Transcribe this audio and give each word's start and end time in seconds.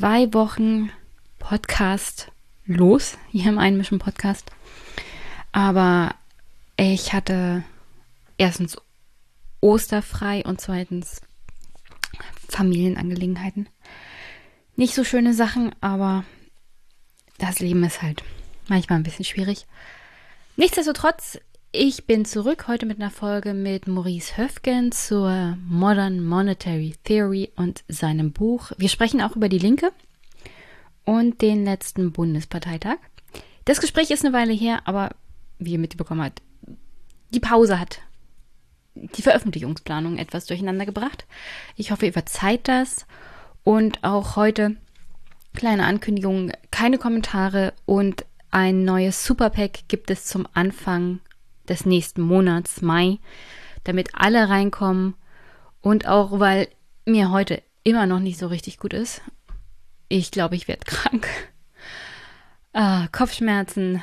Zwei 0.00 0.32
Wochen 0.32 0.90
Podcast 1.38 2.32
los 2.64 3.18
hier 3.30 3.50
im 3.50 3.58
Einmischen 3.58 3.98
Podcast. 3.98 4.50
Aber 5.52 6.14
ich 6.78 7.12
hatte 7.12 7.64
erstens 8.38 8.78
Osterfrei 9.60 10.42
und 10.42 10.58
zweitens 10.58 11.20
Familienangelegenheiten. 12.48 13.68
Nicht 14.74 14.94
so 14.94 15.04
schöne 15.04 15.34
Sachen, 15.34 15.74
aber 15.82 16.24
das 17.36 17.58
Leben 17.58 17.84
ist 17.84 18.00
halt 18.00 18.24
manchmal 18.68 19.00
ein 19.00 19.04
bisschen 19.04 19.26
schwierig. 19.26 19.66
Nichtsdestotrotz, 20.56 21.38
ich 21.72 22.04
bin 22.04 22.24
zurück 22.24 22.66
heute 22.66 22.84
mit 22.84 23.00
einer 23.00 23.10
Folge 23.10 23.54
mit 23.54 23.86
Maurice 23.86 24.36
Höfgen 24.36 24.90
zur 24.90 25.56
Modern 25.68 26.24
Monetary 26.24 26.96
Theory 27.04 27.52
und 27.54 27.84
seinem 27.86 28.32
Buch. 28.32 28.72
Wir 28.76 28.88
sprechen 28.88 29.22
auch 29.22 29.36
über 29.36 29.48
die 29.48 29.58
Linke 29.58 29.92
und 31.04 31.40
den 31.42 31.64
letzten 31.64 32.10
Bundesparteitag. 32.10 32.96
Das 33.66 33.80
Gespräch 33.80 34.10
ist 34.10 34.24
eine 34.24 34.34
Weile 34.34 34.52
her, 34.52 34.80
aber 34.84 35.10
wie 35.60 35.72
ihr 35.72 35.78
mitbekommen 35.78 36.22
habt, 36.22 36.42
die 37.32 37.40
Pause 37.40 37.78
hat 37.78 38.00
die 38.96 39.22
Veröffentlichungsplanung 39.22 40.18
etwas 40.18 40.46
durcheinander 40.46 40.86
gebracht. 40.86 41.24
Ich 41.76 41.92
hoffe, 41.92 42.06
ihr 42.06 42.12
verzeiht 42.12 42.66
das. 42.66 43.06
Und 43.62 44.02
auch 44.02 44.34
heute 44.34 44.76
kleine 45.54 45.84
Ankündigung, 45.84 46.50
keine 46.72 46.98
Kommentare 46.98 47.74
und 47.86 48.24
ein 48.50 48.84
neues 48.84 49.24
Superpack 49.24 49.86
gibt 49.86 50.10
es 50.10 50.24
zum 50.24 50.48
Anfang 50.54 51.20
des 51.70 51.86
nächsten 51.86 52.20
Monats, 52.20 52.82
Mai, 52.82 53.18
damit 53.84 54.10
alle 54.12 54.50
reinkommen 54.50 55.14
und 55.80 56.06
auch 56.06 56.38
weil 56.38 56.68
mir 57.06 57.30
heute 57.30 57.62
immer 57.84 58.06
noch 58.06 58.20
nicht 58.20 58.38
so 58.38 58.48
richtig 58.48 58.78
gut 58.78 58.92
ist. 58.92 59.22
Ich 60.08 60.30
glaube, 60.30 60.56
ich 60.56 60.68
werde 60.68 60.84
krank. 60.84 61.28
Ah, 62.72 63.08
Kopfschmerzen, 63.10 64.02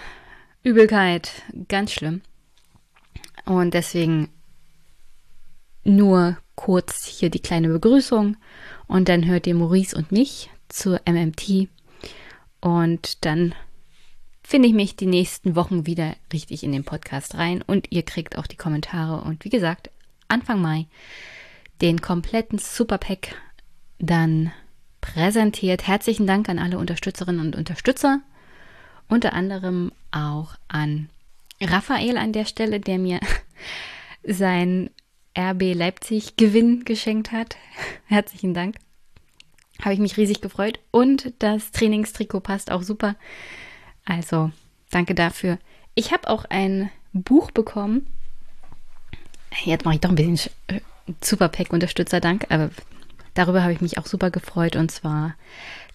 Übelkeit, 0.63 1.43
ganz 1.67 1.91
schlimm. 1.91 2.21
Und 3.45 3.73
deswegen 3.73 4.29
nur 5.83 6.37
kurz 6.55 7.05
hier 7.05 7.29
die 7.29 7.39
kleine 7.39 7.69
Begrüßung 7.69 8.35
und 8.87 9.07
dann 9.07 9.25
hört 9.25 9.47
ihr 9.47 9.55
Maurice 9.55 9.95
und 9.95 10.11
mich 10.11 10.49
zur 10.67 10.99
MMT 11.05 11.69
und 12.59 13.23
dann 13.23 13.53
finde 14.47 14.69
ich 14.69 14.73
mich 14.73 14.95
die 14.95 15.07
nächsten 15.07 15.57
Wochen 15.57 15.85
wieder 15.85 16.15
richtig 16.31 16.63
in 16.63 16.71
den 16.71 16.85
Podcast 16.85 17.35
rein 17.35 17.61
und 17.61 17.91
ihr 17.91 18.03
kriegt 18.03 18.37
auch 18.37 18.47
die 18.47 18.55
Kommentare 18.55 19.21
und 19.21 19.43
wie 19.43 19.49
gesagt, 19.49 19.91
Anfang 20.29 20.61
Mai 20.61 20.85
den 21.81 21.99
kompletten 21.99 22.57
Superpack 22.57 23.35
dann 23.99 24.53
präsentiert. 25.01 25.85
Herzlichen 25.85 26.27
Dank 26.27 26.47
an 26.47 26.59
alle 26.59 26.77
Unterstützerinnen 26.77 27.45
und 27.45 27.57
Unterstützer, 27.57 28.21
unter 29.09 29.33
anderem 29.33 29.91
auch 30.11 30.55
an 30.69 31.09
Raphael 31.59 32.17
an 32.17 32.31
der 32.31 32.45
Stelle, 32.45 32.79
der 32.79 32.99
mir 32.99 33.19
sein 34.23 34.91
RB 35.37 35.73
Leipzig 35.73 36.37
Gewinn 36.37 36.85
geschenkt 36.85 37.33
hat. 37.33 37.57
Herzlichen 38.05 38.53
Dank. 38.53 38.77
Habe 39.81 39.93
ich 39.93 39.99
mich 39.99 40.15
riesig 40.15 40.39
gefreut. 40.39 40.79
Und 40.89 41.33
das 41.39 41.71
Trainingstrikot 41.71 42.39
passt 42.39 42.71
auch 42.71 42.81
super. 42.81 43.17
Also, 44.07 44.51
danke 44.89 45.15
dafür. 45.15 45.57
Ich 45.95 46.11
habe 46.11 46.29
auch 46.29 46.45
ein 46.45 46.89
Buch 47.13 47.51
bekommen. 47.51 48.07
Jetzt 49.63 49.85
mache 49.85 49.95
ich 49.95 50.01
doch 50.01 50.09
ein 50.09 50.15
bisschen 50.15 50.51
äh, 50.67 50.79
Superpack-Unterstützer-Dank, 51.21 52.47
aber 52.49 52.69
darüber 53.33 53.63
habe 53.63 53.73
ich 53.73 53.81
mich 53.81 53.97
auch 53.97 54.05
super 54.05 54.31
gefreut. 54.31 54.75
Und 54.75 54.91
zwar 54.91 55.35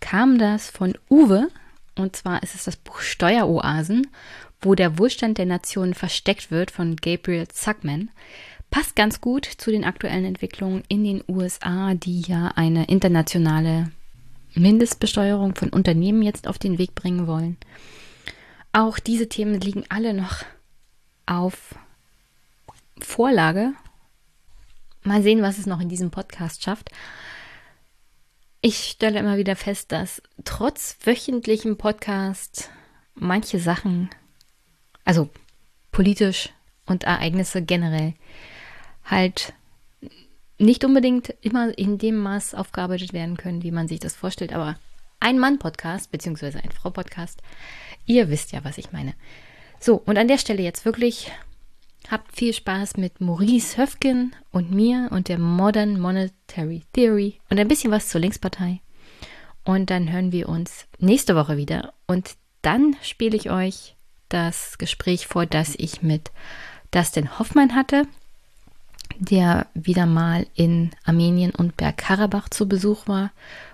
kam 0.01 0.39
das 0.39 0.71
von 0.71 0.95
Uwe. 1.09 1.49
Und 1.95 2.17
zwar 2.17 2.43
ist 2.43 2.55
es 2.55 2.65
das 2.65 2.77
Buch 2.77 3.01
Steueroasen, 3.01 4.09
wo 4.61 4.75
der 4.75 4.99
Wohlstand 4.99 5.39
der 5.39 5.47
Nationen 5.47 5.95
versteckt 5.95 6.51
wird 6.51 6.71
von 6.71 6.97
Gabriel 6.97 7.49
Zuckman 7.49 8.11
passt 8.73 8.97
ganz 8.97 9.21
gut 9.21 9.45
zu 9.45 9.71
den 9.71 9.85
aktuellen 9.85 10.25
Entwicklungen 10.25 10.83
in 10.89 11.05
den 11.05 11.23
USA, 11.29 11.95
die 11.95 12.23
ja 12.23 12.53
eine 12.57 12.87
internationale 12.87 13.93
Mindestbesteuerung 14.55 15.55
von 15.55 15.69
Unternehmen 15.69 16.23
jetzt 16.23 16.49
auf 16.49 16.59
den 16.59 16.79
Weg 16.79 16.95
bringen 16.95 17.27
wollen. 17.27 17.59
Auch 18.73 18.99
diese 18.99 19.29
Themen 19.29 19.61
liegen 19.61 19.85
alle 19.91 20.15
noch 20.15 20.45
auf 21.27 21.75
Vorlage. 22.99 23.75
Mal 25.03 25.23
sehen, 25.23 25.43
was 25.43 25.59
es 25.59 25.67
noch 25.67 25.81
in 25.81 25.91
diesem 25.91 26.11
Podcast 26.11 26.63
schafft. 26.63 26.91
Ich 28.63 28.79
stelle 28.79 29.19
immer 29.19 29.37
wieder 29.37 29.57
fest, 29.57 29.93
dass 29.93 30.23
trotz 30.45 30.97
wöchentlichem 31.05 31.77
Podcast 31.77 32.71
manche 33.15 33.59
Sachen, 33.59 34.09
also 35.05 35.29
politisch 35.91 36.51
und 36.87 37.05
Ereignisse 37.05 37.61
generell, 37.61 38.15
halt 39.05 39.53
nicht 40.59 40.85
unbedingt 40.85 41.35
immer 41.43 41.77
in 41.77 41.99
dem 41.99 42.17
Maß 42.17 42.55
aufgearbeitet 42.55 43.13
werden 43.13 43.37
können, 43.37 43.63
wie 43.65 43.73
man 43.73 43.89
sich 43.89 44.01
das 44.01 44.15
vorstellt, 44.15 44.53
aber 44.53 44.79
ein 45.21 45.39
Mann-Podcast, 45.39 46.11
beziehungsweise 46.11 46.63
ein 46.63 46.71
Frau-Podcast, 46.71 47.43
ihr 48.07 48.29
wisst 48.29 48.53
ja, 48.53 48.65
was 48.65 48.79
ich 48.79 48.93
meine. 48.93 49.15
So, 49.81 49.97
und 50.05 50.19
an 50.19 50.29
der 50.29 50.39
Stelle 50.39 50.63
jetzt 50.63 50.85
wirklich 50.85 51.31
habt 52.11 52.37
viel 52.37 52.53
Spaß 52.53 52.97
mit 52.97 53.21
Maurice 53.21 53.77
Höfgen 53.77 54.35
und 54.51 54.71
mir 54.71 55.09
und 55.11 55.29
der 55.29 55.39
Modern 55.39 56.01
Monetary 56.01 56.83
Theory 56.93 57.39
und 57.49 57.59
ein 57.59 57.69
bisschen 57.69 57.93
was 57.93 58.09
zur 58.09 58.21
Linkspartei. 58.21 58.81
Und 59.65 59.91
dann 59.91 60.11
hören 60.11 60.33
wir 60.33 60.49
uns 60.49 60.87
nächste 60.99 61.37
Woche 61.37 61.57
wieder. 61.57 61.93
Und 62.07 62.35
dann 62.63 62.97
spiele 63.03 63.37
ich 63.37 63.51
euch 63.51 63.97
das 64.29 64.79
Gespräch 64.79 65.27
vor, 65.27 65.47
das 65.47 65.75
ich 65.77 66.03
mit 66.03 66.33
Dustin 66.91 67.39
Hoffmann 67.39 67.75
hatte 67.75 68.07
der 69.19 69.67
wieder 69.75 70.07
mal 70.07 70.47
in 70.55 70.91
Armenien 71.05 71.53
und 71.55 71.77
Bergkarabach 71.77 72.49
zu 72.49 72.69
Besuch 72.69 73.07
war. 73.07 73.31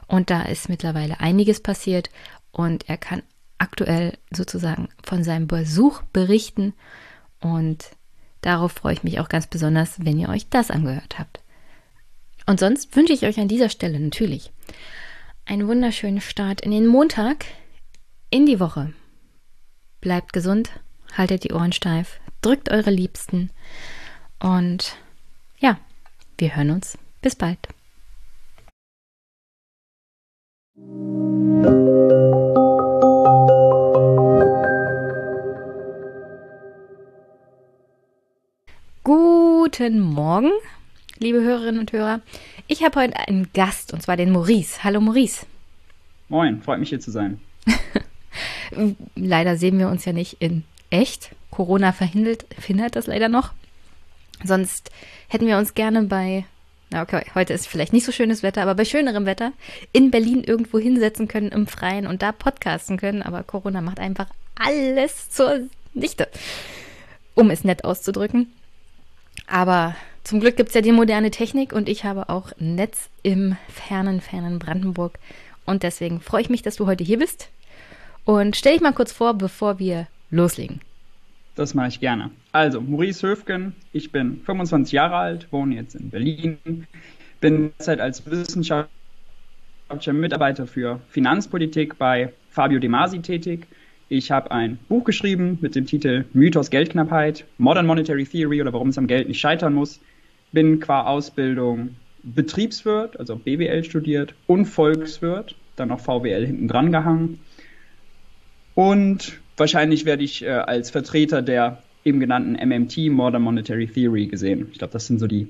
Und 0.06 0.30
da 0.30 0.42
ist 0.42 0.68
mittlerweile 0.68 1.20
einiges 1.20 1.60
passiert 1.60 2.10
und 2.52 2.88
er 2.88 2.96
kann 2.96 3.22
aktuell 3.58 4.16
sozusagen 4.30 4.88
von 5.04 5.24
seinem 5.24 5.46
Besuch 5.46 6.02
berichten. 6.12 6.74
Und 7.40 7.90
darauf 8.40 8.72
freue 8.72 8.94
ich 8.94 9.04
mich 9.04 9.20
auch 9.20 9.28
ganz 9.28 9.46
besonders, 9.46 10.04
wenn 10.04 10.18
ihr 10.18 10.28
euch 10.28 10.48
das 10.48 10.70
angehört 10.70 11.18
habt. 11.18 11.40
Und 12.46 12.60
sonst 12.60 12.94
wünsche 12.96 13.12
ich 13.12 13.26
euch 13.26 13.38
an 13.38 13.48
dieser 13.48 13.68
Stelle 13.68 14.00
natürlich 14.00 14.52
einen 15.44 15.68
wunderschönen 15.68 16.20
Start 16.20 16.60
in 16.60 16.70
den 16.70 16.86
Montag, 16.86 17.44
in 18.30 18.46
die 18.46 18.60
Woche. 18.60 18.92
Bleibt 20.00 20.32
gesund, 20.32 20.70
haltet 21.16 21.44
die 21.44 21.52
Ohren 21.52 21.72
steif, 21.72 22.20
drückt 22.42 22.70
eure 22.70 22.90
Liebsten 22.90 23.50
und 24.38 24.96
ja, 25.58 25.78
wir 26.38 26.54
hören 26.54 26.70
uns. 26.70 26.96
Bis 27.20 27.34
bald. 27.34 27.58
Guten 39.70 40.00
Morgen, 40.00 40.50
liebe 41.18 41.42
Hörerinnen 41.42 41.78
und 41.78 41.92
Hörer. 41.92 42.22
Ich 42.68 42.82
habe 42.82 43.00
heute 43.00 43.18
einen 43.28 43.52
Gast, 43.52 43.92
und 43.92 44.00
zwar 44.00 44.16
den 44.16 44.32
Maurice. 44.32 44.82
Hallo 44.82 44.98
Maurice. 44.98 45.44
Moin, 46.30 46.62
freut 46.62 46.80
mich 46.80 46.88
hier 46.88 47.00
zu 47.00 47.10
sein. 47.10 47.38
leider 49.14 49.58
sehen 49.58 49.78
wir 49.78 49.88
uns 49.88 50.06
ja 50.06 50.14
nicht 50.14 50.38
in 50.40 50.64
echt. 50.88 51.32
Corona 51.50 51.92
verhindert, 51.92 52.46
verhindert 52.58 52.96
das 52.96 53.06
leider 53.06 53.28
noch. 53.28 53.52
Sonst 54.42 54.90
hätten 55.28 55.46
wir 55.46 55.58
uns 55.58 55.74
gerne 55.74 56.04
bei, 56.04 56.46
na 56.88 57.02
okay, 57.02 57.26
heute 57.34 57.52
ist 57.52 57.68
vielleicht 57.68 57.92
nicht 57.92 58.06
so 58.06 58.12
schönes 58.12 58.42
Wetter, 58.42 58.62
aber 58.62 58.74
bei 58.74 58.86
schönerem 58.86 59.26
Wetter 59.26 59.52
in 59.92 60.10
Berlin 60.10 60.44
irgendwo 60.44 60.78
hinsetzen 60.78 61.28
können 61.28 61.52
im 61.52 61.66
Freien 61.66 62.06
und 62.06 62.22
da 62.22 62.32
podcasten 62.32 62.96
können. 62.96 63.20
Aber 63.22 63.42
Corona 63.42 63.82
macht 63.82 64.00
einfach 64.00 64.28
alles 64.54 65.28
zur 65.28 65.68
Nichte, 65.92 66.26
um 67.34 67.50
es 67.50 67.64
nett 67.64 67.84
auszudrücken. 67.84 68.50
Aber 69.50 69.96
zum 70.24 70.40
Glück 70.40 70.56
gibt 70.56 70.68
es 70.68 70.74
ja 70.74 70.82
die 70.82 70.92
moderne 70.92 71.30
Technik 71.30 71.72
und 71.72 71.88
ich 71.88 72.04
habe 72.04 72.28
auch 72.28 72.52
Netz 72.58 73.08
im 73.22 73.56
fernen, 73.68 74.20
fernen 74.20 74.58
Brandenburg. 74.58 75.18
Und 75.64 75.82
deswegen 75.82 76.20
freue 76.20 76.42
ich 76.42 76.50
mich, 76.50 76.62
dass 76.62 76.76
du 76.76 76.86
heute 76.86 77.04
hier 77.04 77.18
bist. 77.18 77.50
Und 78.24 78.56
stell 78.56 78.74
dich 78.74 78.82
mal 78.82 78.92
kurz 78.92 79.10
vor, 79.12 79.34
bevor 79.34 79.78
wir 79.78 80.06
loslegen. 80.30 80.80
Das 81.54 81.74
mache 81.74 81.88
ich 81.88 81.98
gerne. 81.98 82.30
Also, 82.52 82.80
Maurice 82.80 83.26
Höfgen, 83.26 83.74
ich 83.92 84.12
bin 84.12 84.42
25 84.44 84.92
Jahre 84.92 85.16
alt, 85.16 85.48
wohne 85.50 85.74
jetzt 85.74 85.94
in 85.94 86.10
Berlin, 86.10 86.86
bin 87.40 87.72
derzeit 87.78 88.00
als 88.00 88.24
wissenschaftlicher 88.26 90.12
Mitarbeiter 90.12 90.66
für 90.66 91.00
Finanzpolitik 91.08 91.98
bei 91.98 92.32
Fabio 92.50 92.78
De 92.78 92.88
Masi 92.88 93.20
tätig. 93.20 93.66
Ich 94.10 94.30
habe 94.30 94.50
ein 94.50 94.78
Buch 94.88 95.04
geschrieben 95.04 95.58
mit 95.60 95.74
dem 95.74 95.84
Titel 95.84 96.24
Mythos 96.32 96.70
Geldknappheit, 96.70 97.44
Modern 97.58 97.86
Monetary 97.86 98.24
Theory 98.24 98.62
oder 98.62 98.72
warum 98.72 98.88
es 98.88 98.96
am 98.96 99.06
Geld 99.06 99.28
nicht 99.28 99.38
scheitern 99.38 99.74
muss. 99.74 100.00
Bin 100.50 100.80
qua 100.80 101.04
Ausbildung 101.04 101.96
Betriebswirt, 102.22 103.18
also 103.20 103.36
BWL 103.36 103.84
studiert 103.84 104.34
und 104.46 104.64
Volkswirt, 104.64 105.56
dann 105.76 105.88
noch 105.88 106.00
VWL 106.00 106.46
hinten 106.46 106.68
dran 106.68 106.90
gehangen. 106.90 107.40
Und 108.74 109.40
wahrscheinlich 109.58 110.06
werde 110.06 110.24
ich 110.24 110.42
äh, 110.42 110.48
als 110.48 110.90
Vertreter 110.90 111.42
der 111.42 111.82
eben 112.04 112.20
genannten 112.20 112.52
MMT, 112.54 113.10
Modern 113.10 113.42
Monetary 113.42 113.88
Theory, 113.88 114.26
gesehen. 114.26 114.68
Ich 114.72 114.78
glaube, 114.78 114.92
das 114.92 115.06
sind 115.06 115.18
so 115.18 115.26
die 115.26 115.48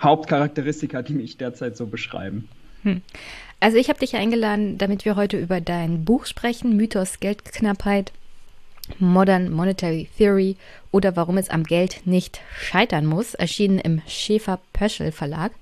Hauptcharakteristika, 0.00 1.02
die 1.02 1.12
mich 1.12 1.36
derzeit 1.36 1.76
so 1.76 1.86
beschreiben. 1.86 2.48
Hm. 2.82 3.02
Also 3.58 3.78
ich 3.78 3.88
habe 3.88 3.98
dich 3.98 4.16
eingeladen, 4.16 4.78
damit 4.78 5.04
wir 5.04 5.16
heute 5.16 5.38
über 5.38 5.60
dein 5.60 6.04
Buch 6.04 6.26
sprechen, 6.26 6.76
Mythos 6.76 7.20
Geldknappheit, 7.20 8.12
Modern 8.98 9.50
Monetary 9.50 10.08
Theory 10.16 10.56
oder 10.92 11.16
warum 11.16 11.38
es 11.38 11.50
am 11.50 11.64
Geld 11.64 12.06
nicht 12.06 12.40
scheitern 12.58 13.06
muss, 13.06 13.34
erschienen 13.34 13.78
im 13.78 14.02
Schäfer-Pöschel 14.06 15.10
Verlag. 15.10 15.52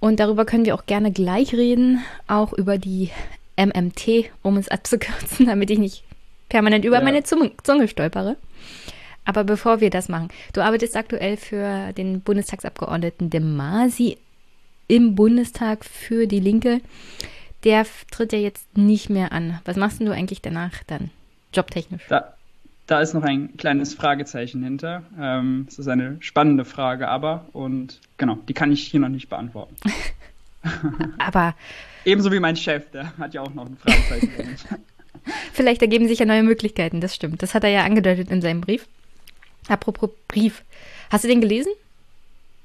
Und 0.00 0.20
darüber 0.20 0.44
können 0.44 0.64
wir 0.64 0.74
auch 0.74 0.86
gerne 0.86 1.10
gleich 1.10 1.52
reden, 1.54 2.04
auch 2.28 2.52
über 2.52 2.78
die 2.78 3.10
MMT, 3.56 4.30
um 4.42 4.56
es 4.56 4.68
abzukürzen, 4.68 5.46
damit 5.46 5.70
ich 5.70 5.78
nicht 5.78 6.04
permanent 6.48 6.84
über 6.84 6.98
ja. 6.98 7.04
meine 7.04 7.24
Zunge, 7.24 7.50
Zunge 7.62 7.88
stolpere. 7.88 8.36
Aber 9.24 9.44
bevor 9.44 9.80
wir 9.80 9.90
das 9.90 10.08
machen, 10.08 10.28
du 10.52 10.62
arbeitest 10.62 10.96
aktuell 10.96 11.36
für 11.36 11.92
den 11.92 12.20
Bundestagsabgeordneten 12.20 13.28
De 13.28 13.40
Masi 13.40 14.16
im 14.88 15.14
Bundestag 15.14 15.84
für 15.84 16.26
die 16.26 16.40
Linke. 16.40 16.80
Der 17.64 17.86
tritt 18.10 18.32
ja 18.32 18.38
jetzt 18.38 18.76
nicht 18.76 19.10
mehr 19.10 19.32
an. 19.32 19.60
Was 19.64 19.76
machst 19.76 20.00
du 20.00 20.10
eigentlich 20.10 20.42
danach 20.42 20.82
dann, 20.86 21.10
jobtechnisch? 21.52 22.02
Da, 22.08 22.34
da 22.86 23.00
ist 23.00 23.14
noch 23.14 23.22
ein 23.22 23.56
kleines 23.56 23.94
Fragezeichen 23.94 24.62
hinter. 24.62 25.02
Ähm, 25.20 25.66
es 25.68 25.78
ist 25.78 25.88
eine 25.88 26.16
spannende 26.20 26.64
Frage, 26.64 27.08
aber 27.08 27.46
und 27.52 28.00
genau, 28.16 28.38
die 28.48 28.54
kann 28.54 28.72
ich 28.72 28.86
hier 28.86 29.00
noch 29.00 29.08
nicht 29.08 29.28
beantworten. 29.28 29.76
aber 31.18 31.54
ebenso 32.04 32.32
wie 32.32 32.40
mein 32.40 32.56
Chef, 32.56 32.90
der 32.90 33.16
hat 33.18 33.34
ja 33.34 33.42
auch 33.42 33.52
noch 33.52 33.66
ein 33.66 33.76
Fragezeichen. 33.76 34.30
Vielleicht 35.52 35.82
ergeben 35.82 36.08
sich 36.08 36.20
ja 36.20 36.26
neue 36.26 36.42
Möglichkeiten, 36.42 37.00
das 37.00 37.14
stimmt. 37.14 37.42
Das 37.42 37.54
hat 37.54 37.64
er 37.64 37.70
ja 37.70 37.84
angedeutet 37.84 38.30
in 38.30 38.40
seinem 38.40 38.62
Brief. 38.62 38.86
Apropos 39.68 40.10
Brief. 40.28 40.62
Hast 41.10 41.24
du 41.24 41.28
den 41.28 41.40
gelesen? 41.40 41.72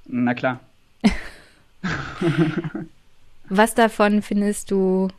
Na 0.06 0.34
klar. 0.34 0.60
was 3.50 3.76
davon 3.76 4.22
findest 4.22 4.72
du 4.72 5.10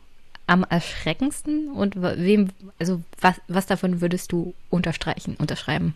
am 0.47 0.63
erschreckendsten 0.63 1.69
und 1.69 2.01
wem, 2.01 2.49
also 2.79 3.01
was, 3.19 3.41
was 3.47 3.65
davon 3.65 4.01
würdest 4.01 4.31
du 4.31 4.53
unterstreichen, 4.69 5.35
unterschreiben? 5.39 5.95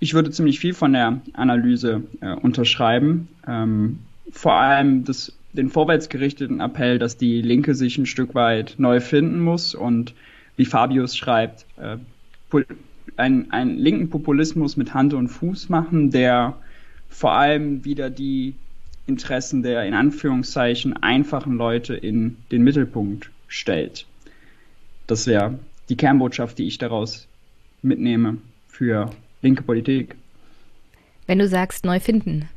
Ich 0.00 0.14
würde 0.14 0.30
ziemlich 0.30 0.60
viel 0.60 0.74
von 0.74 0.92
der 0.92 1.20
Analyse 1.32 2.02
äh, 2.20 2.34
unterschreiben. 2.34 3.28
Ähm, 3.46 4.00
vor 4.30 4.52
allem 4.54 5.04
das, 5.04 5.32
den 5.52 5.70
vorwärtsgerichteten 5.70 6.60
Appell, 6.60 6.98
dass 6.98 7.16
die 7.16 7.42
Linke 7.42 7.74
sich 7.74 7.98
ein 7.98 8.06
Stück 8.06 8.34
weit 8.34 8.74
neu 8.78 9.00
finden 9.00 9.40
muss 9.40 9.74
und 9.74 10.14
wie 10.56 10.66
Fabius 10.66 11.16
schreibt, 11.16 11.66
äh, 11.78 11.96
einen, 13.16 13.50
einen 13.50 13.76
linken 13.76 14.10
Populismus 14.10 14.76
mit 14.76 14.94
Hand 14.94 15.14
und 15.14 15.28
Fuß 15.28 15.68
machen, 15.68 16.10
der 16.10 16.56
vor 17.08 17.32
allem 17.32 17.84
wieder 17.84 18.10
die 18.10 18.54
Interessen 19.08 19.62
der 19.62 19.84
in 19.84 19.94
Anführungszeichen 19.94 21.02
einfachen 21.02 21.56
Leute 21.56 21.94
in 21.94 22.36
den 22.52 22.62
Mittelpunkt 22.62 23.30
stellt. 23.48 24.06
Das 25.06 25.26
wäre 25.26 25.58
die 25.88 25.96
Kernbotschaft, 25.96 26.58
die 26.58 26.66
ich 26.66 26.78
daraus 26.78 27.26
mitnehme 27.80 28.36
für 28.68 29.10
linke 29.40 29.62
Politik. 29.62 30.14
Wenn 31.26 31.38
du 31.38 31.48
sagst 31.48 31.84
neu 31.84 32.00
finden, 32.00 32.48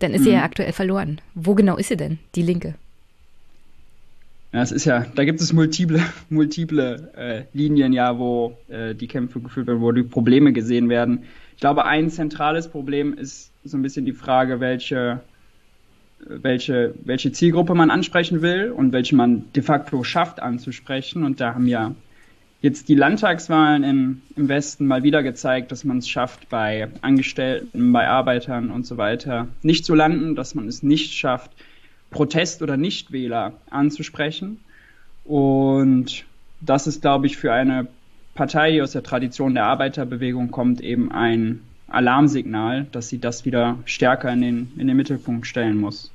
dann 0.00 0.12
ist 0.12 0.20
mhm. 0.20 0.24
sie 0.24 0.30
ja 0.32 0.42
aktuell 0.42 0.72
verloren. 0.72 1.20
Wo 1.34 1.54
genau 1.54 1.76
ist 1.76 1.88
sie 1.88 1.96
denn, 1.96 2.18
die 2.34 2.42
Linke? 2.42 2.74
Ja, 4.52 4.62
es 4.62 4.72
ist 4.72 4.84
ja, 4.84 5.06
da 5.14 5.24
gibt 5.24 5.40
es 5.40 5.52
multiple, 5.52 6.02
multiple 6.28 7.12
äh, 7.16 7.42
Linien, 7.56 7.92
ja, 7.92 8.18
wo 8.18 8.58
äh, 8.68 8.96
die 8.96 9.06
Kämpfe 9.06 9.40
geführt 9.40 9.68
werden, 9.68 9.80
wo 9.80 9.92
die 9.92 10.02
Probleme 10.02 10.52
gesehen 10.52 10.88
werden. 10.88 11.24
Ich 11.54 11.60
glaube, 11.60 11.84
ein 11.84 12.10
zentrales 12.10 12.66
Problem 12.68 13.14
ist 13.14 13.52
so 13.62 13.76
ein 13.76 13.82
bisschen 13.82 14.06
die 14.06 14.12
Frage, 14.12 14.58
welche 14.58 15.20
welche, 16.26 16.94
welche 17.04 17.32
Zielgruppe 17.32 17.74
man 17.74 17.90
ansprechen 17.90 18.42
will 18.42 18.70
und 18.70 18.92
welche 18.92 19.16
man 19.16 19.44
de 19.54 19.62
facto 19.62 20.04
schafft 20.04 20.40
anzusprechen. 20.40 21.24
Und 21.24 21.40
da 21.40 21.54
haben 21.54 21.66
ja 21.66 21.94
jetzt 22.62 22.88
die 22.88 22.94
Landtagswahlen 22.94 23.84
im, 23.84 24.22
im 24.36 24.48
Westen 24.48 24.86
mal 24.86 25.02
wieder 25.02 25.22
gezeigt, 25.22 25.72
dass 25.72 25.84
man 25.84 25.98
es 25.98 26.08
schafft, 26.08 26.48
bei 26.48 26.88
Angestellten, 27.00 27.92
bei 27.92 28.06
Arbeitern 28.08 28.70
und 28.70 28.86
so 28.86 28.96
weiter 28.96 29.48
nicht 29.62 29.84
zu 29.84 29.94
landen, 29.94 30.34
dass 30.34 30.54
man 30.54 30.68
es 30.68 30.82
nicht 30.82 31.14
schafft, 31.14 31.50
Protest- 32.10 32.62
oder 32.62 32.76
Nichtwähler 32.76 33.54
anzusprechen. 33.70 34.60
Und 35.24 36.24
das 36.60 36.86
ist, 36.86 37.02
glaube 37.02 37.26
ich, 37.26 37.36
für 37.36 37.52
eine 37.52 37.86
Partei, 38.34 38.72
die 38.72 38.82
aus 38.82 38.92
der 38.92 39.02
Tradition 39.02 39.54
der 39.54 39.64
Arbeiterbewegung 39.64 40.50
kommt, 40.50 40.80
eben 40.80 41.10
ein 41.12 41.60
Alarmsignal, 41.90 42.86
dass 42.92 43.08
sie 43.08 43.18
das 43.18 43.44
wieder 43.44 43.78
stärker 43.84 44.32
in 44.32 44.40
den, 44.40 44.72
in 44.76 44.86
den 44.86 44.96
Mittelpunkt 44.96 45.46
stellen 45.46 45.78
muss. 45.78 46.10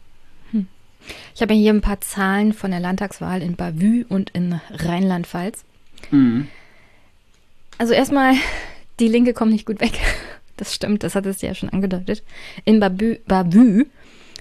Hm. 0.52 0.68
Ich 1.36 1.42
habe 1.42 1.54
hier 1.54 1.74
ein 1.74 1.82
paar 1.82 2.02
Zahlen 2.02 2.54
von 2.54 2.72
der 2.72 2.80
Landtagswahl 2.80 3.42
in 3.42 3.56
Bavü 3.56 4.06
und 4.08 4.32
in 4.32 4.60
Rheinland-Pfalz. 4.72 5.64
Mhm. 6.12 6.48
Also 7.78 7.94
erstmal, 7.94 8.36
die 9.00 9.08
Linke 9.08 9.34
kommt 9.34 9.52
nicht 9.52 9.66
gut 9.66 9.80
weg. 9.80 10.00
Das 10.58 10.74
stimmt, 10.74 11.04
das 11.04 11.16
hat 11.16 11.26
es 11.26 11.42
ja 11.42 11.54
schon 11.54 11.68
angedeutet. 11.68 12.24
In 12.64 12.80
Bavü, 12.80 13.18
Bavü 13.28 13.88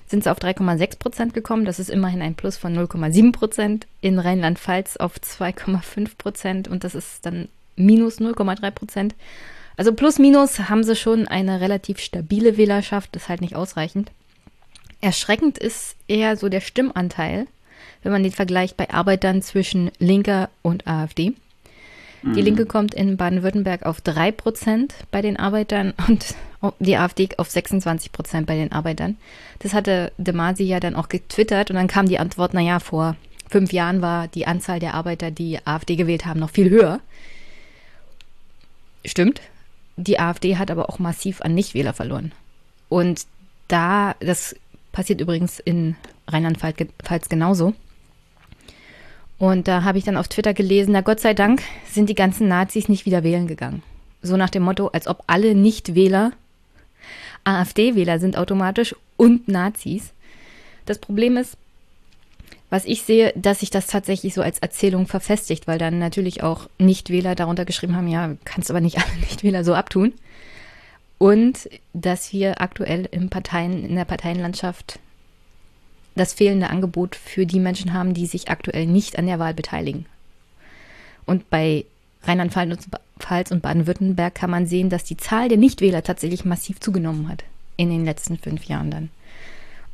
sind 0.07 0.23
sie 0.23 0.31
auf 0.31 0.39
3,6 0.39 1.01
Prozent 1.01 1.35
gekommen. 1.35 1.65
Das 1.65 1.81
ist 1.81 1.91
immerhin 1.91 2.23
ein 2.23 2.37
Plus 2.37 2.57
von 2.57 2.73
0,7 2.73 3.33
Prozent. 3.33 3.89
In 4.01 4.21
Rheinland-Pfalz 4.21 4.97
auf 4.99 5.17
2,5 5.17 6.17
Prozent 6.17 6.69
und 6.69 6.85
das 6.85 6.95
ist 6.95 7.27
dann 7.27 7.49
minus 7.75 8.21
0,3 8.21 8.71
Prozent. 8.71 9.15
Also 9.77 9.93
plus 9.93 10.19
minus 10.19 10.61
haben 10.69 10.85
sie 10.85 10.97
schon 10.97 11.27
eine 11.27 11.61
relativ 11.61 11.99
stabile 11.99 12.57
Wählerschaft, 12.57 13.11
das 13.13 13.25
ist 13.25 13.29
halt 13.29 13.41
nicht 13.41 13.57
ausreichend. 13.57 14.13
Erschreckend 15.01 15.59
ist 15.59 15.97
eher 16.07 16.37
so 16.37 16.49
der 16.49 16.61
Stimmanteil, 16.61 17.47
wenn 18.03 18.13
man 18.13 18.23
den 18.23 18.33
vergleicht 18.33 18.77
bei 18.77 18.91
Arbeitern 18.91 19.43
zwischen 19.43 19.91
Linker 19.99 20.49
und 20.63 20.87
AfD. 20.87 21.35
Die 22.23 22.29
mhm. 22.29 22.37
Linke 22.37 22.67
kommt 22.67 22.95
in 22.95 23.19
Baden-Württemberg 23.19 23.85
auf 23.85 24.01
3% 24.01 24.93
bei 25.11 25.21
den 25.21 25.37
Arbeitern 25.37 25.93
und 26.09 26.35
die 26.79 26.97
AfD 26.97 27.29
auf 27.37 27.49
26% 27.49 28.47
bei 28.47 28.57
den 28.57 28.73
Arbeitern. 28.73 29.19
Das 29.59 29.75
hatte 29.75 30.13
De 30.17 30.33
Masi 30.33 30.65
ja 30.65 30.81
dann 30.81 30.95
auch 30.95 31.11
getwittert 31.11 31.71
und 31.71 31.77
dann 31.77 31.89
kam 31.89 32.09
die 32.09 32.19
Antwort, 32.19 32.55
naja, 32.55 32.81
vor 32.81 33.17
fünf 33.51 33.73
Jahren 33.73 34.01
war 34.01 34.29
die 34.29 34.47
Anzahl 34.47 34.81
der 34.81 34.95
Arbeiter, 34.95 35.31
die 35.31 35.59
AfD 35.67 35.97
gewählt 35.97 36.25
haben, 36.25 36.41
noch 36.41 36.51
viel 36.51 36.71
höher. 36.71 37.01
Stimmt, 39.05 39.43
die 39.97 40.19
AfD 40.19 40.57
hat 40.57 40.71
aber 40.71 40.89
auch 40.89 40.99
massiv 40.99 41.41
an 41.43 41.55
Nichtwähler 41.55 41.93
verloren. 41.93 42.33
Und 42.89 43.27
da, 43.69 44.15
das 44.21 44.57
passiert 44.93 45.21
übrigens 45.21 45.59
in 45.59 45.97
Rheinland-Pfalz 46.29 47.29
genauso. 47.29 47.75
Und 49.39 49.69
da 49.69 49.83
habe 49.83 49.99
ich 49.99 50.05
dann 50.05 50.17
auf 50.17 50.29
Twitter 50.29 50.55
gelesen, 50.55 50.93
na 50.93 51.01
Gott 51.01 51.21
sei 51.21 51.35
Dank 51.35 51.63
sind 51.91 52.09
die 52.09 52.15
ganzen 52.15 52.49
Nazis 52.49 52.89
nicht 52.89 53.05
wieder 53.05 53.25
wählen 53.25 53.47
gegangen. 53.47 53.83
So 54.23 54.37
nach 54.37 54.51
dem 54.51 54.63
Motto, 54.63 54.89
als 54.89 55.07
ob 55.07 55.25
alle 55.27 55.55
Nichtwähler 55.55 56.33
AfD-Wähler 57.45 58.19
sind 58.19 58.39
automatisch 58.39 58.95
und 59.17 59.49
Nazis. 59.49 60.13
Das 60.87 60.99
Problem 60.99 61.37
ist, 61.37 61.57
was 62.75 62.87
ich 62.87 63.03
sehe, 63.03 63.33
dass 63.37 63.61
sich 63.61 63.71
das 63.71 63.87
tatsächlich 63.87 64.35
so 64.35 64.43
als 64.43 64.59
Erzählung 64.59 65.07
verfestigt, 65.07 65.69
weil 65.69 65.79
dann 65.79 66.01
natürlich 66.01 66.43
auch 66.43 66.69
Nichtwähler 66.81 67.37
darunter 67.37 67.65
geschrieben 67.65 67.95
haben, 67.95 68.09
ja, 68.09 68.35
kannst 68.45 68.69
aber 68.69 68.81
nicht 68.81 68.99
alle 68.99 69.17
Nichtwähler 69.21 69.63
so 69.63 69.75
abtun. 69.75 70.13
Und 71.19 71.71
dass 71.93 72.33
wir 72.33 72.61
aktuell 72.61 73.09
im 73.13 73.31
Parteien, 73.31 73.89
in 73.89 73.95
der 73.95 74.05
Parteienlandschaft 74.05 74.99
das 76.17 76.33
fehlende 76.33 76.69
Angebot 76.69 77.15
für 77.15 77.47
die 77.47 77.61
Menschen 77.61 77.93
haben, 77.93 78.13
die 78.13 78.27
sich 78.27 78.51
aktuell 78.51 78.87
nicht 78.87 79.21
an 79.21 79.27
der 79.27 79.39
Wahl 79.39 79.55
beteiligen. 79.55 80.07
Und 81.27 81.51
bei 81.51 81.85
Rheinland-Pfalz 82.25 83.53
und 83.53 83.63
Baden-Württemberg 83.63 84.35
kann 84.35 84.51
man 84.51 84.67
sehen, 84.67 84.91
dass 84.91 85.05
die 85.05 85.17
Zahl 85.17 85.49
der 85.49 85.59
Nichtwähler 85.59 86.03
tatsächlich 86.03 86.45
massiv 86.45 86.81
zugenommen 86.81 87.29
hat 87.29 87.45
in 87.77 87.89
den 87.91 88.05
letzten 88.05 88.37
fünf 88.37 88.65
Jahren 88.65 88.91
dann. 88.91 89.11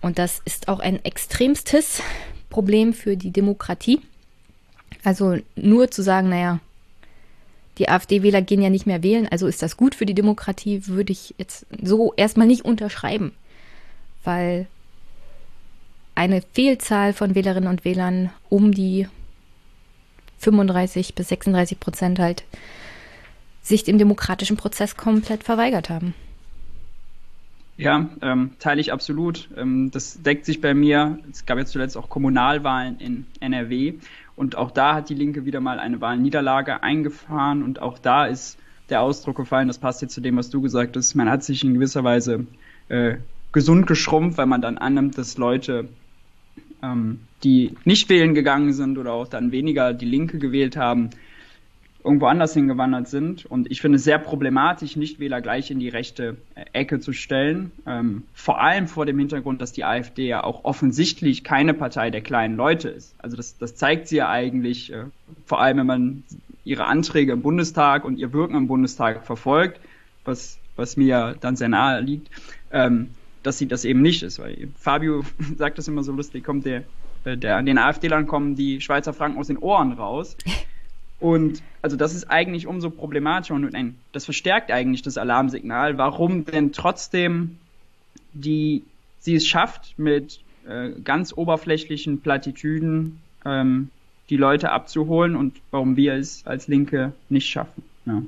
Und 0.01 0.19
das 0.19 0.41
ist 0.47 0.69
auch 0.69 0.81
ein 0.81 1.05
extremstes 1.05 2.01
Problem 2.51 2.93
für 2.93 3.17
die 3.17 3.31
Demokratie. 3.31 4.01
Also 5.03 5.39
nur 5.57 5.91
zu 5.91 6.03
sagen, 6.03 6.29
naja, 6.29 6.61
die 7.79 7.89
AfD-Wähler 7.89 8.43
gehen 8.43 8.61
ja 8.61 8.69
nicht 8.69 8.87
mehr 8.87 9.03
wählen, 9.03 9.27
also 9.29 9.47
ist 9.47 9.63
das 9.63 9.79
gut 9.79 9.95
für 9.95 10.05
die 10.05 10.15
Demokratie, 10.15 10.87
würde 10.87 11.13
ich 11.13 11.35
jetzt 11.39 11.65
so 11.83 12.13
erstmal 12.15 12.47
nicht 12.47 12.65
unterschreiben, 12.65 13.33
weil 14.23 14.67
eine 16.15 16.43
Fehlzahl 16.53 17.15
von 17.15 17.35
Wählerinnen 17.35 17.71
und 17.71 17.87
Wählern 17.87 18.31
um 18.51 18.73
die 18.73 19.09
35 20.41 21.15
bis 21.15 21.29
36 21.29 21.81
Prozent 21.81 22.19
halt 22.19 22.45
sich 23.63 23.85
dem 23.85 23.97
demokratischen 23.97 24.59
Prozess 24.59 24.97
komplett 24.97 25.45
verweigert 25.45 25.89
haben. 25.89 26.15
Ja, 27.83 28.11
ähm, 28.23 28.51
teile 28.59 28.81
ich 28.81 28.93
absolut. 28.93 29.49
Ähm, 29.57 29.91
das 29.91 30.23
deckt 30.23 30.45
sich 30.45 30.61
bei 30.61 30.75
mir. 30.75 31.19
Es 31.31 31.47
gab 31.47 31.59
jetzt 31.59 31.73
zuletzt 31.73 31.97
auch 31.97 32.09
Kommunalwahlen 32.09 32.99
in 32.99 33.27
NRW 33.41 33.95
und 34.37 34.57
auch 34.57 34.71
da 34.71 34.95
hat 34.95 35.09
die 35.09 35.15
Linke 35.15 35.45
wieder 35.45 35.61
mal 35.61 35.79
eine 35.79 36.01
Wahlniederlage 36.01 36.83
eingefahren 36.83 37.63
und 37.63 37.83
auch 37.83 37.99
da 37.99 38.27
ist 38.27 38.59
der 38.89 39.03
Ausdruck 39.03 39.37
gefallen, 39.37 39.69
das 39.69 39.79
passt 39.79 40.03
jetzt 40.03 40.15
zu 40.15 40.21
dem, 40.21 40.37
was 40.37 40.51
du 40.51 40.61
gesagt 40.61 40.97
hast, 40.97 41.15
man 41.15 41.31
hat 41.31 41.45
sich 41.45 41.63
in 41.65 41.75
gewisser 41.75 42.05
Weise 42.05 42.47
äh, 42.89 43.17
gesund 43.53 43.87
geschrumpft, 43.87 44.39
weil 44.39 44.47
man 44.47 44.61
dann 44.61 44.79
annimmt, 44.79 45.17
dass 45.17 45.39
Leute, 45.39 45.89
ähm, 46.83 47.21
die 47.45 47.77
nicht 47.85 48.09
wählen 48.09 48.35
gegangen 48.35 48.73
sind 48.73 48.99
oder 48.99 49.13
auch 49.13 49.29
dann 49.29 49.53
weniger 49.53 49.93
die 49.93 50.07
Linke 50.07 50.39
gewählt 50.39 50.77
haben, 50.77 51.11
irgendwo 52.05 52.27
anders 52.27 52.55
hingewandert 52.55 53.09
sind. 53.09 53.47
Und 53.47 53.71
ich 53.71 53.81
finde 53.81 53.97
es 53.97 54.05
sehr 54.05 54.19
problematisch, 54.19 54.97
Nichtwähler 54.97 55.41
gleich 55.41 55.71
in 55.71 55.79
die 55.79 55.89
rechte 55.89 56.37
äh, 56.55 56.65
Ecke 56.73 57.01
zu 57.01 57.13
stellen. 57.13 57.73
Ähm, 57.87 58.25
vor 58.33 58.61
allem 58.61 58.89
vor 58.89 59.07
dem 59.07 59.19
Hintergrund, 59.19 59.61
dass 59.61 59.73
die 59.73 59.85
AfD 59.85 60.27
ja 60.27 60.45
auch 60.45 60.65
offensichtlich 60.65 61.45
keine 61.45 61.75
Partei 61.75 62.11
der 62.11 62.21
kleinen 62.21 62.57
Leute 62.57 62.89
ist. 62.89 63.15
Also 63.19 63.37
das, 63.37 63.59
das 63.59 63.77
zeigt 63.77 64.09
sie 64.09 64.17
ja 64.17 64.29
eigentlich, 64.29 64.93
äh, 64.93 65.05
vor 65.45 65.61
allem 65.61 65.79
wenn 65.79 65.87
man 65.87 66.23
ihre 66.65 66.85
Anträge 66.85 67.33
im 67.33 67.43
Bundestag 67.43 68.05
und 68.05 68.19
ihr 68.19 68.33
Wirken 68.33 68.57
im 68.57 68.67
Bundestag 68.67 69.25
verfolgt, 69.25 69.81
was, 70.25 70.59
was 70.77 70.97
mir 70.97 71.37
dann 71.41 71.57
sehr 71.57 71.69
nahe 71.69 72.01
liegt, 72.01 72.31
ähm, 72.73 73.11
dass 73.43 73.59
sie 73.59 73.67
das 73.67 73.85
eben 73.85 74.03
nicht 74.03 74.23
ist. 74.23 74.39
Weil 74.39 74.69
Fabio 74.79 75.25
sagt 75.57 75.79
das 75.79 75.89
immer 75.89 76.03
so 76.03 76.13
lustig, 76.13 76.45
kommt 76.45 76.67
der, 76.67 76.85
äh, 77.25 77.37
der 77.37 77.57
an 77.57 77.67
den 77.67 77.79
AfD-Lern 77.79 78.27
kommen 78.27 78.57
die 78.57 78.81
Schweizer 78.81 79.13
Franken 79.13 79.39
aus 79.39 79.49
den 79.49 79.59
Ohren 79.59 79.93
raus. 79.93 80.37
Und 81.21 81.63
also 81.83 81.97
das 81.97 82.15
ist 82.15 82.31
eigentlich 82.31 82.67
umso 82.67 82.91
problematischer 82.91 83.55
und 83.55 83.73
nein, 83.73 83.97
das 84.13 84.25
verstärkt 84.25 84.71
eigentlich 84.71 85.03
das 85.03 85.19
Alarmsignal, 85.19 85.99
warum 85.99 86.47
denn 86.47 86.73
trotzdem 86.73 87.59
die 88.33 88.83
sie 89.19 89.35
es 89.35 89.47
schafft, 89.47 89.99
mit 89.99 90.41
äh, 90.67 90.91
ganz 91.05 91.33
oberflächlichen 91.33 92.21
Plattitüden 92.21 93.21
ähm, 93.45 93.91
die 94.31 94.37
Leute 94.37 94.71
abzuholen 94.71 95.37
und 95.37 95.61
warum 95.71 95.97
wir 95.97 96.15
es 96.15 96.47
als 96.47 96.69
Linke 96.69 97.13
nicht 97.29 97.49
schaffen. 97.49 97.83
Ja. 98.07 98.23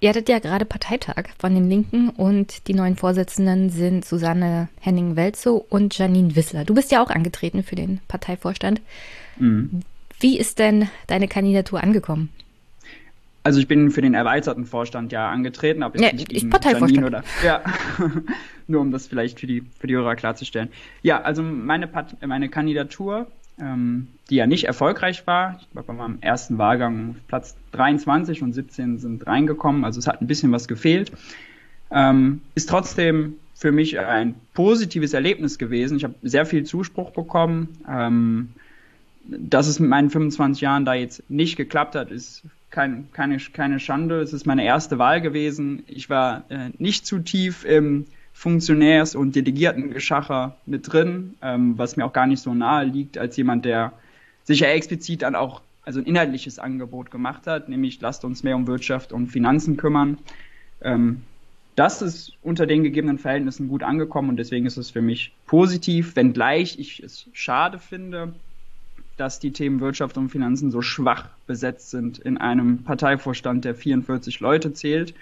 Ihr 0.00 0.10
hattet 0.10 0.28
ja 0.28 0.38
gerade 0.38 0.66
Parteitag 0.66 1.30
von 1.38 1.54
den 1.54 1.70
Linken 1.70 2.10
und 2.10 2.68
die 2.68 2.74
neuen 2.74 2.96
Vorsitzenden 2.96 3.70
sind 3.70 4.04
Susanne 4.04 4.68
Henning-Welzow 4.80 5.64
und 5.70 5.96
Janine 5.96 6.36
Wissler. 6.36 6.64
Du 6.64 6.74
bist 6.74 6.92
ja 6.92 7.02
auch 7.02 7.08
angetreten 7.08 7.62
für 7.62 7.74
den 7.74 8.00
Parteivorstand. 8.06 8.82
Mhm. 9.38 9.80
Wie 10.24 10.38
ist 10.38 10.58
denn 10.58 10.88
deine 11.06 11.28
Kandidatur 11.28 11.82
angekommen? 11.82 12.30
Also 13.42 13.60
ich 13.60 13.68
bin 13.68 13.90
für 13.90 14.00
den 14.00 14.14
erweiterten 14.14 14.64
Vorstand 14.64 15.12
ja 15.12 15.30
angetreten, 15.30 15.82
aber 15.82 16.00
ja, 16.00 16.14
nicht 16.14 16.32
ich 16.32 16.48
Parteivorstand. 16.48 17.04
Oder, 17.04 17.22
ja, 17.44 17.62
nur 18.66 18.80
um 18.80 18.90
das 18.90 19.06
vielleicht 19.06 19.38
für 19.38 19.46
die 19.46 19.64
für 19.78 19.86
die 19.86 19.94
Hörer 19.94 20.16
klarzustellen. 20.16 20.70
Ja, 21.02 21.20
also 21.20 21.42
meine 21.42 21.86
Part 21.88 22.26
meine 22.26 22.48
Kandidatur, 22.48 23.26
ähm, 23.60 24.08
die 24.30 24.36
ja 24.36 24.46
nicht 24.46 24.64
erfolgreich 24.64 25.26
war, 25.26 25.60
ich 25.60 25.76
war 25.76 25.82
bei 25.82 25.92
meinem 25.92 26.16
ersten 26.22 26.56
Wahlgang 26.56 27.16
Platz 27.28 27.54
23 27.72 28.40
und 28.40 28.54
17 28.54 29.00
sind 29.00 29.26
reingekommen, 29.26 29.84
also 29.84 29.98
es 29.98 30.06
hat 30.06 30.22
ein 30.22 30.26
bisschen 30.26 30.52
was 30.52 30.68
gefehlt, 30.68 31.12
ähm, 31.90 32.40
ist 32.54 32.70
trotzdem 32.70 33.34
für 33.54 33.72
mich 33.72 33.98
ein 33.98 34.36
positives 34.54 35.12
Erlebnis 35.12 35.58
gewesen. 35.58 35.98
Ich 35.98 36.04
habe 36.04 36.14
sehr 36.22 36.46
viel 36.46 36.64
Zuspruch 36.64 37.10
bekommen. 37.10 37.76
Ähm, 37.86 38.54
dass 39.26 39.66
es 39.66 39.80
mit 39.80 39.88
meinen 39.88 40.10
25 40.10 40.60
Jahren 40.60 40.84
da 40.84 40.94
jetzt 40.94 41.28
nicht 41.30 41.56
geklappt 41.56 41.94
hat, 41.94 42.10
ist 42.10 42.42
kein, 42.70 43.08
keine, 43.12 43.38
keine 43.38 43.80
Schande. 43.80 44.20
Es 44.20 44.32
ist 44.32 44.46
meine 44.46 44.64
erste 44.64 44.98
Wahl 44.98 45.20
gewesen. 45.20 45.84
Ich 45.86 46.10
war 46.10 46.44
äh, 46.50 46.70
nicht 46.78 47.06
zu 47.06 47.20
tief 47.20 47.64
im 47.64 48.06
Funktionärs- 48.34 49.14
und 49.14 49.36
Delegiertengeschacher 49.36 50.56
mit 50.66 50.92
drin, 50.92 51.34
ähm, 51.40 51.78
was 51.78 51.96
mir 51.96 52.04
auch 52.04 52.12
gar 52.12 52.26
nicht 52.26 52.40
so 52.42 52.52
nahe 52.52 52.84
liegt, 52.84 53.16
als 53.16 53.36
jemand, 53.36 53.64
der 53.64 53.92
sich 54.42 54.60
ja 54.60 54.68
explizit 54.68 55.22
dann 55.22 55.36
auch 55.36 55.62
also 55.84 56.00
ein 56.00 56.06
inhaltliches 56.06 56.58
Angebot 56.58 57.10
gemacht 57.10 57.46
hat, 57.46 57.68
nämlich 57.68 58.00
lasst 58.00 58.24
uns 58.24 58.42
mehr 58.42 58.56
um 58.56 58.66
Wirtschaft 58.66 59.12
und 59.12 59.28
Finanzen 59.28 59.76
kümmern. 59.76 60.18
Ähm, 60.82 61.22
das 61.76 62.02
ist 62.02 62.32
unter 62.42 62.66
den 62.66 62.82
gegebenen 62.82 63.18
Verhältnissen 63.18 63.68
gut 63.68 63.82
angekommen 63.82 64.30
und 64.30 64.36
deswegen 64.36 64.66
ist 64.66 64.76
es 64.76 64.90
für 64.90 65.02
mich 65.02 65.32
positiv, 65.46 66.16
wenngleich 66.16 66.78
ich 66.78 67.02
es 67.02 67.28
schade 67.32 67.78
finde, 67.78 68.34
dass 69.16 69.38
die 69.38 69.52
Themen 69.52 69.80
Wirtschaft 69.80 70.16
und 70.16 70.30
Finanzen 70.30 70.70
so 70.70 70.82
schwach 70.82 71.28
besetzt 71.46 71.90
sind 71.90 72.18
in 72.18 72.38
einem 72.38 72.82
Parteivorstand, 72.82 73.64
der 73.64 73.74
44 73.74 74.40
Leute 74.40 74.72
zählt. 74.72 75.14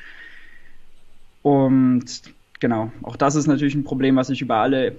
Und 1.42 2.22
genau, 2.60 2.92
auch 3.02 3.16
das 3.16 3.34
ist 3.34 3.46
natürlich 3.46 3.74
ein 3.74 3.84
Problem, 3.84 4.16
was 4.16 4.28
sich 4.28 4.40
über 4.40 4.56
alle 4.56 4.96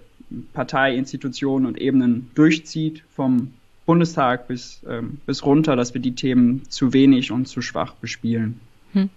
Parteiinstitutionen 0.53 1.67
und 1.67 1.79
Ebenen 1.79 2.29
durchzieht, 2.35 3.03
vom 3.15 3.53
Bundestag 3.85 4.47
bis, 4.47 4.81
ähm, 4.87 5.19
bis 5.25 5.43
runter, 5.45 5.75
dass 5.75 5.93
wir 5.93 6.01
die 6.01 6.15
Themen 6.15 6.63
zu 6.69 6.93
wenig 6.93 7.31
und 7.31 7.47
zu 7.47 7.61
schwach 7.61 7.93
bespielen. 7.95 8.59
Hm. 8.93 9.09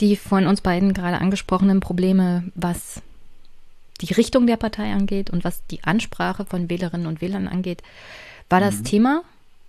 Die 0.00 0.16
von 0.16 0.46
uns 0.46 0.60
beiden 0.60 0.92
gerade 0.92 1.18
angesprochenen 1.18 1.80
Probleme, 1.80 2.44
was 2.54 3.02
die 4.00 4.12
Richtung 4.12 4.46
der 4.46 4.56
Partei 4.56 4.92
angeht 4.92 5.30
und 5.30 5.44
was 5.44 5.64
die 5.66 5.84
Ansprache 5.84 6.44
von 6.44 6.68
Wählerinnen 6.68 7.06
und 7.06 7.20
Wählern 7.20 7.46
angeht, 7.46 7.82
war 8.52 8.60
das 8.60 8.78
mhm. 8.78 8.84
Thema 8.84 9.22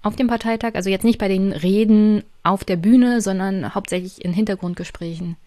auf 0.03 0.15
dem 0.15 0.27
Parteitag? 0.27 0.75
Also 0.75 0.89
jetzt 0.89 1.05
nicht 1.05 1.17
bei 1.17 1.29
den 1.29 1.53
Reden 1.53 2.23
auf 2.43 2.63
der 2.63 2.75
Bühne, 2.75 3.21
sondern 3.21 3.73
hauptsächlich 3.73 4.23
in 4.23 4.33
Hintergrundgesprächen. 4.33 5.37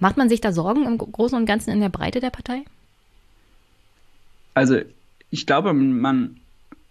Macht 0.00 0.16
man 0.16 0.30
sich 0.30 0.40
da 0.40 0.50
Sorgen 0.50 0.86
im 0.86 0.96
Großen 0.96 1.36
und 1.36 1.44
Ganzen 1.44 1.70
in 1.70 1.80
der 1.80 1.90
Breite 1.90 2.20
der 2.20 2.30
Partei? 2.30 2.62
Also 4.54 4.78
ich 5.30 5.46
glaube, 5.46 5.74
man, 5.74 6.40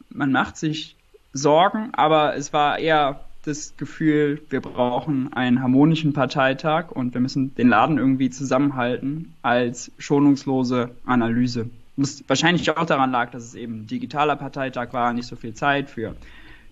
man 0.10 0.32
macht 0.32 0.56
sich 0.56 0.96
Sorgen, 1.34 1.90
aber 1.94 2.36
es 2.36 2.54
war 2.54 2.78
eher 2.78 3.20
das 3.46 3.76
Gefühl, 3.78 4.42
wir 4.50 4.62
brauchen 4.62 5.34
einen 5.34 5.62
harmonischen 5.62 6.14
Parteitag 6.14 6.92
und 6.92 7.14
wir 7.16 7.22
müssen 7.22 7.56
den 7.56 7.70
Laden 7.70 7.98
irgendwie 7.98 8.30
zusammenhalten 8.30 9.34
als 9.42 9.92
schonungslose 9.98 10.92
Analyse 11.06 11.70
was 12.02 12.24
wahrscheinlich 12.28 12.70
auch 12.72 12.86
daran 12.86 13.12
lag, 13.12 13.32
dass 13.32 13.44
es 13.44 13.56
eben 13.56 13.82
ein 13.82 13.88
digitaler 13.88 14.36
Parteitag 14.36 14.94
war, 14.94 15.14
nicht 15.14 15.28
so 15.28 15.36
viel 15.36 15.54
Zeit 15.54 15.90
für 15.90 16.16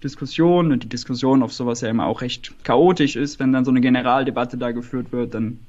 Diskussionen 0.04 0.72
und 0.72 0.84
die 0.84 0.90
Diskussion 0.90 1.44
auf 1.44 1.54
sowas 1.54 1.82
ja 1.82 1.90
immer 1.90 2.06
auch 2.06 2.22
recht 2.22 2.54
chaotisch 2.64 3.16
ist, 3.16 3.40
wenn 3.40 3.52
dann 3.52 3.66
so 3.66 3.72
eine 3.72 3.82
Generaldebatte 3.82 4.58
da 4.58 4.72
geführt 4.72 5.12
wird, 5.12 5.34
dann 5.34 5.60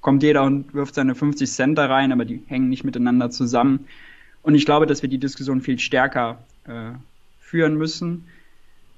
kommt 0.00 0.22
jeder 0.22 0.44
und 0.44 0.74
wirft 0.74 0.94
seine 0.94 1.14
50 1.14 1.50
Cent 1.50 1.78
da 1.78 1.86
rein, 1.86 2.12
aber 2.12 2.24
die 2.24 2.42
hängen 2.46 2.68
nicht 2.68 2.84
miteinander 2.84 3.30
zusammen. 3.30 3.86
Und 4.42 4.54
ich 4.54 4.64
glaube, 4.64 4.86
dass 4.86 5.02
wir 5.02 5.08
die 5.08 5.18
Diskussion 5.18 5.60
viel 5.60 5.78
stärker 5.78 6.38
äh, 6.64 6.92
führen 7.40 7.76
müssen. 7.76 8.24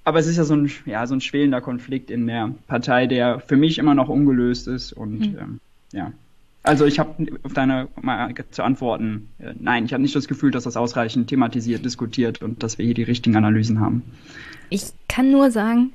Aber 0.05 0.19
es 0.19 0.27
ist 0.27 0.37
ja 0.37 0.45
so 0.45 0.55
ein, 0.55 0.71
ja 0.87 1.07
so 1.07 1.15
ein 1.15 1.21
schwelender 1.21 1.61
Konflikt 1.61 2.11
in 2.11 2.27
der 2.27 2.55
Partei, 2.67 3.07
der 3.07 3.41
für 3.41 3.57
mich 3.57 3.79
immer 3.79 3.95
noch 3.95 4.09
ungelöst 4.09 4.69
ist 4.69 4.93
und 4.93 5.21
mhm. 5.21 5.39
ähm, 5.39 5.61
ja. 5.93 6.13
Also 6.69 6.85
ich 6.85 6.99
habe 6.99 7.27
auf 7.45 7.55
deine 7.55 7.89
mal 8.03 8.35
zu 8.51 8.63
antworten, 8.63 9.31
äh, 9.39 9.55
nein, 9.59 9.87
ich 9.87 9.95
habe 9.95 10.03
nicht 10.03 10.15
das 10.15 10.29
Gefühl, 10.29 10.51
dass 10.51 10.65
das 10.65 10.77
ausreichend 10.77 11.29
thematisiert, 11.29 11.83
diskutiert 11.83 12.43
und 12.43 12.63
dass 12.63 12.77
wir 12.77 12.85
hier 12.85 12.93
die 12.93 13.05
richtigen 13.05 13.37
Analysen 13.37 13.81
haben. 13.81 14.03
Ich 14.69 14.83
kann 15.09 15.31
nur 15.31 15.51
sagen, 15.51 15.93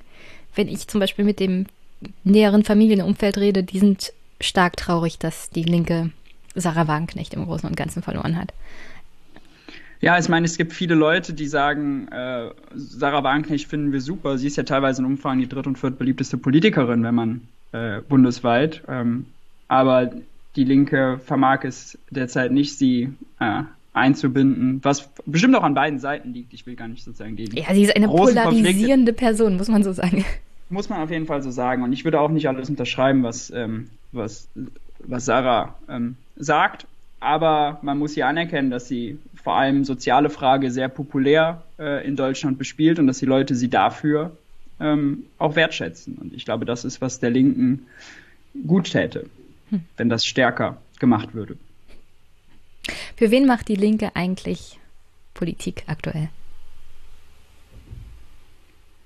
wenn 0.55 0.67
ich 0.67 0.87
zum 0.87 0.99
Beispiel 0.99 1.25
mit 1.25 1.39
dem 1.39 1.67
näheren 2.23 2.63
Familienumfeld 2.63 3.37
rede, 3.37 3.61
die 3.61 3.77
sind 3.77 4.13
stark 4.41 4.75
traurig, 4.75 5.19
dass 5.19 5.51
die 5.51 5.61
Linke 5.61 6.09
Sarah 6.55 6.87
Wagenknecht 6.87 7.35
im 7.35 7.45
Großen 7.45 7.69
und 7.69 7.77
Ganzen 7.77 8.01
verloren 8.01 8.35
hat. 8.35 8.51
Ja, 10.01 10.17
ich 10.17 10.27
meine, 10.27 10.47
es 10.47 10.57
gibt 10.57 10.73
viele 10.73 10.95
Leute, 10.95 11.33
die 11.33 11.45
sagen, 11.45 12.07
äh, 12.07 12.49
Sarah 12.73 13.23
Wagenknecht 13.23 13.67
finden 13.67 13.91
wir 13.91 14.01
super. 14.01 14.39
Sie 14.39 14.47
ist 14.47 14.57
ja 14.57 14.63
teilweise 14.63 15.03
in 15.03 15.05
Umfragen 15.05 15.39
die 15.39 15.47
dritt- 15.47 15.67
und 15.67 15.77
viertbeliebteste 15.77 16.39
Politikerin, 16.39 17.03
wenn 17.03 17.13
man 17.13 17.41
äh, 17.73 18.01
bundesweit. 18.01 18.81
Ähm, 18.87 19.27
aber 19.67 20.11
die 20.55 20.63
Linke 20.63 21.19
vermag 21.23 21.63
es 21.63 21.97
derzeit 22.09 22.51
nicht, 22.51 22.77
sie 22.77 23.13
äh, 23.39 23.63
einzubinden, 23.93 24.79
was 24.83 25.09
bestimmt 25.25 25.55
auch 25.55 25.63
an 25.63 25.73
beiden 25.73 25.99
Seiten 25.99 26.33
liegt. 26.33 26.53
Ich 26.53 26.65
will 26.65 26.75
gar 26.75 26.87
nicht 26.87 27.03
sozusagen 27.03 27.35
die. 27.35 27.49
Ja, 27.53 27.73
sie 27.73 27.83
ist 27.83 27.95
eine 27.95 28.07
polarisierende 28.07 29.13
Person, 29.13 29.57
muss 29.57 29.67
man 29.67 29.83
so 29.83 29.93
sagen. 29.93 30.25
Muss 30.69 30.89
man 30.89 31.01
auf 31.01 31.11
jeden 31.11 31.27
Fall 31.27 31.43
so 31.43 31.51
sagen. 31.51 31.83
Und 31.83 31.93
ich 31.93 32.03
würde 32.03 32.19
auch 32.19 32.29
nicht 32.29 32.47
alles 32.47 32.69
unterschreiben, 32.69 33.21
was, 33.23 33.51
ähm, 33.51 33.89
was, 34.11 34.47
was 34.99 35.25
Sarah 35.25 35.75
ähm, 35.87 36.15
sagt. 36.35 36.87
Aber 37.19 37.79
man 37.83 37.99
muss 37.99 38.13
hier 38.13 38.27
anerkennen, 38.27 38.71
dass 38.71 38.87
sie 38.87 39.19
vor 39.35 39.55
allem 39.55 39.85
soziale 39.85 40.29
Frage 40.29 40.71
sehr 40.71 40.89
populär 40.89 41.63
äh, 41.77 42.05
in 42.05 42.15
Deutschland 42.15 42.57
bespielt 42.57 42.99
und 42.99 43.07
dass 43.07 43.19
die 43.19 43.25
Leute 43.25 43.55
sie 43.55 43.69
dafür 43.69 44.35
ähm, 44.79 45.25
auch 45.37 45.55
wertschätzen. 45.55 46.17
Und 46.19 46.33
ich 46.33 46.45
glaube, 46.45 46.65
das 46.65 46.85
ist, 46.85 47.01
was 47.01 47.19
der 47.19 47.29
Linken 47.29 47.85
gut 48.65 48.91
täte 48.91 49.27
wenn 49.97 50.09
das 50.09 50.25
stärker 50.25 50.77
gemacht 50.99 51.33
würde. 51.33 51.57
Für 53.15 53.31
wen 53.31 53.45
macht 53.45 53.67
die 53.67 53.75
Linke 53.75 54.15
eigentlich 54.15 54.79
Politik 55.33 55.83
aktuell? 55.87 56.29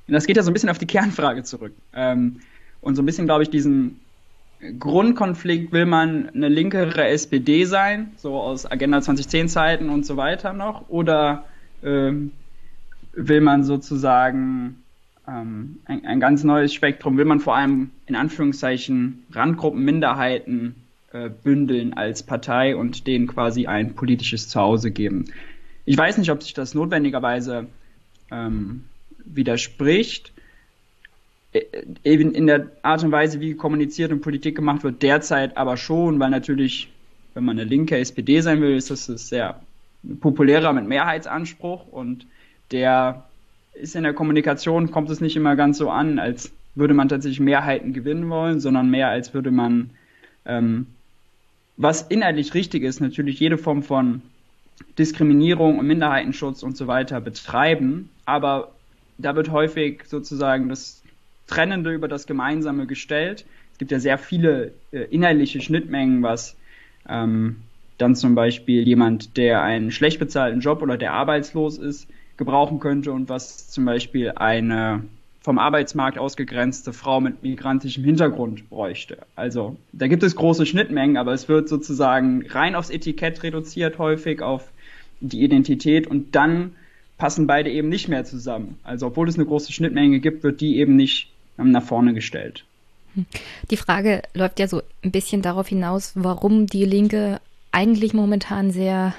Das 0.07 0.25
geht 0.25 0.37
ja 0.37 0.43
so 0.43 0.49
ein 0.49 0.53
bisschen 0.53 0.69
auf 0.69 0.77
die 0.77 0.87
Kernfrage 0.87 1.43
zurück. 1.43 1.73
Ähm, 1.93 2.39
und 2.81 2.95
so 2.95 3.01
ein 3.01 3.05
bisschen, 3.05 3.25
glaube 3.25 3.43
ich, 3.43 3.49
diesen 3.49 3.99
Grundkonflikt, 4.79 5.71
will 5.71 5.85
man 5.85 6.29
eine 6.29 6.47
linkere 6.47 7.07
SPD 7.07 7.65
sein, 7.65 8.13
so 8.17 8.39
aus 8.39 8.65
Agenda 8.65 9.01
2010 9.01 9.49
Zeiten 9.49 9.89
und 9.89 10.05
so 10.05 10.17
weiter 10.17 10.53
noch, 10.53 10.89
oder 10.89 11.45
ähm, 11.83 12.31
will 13.13 13.41
man 13.41 13.63
sozusagen 13.63 14.83
ähm, 15.27 15.79
ein, 15.85 16.05
ein, 16.05 16.19
ganz 16.19 16.43
neues 16.43 16.73
Spektrum, 16.73 17.17
will 17.17 17.25
man 17.25 17.39
vor 17.39 17.55
allem 17.55 17.91
in 18.05 18.15
Anführungszeichen 18.15 19.25
Randgruppen, 19.31 19.83
Minderheiten 19.83 20.75
äh, 21.11 21.29
bündeln 21.29 21.93
als 21.93 22.23
Partei 22.23 22.75
und 22.75 23.07
denen 23.07 23.27
quasi 23.27 23.67
ein 23.67 23.95
politisches 23.95 24.47
Zuhause 24.47 24.91
geben. 24.91 25.25
Ich 25.85 25.97
weiß 25.97 26.17
nicht, 26.17 26.31
ob 26.31 26.43
sich 26.43 26.53
das 26.53 26.73
notwendigerweise 26.73 27.67
ähm, 28.31 28.85
widerspricht. 29.25 30.31
Äh, 31.53 31.63
eben 32.03 32.33
in 32.33 32.47
der 32.47 32.67
Art 32.81 33.03
und 33.03 33.11
Weise, 33.11 33.39
wie 33.39 33.55
kommuniziert 33.55 34.11
und 34.11 34.21
Politik 34.21 34.55
gemacht 34.55 34.83
wird, 34.83 35.01
derzeit 35.01 35.57
aber 35.57 35.77
schon, 35.77 36.19
weil 36.19 36.29
natürlich, 36.29 36.89
wenn 37.33 37.45
man 37.45 37.59
eine 37.59 37.67
linke 37.67 37.97
SPD 37.97 38.41
sein 38.41 38.61
will, 38.61 38.75
ist 38.75 38.89
das 38.89 39.05
sehr 39.05 39.61
populärer 40.19 40.73
mit 40.73 40.87
Mehrheitsanspruch 40.87 41.87
und 41.87 42.27
der 42.71 43.26
ist 43.81 43.95
in 43.95 44.03
der 44.03 44.13
Kommunikation, 44.13 44.91
kommt 44.91 45.09
es 45.09 45.21
nicht 45.21 45.35
immer 45.35 45.55
ganz 45.55 45.77
so 45.77 45.89
an, 45.89 46.19
als 46.19 46.51
würde 46.75 46.93
man 46.93 47.09
tatsächlich 47.09 47.39
Mehrheiten 47.39 47.93
gewinnen 47.93 48.29
wollen, 48.29 48.59
sondern 48.59 48.89
mehr 48.89 49.09
als 49.09 49.33
würde 49.33 49.51
man, 49.51 49.91
ähm, 50.45 50.87
was 51.75 52.03
inhaltlich 52.03 52.53
richtig 52.53 52.83
ist, 52.83 52.99
natürlich 53.01 53.39
jede 53.39 53.57
Form 53.57 53.83
von 53.83 54.21
Diskriminierung 54.97 55.79
und 55.79 55.87
Minderheitenschutz 55.87 56.63
und 56.63 56.77
so 56.77 56.87
weiter 56.87 57.19
betreiben, 57.21 58.09
aber 58.25 58.71
da 59.17 59.35
wird 59.35 59.51
häufig 59.51 60.03
sozusagen 60.05 60.69
das 60.69 61.01
Trennende 61.47 61.93
über 61.93 62.07
das 62.07 62.27
Gemeinsame 62.27 62.85
gestellt. 62.85 63.45
Es 63.71 63.77
gibt 63.79 63.91
ja 63.91 63.99
sehr 63.99 64.17
viele 64.17 64.73
äh, 64.91 65.03
inhaltliche 65.09 65.61
Schnittmengen, 65.61 66.21
was 66.21 66.55
ähm, 67.07 67.57
dann 67.97 68.15
zum 68.15 68.35
Beispiel 68.35 68.87
jemand, 68.87 69.37
der 69.37 69.63
einen 69.63 69.91
schlecht 69.91 70.19
bezahlten 70.19 70.59
Job 70.59 70.81
oder 70.81 70.97
der 70.97 71.13
arbeitslos 71.13 71.79
ist, 71.79 72.07
gebrauchen 72.37 72.79
könnte 72.79 73.11
und 73.11 73.29
was 73.29 73.69
zum 73.69 73.85
Beispiel 73.85 74.31
eine 74.35 75.03
vom 75.41 75.59
Arbeitsmarkt 75.59 76.17
ausgegrenzte 76.17 76.91
Frau 76.91 77.21
mit 77.21 77.41
migrantischem 77.41 78.03
Hintergrund 78.03 78.69
bräuchte. 78.69 79.19
Also 79.37 79.77
da 79.93 80.07
gibt 80.07 80.23
es 80.23 80.35
große 80.35 80.65
Schnittmengen, 80.65 81.15
aber 81.15 81.31
es 81.31 81.47
wird 81.47 81.69
sozusagen 81.69 82.45
rein 82.49 82.75
aufs 82.75 82.89
Etikett 82.89 83.43
reduziert, 83.43 83.97
häufig 83.97 84.41
auf 84.41 84.69
die 85.21 85.41
Identität 85.41 86.05
und 86.05 86.35
dann 86.35 86.75
passen 87.17 87.47
beide 87.47 87.71
eben 87.71 87.89
nicht 87.89 88.09
mehr 88.09 88.25
zusammen. 88.25 88.77
Also 88.83 89.07
obwohl 89.07 89.29
es 89.29 89.35
eine 89.35 89.45
große 89.45 89.71
Schnittmenge 89.71 90.19
gibt, 90.19 90.43
wird 90.43 90.59
die 90.59 90.79
eben 90.79 90.97
nicht 90.97 91.31
ähm, 91.57 91.71
nach 91.71 91.83
vorne 91.83 92.13
gestellt. 92.13 92.65
Die 93.71 93.77
Frage 93.77 94.21
läuft 94.33 94.59
ja 94.59 94.67
so 94.67 94.81
ein 95.03 95.11
bisschen 95.11 95.41
darauf 95.41 95.69
hinaus, 95.69 96.11
warum 96.15 96.67
die 96.67 96.85
Linke 96.85 97.39
eigentlich 97.71 98.13
momentan 98.13 98.71
sehr, 98.71 99.13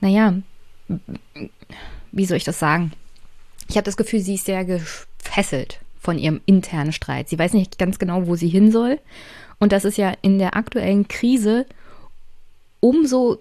naja, 0.00 0.34
wie 2.12 2.26
soll 2.26 2.36
ich 2.36 2.44
das 2.44 2.58
sagen? 2.58 2.92
Ich 3.68 3.76
habe 3.76 3.84
das 3.84 3.96
Gefühl, 3.96 4.20
sie 4.20 4.34
ist 4.34 4.46
sehr 4.46 4.64
gefesselt 4.64 5.80
von 5.98 6.18
ihrem 6.18 6.40
internen 6.46 6.92
Streit. 6.92 7.28
Sie 7.28 7.38
weiß 7.38 7.54
nicht 7.54 7.78
ganz 7.78 7.98
genau, 7.98 8.26
wo 8.26 8.36
sie 8.36 8.48
hin 8.48 8.70
soll. 8.70 9.00
Und 9.58 9.72
das 9.72 9.84
ist 9.84 9.96
ja 9.96 10.12
in 10.22 10.38
der 10.38 10.56
aktuellen 10.56 11.08
Krise 11.08 11.66
umso 12.80 13.38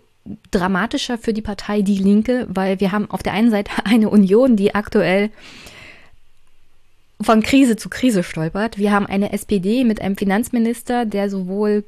dramatischer 0.52 1.18
für 1.18 1.34
die 1.34 1.42
Partei 1.42 1.82
Die 1.82 1.98
Linke, 1.98 2.48
weil 2.50 2.80
wir 2.80 2.94
haben 2.94 3.12
auf 3.12 3.24
der 3.24 3.34
einen 3.34 3.52
Seite 3.52 3.72
eine 3.84 4.10
Union, 4.10 4.56
die 4.56 4.74
aktuell 4.74 5.30
von 7.22 7.42
Krise 7.42 7.76
zu 7.76 7.90
Krise 7.90 8.24
stolpert. 8.24 8.78
Wir 8.78 8.92
haben 8.92 9.06
eine 9.06 9.34
SPD 9.34 9.84
mit 9.84 10.02
einem 10.02 10.18
Finanzminister, 10.18 11.06
der 11.06 11.30
sowohl 11.30 11.84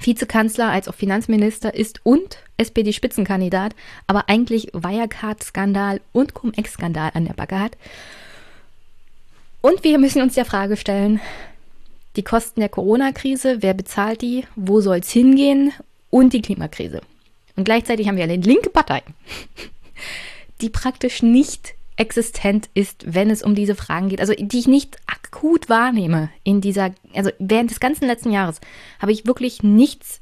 Vizekanzler 0.00 0.70
als 0.70 0.88
auch 0.88 0.94
Finanzminister 0.94 1.74
ist 1.74 2.00
und 2.04 2.38
SPD-Spitzenkandidat, 2.56 3.74
aber 4.06 4.28
eigentlich 4.28 4.68
Wirecard-Skandal 4.72 6.00
und 6.12 6.34
Cum-Ex-Skandal 6.34 7.12
an 7.14 7.24
der 7.26 7.34
Backe 7.34 7.58
hat. 7.58 7.76
Und 9.60 9.82
wir 9.82 9.98
müssen 9.98 10.22
uns 10.22 10.34
der 10.34 10.44
Frage 10.44 10.76
stellen, 10.76 11.20
die 12.16 12.22
Kosten 12.22 12.60
der 12.60 12.68
Corona-Krise, 12.68 13.62
wer 13.62 13.74
bezahlt 13.74 14.22
die, 14.22 14.44
wo 14.56 14.80
soll 14.80 14.98
es 14.98 15.10
hingehen 15.10 15.72
und 16.10 16.32
die 16.32 16.42
Klimakrise. 16.42 17.00
Und 17.56 17.64
gleichzeitig 17.64 18.08
haben 18.08 18.16
wir 18.16 18.24
eine 18.24 18.36
linke 18.36 18.70
Partei, 18.70 19.02
die 20.60 20.70
praktisch 20.70 21.22
nicht 21.22 21.74
existent 21.96 22.68
ist, 22.74 23.04
wenn 23.14 23.30
es 23.30 23.42
um 23.42 23.54
diese 23.54 23.74
Fragen 23.74 24.08
geht, 24.08 24.20
also 24.20 24.34
die 24.36 24.58
ich 24.58 24.66
nicht 24.66 24.96
akut 25.06 25.68
wahrnehme 25.68 26.30
in 26.42 26.60
dieser, 26.60 26.92
also 27.14 27.30
während 27.38 27.70
des 27.70 27.80
ganzen 27.80 28.06
letzten 28.06 28.32
Jahres 28.32 28.60
habe 28.98 29.12
ich 29.12 29.26
wirklich 29.26 29.62
nichts 29.62 30.20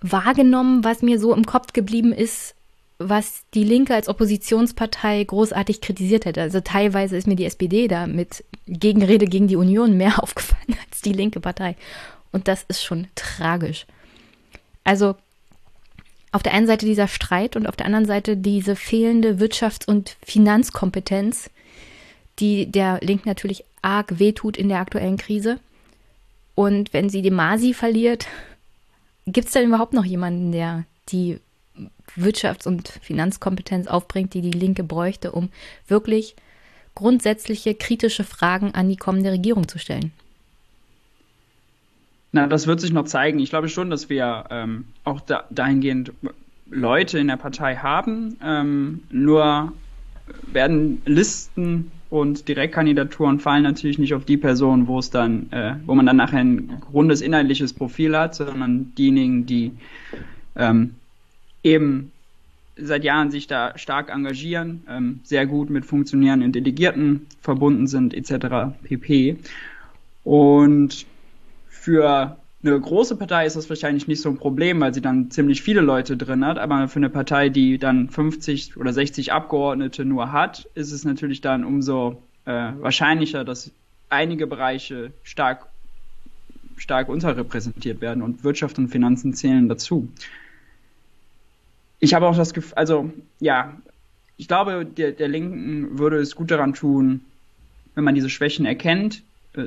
wahrgenommen, 0.00 0.84
was 0.84 1.02
mir 1.02 1.18
so 1.18 1.34
im 1.34 1.46
Kopf 1.46 1.72
geblieben 1.72 2.12
ist, 2.12 2.54
was 2.98 3.42
die 3.54 3.64
Linke 3.64 3.94
als 3.94 4.08
Oppositionspartei 4.08 5.24
großartig 5.24 5.80
kritisiert 5.80 6.26
hätte. 6.26 6.42
Also 6.42 6.60
teilweise 6.60 7.16
ist 7.16 7.26
mir 7.26 7.36
die 7.36 7.44
SPD 7.44 7.88
da 7.88 8.06
mit 8.06 8.44
Gegenrede 8.66 9.26
gegen 9.26 9.48
die 9.48 9.56
Union 9.56 9.96
mehr 9.96 10.18
aufgefallen 10.22 10.78
als 10.88 11.00
die 11.00 11.12
linke 11.12 11.40
Partei. 11.40 11.76
Und 12.30 12.48
das 12.48 12.64
ist 12.68 12.84
schon 12.84 13.08
tragisch. 13.14 13.86
Also 14.84 15.16
auf 16.34 16.42
der 16.42 16.52
einen 16.52 16.66
Seite 16.66 16.84
dieser 16.84 17.06
Streit 17.06 17.54
und 17.54 17.68
auf 17.68 17.76
der 17.76 17.86
anderen 17.86 18.06
Seite 18.06 18.36
diese 18.36 18.74
fehlende 18.74 19.38
Wirtschafts- 19.38 19.86
und 19.86 20.16
Finanzkompetenz, 20.24 21.48
die 22.40 22.66
der 22.66 22.98
Link 23.02 23.24
natürlich 23.24 23.64
arg 23.82 24.18
wehtut 24.18 24.56
in 24.56 24.68
der 24.68 24.80
aktuellen 24.80 25.16
Krise. 25.16 25.60
Und 26.56 26.92
wenn 26.92 27.08
sie 27.08 27.22
die 27.22 27.30
Masi 27.30 27.72
verliert, 27.72 28.26
gibt 29.26 29.46
es 29.46 29.52
dann 29.52 29.66
überhaupt 29.66 29.92
noch 29.92 30.04
jemanden, 30.04 30.50
der 30.50 30.84
die 31.10 31.38
Wirtschafts- 32.16 32.66
und 32.66 32.88
Finanzkompetenz 32.88 33.86
aufbringt, 33.86 34.34
die 34.34 34.40
die 34.40 34.50
Linke 34.50 34.82
bräuchte, 34.82 35.30
um 35.30 35.50
wirklich 35.86 36.34
grundsätzliche 36.96 37.76
kritische 37.76 38.24
Fragen 38.24 38.74
an 38.74 38.88
die 38.88 38.96
kommende 38.96 39.30
Regierung 39.30 39.68
zu 39.68 39.78
stellen? 39.78 40.10
Na, 42.34 42.48
das 42.48 42.66
wird 42.66 42.80
sich 42.80 42.92
noch 42.92 43.04
zeigen. 43.04 43.38
Ich 43.38 43.50
glaube 43.50 43.68
schon, 43.68 43.90
dass 43.90 44.10
wir 44.10 44.46
ähm, 44.50 44.86
auch 45.04 45.20
da, 45.20 45.44
dahingehend 45.50 46.10
Leute 46.68 47.20
in 47.20 47.28
der 47.28 47.36
Partei 47.36 47.76
haben. 47.76 48.36
Ähm, 48.42 49.02
nur 49.08 49.72
werden 50.52 51.00
Listen 51.06 51.92
und 52.10 52.48
Direktkandidaturen 52.48 53.38
fallen 53.38 53.62
natürlich 53.62 54.00
nicht 54.00 54.14
auf 54.14 54.24
die 54.24 54.36
Person, 54.36 54.88
wo 54.88 54.98
es 54.98 55.10
dann, 55.10 55.52
äh, 55.52 55.76
wo 55.86 55.94
man 55.94 56.06
dann 56.06 56.16
nachher 56.16 56.40
ein 56.40 56.82
rundes 56.92 57.20
inhaltliches 57.20 57.72
Profil 57.72 58.18
hat, 58.18 58.34
sondern 58.34 58.92
diejenigen, 58.98 59.46
die 59.46 59.70
ähm, 60.56 60.96
eben 61.62 62.10
seit 62.76 63.04
Jahren 63.04 63.30
sich 63.30 63.46
da 63.46 63.78
stark 63.78 64.10
engagieren, 64.10 64.82
ähm, 64.88 65.20
sehr 65.22 65.46
gut 65.46 65.70
mit 65.70 65.86
funktionierenden 65.86 66.50
Delegierten 66.50 67.26
verbunden 67.42 67.86
sind, 67.86 68.12
etc. 68.12 68.74
pp. 68.82 69.36
Und 70.24 71.06
für 71.84 72.38
eine 72.62 72.80
große 72.80 73.16
Partei 73.16 73.44
ist 73.44 73.56
das 73.56 73.68
wahrscheinlich 73.68 74.08
nicht 74.08 74.22
so 74.22 74.30
ein 74.30 74.38
Problem, 74.38 74.80
weil 74.80 74.94
sie 74.94 75.02
dann 75.02 75.30
ziemlich 75.30 75.60
viele 75.60 75.82
Leute 75.82 76.16
drin 76.16 76.42
hat. 76.46 76.56
Aber 76.56 76.88
für 76.88 76.96
eine 76.96 77.10
Partei, 77.10 77.50
die 77.50 77.76
dann 77.76 78.08
50 78.08 78.78
oder 78.78 78.90
60 78.90 79.32
Abgeordnete 79.32 80.06
nur 80.06 80.32
hat, 80.32 80.66
ist 80.74 80.92
es 80.92 81.04
natürlich 81.04 81.42
dann 81.42 81.62
umso 81.62 82.22
äh, 82.46 82.72
wahrscheinlicher, 82.78 83.44
dass 83.44 83.70
einige 84.08 84.46
Bereiche 84.46 85.12
stark, 85.24 85.66
stark 86.78 87.10
unterrepräsentiert 87.10 88.00
werden 88.00 88.22
und 88.22 88.44
Wirtschaft 88.44 88.78
und 88.78 88.88
Finanzen 88.88 89.34
zählen 89.34 89.68
dazu. 89.68 90.08
Ich 92.00 92.14
habe 92.14 92.26
auch 92.26 92.36
das 92.36 92.54
Gefühl, 92.54 92.78
also 92.78 93.12
ja, 93.40 93.76
ich 94.38 94.48
glaube, 94.48 94.86
der, 94.86 95.12
der 95.12 95.28
Linken 95.28 95.98
würde 95.98 96.16
es 96.16 96.34
gut 96.34 96.50
daran 96.50 96.72
tun, 96.72 97.20
wenn 97.94 98.04
man 98.04 98.14
diese 98.14 98.30
Schwächen 98.30 98.64
erkennt, 98.64 99.22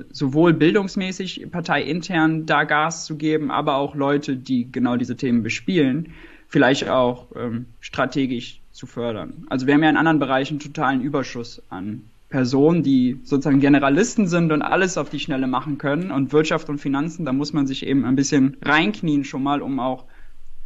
sowohl 0.09 0.53
bildungsmäßig 0.53 1.47
parteiintern 1.51 2.45
da 2.45 2.63
Gas 2.63 3.05
zu 3.05 3.15
geben, 3.15 3.51
aber 3.51 3.75
auch 3.75 3.95
Leute, 3.95 4.35
die 4.35 4.71
genau 4.71 4.97
diese 4.97 5.15
Themen 5.15 5.43
bespielen, 5.43 6.13
vielleicht 6.47 6.89
auch 6.89 7.27
ähm, 7.35 7.65
strategisch 7.79 8.59
zu 8.71 8.85
fördern. 8.85 9.45
Also 9.49 9.65
wir 9.65 9.73
haben 9.73 9.83
ja 9.83 9.89
in 9.89 9.97
anderen 9.97 10.19
Bereichen 10.19 10.59
totalen 10.59 11.01
Überschuss 11.01 11.61
an 11.69 12.03
Personen, 12.29 12.83
die 12.83 13.19
sozusagen 13.23 13.61
Generalisten 13.61 14.27
sind 14.27 14.51
und 14.51 14.61
alles 14.61 14.97
auf 14.97 15.09
die 15.09 15.19
Schnelle 15.19 15.47
machen 15.47 15.77
können. 15.77 16.11
Und 16.11 16.33
Wirtschaft 16.33 16.69
und 16.69 16.79
Finanzen, 16.79 17.25
da 17.25 17.31
muss 17.31 17.53
man 17.53 17.67
sich 17.67 17.85
eben 17.85 18.05
ein 18.05 18.15
bisschen 18.15 18.57
reinknien 18.61 19.23
schon 19.23 19.43
mal, 19.43 19.61
um 19.61 19.79
auch 19.79 20.05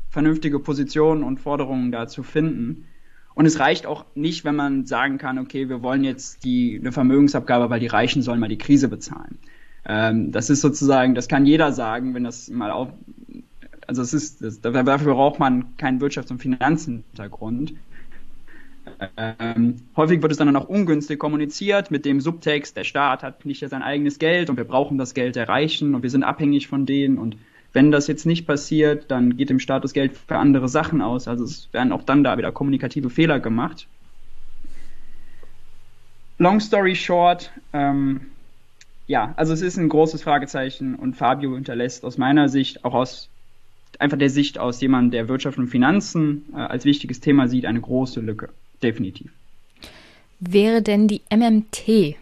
vernünftige 0.09 0.59
Positionen 0.59 1.23
und 1.23 1.39
Forderungen 1.39 1.91
da 1.91 2.07
zu 2.07 2.23
finden. 2.23 2.87
Und 3.33 3.45
es 3.45 3.59
reicht 3.59 3.85
auch 3.85 4.05
nicht, 4.13 4.43
wenn 4.43 4.55
man 4.55 4.85
sagen 4.85 5.17
kann, 5.17 5.39
okay, 5.39 5.69
wir 5.69 5.81
wollen 5.81 6.03
jetzt 6.03 6.43
die, 6.43 6.77
eine 6.79 6.91
Vermögensabgabe, 6.91 7.69
weil 7.69 7.79
die 7.79 7.87
Reichen 7.87 8.21
sollen 8.21 8.39
mal 8.39 8.49
die 8.49 8.57
Krise 8.57 8.89
bezahlen. 8.89 9.39
Ähm, 9.85 10.31
das 10.31 10.49
ist 10.49 10.61
sozusagen, 10.61 11.15
das 11.15 11.27
kann 11.27 11.45
jeder 11.45 11.71
sagen, 11.71 12.13
wenn 12.13 12.23
das 12.23 12.49
mal 12.49 12.71
auf, 12.71 12.89
also 13.87 14.01
es 14.01 14.13
ist, 14.13 14.43
das, 14.43 14.61
dafür 14.61 15.15
braucht 15.15 15.39
man 15.39 15.75
keinen 15.77 15.99
Wirtschafts- 16.01 16.31
und 16.31 16.39
Finanzhintergrund. 16.39 17.73
ähm, 19.17 19.75
häufig 19.95 20.21
wird 20.21 20.31
es 20.31 20.37
dann 20.37 20.55
auch 20.55 20.67
ungünstig 20.67 21.17
kommuniziert 21.17 21.89
mit 21.89 22.05
dem 22.05 22.19
Subtext, 22.19 22.75
der 22.75 22.83
Staat 22.83 23.23
hat 23.23 23.45
nicht 23.45 23.67
sein 23.67 23.81
eigenes 23.81 24.19
Geld 24.19 24.49
und 24.49 24.57
wir 24.57 24.65
brauchen 24.65 24.97
das 24.97 25.13
Geld 25.13 25.35
der 25.35 25.47
Reichen 25.47 25.95
und 25.95 26.03
wir 26.03 26.09
sind 26.09 26.23
abhängig 26.23 26.67
von 26.67 26.85
denen 26.85 27.17
und 27.17 27.37
wenn 27.73 27.91
das 27.91 28.07
jetzt 28.07 28.25
nicht 28.25 28.45
passiert, 28.45 29.09
dann 29.09 29.37
geht 29.37 29.49
dem 29.49 29.59
Staat 29.59 29.83
das 29.83 29.93
Geld 29.93 30.17
für 30.17 30.37
andere 30.37 30.67
Sachen 30.67 31.01
aus. 31.01 31.27
Also 31.27 31.43
es 31.45 31.69
werden 31.71 31.91
auch 31.91 32.03
dann 32.03 32.23
da 32.23 32.37
wieder 32.37 32.51
kommunikative 32.51 33.09
Fehler 33.09 33.39
gemacht. 33.39 33.87
Long 36.37 36.59
story 36.59 36.95
short, 36.95 37.51
ähm, 37.71 38.21
ja, 39.07 39.33
also 39.37 39.53
es 39.53 39.61
ist 39.61 39.77
ein 39.77 39.89
großes 39.89 40.23
Fragezeichen 40.23 40.95
und 40.95 41.15
Fabio 41.15 41.53
hinterlässt 41.55 42.03
aus 42.03 42.17
meiner 42.17 42.49
Sicht, 42.49 42.83
auch 42.83 42.93
aus 42.93 43.29
einfach 43.99 44.17
der 44.17 44.29
Sicht 44.29 44.57
aus 44.57 44.81
jemand, 44.81 45.13
der 45.13 45.27
Wirtschaft 45.27 45.57
und 45.57 45.67
Finanzen 45.67 46.45
äh, 46.53 46.57
als 46.57 46.85
wichtiges 46.85 47.19
Thema 47.19 47.47
sieht, 47.47 47.65
eine 47.65 47.81
große 47.81 48.21
Lücke. 48.21 48.49
Definitiv. 48.81 49.31
Wäre 50.39 50.81
denn 50.81 51.07
die 51.07 51.21
MMT 51.29 52.15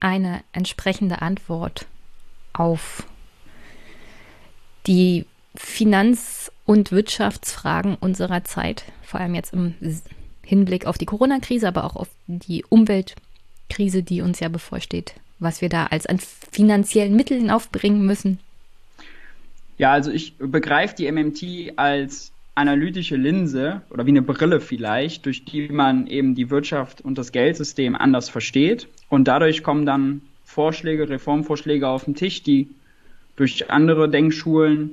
eine 0.00 0.40
entsprechende 0.52 1.22
Antwort 1.22 1.86
auf 2.52 3.06
die 4.86 5.26
Finanz- 5.54 6.50
und 6.64 6.92
Wirtschaftsfragen 6.92 7.96
unserer 7.96 8.44
Zeit, 8.44 8.84
vor 9.02 9.20
allem 9.20 9.34
jetzt 9.34 9.52
im 9.52 9.74
Hinblick 10.42 10.86
auf 10.86 10.98
die 10.98 11.06
Corona-Krise, 11.06 11.68
aber 11.68 11.84
auch 11.84 11.96
auf 11.96 12.08
die 12.26 12.64
Umweltkrise, 12.68 14.02
die 14.02 14.20
uns 14.20 14.40
ja 14.40 14.48
bevorsteht, 14.48 15.14
was 15.38 15.60
wir 15.60 15.68
da 15.68 15.86
als 15.86 16.06
an 16.06 16.18
finanziellen 16.18 17.16
Mitteln 17.16 17.50
aufbringen 17.50 18.06
müssen? 18.06 18.38
Ja, 19.78 19.92
also 19.92 20.10
ich 20.10 20.36
begreife 20.38 20.94
die 20.94 21.10
MMT 21.10 21.78
als 21.78 22.32
analytische 22.54 23.16
Linse 23.16 23.80
oder 23.90 24.06
wie 24.06 24.10
eine 24.10 24.22
Brille 24.22 24.60
vielleicht, 24.60 25.24
durch 25.24 25.44
die 25.44 25.68
man 25.68 26.06
eben 26.06 26.34
die 26.34 26.50
Wirtschaft 26.50 27.00
und 27.00 27.16
das 27.16 27.32
Geldsystem 27.32 27.94
anders 27.94 28.28
versteht. 28.28 28.88
Und 29.08 29.26
dadurch 29.26 29.62
kommen 29.62 29.86
dann 29.86 30.20
Vorschläge, 30.44 31.08
Reformvorschläge 31.08 31.88
auf 31.88 32.04
den 32.04 32.14
Tisch, 32.14 32.42
die 32.42 32.68
durch 33.40 33.70
andere 33.70 34.10
Denkschulen, 34.10 34.90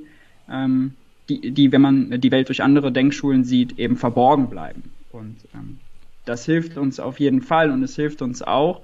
ähm, 0.50 0.94
die, 1.28 1.50
die, 1.50 1.70
wenn 1.70 1.82
man 1.82 2.18
die 2.18 2.30
Welt 2.30 2.48
durch 2.48 2.62
andere 2.62 2.90
Denkschulen 2.90 3.44
sieht, 3.44 3.78
eben 3.78 3.98
verborgen 3.98 4.48
bleiben. 4.48 4.84
Und 5.12 5.36
ähm, 5.54 5.78
das 6.24 6.46
hilft 6.46 6.78
uns 6.78 6.98
auf 6.98 7.20
jeden 7.20 7.42
Fall 7.42 7.70
und 7.70 7.82
es 7.82 7.94
hilft 7.94 8.22
uns 8.22 8.40
auch. 8.40 8.80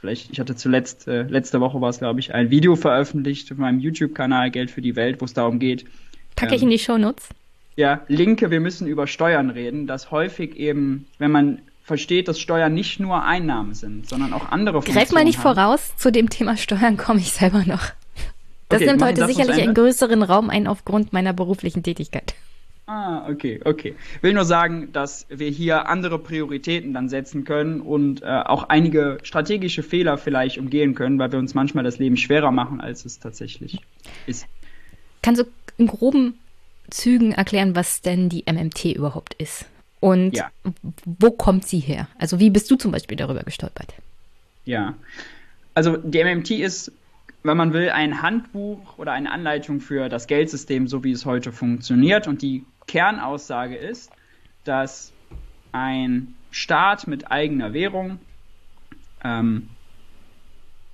Vielleicht, 0.00 0.30
ich 0.30 0.40
hatte 0.40 0.56
zuletzt, 0.56 1.08
äh, 1.08 1.24
letzte 1.24 1.60
Woche 1.60 1.78
war 1.82 1.90
es, 1.90 1.98
glaube 1.98 2.20
ich, 2.20 2.32
ein 2.32 2.48
Video 2.48 2.74
veröffentlicht 2.74 3.52
auf 3.52 3.58
meinem 3.58 3.80
YouTube-Kanal 3.80 4.50
Geld 4.50 4.70
für 4.70 4.80
die 4.80 4.96
Welt, 4.96 5.20
wo 5.20 5.26
es 5.26 5.34
darum 5.34 5.58
geht. 5.58 5.84
Packe 6.34 6.52
ähm, 6.52 6.56
ich 6.56 6.62
in 6.62 6.70
die 6.70 6.78
Shownotes. 6.78 7.28
Ja, 7.76 8.00
Linke, 8.08 8.50
wir 8.50 8.60
müssen 8.60 8.86
über 8.86 9.06
Steuern 9.06 9.50
reden, 9.50 9.86
dass 9.86 10.10
häufig 10.10 10.56
eben, 10.56 11.04
wenn 11.18 11.30
man 11.30 11.58
versteht, 11.82 12.28
dass 12.28 12.40
Steuern 12.40 12.72
nicht 12.72 12.98
nur 12.98 13.24
Einnahmen 13.24 13.74
sind, 13.74 14.08
sondern 14.08 14.32
auch 14.32 14.50
andere 14.50 14.76
Funktionen 14.80 15.04
Greif 15.04 15.12
mal 15.12 15.24
nicht 15.24 15.44
haben. 15.44 15.54
voraus, 15.54 15.94
zu 15.96 16.10
dem 16.10 16.30
Thema 16.30 16.56
Steuern 16.56 16.96
komme 16.96 17.20
ich 17.20 17.32
selber 17.32 17.64
noch. 17.66 17.92
Das 18.70 18.80
okay, 18.80 18.90
nimmt 18.90 19.02
heute 19.02 19.26
sicherlich 19.26 19.60
einen 19.60 19.74
größeren 19.74 20.22
Raum 20.22 20.48
ein 20.48 20.66
aufgrund 20.66 21.12
meiner 21.12 21.32
beruflichen 21.32 21.82
Tätigkeit. 21.82 22.34
Ah, 22.86 23.28
okay, 23.28 23.60
okay. 23.64 23.94
Will 24.20 24.32
nur 24.32 24.44
sagen, 24.44 24.92
dass 24.92 25.26
wir 25.28 25.48
hier 25.48 25.88
andere 25.88 26.18
Prioritäten 26.18 26.94
dann 26.94 27.08
setzen 27.08 27.44
können 27.44 27.80
und 27.80 28.22
äh, 28.22 28.26
auch 28.26 28.68
einige 28.68 29.18
strategische 29.22 29.82
Fehler 29.82 30.18
vielleicht 30.18 30.58
umgehen 30.58 30.94
können, 30.94 31.18
weil 31.18 31.30
wir 31.32 31.38
uns 31.38 31.54
manchmal 31.54 31.84
das 31.84 31.98
Leben 31.98 32.16
schwerer 32.16 32.52
machen, 32.52 32.80
als 32.80 33.04
es 33.04 33.18
tatsächlich 33.18 33.80
ist. 34.26 34.46
Kannst 35.22 35.42
du 35.42 35.46
in 35.76 35.88
groben 35.88 36.38
Zügen 36.90 37.32
erklären, 37.32 37.74
was 37.74 38.02
denn 38.02 38.28
die 38.28 38.44
MMT 38.50 38.86
überhaupt 38.86 39.34
ist? 39.34 39.66
Und 40.00 40.36
ja. 40.36 40.50
wo 41.04 41.30
kommt 41.32 41.66
sie 41.66 41.80
her? 41.80 42.08
Also 42.18 42.38
wie 42.38 42.50
bist 42.50 42.70
du 42.70 42.76
zum 42.76 42.92
Beispiel 42.92 43.16
darüber 43.16 43.42
gestolpert? 43.42 43.94
Ja, 44.64 44.94
also 45.74 45.96
die 45.96 46.22
MMT 46.22 46.50
ist 46.52 46.92
wenn 47.42 47.56
man 47.56 47.72
will, 47.72 47.90
ein 47.90 48.22
Handbuch 48.22 48.98
oder 48.98 49.12
eine 49.12 49.30
Anleitung 49.30 49.80
für 49.80 50.08
das 50.08 50.26
Geldsystem, 50.26 50.88
so 50.88 51.04
wie 51.04 51.12
es 51.12 51.24
heute 51.24 51.52
funktioniert. 51.52 52.26
Und 52.26 52.42
die 52.42 52.64
Kernaussage 52.86 53.76
ist, 53.76 54.10
dass 54.64 55.12
ein 55.72 56.34
Staat 56.50 57.06
mit 57.06 57.30
eigener 57.30 57.72
Währung 57.72 58.18
ähm, 59.24 59.68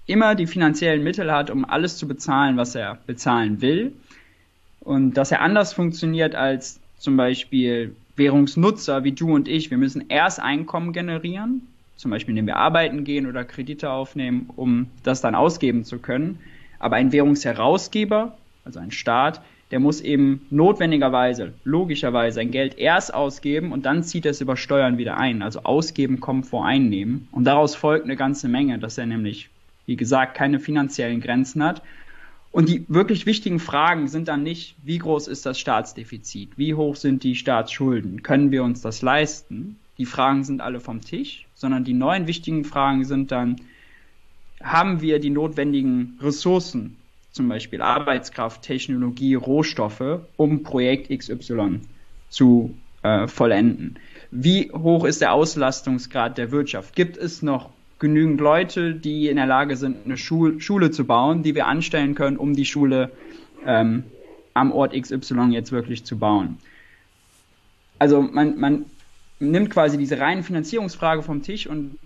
immer 0.06 0.34
die 0.34 0.46
finanziellen 0.46 1.02
Mittel 1.02 1.32
hat, 1.32 1.50
um 1.50 1.64
alles 1.64 1.96
zu 1.96 2.06
bezahlen, 2.06 2.56
was 2.56 2.74
er 2.74 2.98
bezahlen 3.06 3.60
will. 3.60 3.92
Und 4.80 5.14
dass 5.14 5.32
er 5.32 5.40
anders 5.40 5.72
funktioniert 5.72 6.34
als 6.36 6.80
zum 6.98 7.16
Beispiel 7.16 7.96
Währungsnutzer 8.14 9.04
wie 9.04 9.12
du 9.12 9.34
und 9.34 9.48
ich. 9.48 9.70
Wir 9.70 9.78
müssen 9.78 10.06
erst 10.08 10.40
Einkommen 10.40 10.92
generieren, 10.92 11.66
zum 11.96 12.10
Beispiel 12.10 12.32
indem 12.32 12.46
wir 12.46 12.56
arbeiten 12.56 13.04
gehen 13.04 13.26
oder 13.26 13.44
Kredite 13.44 13.90
aufnehmen, 13.90 14.50
um 14.54 14.88
das 15.02 15.20
dann 15.20 15.34
ausgeben 15.34 15.84
zu 15.84 15.98
können. 15.98 16.38
Aber 16.78 16.96
ein 16.96 17.12
Währungsherausgeber, 17.12 18.36
also 18.64 18.78
ein 18.78 18.90
Staat, 18.90 19.42
der 19.70 19.80
muss 19.80 20.00
eben 20.00 20.46
notwendigerweise, 20.50 21.54
logischerweise 21.64 22.40
ein 22.40 22.52
Geld 22.52 22.78
erst 22.78 23.12
ausgeben 23.12 23.72
und 23.72 23.84
dann 23.84 24.04
zieht 24.04 24.24
er 24.24 24.30
es 24.30 24.40
über 24.40 24.56
Steuern 24.56 24.98
wieder 24.98 25.16
ein. 25.16 25.42
Also 25.42 25.62
ausgeben 25.62 26.20
kommt 26.20 26.46
vor 26.46 26.64
einnehmen. 26.64 27.28
Und 27.32 27.44
daraus 27.44 27.74
folgt 27.74 28.04
eine 28.04 28.16
ganze 28.16 28.48
Menge, 28.48 28.78
dass 28.78 28.96
er 28.98 29.06
nämlich, 29.06 29.48
wie 29.86 29.96
gesagt, 29.96 30.36
keine 30.36 30.60
finanziellen 30.60 31.20
Grenzen 31.20 31.64
hat. 31.64 31.82
Und 32.52 32.68
die 32.68 32.84
wirklich 32.88 33.26
wichtigen 33.26 33.58
Fragen 33.58 34.08
sind 34.08 34.28
dann 34.28 34.42
nicht, 34.42 34.76
wie 34.84 34.98
groß 34.98 35.26
ist 35.28 35.44
das 35.44 35.58
Staatsdefizit? 35.58 36.56
Wie 36.56 36.74
hoch 36.74 36.96
sind 36.96 37.24
die 37.24 37.34
Staatsschulden? 37.34 38.22
Können 38.22 38.50
wir 38.50 38.62
uns 38.62 38.80
das 38.80 39.02
leisten? 39.02 39.78
Die 39.98 40.06
Fragen 40.06 40.44
sind 40.44 40.60
alle 40.60 40.80
vom 40.80 41.00
Tisch 41.00 41.46
sondern 41.56 41.84
die 41.84 41.94
neuen 41.94 42.28
wichtigen 42.28 42.64
Fragen 42.64 43.04
sind 43.04 43.32
dann, 43.32 43.56
haben 44.62 45.00
wir 45.00 45.18
die 45.18 45.30
notwendigen 45.30 46.18
Ressourcen, 46.22 46.96
zum 47.32 47.48
Beispiel 47.48 47.82
Arbeitskraft, 47.82 48.62
Technologie, 48.62 49.34
Rohstoffe, 49.34 50.20
um 50.36 50.62
Projekt 50.62 51.10
XY 51.10 51.80
zu 52.28 52.76
äh, 53.02 53.26
vollenden? 53.26 53.98
Wie 54.30 54.70
hoch 54.70 55.04
ist 55.04 55.20
der 55.20 55.32
Auslastungsgrad 55.32 56.38
der 56.38 56.50
Wirtschaft? 56.50 56.94
Gibt 56.94 57.16
es 57.16 57.42
noch 57.42 57.70
genügend 57.98 58.40
Leute, 58.40 58.94
die 58.94 59.28
in 59.28 59.36
der 59.36 59.46
Lage 59.46 59.76
sind, 59.76 60.04
eine 60.04 60.18
Schul 60.18 60.60
Schule 60.60 60.90
zu 60.90 61.04
bauen, 61.06 61.42
die 61.42 61.54
wir 61.54 61.66
anstellen 61.66 62.14
können, 62.14 62.36
um 62.36 62.54
die 62.54 62.66
Schule 62.66 63.10
ähm, 63.64 64.04
am 64.52 64.72
Ort 64.72 64.92
XY 64.92 65.48
jetzt 65.52 65.72
wirklich 65.72 66.04
zu 66.04 66.18
bauen? 66.18 66.58
Also 67.98 68.20
man, 68.20 68.58
man 68.58 68.84
nimmt 69.38 69.70
quasi 69.70 69.98
diese 69.98 70.18
reinen 70.18 70.42
Finanzierungsfrage 70.42 71.22
vom 71.22 71.42
Tisch 71.42 71.66
und 71.66 71.98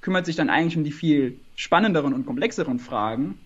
kümmert 0.00 0.26
sich 0.26 0.36
dann 0.36 0.50
eigentlich 0.50 0.76
um 0.76 0.84
die 0.84 0.92
viel 0.92 1.38
spannenderen 1.56 2.12
und 2.14 2.26
komplexeren 2.26 2.78
Fragen. 2.78 3.38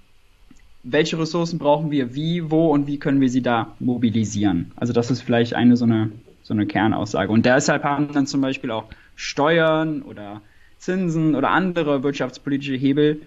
Welche 0.83 1.18
Ressourcen 1.18 1.59
brauchen 1.59 1.90
wir, 1.90 2.14
wie, 2.14 2.51
wo 2.51 2.68
und 2.68 2.87
wie 2.87 2.99
können 2.99 3.21
wir 3.21 3.31
sie 3.31 3.42
da 3.42 3.75
mobilisieren? 3.79 4.73
Also 4.77 4.92
das 4.92 5.11
ist 5.11 5.23
vielleicht 5.23 5.55
eine 5.55 5.77
so 5.77 5.85
eine, 5.85 6.11
so 6.42 6.55
eine 6.55 6.66
Kernaussage. 6.66 7.33
Und 7.33 7.47
deshalb 7.47 7.85
haben 7.85 8.12
dann 8.12 8.27
zum 8.27 8.40
Beispiel 8.40 8.71
auch 8.71 8.87
Steuern 9.14 10.03
oder 10.03 10.42
Zinsen 10.79 11.35
oder 11.37 11.51
andere 11.51 12.03
wirtschaftspolitische 12.03 12.75
Hebel 12.75 13.23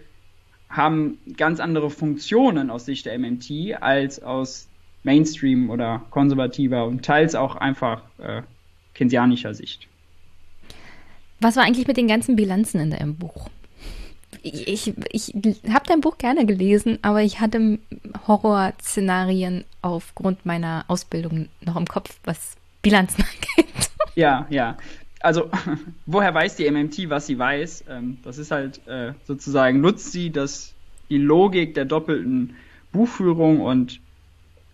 haben 0.70 1.18
ganz 1.38 1.60
andere 1.60 1.90
Funktionen 1.90 2.70
aus 2.70 2.86
Sicht 2.86 3.06
der 3.06 3.18
MMT 3.18 3.82
als 3.82 4.22
aus 4.22 4.68
Mainstream 5.04 5.70
oder 5.70 6.02
konservativer 6.10 6.86
und 6.86 7.06
teils 7.06 7.36
auch 7.36 7.56
einfach 7.56 8.02
äh, 8.18 8.42
keynesianischer 8.94 9.54
Sicht. 9.54 9.88
Was 11.40 11.56
war 11.56 11.64
eigentlich 11.64 11.88
mit 11.88 11.98
den 11.98 12.08
ganzen 12.08 12.36
Bilanzen 12.36 12.80
in 12.80 12.92
deinem 12.92 13.16
Buch? 13.16 13.50
Ich, 14.42 14.94
ich, 15.12 15.34
habe 15.70 15.86
dein 15.88 16.02
Buch 16.02 16.18
gerne 16.18 16.46
gelesen, 16.46 17.00
aber 17.02 17.24
ich 17.24 17.40
hatte 17.40 17.80
Horrorszenarien 18.28 19.64
aufgrund 19.82 20.46
meiner 20.46 20.86
Ausbildung 20.88 21.50
noch 21.62 21.76
im 21.76 21.88
Kopf, 21.88 22.20
was 22.26 22.56
Bilanzen 22.82 23.24
angeht. 23.58 23.90
Ja, 24.16 24.46
ja. 24.50 24.78
Also, 25.20 25.50
woher 26.06 26.34
weiß 26.34 26.58
die 26.58 26.70
MMT, 26.70 27.10
was 27.10 27.28
sie 27.28 27.40
weiß? 27.40 27.86
Ähm, 27.90 28.18
das 28.24 28.38
ist 28.38 28.52
halt 28.52 28.86
äh, 28.88 29.14
sozusagen, 29.26 29.82
nutzt 29.82 30.12
sie 30.12 30.30
das, 30.30 30.74
die 31.10 31.18
Logik 31.18 31.74
der 31.74 31.86
doppelten 31.86 32.56
Buchführung 32.92 33.62
und 33.62 34.00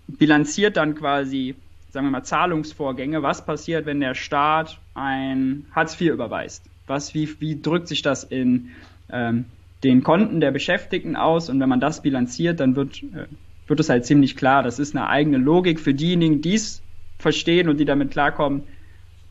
bilanziert 0.07 0.77
dann 0.77 0.95
quasi 0.95 1.55
sagen 1.91 2.07
wir 2.07 2.11
mal, 2.11 2.23
Zahlungsvorgänge. 2.23 3.21
Was 3.21 3.45
passiert, 3.45 3.85
wenn 3.85 3.99
der 3.99 4.15
Staat 4.15 4.79
ein 4.93 5.65
Hartz 5.71 5.99
IV 5.99 6.13
überweist? 6.13 6.63
Was, 6.87 7.13
wie, 7.13 7.29
wie 7.39 7.61
drückt 7.61 7.87
sich 7.87 8.01
das 8.01 8.23
in 8.23 8.69
ähm, 9.11 9.45
den 9.83 10.03
Konten 10.03 10.39
der 10.39 10.51
Beschäftigten 10.51 11.15
aus? 11.15 11.49
Und 11.49 11.59
wenn 11.59 11.69
man 11.69 11.81
das 11.81 12.01
bilanziert, 12.01 12.59
dann 12.59 12.75
wird, 12.75 13.03
äh, 13.03 13.27
wird 13.67 13.79
es 13.79 13.89
halt 13.89 14.05
ziemlich 14.05 14.37
klar. 14.37 14.63
Das 14.63 14.79
ist 14.79 14.95
eine 14.95 15.07
eigene 15.07 15.37
Logik 15.37 15.79
für 15.79 15.93
diejenigen, 15.93 16.41
die 16.41 16.55
es 16.55 16.81
verstehen 17.19 17.69
und 17.69 17.77
die 17.77 17.85
damit 17.85 18.11
klarkommen, 18.11 18.63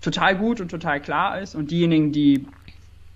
total 0.00 0.36
gut 0.36 0.60
und 0.60 0.70
total 0.70 1.00
klar 1.00 1.40
ist. 1.40 1.54
Und 1.54 1.70
diejenigen, 1.70 2.12
die 2.12 2.46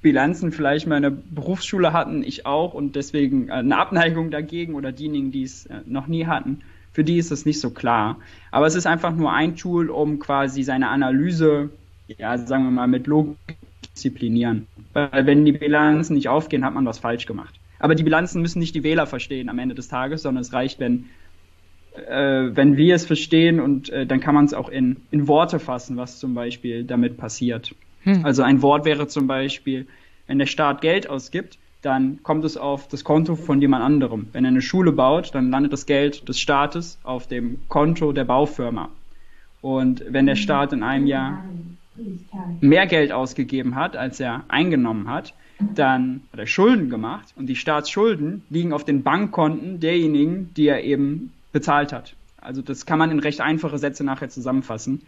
Bilanzen 0.00 0.52
vielleicht 0.52 0.86
mal 0.86 0.96
in 0.96 1.02
der 1.02 1.10
Berufsschule 1.10 1.92
hatten, 1.92 2.22
ich 2.22 2.46
auch, 2.46 2.72
und 2.74 2.96
deswegen 2.96 3.50
eine 3.50 3.76
Abneigung 3.76 4.30
dagegen 4.30 4.74
oder 4.74 4.90
diejenigen, 4.90 5.32
die 5.32 5.42
es 5.42 5.66
äh, 5.66 5.80
noch 5.86 6.06
nie 6.06 6.26
hatten, 6.26 6.62
für 6.94 7.04
die 7.04 7.18
ist 7.18 7.32
es 7.32 7.44
nicht 7.44 7.60
so 7.60 7.70
klar. 7.70 8.18
Aber 8.52 8.66
es 8.66 8.76
ist 8.76 8.86
einfach 8.86 9.14
nur 9.14 9.32
ein 9.32 9.56
Tool, 9.56 9.90
um 9.90 10.20
quasi 10.20 10.62
seine 10.62 10.88
Analyse, 10.88 11.70
ja, 12.06 12.38
sagen 12.38 12.64
wir 12.64 12.70
mal, 12.70 12.86
mit 12.86 13.06
Logik 13.08 13.36
disziplinieren. 13.82 14.68
Weil 14.92 15.26
wenn 15.26 15.44
die 15.44 15.52
Bilanzen 15.52 16.14
nicht 16.14 16.28
aufgehen, 16.28 16.64
hat 16.64 16.72
man 16.72 16.86
was 16.86 17.00
falsch 17.00 17.26
gemacht. 17.26 17.54
Aber 17.80 17.96
die 17.96 18.04
Bilanzen 18.04 18.40
müssen 18.40 18.60
nicht 18.60 18.76
die 18.76 18.84
Wähler 18.84 19.06
verstehen 19.06 19.48
am 19.48 19.58
Ende 19.58 19.74
des 19.74 19.88
Tages, 19.88 20.22
sondern 20.22 20.42
es 20.42 20.52
reicht, 20.52 20.78
wenn, 20.78 21.06
äh, 22.08 22.50
wenn 22.54 22.76
wir 22.76 22.94
es 22.94 23.04
verstehen 23.04 23.58
und 23.60 23.90
äh, 23.90 24.06
dann 24.06 24.20
kann 24.20 24.36
man 24.36 24.44
es 24.44 24.54
auch 24.54 24.68
in, 24.68 24.96
in 25.10 25.26
Worte 25.26 25.58
fassen, 25.58 25.96
was 25.96 26.20
zum 26.20 26.34
Beispiel 26.34 26.84
damit 26.84 27.16
passiert. 27.16 27.74
Hm. 28.04 28.24
Also 28.24 28.44
ein 28.44 28.62
Wort 28.62 28.84
wäre 28.84 29.08
zum 29.08 29.26
Beispiel, 29.26 29.86
wenn 30.28 30.38
der 30.38 30.46
Staat 30.46 30.80
Geld 30.80 31.10
ausgibt, 31.10 31.58
dann 31.84 32.22
kommt 32.22 32.44
es 32.44 32.56
auf 32.56 32.88
das 32.88 33.04
Konto 33.04 33.36
von 33.36 33.60
jemand 33.60 33.84
anderem. 33.84 34.28
Wenn 34.32 34.44
er 34.44 34.48
eine 34.48 34.62
Schule 34.62 34.92
baut, 34.92 35.34
dann 35.34 35.50
landet 35.50 35.72
das 35.72 35.86
Geld 35.86 36.28
des 36.28 36.40
Staates 36.40 36.98
auf 37.02 37.26
dem 37.26 37.58
Konto 37.68 38.12
der 38.12 38.24
Baufirma. 38.24 38.88
Und 39.60 40.04
wenn 40.08 40.26
der 40.26 40.36
Staat 40.36 40.72
in 40.72 40.82
einem 40.82 41.06
Jahr 41.06 41.44
mehr 42.60 42.86
Geld 42.86 43.12
ausgegeben 43.12 43.74
hat, 43.74 43.96
als 43.96 44.20
er 44.20 44.44
eingenommen 44.48 45.08
hat, 45.08 45.34
dann 45.74 46.22
hat 46.32 46.40
er 46.40 46.46
Schulden 46.46 46.90
gemacht 46.90 47.32
und 47.36 47.46
die 47.46 47.56
Staatsschulden 47.56 48.42
liegen 48.50 48.72
auf 48.72 48.84
den 48.84 49.02
Bankkonten 49.02 49.80
derjenigen, 49.80 50.52
die 50.54 50.66
er 50.66 50.82
eben 50.84 51.32
bezahlt 51.52 51.92
hat. 51.92 52.14
Also 52.38 52.62
das 52.62 52.86
kann 52.86 52.98
man 52.98 53.10
in 53.10 53.20
recht 53.20 53.40
einfache 53.40 53.78
Sätze 53.78 54.04
nachher 54.04 54.28
zusammenfassen. 54.28 55.02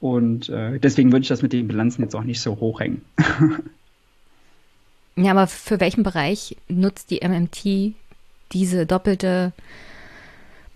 Und 0.00 0.48
äh, 0.48 0.78
deswegen 0.78 1.12
würde 1.12 1.22
ich 1.22 1.28
das 1.28 1.42
mit 1.42 1.52
den 1.52 1.66
Bilanzen 1.66 2.02
jetzt 2.02 2.14
auch 2.14 2.24
nicht 2.24 2.40
so 2.40 2.60
hochhängen. 2.60 3.02
ja, 5.16 5.30
aber 5.30 5.46
für 5.46 5.80
welchen 5.80 6.02
Bereich 6.02 6.56
nutzt 6.68 7.10
die 7.10 7.20
MMT 7.26 7.94
diese 8.52 8.86
doppelte 8.86 9.52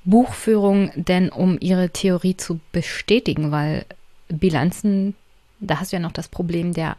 Buchführung 0.04 0.90
denn, 0.94 1.30
um 1.30 1.58
ihre 1.60 1.90
Theorie 1.90 2.36
zu 2.36 2.60
bestätigen? 2.72 3.50
Weil 3.50 3.84
Bilanzen, 4.28 5.14
da 5.60 5.80
hast 5.80 5.92
du 5.92 5.96
ja 5.96 6.02
noch 6.02 6.12
das 6.12 6.28
Problem 6.28 6.72
der 6.72 6.96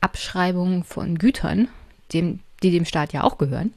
Abschreibung 0.00 0.84
von 0.84 1.18
Gütern, 1.18 1.68
dem, 2.12 2.40
die 2.62 2.70
dem 2.70 2.84
Staat 2.84 3.12
ja 3.12 3.24
auch 3.24 3.38
gehören. 3.38 3.72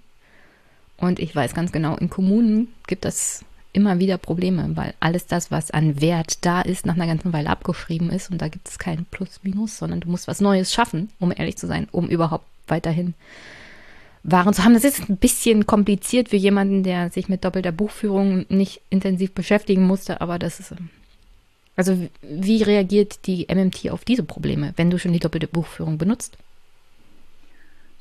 Und 0.98 1.20
ich 1.20 1.36
weiß 1.36 1.54
ganz 1.54 1.72
genau, 1.72 1.96
in 1.96 2.10
Kommunen 2.10 2.70
gibt 2.88 3.06
es 3.06 3.46
immer 3.74 4.00
wieder 4.00 4.18
Probleme, 4.18 4.76
weil 4.76 4.94
alles 5.00 5.28
das, 5.28 5.52
was 5.52 5.72
an 5.72 6.02
Wert 6.02 6.44
da 6.46 6.62
ist, 6.62 6.86
nach 6.86 6.96
einer 6.96 7.06
ganzen 7.06 7.32
Weile 7.32 7.50
abgeschrieben 7.50 8.10
ist 8.10 8.32
und 8.32 8.42
da 8.42 8.48
gibt 8.48 8.68
es 8.68 8.80
kein 8.80 9.06
Plus-Minus, 9.06 9.78
sondern 9.78 10.00
du 10.00 10.10
musst 10.10 10.28
was 10.28 10.42
Neues 10.42 10.74
schaffen, 10.74 11.12
um 11.20 11.32
ehrlich 11.36 11.58
zu 11.58 11.68
sein, 11.68 11.88
um 11.92 12.08
überhaupt 12.08 12.46
weiterhin 12.70 13.14
Waren 14.24 14.54
zu 14.54 14.64
haben. 14.66 14.74
Das 14.74 14.84
ist 14.84 15.10
ein 15.10 15.18
bisschen 15.18 15.66
kompliziert 15.66 16.30
für 16.30 16.36
jemanden, 16.36 16.84
der 16.84 17.10
sich 17.12 17.30
mit 17.30 17.46
doppelter 17.46 17.72
Buchführung 17.72 18.46
nicht 18.50 18.82
intensiv 18.90 19.32
beschäftigen 19.32 19.88
musste, 19.88 20.20
aber 20.20 20.38
das 20.38 20.60
ist. 20.60 20.74
Also, 21.78 22.08
wie 22.22 22.64
reagiert 22.64 23.26
die 23.28 23.48
MMT 23.50 23.92
auf 23.92 24.04
diese 24.04 24.24
Probleme, 24.24 24.74
wenn 24.76 24.90
du 24.90 25.00
schon 25.00 25.14
die 25.14 25.20
doppelte 25.20 25.48
Buchführung 25.48 25.98
benutzt? 25.98 26.38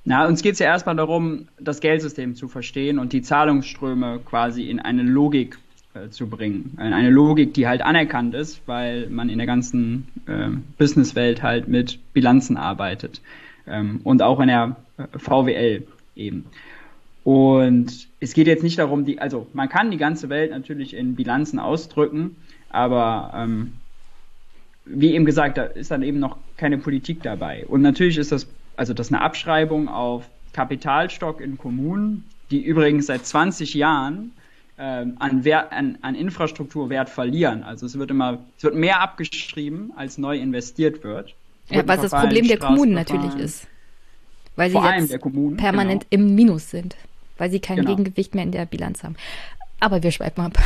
Na, 0.05 0.27
uns 0.27 0.43
geht 0.43 0.55
es 0.55 0.59
ja 0.61 0.67
erstmal 0.67 0.97
darum, 0.97 1.49
das 1.61 1.81
Geldsystem 1.81 2.35
zu 2.35 2.49
verstehen 2.49 2.99
und 2.99 3.13
die 3.13 3.23
Zahlungsströme 3.23 4.21
quasi 4.25 4.63
in 4.71 4.81
eine 4.81 5.03
Logik 5.03 5.59
äh, 5.95 6.11
zu 6.11 6.29
bringen. 6.29 6.75
Eine 6.77 7.11
Logik, 7.11 7.55
die 7.55 7.67
halt 7.67 7.83
anerkannt 7.83 8.35
ist, 8.35 8.63
weil 8.67 9.09
man 9.11 9.29
in 9.29 9.39
der 9.39 9.47
ganzen 9.47 10.09
äh, 10.27 10.49
Businesswelt 10.79 11.43
halt 11.43 11.69
mit 11.69 11.99
Bilanzen 12.13 12.57
arbeitet. 12.57 13.21
Ähm, 13.67 14.01
und 14.05 14.23
auch 14.23 14.41
in 14.41 14.49
der 14.49 14.77
äh, 14.99 15.19
VWL 15.19 15.87
eben. 16.15 16.47
Und 17.25 18.09
es 18.21 18.35
geht 18.35 18.47
jetzt 18.47 18.63
nicht 18.63 18.79
darum, 18.79 19.05
die, 19.05 19.19
also 19.19 19.47
man 19.53 19.69
kann 19.69 19.91
die 19.91 19.97
ganze 19.97 20.29
Welt 20.29 20.53
natürlich 20.53 20.95
in 20.95 21.17
Bilanzen 21.17 21.59
ausdrücken, 21.59 22.37
aber 22.71 23.33
ähm, 23.35 23.73
wie 24.85 25.15
eben 25.15 25.25
gesagt, 25.25 25.59
da 25.59 25.65
ist 25.65 25.91
dann 25.91 26.03
eben 26.03 26.21
noch 26.21 26.37
keine 26.57 26.79
Politik 26.79 27.23
dabei. 27.23 27.67
Und 27.67 27.83
natürlich 27.83 28.19
ist 28.19 28.31
das 28.31 28.47
also 28.77 28.93
das 28.95 29.09
ist 29.09 29.13
eine 29.13 29.23
Abschreibung 29.23 29.89
auf 29.89 30.29
Kapitalstock 30.53 31.41
in 31.41 31.59
Kommunen, 31.59 32.25
die 32.51 32.63
übrigens 32.63 33.07
seit 33.07 33.27
20 33.27 33.75
Jahren 33.75 34.33
ähm, 34.79 35.17
an, 35.19 35.45
Wert, 35.45 35.73
an, 35.73 35.99
an 36.03 36.15
Infrastrukturwert 36.15 37.09
verlieren. 37.09 37.63
Also 37.63 37.87
es 37.87 37.99
wird 37.99 38.11
immer, 38.11 38.39
es 38.57 38.65
wird 38.65 38.75
mehr 38.75 39.01
abgeschrieben, 39.01 39.93
als 39.97 40.19
neu 40.19 40.39
investiert 40.39 41.03
wird. 41.03 41.35
Ja, 41.71 41.87
was 41.87 42.01
das 42.01 42.11
Problem 42.13 42.47
der 42.47 42.59
Kommunen 42.59 42.93
natürlich 42.93 43.35
ist. 43.35 43.67
Weil 44.55 44.71
sie 44.71 44.79
jetzt 44.79 45.21
permanent 45.57 46.07
genau. 46.11 46.27
im 46.27 46.35
Minus 46.35 46.71
sind, 46.71 46.97
weil 47.37 47.51
sie 47.51 47.61
kein 47.61 47.77
genau. 47.77 47.91
Gegengewicht 47.91 48.35
mehr 48.35 48.45
in 48.45 48.53
der 48.53 48.65
Bilanz 48.65 49.05
haben. 49.05 49.17
Aber 49.81 50.03
wir 50.03 50.11
schweifen 50.11 50.41
ab. 50.41 50.59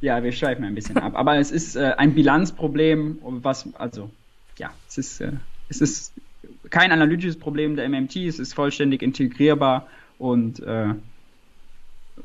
Ja, 0.00 0.22
wir 0.22 0.32
schweifen 0.32 0.64
ein 0.64 0.74
bisschen 0.74 0.98
ab. 0.98 1.12
Aber 1.14 1.36
es 1.36 1.50
ist 1.50 1.76
äh, 1.76 1.94
ein 1.96 2.14
Bilanzproblem, 2.14 3.18
was, 3.22 3.68
also, 3.74 4.10
ja, 4.58 4.70
es 4.88 4.98
ist, 4.98 5.20
äh, 5.20 5.32
es 5.68 5.80
ist 5.80 6.12
kein 6.70 6.92
analytisches 6.92 7.38
Problem 7.38 7.76
der 7.76 7.88
MMT, 7.88 8.16
es 8.16 8.38
ist 8.38 8.54
vollständig 8.54 9.02
integrierbar 9.02 9.86
und 10.18 10.60
äh, 10.60 10.94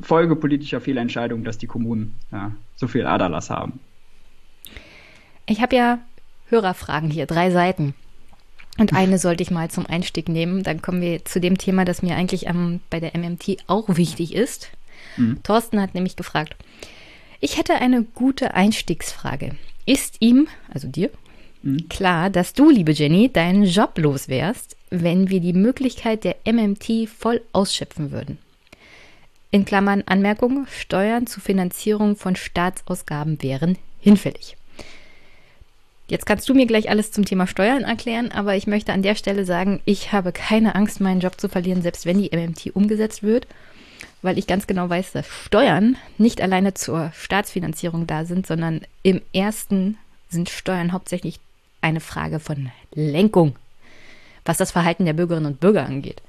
Folge 0.02 0.36
politischer 0.36 0.82
Fehlentscheidungen, 0.82 1.43
dass 1.43 1.58
die 1.58 1.67
Kommunen 1.67 2.15
ja, 2.32 2.52
so 2.75 2.88
viel 2.88 3.06
Aderlass 3.06 3.49
haben. 3.49 3.80
Ich 5.45 5.62
habe 5.62 5.75
ja 5.75 5.99
Hörerfragen 6.50 7.10
hier, 7.10 7.26
drei 7.26 7.52
Seiten. 7.52 7.94
Und 8.78 8.94
eine 8.94 9.18
sollte 9.18 9.44
ich 9.44 9.52
mal 9.52 9.70
zum 9.70 9.86
Einstieg 9.86 10.30
nehmen. 10.30 10.64
Dann 10.64 10.82
kommen 10.82 11.02
wir 11.02 11.26
zu 11.26 11.40
dem 11.42 11.58
Thema, 11.58 11.84
das 11.84 12.02
mir 12.02 12.16
eigentlich 12.16 12.46
ähm, 12.46 12.80
bei 12.90 13.00
der 13.00 13.18
MMT 13.18 13.58
auch 13.68 13.98
wichtig 13.98 14.34
ist. 14.34 14.70
Mhm. 15.18 15.44
Thorsten 15.44 15.82
hat 15.82 15.96
nämlich 15.96 16.16
gefragt, 16.16 16.56
ich 17.42 17.58
hätte 17.58 17.76
eine 17.76 18.04
gute 18.04 18.54
Einstiegsfrage. 18.54 19.56
Ist 19.86 20.18
ihm, 20.20 20.48
also 20.72 20.88
dir, 20.88 21.10
Mhm. 21.62 21.90
Klar, 21.90 22.30
dass 22.30 22.54
du, 22.54 22.70
liebe 22.70 22.92
Jenny, 22.92 23.32
deinen 23.32 23.64
Job 23.66 23.98
los 23.98 24.28
wärst, 24.28 24.76
wenn 24.90 25.30
wir 25.30 25.40
die 25.40 25.54
Möglichkeit 25.54 26.24
der 26.24 26.38
MMT 26.46 27.08
voll 27.08 27.42
ausschöpfen 27.52 28.12
würden. 28.12 28.38
In 29.52 29.66
Klammern 29.66 30.04
Anmerkung, 30.06 30.68
Steuern 30.68 31.28
zur 31.28 31.42
Finanzierung 31.42 32.16
von 32.16 32.36
Staatsausgaben 32.36 33.42
wären 33.42 33.78
hinfällig. 34.00 34.56
Jetzt 36.10 36.26
kannst 36.26 36.50
du 36.50 36.56
mir 36.56 36.65
gleich 36.65 36.89
alles 36.89 37.12
zum 37.12 37.24
Thema 37.24 37.45
Steuern 37.45 37.84
erklären, 37.84 38.32
aber 38.32 38.56
ich 38.56 38.65
möchte 38.65 38.93
an 38.93 39.04
der 39.04 39.13
Stelle 39.13 39.45
sagen, 39.45 39.80
ich 39.86 40.12
habe 40.12 40.32
keine 40.32 40.74
Angst, 40.74 41.00
meinen 41.00 41.19
Job 41.19 41.39
zu 41.39 41.48
verlieren, 41.50 41.84
selbst 41.84 42.08
wenn 42.08 42.17
die 42.17 42.36
MMT 42.36 42.76
umgesetzt 42.76 43.22
wird, 43.22 43.45
weil 44.24 44.39
ich 44.39 44.48
ganz 44.48 44.65
genau 44.65 44.89
weiß, 44.89 45.12
dass 45.12 45.28
Steuern 45.28 45.98
nicht 46.17 46.41
alleine 46.41 46.74
zur 46.74 47.12
Staatsfinanzierung 47.15 48.08
da 48.08 48.26
sind, 48.26 48.48
sondern 48.48 48.82
im 49.04 49.22
ersten 49.34 49.98
sind 50.30 50.50
Steuern 50.50 50.93
hauptsächlich 50.93 51.39
eine 51.82 52.00
Frage 52.00 52.39
von 52.39 52.72
Lenkung, 52.95 53.56
was 54.45 54.58
das 54.58 54.72
Verhalten 54.72 55.06
der 55.06 55.13
Bürgerinnen 55.13 55.45
und 55.45 55.60
Bürger 55.60 55.86
angeht. 55.86 56.24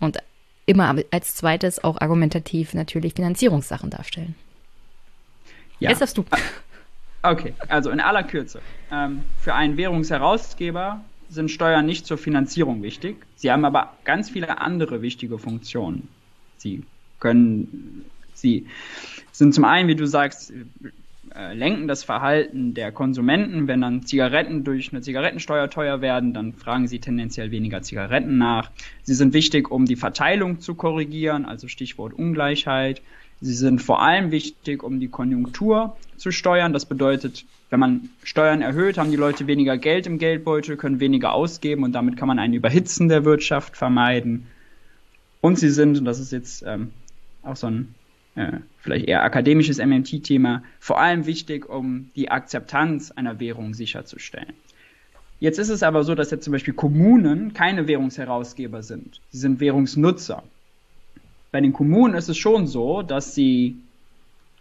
Und 0.00 0.16
immer 0.64 0.96
als 1.10 1.34
zweites 1.34 1.84
auch 1.84 2.00
argumentativ 2.00 2.72
natürlich 2.72 3.12
Finanzierungssachen 3.12 3.90
darstellen. 3.90 4.34
Ja. 5.80 5.90
Jetzt 5.90 6.00
darfst 6.00 6.16
du. 6.16 6.24
Okay, 7.22 7.54
also 7.68 7.90
in 7.90 8.00
aller 8.00 8.22
Kürze. 8.22 8.60
Ähm, 8.90 9.22
für 9.40 9.54
einen 9.54 9.76
Währungsherausgeber 9.76 11.04
sind 11.28 11.50
Steuern 11.50 11.86
nicht 11.86 12.06
zur 12.06 12.18
Finanzierung 12.18 12.82
wichtig. 12.82 13.16
Sie 13.34 13.50
haben 13.50 13.64
aber 13.64 13.96
ganz 14.04 14.30
viele 14.30 14.60
andere 14.60 15.02
wichtige 15.02 15.38
Funktionen. 15.38 16.08
Sie 16.56 16.84
können, 17.18 18.04
sie 18.32 18.66
sind 19.32 19.54
zum 19.54 19.64
einen, 19.64 19.88
wie 19.88 19.96
du 19.96 20.06
sagst, 20.06 20.52
äh, 21.34 21.54
lenken 21.54 21.88
das 21.88 22.04
Verhalten 22.04 22.74
der 22.74 22.92
Konsumenten. 22.92 23.66
Wenn 23.66 23.80
dann 23.80 24.04
Zigaretten 24.04 24.64
durch 24.64 24.92
eine 24.92 25.02
Zigarettensteuer 25.02 25.68
teuer 25.68 26.00
werden, 26.00 26.32
dann 26.32 26.52
fragen 26.52 26.86
sie 26.86 27.00
tendenziell 27.00 27.50
weniger 27.50 27.82
Zigaretten 27.82 28.38
nach. 28.38 28.70
Sie 29.02 29.14
sind 29.14 29.34
wichtig, 29.34 29.70
um 29.70 29.84
die 29.84 29.96
Verteilung 29.96 30.60
zu 30.60 30.74
korrigieren, 30.74 31.44
also 31.44 31.68
Stichwort 31.68 32.14
Ungleichheit. 32.14 33.02
Sie 33.40 33.54
sind 33.54 33.82
vor 33.82 34.02
allem 34.02 34.30
wichtig, 34.30 34.82
um 34.82 34.98
die 34.98 35.08
Konjunktur 35.08 35.96
zu 36.16 36.30
steuern. 36.30 36.72
Das 36.72 36.86
bedeutet, 36.86 37.44
wenn 37.70 37.80
man 37.80 38.08
Steuern 38.22 38.62
erhöht, 38.62 38.98
haben 38.98 39.10
die 39.10 39.16
Leute 39.16 39.46
weniger 39.46 39.76
Geld 39.76 40.06
im 40.06 40.18
Geldbeutel, 40.18 40.76
können 40.76 41.00
weniger 41.00 41.32
ausgeben 41.32 41.84
und 41.84 41.92
damit 41.92 42.16
kann 42.16 42.28
man 42.28 42.38
ein 42.38 42.54
Überhitzen 42.54 43.08
der 43.08 43.24
Wirtschaft 43.24 43.76
vermeiden. 43.76 44.46
Und 45.40 45.58
sie 45.58 45.70
sind, 45.70 45.98
und 45.98 46.04
das 46.04 46.18
ist 46.18 46.32
jetzt 46.32 46.64
ähm, 46.66 46.90
auch 47.42 47.56
so 47.56 47.66
ein 47.68 47.94
äh, 48.36 48.58
vielleicht 48.78 49.06
eher 49.06 49.22
akademisches 49.22 49.78
MMT-Thema, 49.78 50.62
vor 50.78 51.00
allem 51.00 51.26
wichtig, 51.26 51.68
um 51.68 52.10
die 52.16 52.30
Akzeptanz 52.30 53.10
einer 53.10 53.40
Währung 53.40 53.74
sicherzustellen. 53.74 54.52
Jetzt 55.38 55.58
ist 55.58 55.68
es 55.68 55.82
aber 55.82 56.04
so, 56.04 56.14
dass 56.14 56.30
jetzt 56.30 56.44
zum 56.44 56.52
Beispiel 56.52 56.74
Kommunen 56.74 57.52
keine 57.52 57.86
Währungsherausgeber 57.86 58.82
sind. 58.82 59.20
Sie 59.30 59.38
sind 59.38 59.60
Währungsnutzer. 59.60 60.42
Bei 61.52 61.60
den 61.60 61.72
Kommunen 61.72 62.14
ist 62.14 62.28
es 62.28 62.36
schon 62.36 62.66
so, 62.66 63.02
dass 63.02 63.34
sie 63.34 63.76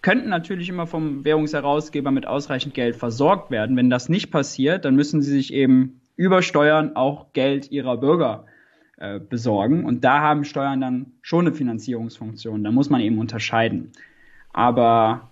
könnten 0.02 0.30
natürlich 0.30 0.70
immer 0.70 0.86
vom 0.86 1.26
Währungsherausgeber 1.26 2.12
mit 2.12 2.28
ausreichend 2.28 2.76
Geld 2.76 2.96
versorgt 2.96 3.50
werden. 3.50 3.76
Wenn 3.76 3.90
das 3.90 4.08
nicht 4.08 4.30
passiert, 4.30 4.86
dann 4.86 4.96
müssen 4.96 5.24
sie 5.24 5.32
sich 5.32 5.52
eben 5.52 6.00
über 6.16 6.44
Steuern 6.44 6.96
auch 6.96 7.34
Geld 7.34 7.72
ihrer 7.72 7.98
Bürger 7.98 8.46
äh, 8.98 9.20
besorgen. 9.20 9.84
Und 9.84 10.04
da 10.04 10.22
haben 10.22 10.46
Steuern 10.46 10.80
dann 10.80 11.08
schon 11.24 11.48
eine 11.48 11.56
Finanzierungsfunktion. 11.56 12.64
Da 12.64 12.72
muss 12.72 12.92
man 12.92 13.02
eben 13.02 13.18
unterscheiden. 13.18 13.94
Aber 14.54 15.32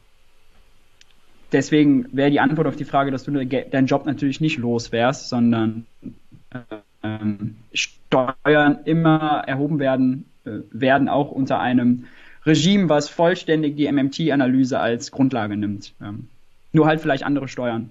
deswegen 1.51 2.07
wäre 2.11 2.31
die 2.31 2.39
Antwort 2.39 2.67
auf 2.67 2.75
die 2.75 2.83
Frage, 2.83 3.11
dass 3.11 3.23
du 3.23 3.31
deinen 3.31 3.85
Job 3.85 4.07
natürlich 4.07 4.41
nicht 4.41 4.57
los 4.57 4.91
wärst, 4.91 5.29
sondern 5.29 5.85
äh, 6.49 6.59
ähm, 7.03 7.57
Steuern 7.73 8.79
immer 8.85 9.43
erhoben 9.45 9.79
werden, 9.79 10.25
werden 10.43 11.09
auch 11.09 11.31
unter 11.31 11.59
einem 11.59 12.05
Regime, 12.45 12.89
was 12.89 13.09
vollständig 13.09 13.77
die 13.77 13.91
MMT-Analyse 13.91 14.79
als 14.79 15.11
Grundlage 15.11 15.55
nimmt. 15.55 15.93
Ähm, 16.01 16.27
nur 16.71 16.87
halt 16.87 17.01
vielleicht 17.01 17.23
andere 17.23 17.47
Steuern. 17.47 17.89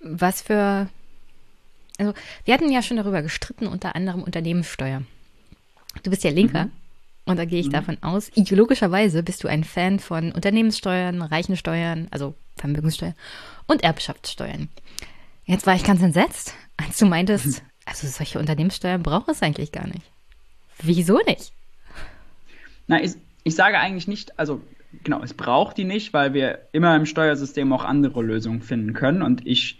Was 0.00 0.42
für. 0.42 0.88
Also, 1.98 2.14
wir 2.44 2.54
hatten 2.54 2.70
ja 2.70 2.82
schon 2.82 2.96
darüber 2.96 3.20
gestritten, 3.20 3.66
unter 3.66 3.94
anderem 3.94 4.22
Unternehmenssteuer. 4.22 5.02
Du 6.02 6.10
bist 6.10 6.24
ja 6.24 6.30
Linker. 6.30 6.66
Mhm. 6.66 6.72
Und 7.26 7.36
da 7.36 7.44
gehe 7.44 7.60
ich 7.60 7.66
mhm. 7.66 7.72
davon 7.72 7.98
aus, 8.00 8.30
ideologischerweise 8.34 9.22
bist 9.22 9.44
du 9.44 9.48
ein 9.48 9.62
Fan 9.62 9.98
von 10.00 10.32
Unternehmenssteuern, 10.32 11.22
Reichensteuern, 11.22 12.08
also 12.10 12.34
Vermögenssteuern 12.56 13.14
und 13.66 13.84
Erbschaftssteuern. 13.84 14.68
Jetzt 15.44 15.66
war 15.66 15.74
ich 15.74 15.84
ganz 15.84 16.02
entsetzt, 16.02 16.54
als 16.76 16.98
du 16.98 17.06
meintest, 17.06 17.46
mhm. 17.46 17.66
also 17.84 18.08
solche 18.08 18.38
Unternehmenssteuern 18.38 19.02
braucht 19.02 19.28
es 19.28 19.42
eigentlich 19.42 19.70
gar 19.70 19.86
nicht. 19.86 20.02
Wieso 20.82 21.18
nicht? 21.26 21.52
Na, 22.86 23.02
ich, 23.02 23.12
ich 23.44 23.54
sage 23.54 23.78
eigentlich 23.78 24.08
nicht, 24.08 24.38
also 24.38 24.60
genau, 25.04 25.22
es 25.22 25.34
braucht 25.34 25.76
die 25.76 25.84
nicht, 25.84 26.12
weil 26.12 26.34
wir 26.34 26.60
immer 26.72 26.96
im 26.96 27.06
Steuersystem 27.06 27.72
auch 27.72 27.84
andere 27.84 28.22
Lösungen 28.22 28.62
finden 28.62 28.92
können. 28.92 29.22
Und 29.22 29.46
ich 29.46 29.78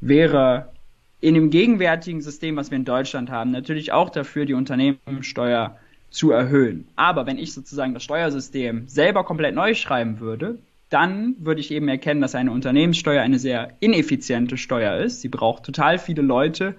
wäre 0.00 0.72
in 1.20 1.34
dem 1.34 1.50
gegenwärtigen 1.50 2.22
System, 2.22 2.56
was 2.56 2.70
wir 2.70 2.76
in 2.76 2.84
Deutschland 2.84 3.30
haben, 3.30 3.50
natürlich 3.50 3.92
auch 3.92 4.10
dafür, 4.10 4.46
die 4.46 4.54
Unternehmenssteuer 4.54 5.76
zu 6.10 6.30
erhöhen. 6.30 6.88
Aber 6.96 7.26
wenn 7.26 7.38
ich 7.38 7.52
sozusagen 7.52 7.94
das 7.94 8.02
Steuersystem 8.02 8.88
selber 8.88 9.24
komplett 9.24 9.54
neu 9.54 9.74
schreiben 9.74 10.20
würde, 10.20 10.58
dann 10.88 11.36
würde 11.38 11.60
ich 11.60 11.70
eben 11.70 11.88
erkennen, 11.88 12.20
dass 12.20 12.34
eine 12.34 12.50
Unternehmenssteuer 12.50 13.22
eine 13.22 13.38
sehr 13.38 13.76
ineffiziente 13.78 14.56
Steuer 14.56 14.96
ist. 14.96 15.20
Sie 15.20 15.28
braucht 15.28 15.62
total 15.62 15.98
viele 15.98 16.22
Leute, 16.22 16.74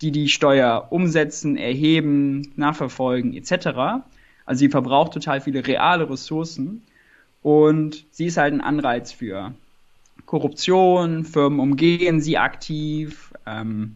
die 0.00 0.10
die 0.10 0.28
Steuer 0.28 0.88
umsetzen, 0.90 1.56
erheben, 1.56 2.52
nachverfolgen 2.56 3.34
etc. 3.34 4.04
Also 4.44 4.58
sie 4.58 4.68
verbraucht 4.68 5.12
total 5.12 5.40
viele 5.40 5.66
reale 5.66 6.08
Ressourcen 6.08 6.82
und 7.42 8.04
sie 8.10 8.26
ist 8.26 8.36
halt 8.36 8.52
ein 8.52 8.60
Anreiz 8.60 9.12
für 9.12 9.54
Korruption, 10.26 11.24
Firmen 11.24 11.60
umgehen 11.60 12.20
sie 12.20 12.38
aktiv 12.38 13.32
ähm, 13.46 13.94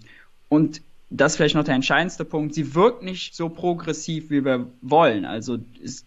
und 0.49 0.83
das 1.11 1.33
ist 1.33 1.37
vielleicht 1.37 1.55
noch 1.55 1.65
der 1.65 1.75
entscheidendste 1.75 2.25
Punkt, 2.25 2.55
sie 2.55 2.75
wirkt 2.75 3.03
nicht 3.03 3.35
so 3.35 3.49
progressiv, 3.49 4.31
wie 4.31 4.45
wir 4.45 4.67
wollen. 4.83 5.25
Also 5.25 5.59
es, 5.83 6.05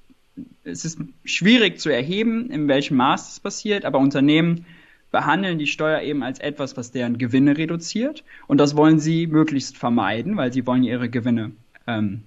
es 0.64 0.86
ist 0.86 1.00
schwierig 1.26 1.80
zu 1.80 1.90
erheben, 1.90 2.50
in 2.52 2.68
welchem 2.68 2.98
Maß 2.98 3.28
das 3.28 3.40
passiert, 3.40 3.84
aber 3.86 4.00
Unternehmen 4.00 4.66
behandeln 5.12 5.60
die 5.60 5.67
Steuer 5.67 6.02
eben 6.02 6.24
als 6.24 6.39
etwas, 6.39 6.78
was 6.78 6.91
deren 6.91 7.17
Gewinne 7.17 7.58
reduziert. 7.58 8.24
Und 8.47 8.58
das 8.58 8.76
wollen 8.76 9.00
sie 9.00 9.28
möglichst 9.28 9.78
vermeiden, 9.78 10.38
weil 10.38 10.52
sie 10.52 10.65
wollen 10.65 10.84
ihre 10.84 11.10
Gewinne 11.10 11.52
ähm, 11.86 12.24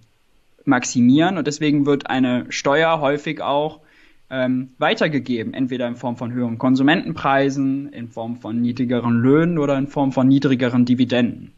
maximieren. 0.65 1.39
Und 1.39 1.47
deswegen 1.47 1.87
wird 1.87 2.09
eine 2.09 2.47
Steuer 2.51 3.01
häufig 3.01 3.41
auch 3.41 3.81
ähm, 4.31 4.71
weitergegeben, 4.79 5.55
entweder 5.55 5.87
in 5.89 5.97
Form 5.97 6.17
von 6.17 6.33
höheren 6.33 6.59
Konsumentenpreisen, 6.59 7.93
in 7.93 8.09
Form 8.09 8.37
von 8.37 8.61
niedrigeren 8.61 9.21
Löhnen 9.21 9.59
oder 9.59 9.77
in 9.77 9.87
Form 9.87 10.13
von 10.13 10.29
niedrigeren 10.29 10.85
Dividenden. 10.85 11.53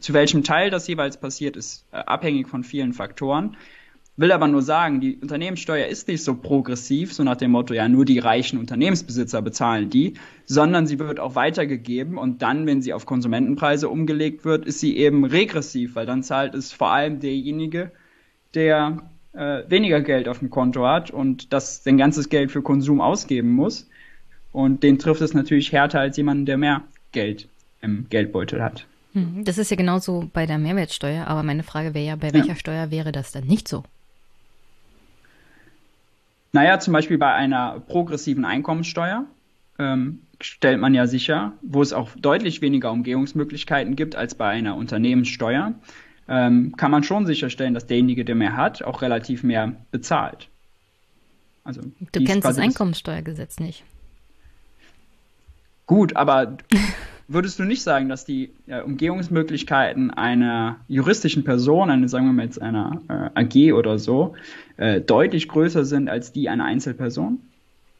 Zu 0.00 0.12
welchem 0.12 0.42
Teil 0.42 0.70
das 0.70 0.86
jeweils 0.88 1.16
passiert, 1.16 1.56
ist 1.56 1.84
äh, 1.92 1.96
abhängig 1.96 2.48
von 2.48 2.64
vielen 2.64 2.92
Faktoren. 2.92 3.56
Will 4.18 4.32
aber 4.32 4.48
nur 4.48 4.62
sagen, 4.62 5.00
die 5.00 5.16
Unternehmenssteuer 5.16 5.86
ist 5.86 6.08
nicht 6.08 6.24
so 6.24 6.34
progressiv, 6.34 7.14
so 7.14 7.22
nach 7.22 7.36
dem 7.36 7.52
Motto, 7.52 7.72
ja, 7.72 7.88
nur 7.88 8.04
die 8.04 8.18
reichen 8.18 8.58
Unternehmensbesitzer 8.58 9.40
bezahlen 9.42 9.90
die, 9.90 10.14
sondern 10.44 10.88
sie 10.88 10.98
wird 10.98 11.20
auch 11.20 11.36
weitergegeben 11.36 12.18
und 12.18 12.42
dann, 12.42 12.66
wenn 12.66 12.82
sie 12.82 12.92
auf 12.92 13.06
Konsumentenpreise 13.06 13.88
umgelegt 13.88 14.44
wird, 14.44 14.66
ist 14.66 14.80
sie 14.80 14.96
eben 14.96 15.24
regressiv, 15.24 15.94
weil 15.94 16.04
dann 16.04 16.24
zahlt 16.24 16.56
es 16.56 16.72
vor 16.72 16.90
allem 16.90 17.20
derjenige, 17.20 17.92
der 18.54 19.08
äh, 19.34 19.62
weniger 19.68 20.00
Geld 20.00 20.26
auf 20.26 20.40
dem 20.40 20.50
Konto 20.50 20.84
hat 20.84 21.12
und 21.12 21.52
das 21.52 21.84
sein 21.84 21.96
ganzes 21.96 22.28
Geld 22.28 22.50
für 22.50 22.60
Konsum 22.60 23.00
ausgeben 23.00 23.52
muss. 23.52 23.88
Und 24.50 24.82
den 24.82 24.98
trifft 24.98 25.20
es 25.20 25.32
natürlich 25.32 25.70
härter 25.70 26.00
als 26.00 26.16
jemanden, 26.16 26.44
der 26.44 26.58
mehr 26.58 26.82
Geld 27.12 27.46
im 27.82 28.06
Geldbeutel 28.10 28.64
hat. 28.64 28.84
Mhm. 29.12 29.44
Das 29.44 29.58
ist 29.58 29.70
ja 29.70 29.76
genauso 29.76 30.28
bei 30.32 30.44
der 30.44 30.58
Mehrwertsteuer, 30.58 31.28
aber 31.28 31.44
meine 31.44 31.62
Frage 31.62 31.94
wäre 31.94 32.04
ja, 32.04 32.16
bei 32.16 32.32
welcher 32.32 32.48
ja. 32.48 32.56
Steuer 32.56 32.90
wäre 32.90 33.12
das 33.12 33.30
dann 33.30 33.44
nicht 33.44 33.68
so? 33.68 33.84
Naja, 36.52 36.78
zum 36.78 36.92
Beispiel 36.92 37.18
bei 37.18 37.32
einer 37.32 37.80
progressiven 37.80 38.44
Einkommenssteuer 38.44 39.26
ähm, 39.78 40.20
stellt 40.40 40.80
man 40.80 40.94
ja 40.94 41.06
sicher, 41.06 41.52
wo 41.62 41.82
es 41.82 41.92
auch 41.92 42.10
deutlich 42.16 42.62
weniger 42.62 42.90
Umgehungsmöglichkeiten 42.92 43.96
gibt 43.96 44.16
als 44.16 44.34
bei 44.34 44.48
einer 44.48 44.76
Unternehmenssteuer, 44.76 45.74
ähm, 46.28 46.76
kann 46.76 46.90
man 46.90 47.02
schon 47.02 47.26
sicherstellen, 47.26 47.74
dass 47.74 47.86
derjenige, 47.86 48.24
der 48.24 48.34
mehr 48.34 48.56
hat, 48.56 48.82
auch 48.82 49.02
relativ 49.02 49.42
mehr 49.42 49.76
bezahlt. 49.90 50.48
Also, 51.64 51.82
du 52.12 52.24
kennst 52.24 52.44
das 52.44 52.58
Einkommenssteuergesetz 52.58 53.58
nicht. 53.58 53.84
Gut, 55.86 56.16
aber 56.16 56.56
würdest 57.28 57.58
du 57.58 57.64
nicht 57.64 57.82
sagen, 57.82 58.08
dass 58.08 58.24
die 58.24 58.50
äh, 58.66 58.80
Umgehungsmöglichkeiten 58.80 60.10
einer 60.10 60.80
juristischen 60.88 61.44
Person, 61.44 61.90
eine, 61.90 62.08
sagen 62.08 62.26
wir 62.26 62.32
mal 62.32 62.44
jetzt 62.44 62.60
einer 62.60 63.02
äh, 63.36 63.44
AG 63.44 63.74
oder 63.74 63.98
so, 63.98 64.34
äh, 64.78 65.00
deutlich 65.00 65.48
größer 65.48 65.84
sind 65.84 66.08
als 66.08 66.32
die 66.32 66.48
einer 66.48 66.64
Einzelperson? 66.64 67.38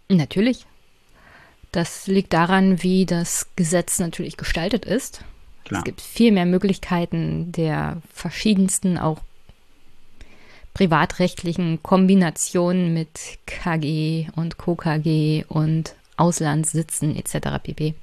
Natürlich. 0.08 0.66
Das 1.70 2.06
liegt 2.06 2.32
daran, 2.32 2.82
wie 2.82 3.04
das 3.04 3.48
Gesetz 3.54 3.98
natürlich 3.98 4.38
gestaltet 4.38 4.86
ist. 4.86 5.22
Klar. 5.64 5.80
Es 5.80 5.84
gibt 5.84 6.00
viel 6.00 6.32
mehr 6.32 6.46
Möglichkeiten 6.46 7.52
der 7.52 8.00
verschiedensten, 8.10 8.96
auch 8.96 9.20
privatrechtlichen 10.72 11.82
Kombinationen 11.82 12.94
mit 12.94 13.38
KG 13.44 14.28
und 14.34 14.56
KKG 14.56 15.44
und 15.48 15.94
Auslandssitzen 16.16 17.16
etc. 17.16 17.62
pp. 17.62 17.94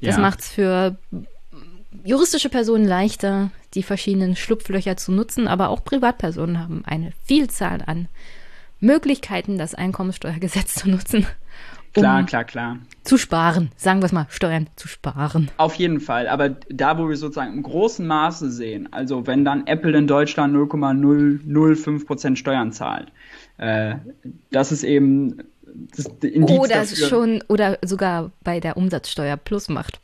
Das 0.00 0.16
ja. 0.16 0.22
macht 0.22 0.40
es 0.40 0.48
für 0.50 0.96
juristische 2.04 2.48
Personen 2.48 2.84
leichter, 2.84 3.50
die 3.74 3.82
verschiedenen 3.82 4.36
Schlupflöcher 4.36 4.96
zu 4.96 5.12
nutzen, 5.12 5.48
aber 5.48 5.68
auch 5.68 5.84
Privatpersonen 5.84 6.58
haben 6.58 6.82
eine 6.84 7.12
Vielzahl 7.24 7.82
an 7.84 8.08
Möglichkeiten, 8.80 9.58
das 9.58 9.74
Einkommensteuergesetz 9.74 10.74
zu 10.76 10.88
nutzen. 10.90 11.26
Um 11.96 12.02
klar, 12.02 12.26
klar, 12.26 12.44
klar. 12.44 12.78
Zu 13.04 13.16
sparen, 13.16 13.70
sagen 13.76 14.00
wir 14.00 14.06
es 14.06 14.12
mal, 14.12 14.26
Steuern 14.28 14.66
zu 14.76 14.86
sparen. 14.86 15.50
Auf 15.56 15.76
jeden 15.76 16.00
Fall, 16.00 16.28
aber 16.28 16.50
da, 16.50 16.98
wo 16.98 17.08
wir 17.08 17.16
sozusagen 17.16 17.54
im 17.54 17.62
großen 17.62 18.06
Maße 18.06 18.50
sehen, 18.50 18.92
also 18.92 19.26
wenn 19.26 19.46
dann 19.46 19.66
Apple 19.66 19.96
in 19.96 20.06
Deutschland 20.06 20.54
0,005% 20.54 22.36
Steuern 22.36 22.72
zahlt, 22.72 23.12
äh, 23.56 23.94
das 24.50 24.72
ist 24.72 24.82
eben 24.84 25.38
das 25.96 26.06
Indiz 26.22 26.58
oder 26.58 26.76
dafür. 26.76 27.08
schon 27.08 27.44
oder 27.48 27.78
sogar 27.82 28.30
bei 28.42 28.60
der 28.60 28.76
Umsatzsteuer 28.76 29.36
plus 29.36 29.68
macht. 29.68 30.00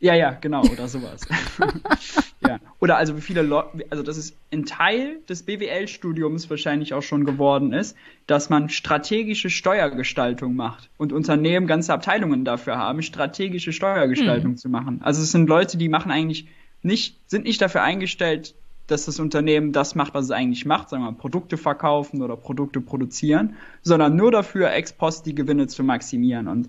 Ja, 0.00 0.14
ja, 0.14 0.36
genau, 0.38 0.62
oder 0.64 0.86
sowas. 0.86 1.22
ja. 2.46 2.58
Oder 2.78 2.98
also 2.98 3.16
wie 3.16 3.22
viele 3.22 3.40
Leute, 3.40 3.86
also 3.88 4.02
das 4.02 4.18
ist 4.18 4.36
ein 4.52 4.66
Teil 4.66 5.16
des 5.28 5.44
BWL-Studiums 5.44 6.50
wahrscheinlich 6.50 6.92
auch 6.92 7.02
schon 7.02 7.24
geworden 7.24 7.72
ist, 7.72 7.96
dass 8.26 8.50
man 8.50 8.68
strategische 8.68 9.48
Steuergestaltung 9.48 10.54
macht 10.54 10.90
und 10.98 11.12
Unternehmen 11.12 11.66
ganze 11.66 11.94
Abteilungen 11.94 12.44
dafür 12.44 12.76
haben, 12.76 13.02
strategische 13.02 13.72
Steuergestaltung 13.72 14.52
hm. 14.52 14.56
zu 14.58 14.68
machen. 14.68 15.00
Also 15.02 15.22
es 15.22 15.32
sind 15.32 15.48
Leute, 15.48 15.78
die 15.78 15.88
machen 15.88 16.10
eigentlich 16.10 16.48
nicht, 16.82 17.16
sind 17.26 17.44
nicht 17.44 17.62
dafür 17.62 17.82
eingestellt, 17.82 18.54
dass 18.86 19.06
das 19.06 19.18
Unternehmen 19.18 19.72
das 19.72 19.94
macht, 19.94 20.14
was 20.14 20.26
es 20.26 20.30
eigentlich 20.30 20.66
macht, 20.66 20.90
sagen 20.90 21.02
wir 21.02 21.10
mal, 21.10 21.16
Produkte 21.16 21.56
verkaufen 21.56 22.22
oder 22.22 22.36
Produkte 22.36 22.80
produzieren, 22.80 23.56
sondern 23.82 24.16
nur 24.16 24.30
dafür, 24.30 24.72
ex 24.72 24.92
post 24.92 25.26
die 25.26 25.34
Gewinne 25.34 25.66
zu 25.66 25.82
maximieren. 25.82 26.48
Und 26.48 26.68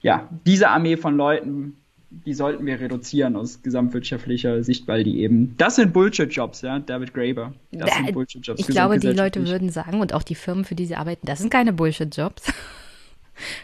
ja, 0.00 0.28
diese 0.46 0.68
Armee 0.68 0.96
von 0.96 1.16
Leuten, 1.16 1.76
die 2.10 2.34
sollten 2.34 2.66
wir 2.66 2.80
reduzieren 2.80 3.36
aus 3.36 3.62
gesamtwirtschaftlicher 3.62 4.62
Sicht, 4.62 4.88
weil 4.88 5.04
die 5.04 5.20
eben, 5.20 5.54
das 5.56 5.76
sind 5.76 5.92
Bullshit-Jobs, 5.92 6.62
ja, 6.62 6.78
David 6.78 7.14
Graeber. 7.14 7.52
Das 7.70 7.90
da, 7.90 7.96
sind 7.96 8.12
Bullshit-Jobs. 8.12 8.60
Ich 8.60 8.66
glaube, 8.66 8.98
die 8.98 9.08
Leute 9.08 9.46
würden 9.46 9.70
sagen 9.70 10.00
und 10.00 10.12
auch 10.12 10.22
die 10.22 10.34
Firmen, 10.34 10.64
für 10.64 10.74
die 10.74 10.86
sie 10.86 10.96
arbeiten, 10.96 11.26
das 11.26 11.38
sind 11.38 11.50
keine 11.50 11.72
Bullshit-Jobs. 11.72 12.52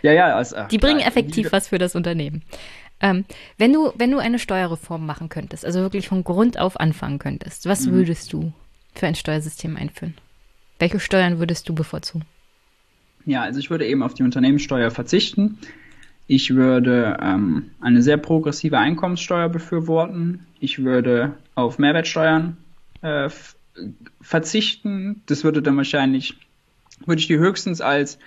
Ja, 0.02 0.12
ja. 0.12 0.34
Also, 0.34 0.56
die 0.70 0.78
bringen 0.78 1.00
effektiv 1.00 1.52
was 1.52 1.68
für 1.68 1.78
das 1.78 1.94
Unternehmen. 1.94 2.42
Ähm, 3.00 3.24
wenn, 3.58 3.72
du, 3.72 3.92
wenn 3.96 4.10
du 4.10 4.18
eine 4.18 4.38
Steuerreform 4.38 5.06
machen 5.06 5.28
könntest, 5.28 5.64
also 5.64 5.80
wirklich 5.80 6.08
von 6.08 6.24
Grund 6.24 6.58
auf 6.58 6.80
anfangen 6.80 7.18
könntest, 7.18 7.66
was 7.66 7.86
mhm. 7.86 7.92
würdest 7.92 8.32
du 8.32 8.52
für 8.94 9.06
ein 9.06 9.14
Steuersystem 9.14 9.76
einführen? 9.76 10.14
Welche 10.78 11.00
Steuern 11.00 11.38
würdest 11.38 11.68
du 11.68 11.74
bevorzugen? 11.74 12.24
Ja, 13.24 13.42
also 13.42 13.60
ich 13.60 13.70
würde 13.70 13.86
eben 13.86 14.02
auf 14.02 14.14
die 14.14 14.22
Unternehmenssteuer 14.22 14.90
verzichten. 14.90 15.58
Ich 16.26 16.54
würde 16.54 17.16
ähm, 17.20 17.70
eine 17.80 18.02
sehr 18.02 18.16
progressive 18.16 18.78
Einkommenssteuer 18.78 19.48
befürworten. 19.48 20.46
Ich 20.60 20.82
würde 20.84 21.34
auf 21.54 21.78
Mehrwertsteuern 21.78 22.56
äh, 23.02 23.30
verzichten. 24.20 25.22
Das 25.26 25.44
würde 25.44 25.62
dann 25.62 25.76
wahrscheinlich, 25.76 26.36
würde 27.06 27.20
ich 27.20 27.28
die 27.28 27.38
höchstens 27.38 27.80
als 27.80 28.18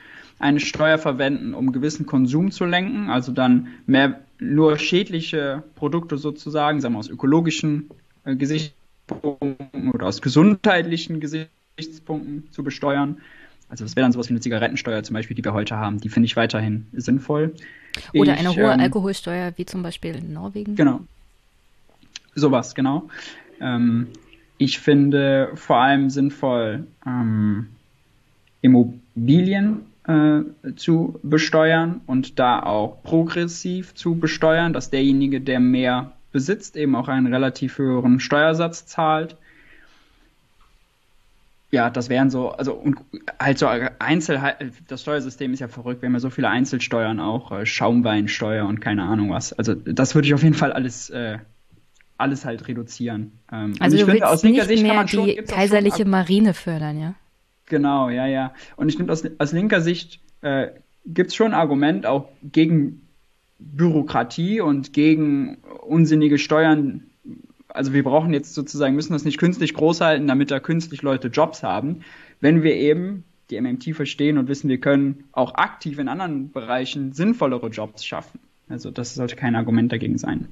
eine 0.42 0.60
Steuer 0.60 0.98
verwenden, 0.98 1.54
um 1.54 1.72
gewissen 1.72 2.06
Konsum 2.06 2.52
zu 2.52 2.66
lenken, 2.66 3.10
also 3.10 3.32
dann 3.32 3.68
mehr 3.86 4.22
nur 4.39 4.78
schädliche 4.80 5.64
Produkte 5.76 6.18
sozusagen, 6.18 6.82
sagen 6.82 6.96
wir 6.96 7.00
aus 7.00 7.10
ökologischen 7.10 7.89
äh, 8.26 8.36
Gesichtspunkten 8.36 9.92
oder 9.94 10.08
aus 10.08 10.22
gesundheitlichen 10.22 11.20
Gesichtspunkten 11.20 12.48
zu 12.52 12.64
besteuern. 12.64 13.18
Also 13.70 13.86
das 13.86 13.96
wäre 13.96 14.04
dann 14.04 14.12
sowas 14.12 14.28
wie 14.28 14.34
eine 14.34 14.42
Zigarettensteuer 14.42 15.04
zum 15.04 15.14
Beispiel, 15.14 15.36
die 15.36 15.46
wir 15.46 15.54
heute 15.54 15.78
haben. 15.78 16.00
Die 16.00 16.10
finde 16.10 16.26
ich 16.26 16.36
weiterhin 16.36 16.88
sinnvoll. 16.92 17.54
Oder 18.14 18.34
ich, 18.34 18.39
eine 18.39 18.50
hohe 18.50 18.74
ähm, 18.74 18.80
Alkoholsteuer, 18.80 19.54
wie 19.56 19.66
zum 19.66 19.84
Beispiel 19.84 20.16
in 20.16 20.34
Norwegen. 20.34 20.76
Genau. 20.76 21.02
Sowas, 22.36 22.76
genau. 22.76 23.10
Ähm, 23.62 24.08
ich 24.58 24.80
finde 24.80 25.52
vor 25.56 25.78
allem 25.78 26.10
sinnvoll, 26.10 26.88
ähm, 27.06 27.68
Immobilien 28.62 29.86
zu 30.76 31.20
besteuern 31.24 32.01
und 32.05 32.39
da 32.39 32.62
auch 32.62 33.03
progressiv 33.03 33.93
zu 33.95 34.16
besteuern, 34.16 34.74
dass 34.74 34.89
derjenige, 34.89 35.41
der 35.41 35.59
mehr 35.59 36.14
besitzt, 36.32 36.76
eben 36.78 36.95
auch 36.95 37.07
einen 37.07 37.32
relativ 37.32 37.78
höheren 37.78 38.20
Steuersatz 38.20 38.86
zahlt. 38.86 39.36
Ja, 41.72 41.89
das 41.89 42.09
wären 42.09 42.30
so, 42.30 42.49
also 42.51 42.74
und 42.74 42.97
halt 43.39 43.57
so 43.57 43.68
Einzel, 43.68 44.41
das 44.89 45.01
Steuersystem 45.01 45.53
ist 45.53 45.62
ja 45.62 45.70
verrückt, 45.70 46.01
wir 46.01 46.07
haben 46.07 46.14
ja 46.14 46.20
so 46.20 46.30
viele 46.30 46.49
Einzelsteuern 46.49 47.22
auch, 47.22 47.51
äh, 47.53 47.66
Schaumweinsteuer 47.66 48.66
und 48.66 48.82
keine 48.82 49.03
Ahnung 49.03 49.32
was. 49.32 49.53
Also 49.53 49.74
das 49.74 50.14
würde 50.14 50.28
ich 50.28 50.34
auf 50.34 50.43
jeden 50.43 50.55
Fall 50.55 50.74
alles, 50.74 51.09
äh, 51.12 51.38
alles 52.18 52.43
halt 52.43 52.68
reduzieren. 52.68 53.39
Ähm, 53.51 53.76
also 53.80 53.97
du 53.97 54.05
finde, 54.05 54.22
willst 54.22 54.43
nicht 54.43 54.84
mehr 54.84 55.07
schon, 55.07 55.28
die 55.28 55.36
kaiserliche 55.36 56.05
Marine 56.05 56.53
fördern, 56.53 56.99
ja? 56.99 57.14
Genau, 57.72 58.10
ja, 58.10 58.28
ja. 58.28 58.54
Und 58.76 58.90
ich 58.90 58.98
finde, 58.98 59.14
aus, 59.14 59.24
aus 59.38 59.54
linker 59.54 59.80
Sicht 59.80 60.20
äh, 60.42 60.68
gibt 61.06 61.30
es 61.30 61.36
schon 61.36 61.54
ein 61.54 61.60
Argument 61.60 62.06
auch 62.06 62.28
gegen 62.44 63.08
Bürokratie 63.60 64.60
und 64.60 64.92
gegen 64.92 65.56
unsinnige 65.88 66.38
Steuern. 66.38 67.04
Also 67.70 67.94
wir 67.94 68.04
brauchen 68.04 68.34
jetzt 68.34 68.56
sozusagen, 68.56 68.94
müssen 68.94 69.14
das 69.14 69.24
nicht 69.24 69.38
künstlich 69.38 69.74
groß 69.74 70.02
halten, 70.02 70.28
damit 70.28 70.52
da 70.52 70.60
künstlich 70.60 71.02
Leute 71.02 71.30
Jobs 71.30 71.64
haben. 71.64 72.02
Wenn 72.42 72.62
wir 72.62 72.76
eben 72.76 73.24
die 73.50 73.62
MMT 73.62 73.96
verstehen 73.96 74.38
und 74.38 74.50
wissen, 74.50 74.70
wir 74.70 74.82
können 74.82 75.24
auch 75.32 75.56
aktiv 75.56 75.98
in 75.98 76.10
anderen 76.10 76.52
Bereichen 76.52 77.14
sinnvollere 77.14 77.70
Jobs 77.70 78.04
schaffen. 78.04 78.42
Also 78.68 78.92
das 78.92 79.16
sollte 79.16 79.38
kein 79.38 79.56
Argument 79.56 79.94
dagegen 79.94 80.18
sein. 80.18 80.50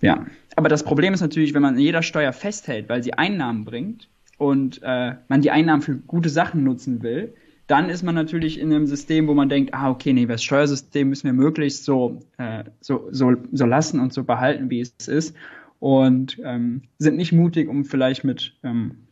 Ja, 0.00 0.24
aber 0.56 0.70
das 0.70 0.84
Problem 0.84 1.12
ist 1.12 1.20
natürlich, 1.20 1.52
wenn 1.52 1.60
man 1.60 1.78
jeder 1.78 2.02
Steuer 2.02 2.32
festhält, 2.32 2.88
weil 2.88 3.02
sie 3.02 3.12
Einnahmen 3.12 3.66
bringt, 3.66 4.08
und 4.38 4.80
äh, 4.82 5.14
man 5.28 5.42
die 5.42 5.50
Einnahmen 5.50 5.82
für 5.82 5.96
gute 5.96 6.28
Sachen 6.28 6.64
nutzen 6.64 7.02
will, 7.02 7.34
dann 7.66 7.88
ist 7.88 8.02
man 8.02 8.14
natürlich 8.14 8.58
in 8.58 8.72
einem 8.72 8.86
System, 8.86 9.28
wo 9.28 9.34
man 9.34 9.48
denkt, 9.48 9.72
ah, 9.72 9.90
okay, 9.90 10.12
nee, 10.12 10.26
das 10.26 10.42
Steuersystem 10.42 11.08
müssen 11.08 11.24
wir 11.24 11.32
möglichst 11.32 11.84
so, 11.84 12.20
äh, 12.38 12.64
so, 12.80 13.08
so, 13.10 13.34
so 13.52 13.66
lassen 13.66 14.00
und 14.00 14.12
so 14.12 14.24
behalten, 14.24 14.68
wie 14.68 14.80
es 14.80 15.08
ist. 15.08 15.36
Und 15.78 16.38
ähm, 16.44 16.82
sind 16.98 17.16
nicht 17.16 17.32
mutig, 17.32 17.68
um 17.68 17.84
vielleicht 17.84 18.24
mit 18.24 18.54
ähm, 18.62 19.06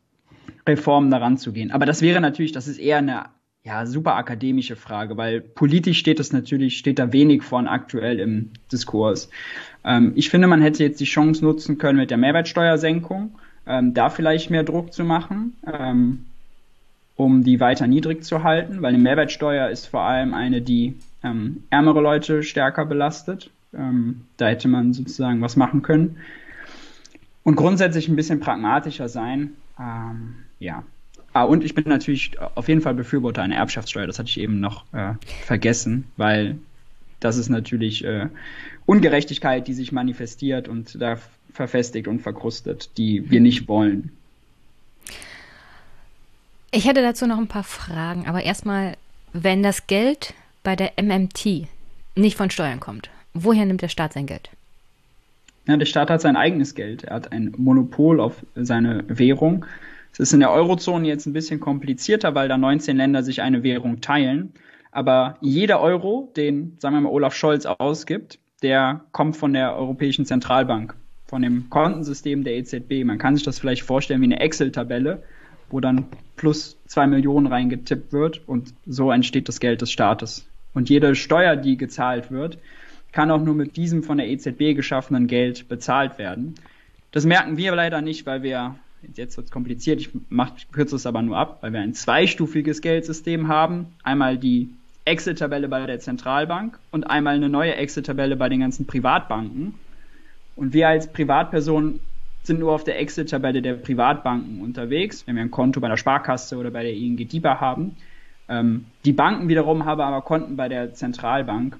Reformen 0.68 1.10
daran 1.10 1.36
zu 1.36 1.52
gehen. 1.52 1.70
Aber 1.70 1.86
das 1.86 2.02
wäre 2.02 2.20
natürlich, 2.20 2.52
das 2.52 2.68
ist 2.68 2.78
eher 2.78 2.98
eine 2.98 3.24
ja, 3.62 3.86
super 3.86 4.16
akademische 4.16 4.76
Frage, 4.76 5.16
weil 5.16 5.40
politisch 5.40 5.98
steht 5.98 6.18
das 6.18 6.32
natürlich, 6.32 6.78
steht 6.78 6.98
da 6.98 7.12
wenig 7.12 7.42
von 7.42 7.66
aktuell 7.66 8.18
im 8.18 8.50
Diskurs. 8.72 9.30
Ähm, 9.84 10.12
ich 10.14 10.30
finde, 10.30 10.46
man 10.46 10.62
hätte 10.62 10.82
jetzt 10.82 11.00
die 11.00 11.04
Chance 11.04 11.44
nutzen 11.44 11.78
können 11.78 11.98
mit 11.98 12.10
der 12.10 12.18
Mehrwertsteuersenkung 12.18 13.38
ähm, 13.70 13.94
da 13.94 14.10
vielleicht 14.10 14.50
mehr 14.50 14.64
Druck 14.64 14.92
zu 14.92 15.04
machen, 15.04 15.56
ähm, 15.66 16.26
um 17.16 17.44
die 17.44 17.60
weiter 17.60 17.86
niedrig 17.86 18.24
zu 18.24 18.42
halten, 18.42 18.82
weil 18.82 18.94
eine 18.94 19.02
Mehrwertsteuer 19.02 19.68
ist 19.68 19.86
vor 19.86 20.02
allem 20.02 20.34
eine, 20.34 20.60
die 20.60 20.94
ähm, 21.22 21.62
ärmere 21.70 22.00
Leute 22.00 22.42
stärker 22.42 22.84
belastet. 22.84 23.50
Ähm, 23.72 24.22
da 24.36 24.48
hätte 24.48 24.66
man 24.68 24.92
sozusagen 24.92 25.40
was 25.40 25.54
machen 25.54 25.82
können. 25.82 26.16
Und 27.44 27.54
grundsätzlich 27.54 28.08
ein 28.08 28.16
bisschen 28.16 28.40
pragmatischer 28.40 29.08
sein. 29.08 29.50
Ähm, 29.78 30.34
ja. 30.58 30.82
Ah, 31.32 31.44
und 31.44 31.62
ich 31.62 31.74
bin 31.74 31.84
natürlich 31.86 32.32
auf 32.40 32.68
jeden 32.68 32.80
Fall 32.80 32.94
Befürworter 32.94 33.42
einer 33.42 33.54
Erbschaftssteuer. 33.54 34.06
Das 34.06 34.18
hatte 34.18 34.28
ich 34.28 34.40
eben 34.40 34.58
noch 34.58 34.84
äh, 34.92 35.14
vergessen, 35.44 36.06
weil 36.16 36.58
das 37.20 37.36
ist 37.36 37.50
natürlich 37.50 38.04
äh, 38.04 38.26
Ungerechtigkeit, 38.86 39.66
die 39.68 39.74
sich 39.74 39.92
manifestiert 39.92 40.68
und 40.68 41.00
da 41.00 41.18
verfestigt 41.52 42.08
und 42.08 42.20
verkrustet, 42.20 42.90
die 42.96 43.30
wir 43.30 43.40
nicht 43.40 43.68
wollen. 43.68 44.12
Ich 46.72 46.86
hätte 46.86 47.02
dazu 47.02 47.26
noch 47.26 47.38
ein 47.38 47.48
paar 47.48 47.64
Fragen, 47.64 48.26
aber 48.26 48.42
erstmal, 48.42 48.96
wenn 49.32 49.62
das 49.62 49.86
Geld 49.86 50.34
bei 50.62 50.76
der 50.76 50.92
MMT 51.00 51.66
nicht 52.14 52.36
von 52.36 52.50
Steuern 52.50 52.80
kommt, 52.80 53.10
woher 53.34 53.66
nimmt 53.66 53.82
der 53.82 53.88
Staat 53.88 54.12
sein 54.12 54.26
Geld? 54.26 54.50
Ja, 55.66 55.76
der 55.76 55.86
Staat 55.86 56.10
hat 56.10 56.20
sein 56.20 56.36
eigenes 56.36 56.74
Geld. 56.74 57.04
Er 57.04 57.16
hat 57.16 57.32
ein 57.32 57.52
Monopol 57.56 58.20
auf 58.20 58.44
seine 58.54 59.04
Währung. 59.08 59.66
Es 60.12 60.20
ist 60.20 60.32
in 60.32 60.40
der 60.40 60.50
Eurozone 60.50 61.06
jetzt 61.06 61.26
ein 61.26 61.32
bisschen 61.32 61.60
komplizierter, 61.60 62.34
weil 62.34 62.48
da 62.48 62.56
19 62.58 62.96
Länder 62.96 63.22
sich 63.22 63.42
eine 63.42 63.62
Währung 63.62 64.00
teilen. 64.00 64.52
Aber 64.90 65.36
jeder 65.40 65.80
Euro, 65.80 66.32
den, 66.36 66.76
sagen 66.78 66.96
wir 66.96 67.02
mal, 67.02 67.10
Olaf 67.10 67.34
Scholz 67.34 67.66
ausgibt, 67.66 68.38
der 68.62 69.04
kommt 69.12 69.36
von 69.36 69.52
der 69.52 69.76
Europäischen 69.76 70.26
Zentralbank 70.26 70.94
von 71.30 71.42
dem 71.42 71.70
Kontensystem 71.70 72.42
der 72.42 72.56
EZB. 72.56 73.04
Man 73.04 73.18
kann 73.18 73.36
sich 73.36 73.44
das 73.44 73.60
vielleicht 73.60 73.82
vorstellen 73.82 74.20
wie 74.20 74.26
eine 74.26 74.40
Excel-Tabelle, 74.40 75.22
wo 75.70 75.78
dann 75.78 76.06
plus 76.36 76.76
zwei 76.86 77.06
Millionen 77.06 77.46
reingetippt 77.46 78.12
wird 78.12 78.46
und 78.48 78.74
so 78.84 79.12
entsteht 79.12 79.48
das 79.48 79.60
Geld 79.60 79.80
des 79.80 79.92
Staates. 79.92 80.46
Und 80.74 80.90
jede 80.90 81.14
Steuer, 81.14 81.54
die 81.54 81.76
gezahlt 81.76 82.32
wird, 82.32 82.58
kann 83.12 83.30
auch 83.30 83.40
nur 83.40 83.54
mit 83.54 83.76
diesem 83.76 84.02
von 84.02 84.18
der 84.18 84.28
EZB 84.28 84.74
geschaffenen 84.74 85.28
Geld 85.28 85.68
bezahlt 85.68 86.18
werden. 86.18 86.56
Das 87.12 87.24
merken 87.24 87.56
wir 87.56 87.74
leider 87.74 88.02
nicht, 88.02 88.26
weil 88.26 88.42
wir, 88.42 88.76
jetzt 89.14 89.36
wird 89.36 89.46
es 89.46 89.52
kompliziert, 89.52 90.00
ich 90.00 90.10
mach, 90.28 90.52
kürze 90.72 90.96
es 90.96 91.06
aber 91.06 91.22
nur 91.22 91.36
ab, 91.36 91.58
weil 91.60 91.72
wir 91.72 91.80
ein 91.80 91.94
zweistufiges 91.94 92.82
Geldsystem 92.82 93.46
haben. 93.48 93.86
Einmal 94.02 94.36
die 94.36 94.70
Excel-Tabelle 95.04 95.68
bei 95.68 95.84
der 95.86 96.00
Zentralbank 96.00 96.78
und 96.90 97.04
einmal 97.04 97.34
eine 97.36 97.48
neue 97.48 97.74
Excel-Tabelle 97.74 98.36
bei 98.36 98.48
den 98.48 98.60
ganzen 98.60 98.86
Privatbanken. 98.86 99.74
Und 100.56 100.72
wir 100.72 100.88
als 100.88 101.12
Privatperson 101.12 102.00
sind 102.42 102.60
nur 102.60 102.72
auf 102.72 102.84
der 102.84 102.98
Exit-Tabelle 103.00 103.62
der 103.62 103.74
Privatbanken 103.74 104.60
unterwegs, 104.60 105.26
wenn 105.26 105.36
wir 105.36 105.42
ein 105.42 105.50
Konto 105.50 105.80
bei 105.80 105.88
der 105.88 105.96
Sparkasse 105.96 106.56
oder 106.56 106.70
bei 106.70 106.82
der 106.82 106.92
ING 106.92 107.16
DIBA 107.16 107.60
haben. 107.60 107.96
Ähm, 108.48 108.86
die 109.04 109.12
Banken 109.12 109.48
wiederum 109.48 109.84
haben 109.84 110.00
aber 110.00 110.22
Konten 110.22 110.56
bei 110.56 110.68
der 110.68 110.94
Zentralbank. 110.94 111.78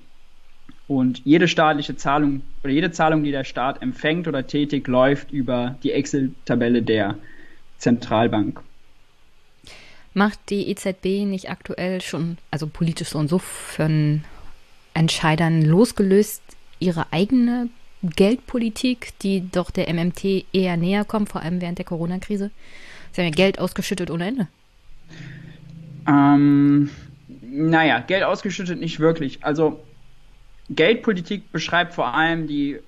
Und 0.87 1.25
jede 1.25 1.47
staatliche 1.47 1.97
Zahlung 1.97 2.43
oder 2.65 2.73
jede 2.73 2.91
Zahlung, 2.91 3.23
die 3.23 3.31
der 3.31 3.45
Staat 3.45 3.81
empfängt 3.81 4.27
oder 4.27 4.47
tätigt, 4.47 4.89
läuft 4.89 5.31
über 5.31 5.77
die 5.83 5.93
Excel-Tabelle 5.93 6.83
der 6.83 7.17
Zentralbank. 7.79 8.61
Macht 10.13 10.39
die 10.51 10.69
EZB 10.69 11.25
nicht 11.25 11.51
aktuell 11.51 12.01
schon, 12.01 12.39
also 12.51 12.67
politisch 12.67 13.11
so 13.11 13.19
und 13.19 13.29
so 13.29 13.39
von 13.39 14.25
Entscheidern 14.93 15.63
losgelöst, 15.63 16.43
ihre 16.81 17.13
eigene 17.13 17.69
Geldpolitik, 18.03 19.13
die 19.21 19.49
doch 19.51 19.71
der 19.71 19.93
MMT 19.93 20.47
eher 20.53 20.77
näher 20.77 21.05
kommt, 21.05 21.29
vor 21.29 21.43
allem 21.43 21.61
während 21.61 21.79
der 21.79 21.85
Corona-Krise? 21.85 22.51
Sie 23.13 23.21
haben 23.21 23.29
ja 23.29 23.35
Geld 23.35 23.59
ausgeschüttet 23.59 24.11
ohne 24.11 24.27
Ende. 24.27 24.49
Ähm, 26.09 26.91
naja, 27.43 28.01
Geld 28.01 28.23
ausgeschüttet 28.23 28.81
nicht 28.81 29.01
wirklich. 29.01 29.45
Also 29.45 29.81
Geldpolitik 30.71 31.53
beschreibt 31.53 31.95
vor 31.95 32.15
allem 32.15 32.47
die, 32.47 32.79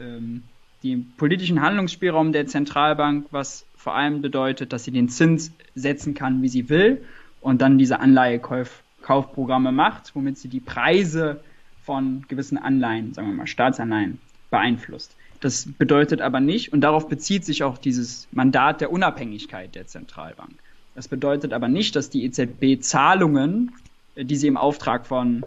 ähm, 0.00 0.42
die 0.82 0.96
politischen 0.96 1.60
Handlungsspielraum 1.60 2.32
der 2.32 2.46
Zentralbank, 2.46 3.26
was 3.30 3.64
vor 3.86 3.94
allem 3.94 4.20
bedeutet, 4.20 4.72
dass 4.72 4.82
sie 4.82 4.90
den 4.90 5.08
Zins 5.08 5.52
setzen 5.76 6.14
kann, 6.14 6.42
wie 6.42 6.48
sie 6.48 6.68
will 6.68 7.04
und 7.40 7.62
dann 7.62 7.78
diese 7.78 8.00
Anleihekaufprogramme 8.00 9.70
macht, 9.70 10.10
womit 10.16 10.38
sie 10.38 10.48
die 10.48 10.58
Preise 10.58 11.38
von 11.84 12.24
gewissen 12.26 12.58
Anleihen, 12.58 13.14
sagen 13.14 13.28
wir 13.28 13.34
mal 13.36 13.46
Staatsanleihen, 13.46 14.18
beeinflusst. 14.50 15.14
Das 15.38 15.68
bedeutet 15.78 16.20
aber 16.20 16.40
nicht, 16.40 16.72
und 16.72 16.80
darauf 16.80 17.08
bezieht 17.08 17.44
sich 17.44 17.62
auch 17.62 17.78
dieses 17.78 18.26
Mandat 18.32 18.80
der 18.80 18.90
Unabhängigkeit 18.90 19.76
der 19.76 19.86
Zentralbank. 19.86 20.54
Das 20.96 21.06
bedeutet 21.06 21.52
aber 21.52 21.68
nicht, 21.68 21.94
dass 21.94 22.10
die 22.10 22.24
EZB 22.24 22.80
Zahlungen, 22.80 23.70
die 24.16 24.34
sie 24.34 24.48
im 24.48 24.56
Auftrag 24.56 25.06
von 25.06 25.44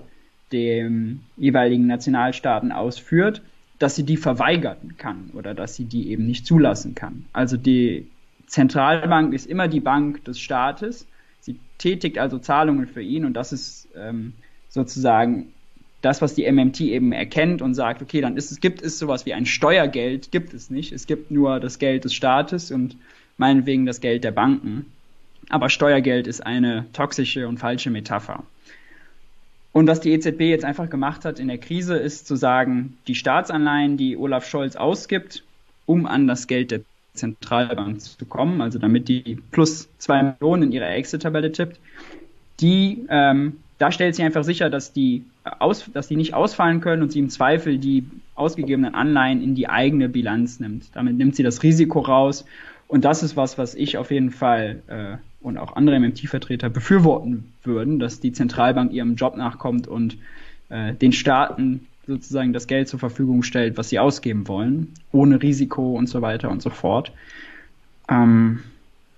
dem 0.54 1.20
jeweiligen 1.36 1.88
Nationalstaaten 1.88 2.72
ausführt, 2.72 3.42
dass 3.80 3.98
sie 3.98 4.04
die 4.04 4.16
verweigern 4.16 4.96
kann 4.98 5.32
oder 5.34 5.54
dass 5.54 5.76
sie 5.76 5.84
die 5.84 6.10
eben 6.10 6.26
nicht 6.26 6.46
zulassen 6.46 6.96
kann. 6.96 7.26
Also 7.34 7.58
die 7.58 8.08
Zentralbank 8.50 9.34
ist 9.34 9.48
immer 9.48 9.68
die 9.68 9.80
Bank 9.80 10.26
des 10.26 10.40
Staates. 10.40 11.08
Sie 11.40 11.60
tätigt 11.78 12.18
also 12.18 12.40
Zahlungen 12.40 12.88
für 12.88 13.02
ihn 13.02 13.24
und 13.24 13.34
das 13.34 13.54
ist 13.54 13.88
ähm, 13.96 14.34
sozusagen 14.70 15.54
das, 16.02 16.22
was 16.22 16.34
die 16.34 16.50
MMT 16.50 16.82
eben 16.82 17.12
erkennt 17.12 17.62
und 17.62 17.74
sagt, 17.74 18.02
okay, 18.02 18.22
dann 18.22 18.38
ist 18.38 18.52
es, 18.52 18.60
gibt 18.60 18.82
es 18.82 19.00
sowas 19.00 19.26
wie 19.26 19.34
ein 19.34 19.46
Steuergeld, 19.46 20.32
gibt 20.32 20.54
es 20.54 20.70
nicht. 20.70 20.92
Es 20.92 21.08
gibt 21.08 21.30
nur 21.30 21.60
das 21.60 21.78
Geld 21.78 22.06
des 22.06 22.14
Staates 22.14 22.72
und 22.72 22.96
meinetwegen 23.38 23.86
das 23.86 24.02
Geld 24.02 24.24
der 24.24 24.32
Banken. 24.32 24.86
Aber 25.50 25.70
Steuergeld 25.70 26.28
ist 26.28 26.46
eine 26.46 26.86
toxische 26.94 27.48
und 27.48 27.58
falsche 27.58 27.90
Metapher. 27.90 28.44
Und 29.72 29.88
was 29.88 30.00
die 30.00 30.12
EZB 30.12 30.42
jetzt 30.42 30.66
einfach 30.66 30.90
gemacht 30.90 31.26
hat 31.26 31.40
in 31.40 31.48
der 31.48 31.58
Krise, 31.58 31.98
ist 31.98 32.28
zu 32.28 32.36
sagen, 32.36 32.98
die 33.08 33.16
Staatsanleihen, 33.16 33.98
die 33.98 34.18
Olaf 34.18 34.48
Scholz 34.48 34.76
ausgibt, 34.76 35.44
um 35.86 36.06
an 36.06 36.28
das 36.28 36.48
Geld 36.48 36.72
der 36.72 36.82
Zentralbank 37.14 38.02
zu 38.02 38.26
kommen, 38.26 38.62
also 38.62 38.80
damit 38.80 39.08
die 39.08 39.40
plus 39.52 39.90
zwei 39.98 40.24
Millionen 40.24 40.64
in 40.64 40.72
ihre 40.72 40.86
Exit-Tabelle 40.86 41.52
tippt, 41.52 41.80
die, 42.60 43.06
ähm, 43.10 43.58
da 43.78 43.92
stellt 43.92 44.16
sie 44.16 44.24
einfach 44.24 44.44
sicher, 44.44 44.70
dass 44.70 44.94
die, 44.94 45.24
aus, 45.60 45.90
dass 45.94 46.08
die 46.08 46.16
nicht 46.16 46.34
ausfallen 46.34 46.82
können 46.82 47.02
und 47.02 47.12
sie 47.12 47.20
im 47.20 47.30
Zweifel 47.30 47.78
die 47.78 48.06
ausgegebenen 48.36 48.94
Anleihen 48.94 49.42
in 49.42 49.56
die 49.56 49.70
eigene 49.70 50.10
Bilanz 50.10 50.60
nimmt. 50.60 50.86
Damit 50.94 51.18
nimmt 51.18 51.36
sie 51.36 51.44
das 51.44 51.64
Risiko 51.64 52.00
raus 52.00 52.46
und 52.88 53.06
das 53.06 53.24
ist 53.24 53.38
was, 53.38 53.58
was 53.58 53.76
ich 53.76 53.98
auf 53.98 54.12
jeden 54.12 54.32
Fall 54.32 54.82
äh, 54.88 55.18
und 55.42 55.58
auch 55.58 55.76
andere 55.76 56.00
MMT-Vertreter 56.00 56.70
befürworten 56.70 57.54
würden, 57.64 58.00
dass 58.00 58.20
die 58.20 58.34
Zentralbank 58.34 58.92
ihrem 58.92 59.16
Job 59.16 59.38
nachkommt 59.38 59.88
und 59.88 60.18
äh, 60.70 60.94
den 60.94 61.12
Staaten 61.12 61.88
sozusagen 62.10 62.54
das 62.54 62.68
Geld 62.68 62.88
zur 62.88 63.00
Verfügung 63.00 63.44
stellt, 63.44 63.78
was 63.78 63.90
sie 63.90 64.00
ausgeben 64.00 64.48
wollen, 64.48 64.94
ohne 65.12 65.42
Risiko 65.42 65.96
und 65.96 66.08
so 66.08 66.22
weiter 66.22 66.50
und 66.50 66.62
so 66.62 66.70
fort. 66.70 67.12
Ähm, 68.10 68.60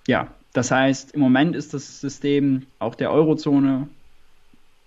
ja, 0.08 0.28
das 0.54 0.72
heißt, 0.72 1.14
im 1.14 1.22
Moment 1.22 1.56
ist 1.56 1.74
das 1.74 2.02
System 2.02 2.64
auch 2.80 2.96
der 2.96 3.12
Eurozone 3.12 3.88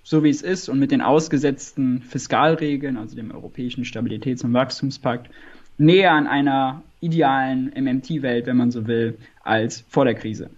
so 0.05 0.23
wie 0.23 0.29
es 0.29 0.43
ist 0.43 0.69
und 0.69 0.79
mit 0.79 0.93
den 0.93 1.01
ausgesetzten 1.01 2.03
Fiskalregeln, 2.03 2.99
also 2.99 3.17
dem 3.17 3.31
Europäischen 3.31 3.85
Stabilitäts- 3.85 4.45
und 4.45 4.53
Wachstumspakt, 4.53 5.31
näher 5.79 6.13
an 6.13 6.27
einer 6.27 6.83
idealen 7.01 7.73
MMT-Welt, 7.75 8.47
wenn 8.47 8.59
man 8.59 8.71
so 8.71 8.87
will, 8.87 9.19
als 9.43 9.83
vor 9.89 10.05
der 10.05 10.15
Krise. 10.15 10.51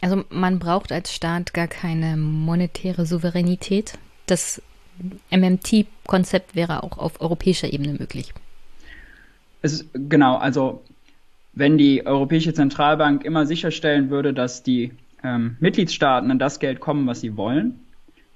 Also 0.00 0.24
man 0.30 0.58
braucht 0.58 0.92
als 0.92 1.12
Staat 1.12 1.52
gar 1.54 1.66
keine 1.66 2.16
monetäre 2.16 3.04
Souveränität. 3.04 3.98
Das 4.26 4.62
MMT-Konzept 5.30 6.54
wäre 6.54 6.82
auch 6.82 6.98
auf 6.98 7.20
europäischer 7.20 7.72
Ebene 7.72 7.94
möglich. 7.94 8.32
Es 9.62 9.86
genau, 9.94 10.36
also 10.36 10.82
wenn 11.54 11.78
die 11.78 12.06
Europäische 12.06 12.52
Zentralbank 12.52 13.24
immer 13.24 13.46
sicherstellen 13.46 14.10
würde, 14.10 14.34
dass 14.34 14.62
die 14.62 14.92
ähm, 15.22 15.56
Mitgliedstaaten 15.60 16.30
an 16.30 16.38
das 16.38 16.58
Geld 16.58 16.80
kommen, 16.80 17.06
was 17.06 17.20
sie 17.20 17.36
wollen, 17.36 17.80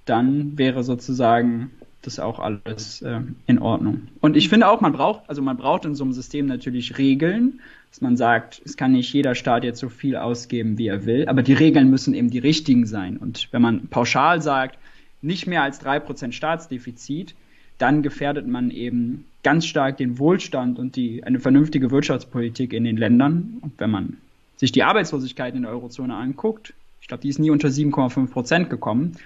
dann 0.05 0.57
wäre 0.57 0.85
sozusagen 0.85 1.71
das 2.03 2.19
auch 2.21 2.39
alles 2.39 3.03
äh, 3.03 3.21
in 3.47 3.59
Ordnung. 3.59 4.09
Und 4.21 4.37
ich 4.37 4.49
finde 4.49 4.69
auch, 4.69 4.81
man 4.81 4.93
braucht, 4.93 5.29
also 5.29 5.43
man 5.43 5.57
braucht 5.57 5.85
in 5.85 5.95
so 5.95 6.05
einem 6.05 6.13
System 6.13 6.47
natürlich 6.47 6.97
Regeln, 6.97 7.61
dass 7.91 8.01
man 8.01 8.17
sagt, 8.17 8.63
es 8.65 8.77
kann 8.77 8.93
nicht 8.93 9.13
jeder 9.13 9.35
Staat 9.35 9.65
jetzt 9.65 9.81
so 9.81 9.89
viel 9.89 10.17
ausgeben, 10.17 10.79
wie 10.79 10.87
er 10.87 11.05
will, 11.07 11.27
aber 11.29 11.43
die 11.43 11.55
Regeln 11.55 11.91
müssen 11.91 12.15
eben 12.15 12.31
die 12.31 12.39
richtigen 12.39 12.87
sein. 12.87 13.17
Und 13.17 13.49
wenn 13.51 13.63
man 13.63 13.89
pauschal 13.89 14.41
sagt, 14.41 14.79
nicht 15.23 15.47
mehr 15.47 15.62
als 15.62 15.79
drei 15.79 15.99
Prozent 16.01 16.35
Staatsdefizit, 16.35 17.35
dann 17.79 18.03
gefährdet 18.03 18.47
man 18.47 18.71
eben 18.71 19.25
ganz 19.43 19.66
stark 19.66 19.97
den 19.97 20.19
Wohlstand 20.19 20.79
und 20.79 20.97
die, 20.97 21.23
eine 21.25 21.39
vernünftige 21.39 21.91
Wirtschaftspolitik 21.91 22.73
in 22.73 22.85
den 22.85 22.97
Ländern. 22.97 23.59
Und 23.61 23.73
wenn 23.79 23.91
man 23.91 24.16
sich 24.57 24.73
die 24.73 24.83
Arbeitslosigkeit 24.83 25.55
in 25.55 25.62
der 25.62 25.71
Eurozone 25.71 26.14
anguckt, 26.14 26.75
ich 27.01 27.09
glaube, 27.09 27.23
die 27.23 27.29
ist 27.29 27.39
nie 27.39 27.51
unter 27.51 27.69
7,5 27.69 28.31
Prozent 28.31 28.71
gekommen. 28.71 29.16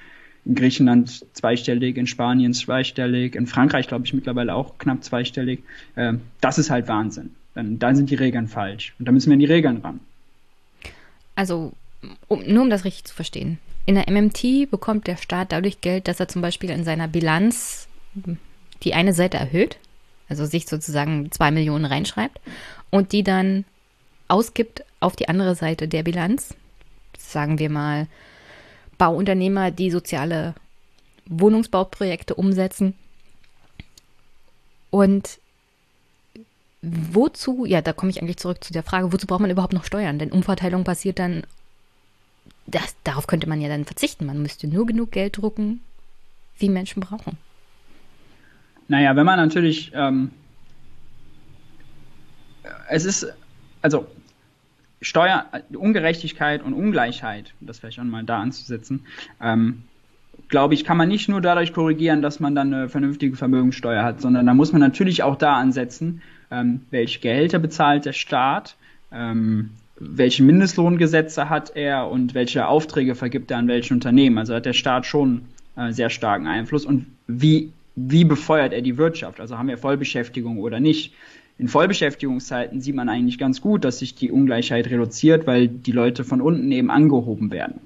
In 0.45 0.55
Griechenland 0.55 1.24
zweistellig, 1.34 1.97
in 1.97 2.07
Spanien 2.07 2.53
zweistellig, 2.53 3.34
in 3.34 3.47
Frankreich 3.47 3.88
glaube 3.88 4.05
ich 4.05 4.12
mittlerweile 4.12 4.55
auch 4.55 4.76
knapp 4.78 5.03
zweistellig. 5.03 5.62
Äh, 5.95 6.14
das 6.40 6.59
ist 6.59 6.70
halt 6.70 6.88
Wahnsinn. 6.88 7.30
Dann, 7.55 7.78
dann 7.78 7.97
sind 7.97 8.11
die 8.11 8.14
Regeln 8.14 8.49
falsch. 8.49 8.95
Und 8.99 9.07
da 9.07 9.12
müssen 9.12 9.30
wir 9.30 9.34
in 9.34 9.40
die 9.40 9.47
Regeln 9.47 9.78
ran. 9.78 10.01
Also, 11.34 11.72
um, 12.28 12.43
nur 12.47 12.62
um 12.62 12.70
das 12.70 12.84
richtig 12.84 13.05
zu 13.05 13.14
verstehen. 13.14 13.59
In 13.85 13.97
der 13.97 14.09
MMT 14.09 14.70
bekommt 14.70 15.07
der 15.07 15.16
Staat 15.16 15.53
dadurch 15.53 15.80
Geld, 15.80 16.07
dass 16.09 16.20
er 16.20 16.28
zum 16.28 16.43
Beispiel 16.43 16.70
in 16.70 16.85
seiner 16.85 17.09
Bilanz 17.09 17.89
die 18.83 18.95
eine 18.95 19.12
Seite 19.12 19.39
erhöht, 19.39 19.78
also 20.28 20.47
sich 20.47 20.66
sozusagen 20.66 21.30
zwei 21.33 21.51
Millionen 21.51 21.85
reinschreibt 21.85 22.41
und 22.91 23.12
die 23.12 23.22
dann 23.22 23.64
ausgibt 24.28 24.85
auf 25.01 25.16
die 25.16 25.28
andere 25.28 25.55
Seite 25.55 25.89
der 25.89 26.03
Bilanz. 26.03 26.55
Sagen 27.18 27.59
wir 27.59 27.70
mal 27.70 28.07
Bauunternehmer, 28.99 29.70
die 29.70 29.91
soziale 29.91 30.55
Wohnungsbauprojekte 31.26 32.35
umsetzen. 32.35 32.95
Und 34.91 35.39
wozu, 36.83 37.64
ja, 37.64 37.80
da 37.80 37.93
komme 37.93 38.11
ich 38.11 38.20
eigentlich 38.20 38.37
zurück 38.37 38.62
zu 38.62 38.72
der 38.72 38.83
Frage, 38.83 39.12
wozu 39.12 39.26
braucht 39.26 39.41
man 39.41 39.51
überhaupt 39.51 39.72
noch 39.72 39.85
Steuern? 39.85 40.18
Denn 40.18 40.33
Umverteilung 40.33 40.85
passiert 40.85 41.18
dann, 41.18 41.45
das, 42.66 42.96
darauf 43.04 43.26
könnte 43.26 43.48
man 43.48 43.60
ja 43.60 43.68
dann 43.68 43.84
verzichten. 43.84 44.26
Man 44.26 44.42
müsste 44.42 44.66
nur 44.66 44.86
genug 44.86 45.10
Geld 45.12 45.36
drucken, 45.36 45.80
wie 46.58 46.68
Menschen 46.68 47.00
brauchen. 47.00 47.36
Naja, 48.88 49.16
wenn 49.16 49.26
man 49.26 49.38
natürlich, 49.38 49.92
ähm, 49.94 50.30
es 52.88 53.04
ist, 53.04 53.26
also 53.80 54.06
Steuer, 55.00 55.46
Ungerechtigkeit 55.74 56.62
und 56.62 56.74
Ungleichheit, 56.74 57.54
das 57.60 57.78
vielleicht 57.78 57.98
auch 57.98 58.04
mal 58.04 58.24
da 58.24 58.40
anzusetzen, 58.40 59.04
ähm, 59.40 59.84
glaube 60.48 60.74
ich, 60.74 60.84
kann 60.84 60.96
man 60.96 61.08
nicht 61.08 61.28
nur 61.28 61.40
dadurch 61.40 61.72
korrigieren, 61.72 62.22
dass 62.22 62.38
man 62.38 62.54
dann 62.54 62.72
eine 62.72 62.88
vernünftige 62.88 63.36
Vermögenssteuer 63.36 64.04
hat, 64.04 64.20
sondern 64.20 64.46
da 64.46 64.54
muss 64.54 64.72
man 64.72 64.80
natürlich 64.80 65.22
auch 65.22 65.36
da 65.36 65.56
ansetzen, 65.56 66.22
ähm, 66.50 66.82
welche 66.90 67.20
Gehälter 67.20 67.58
bezahlt 67.58 68.04
der 68.04 68.12
Staat, 68.12 68.76
ähm, 69.10 69.70
welche 70.11 70.42
Mindestlohngesetze 70.42 71.48
hat 71.48 71.76
er 71.76 72.09
und 72.11 72.34
welche 72.34 72.66
Aufträge 72.66 73.14
vergibt 73.14 73.50
er 73.50 73.59
an 73.59 73.68
welche 73.68 73.94
Unternehmen. 73.94 74.38
Also 74.38 74.55
hat 74.55 74.66
der 74.66 74.72
Staat 74.72 75.07
schon 75.07 75.42
äh, 75.76 75.92
sehr 75.92 76.11
starken 76.11 76.46
Einfluss 76.46 76.84
und 76.84 77.07
wie, 77.26 77.70
wie 77.94 78.24
befeuert 78.24 78.72
er 78.72 78.82
die 78.82 78.98
Wirtschaft? 78.98 79.40
Also 79.40 79.59
haben 79.59 79.68
wir 79.68 79.78
Vollbeschäftigung 79.78 80.59
oder 80.59 80.80
nicht? 80.80 81.14
In 81.59 81.68
Vollbeschäftigungszeiten 81.68 82.80
sieht 82.80 82.96
man 82.96 83.09
eigentlich 83.09 83.38
ganz 83.38 83.61
gut, 83.61 83.84
dass 83.84 84.00
sich 84.00 84.14
die 84.14 84.32
Ungleichheit 84.32 84.88
reduziert, 84.90 85.46
weil 85.46 85.68
die 85.68 85.92
Leute 85.92 86.24
von 86.24 86.40
unten 86.40 86.72
eben 86.72 86.90
angehoben 86.90 87.53
werden. 87.53 87.80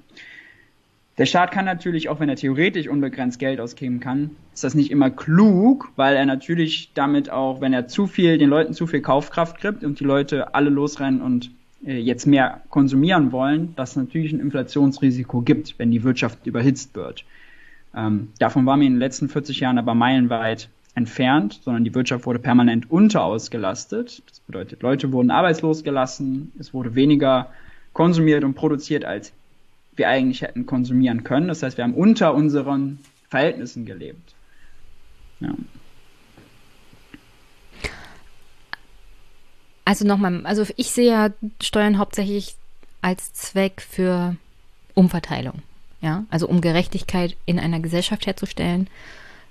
Der 1.17 1.25
Staat 1.25 1.51
kann 1.51 1.65
natürlich, 1.65 2.09
auch 2.09 2.19
wenn 2.19 2.29
er 2.29 2.35
theoretisch 2.35 2.87
unbegrenzt 2.87 3.39
Geld 3.39 3.59
ausgeben 3.59 3.99
kann, 3.99 4.31
ist 4.53 4.63
das 4.63 4.75
nicht 4.75 4.91
immer 4.91 5.09
klug, 5.09 5.91
weil 5.95 6.15
er 6.15 6.25
natürlich 6.25 6.91
damit 6.93 7.29
auch, 7.29 7.59
wenn 7.59 7.73
er 7.73 7.87
zu 7.87 8.05
viel, 8.05 8.37
den 8.37 8.49
Leuten 8.49 8.73
zu 8.73 8.87
viel 8.87 9.01
Kaufkraft 9.01 9.59
gibt 9.61 9.83
und 9.83 9.99
die 9.99 10.03
Leute 10.03 10.53
alle 10.53 10.69
losrennen 10.69 11.21
und 11.21 11.51
jetzt 11.81 12.25
mehr 12.25 12.61
konsumieren 12.69 13.31
wollen, 13.31 13.75
dass 13.75 13.91
es 13.91 13.95
natürlich 13.97 14.33
ein 14.33 14.39
Inflationsrisiko 14.39 15.41
gibt, 15.41 15.77
wenn 15.77 15.91
die 15.91 16.03
Wirtschaft 16.03 16.45
überhitzt 16.45 16.95
wird. 16.95 17.23
Ähm, 17.95 18.29
davon 18.39 18.65
waren 18.65 18.79
wir 18.79 18.87
in 18.87 18.93
den 18.93 18.99
letzten 18.99 19.29
40 19.29 19.59
Jahren 19.59 19.77
aber 19.77 19.93
meilenweit 19.93 20.69
entfernt, 20.95 21.61
sondern 21.63 21.83
die 21.83 21.93
Wirtschaft 21.93 22.25
wurde 22.25 22.39
permanent 22.39 22.89
unterausgelastet. 22.89 24.23
Das 24.27 24.39
bedeutet, 24.41 24.81
Leute 24.81 25.11
wurden 25.11 25.29
arbeitslos 25.29 25.83
gelassen, 25.83 26.51
es 26.57 26.73
wurde 26.73 26.95
weniger 26.95 27.51
konsumiert 27.93 28.43
und 28.43 28.55
produziert, 28.55 29.05
als 29.05 29.31
wir 29.95 30.09
eigentlich 30.09 30.41
hätten 30.41 30.65
konsumieren 30.65 31.23
können. 31.23 31.47
Das 31.47 31.63
heißt, 31.63 31.77
wir 31.77 31.83
haben 31.83 31.93
unter 31.93 32.33
unseren 32.33 32.99
Verhältnissen 33.29 33.85
gelebt. 33.85 34.33
Ja. 35.39 35.53
Also 39.87 40.03
nochmal, 40.03 40.45
also 40.45 40.65
ich 40.75 40.91
sehe 40.91 41.09
ja 41.09 41.29
Steuern 41.61 41.97
hauptsächlich 41.97 42.55
als 43.01 43.31
Zweck 43.31 43.81
für 43.81 44.35
Umverteilung. 44.95 45.61
Ja, 46.01 46.25
also 46.29 46.45
um 46.49 46.59
Gerechtigkeit 46.59 47.37
in 47.45 47.57
einer 47.57 47.79
Gesellschaft 47.79 48.27
herzustellen, 48.27 48.89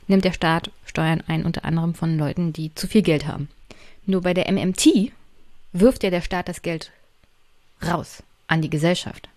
nimmt 0.08 0.26
der 0.26 0.34
Staat 0.34 0.70
Steuern 0.84 1.22
ein, 1.26 1.46
unter 1.46 1.64
anderem 1.64 1.94
von 1.94 2.18
Leuten, 2.18 2.52
die 2.52 2.70
zu 2.74 2.86
viel 2.86 3.00
Geld 3.00 3.26
haben. 3.26 3.48
Nur 4.04 4.20
bei 4.20 4.34
der 4.34 4.52
MMT 4.52 5.10
wirft 5.72 6.02
ja 6.02 6.10
der 6.10 6.20
Staat 6.20 6.50
das 6.50 6.60
Geld 6.60 6.92
raus 7.82 8.22
an 8.46 8.60
die 8.60 8.70
Gesellschaft 8.70 9.30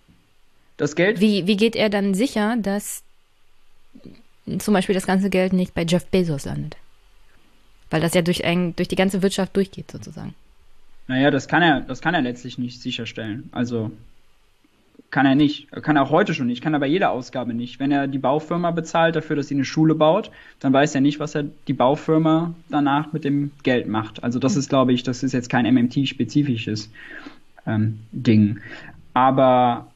das 0.76 0.97
Geld. 0.97 1.22
Wie, 1.22 1.47
wie 1.47 1.56
geht 1.56 1.78
er 1.78 1.89
dann 1.89 2.14
sicher, 2.14 2.58
dass 2.58 3.04
zum 4.58 4.74
Beispiel 4.74 4.95
das 4.95 5.08
ganze 5.08 5.30
Geld 5.30 5.54
nicht 5.54 5.74
bei 5.74 5.84
Jeff 5.84 6.06
Bezos 6.08 6.43
landet? 6.43 6.76
Weil 7.89 8.02
das 8.02 8.14
ja 8.16 8.22
durch, 8.22 8.43
ein, 8.43 8.76
durch 8.76 8.89
die 8.89 8.97
ganze 8.97 9.22
Wirtschaft 9.22 9.56
durchgeht, 9.56 9.89
sozusagen. 9.89 10.36
Naja, 11.10 11.32
das 11.32 11.47
kann 11.47 11.64
er, 11.64 11.82
das 11.82 12.01
kann 12.01 12.14
er 12.14 12.22
letztlich 12.22 12.60
nicht 12.60 12.84
sicherstellen. 12.84 13.49
Also 13.51 13.89
kann 15.10 15.26
er 15.26 15.34
nicht. 15.34 15.72
Kann 15.72 15.95
er 15.95 16.03
auch 16.03 16.12
heute 16.12 16.36
schon 16.36 16.45
nicht. 16.45 16.62
Kann 16.62 16.76
er 16.76 16.80
bei 16.80 16.86
jeder 16.86 17.10
Ausgabe 17.10 17.55
nicht. 17.55 17.80
Wenn 17.80 17.91
er 17.91 18.05
die 18.05 18.20
Baufirma 18.20 18.70
bezahlt 18.70 19.16
dafür, 19.16 19.36
dass 19.36 19.47
sie 19.47 19.55
eine 19.55 19.66
Schule 19.66 19.95
baut, 19.95 20.30
dann 20.60 20.72
weiß 20.72 20.93
er 20.93 21.01
nicht, 21.01 21.20
was 21.20 21.34
er 21.34 21.45
die 21.68 21.74
Baufirma 21.74 22.53
danach 22.70 23.12
mit 23.12 23.24
dem 23.24 23.49
Geld 23.64 23.88
macht. 23.88 24.22
Also 24.24 24.38
das 24.38 24.55
ist, 24.55 24.70
glaube 24.70 24.93
ich, 24.93 25.01
das 25.01 25.24
ist 25.24 25.34
jetzt 25.34 25.49
kein 25.49 25.66
MMT-spezifisches 25.66 26.91
ähm, 27.66 28.01
Ding. 28.12 28.60
Aber 29.16 29.88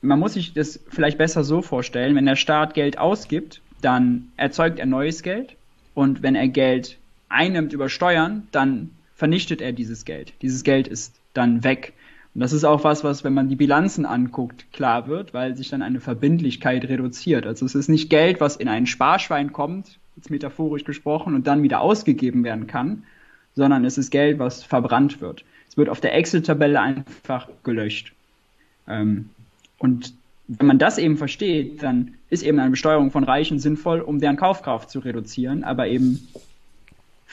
man 0.00 0.18
muss 0.18 0.32
sich 0.32 0.54
das 0.54 0.80
vielleicht 0.88 1.18
besser 1.18 1.44
so 1.44 1.60
vorstellen, 1.60 2.16
wenn 2.16 2.24
der 2.24 2.36
Staat 2.36 2.72
Geld 2.72 2.96
ausgibt, 2.96 3.60
dann 3.82 4.28
erzeugt 4.38 4.78
er 4.78 4.86
neues 4.86 5.22
Geld 5.22 5.56
und 5.92 6.22
wenn 6.22 6.36
er 6.36 6.48
Geld 6.48 6.96
einnimmt 7.28 7.74
über 7.74 7.90
Steuern, 7.90 8.48
dann 8.50 8.92
vernichtet 9.22 9.60
er 9.60 9.70
dieses 9.70 10.04
Geld. 10.04 10.32
Dieses 10.42 10.64
Geld 10.64 10.88
ist 10.88 11.14
dann 11.32 11.62
weg. 11.62 11.92
Und 12.34 12.40
das 12.40 12.52
ist 12.52 12.64
auch 12.64 12.82
was, 12.82 13.04
was, 13.04 13.22
wenn 13.22 13.32
man 13.32 13.48
die 13.48 13.54
Bilanzen 13.54 14.04
anguckt, 14.04 14.72
klar 14.72 15.06
wird, 15.06 15.32
weil 15.32 15.56
sich 15.56 15.68
dann 15.68 15.80
eine 15.80 16.00
Verbindlichkeit 16.00 16.88
reduziert. 16.88 17.46
Also 17.46 17.64
es 17.64 17.76
ist 17.76 17.86
nicht 17.86 18.10
Geld, 18.10 18.40
was 18.40 18.56
in 18.56 18.66
ein 18.66 18.84
Sparschwein 18.84 19.52
kommt, 19.52 20.00
jetzt 20.16 20.28
metaphorisch 20.28 20.82
gesprochen, 20.82 21.36
und 21.36 21.46
dann 21.46 21.62
wieder 21.62 21.82
ausgegeben 21.82 22.42
werden 22.42 22.66
kann, 22.66 23.04
sondern 23.54 23.84
es 23.84 23.96
ist 23.96 24.10
Geld, 24.10 24.40
was 24.40 24.64
verbrannt 24.64 25.20
wird. 25.20 25.44
Es 25.68 25.76
wird 25.76 25.88
auf 25.88 26.00
der 26.00 26.16
Excel-Tabelle 26.16 26.80
einfach 26.80 27.46
gelöscht. 27.62 28.12
Ähm, 28.88 29.30
und 29.78 30.14
wenn 30.48 30.66
man 30.66 30.80
das 30.80 30.98
eben 30.98 31.16
versteht, 31.16 31.80
dann 31.84 32.14
ist 32.28 32.42
eben 32.42 32.58
eine 32.58 32.70
Besteuerung 32.70 33.12
von 33.12 33.22
Reichen 33.22 33.60
sinnvoll, 33.60 34.00
um 34.00 34.18
deren 34.18 34.34
Kaufkraft 34.34 34.90
zu 34.90 34.98
reduzieren, 34.98 35.62
aber 35.62 35.86
eben 35.86 36.26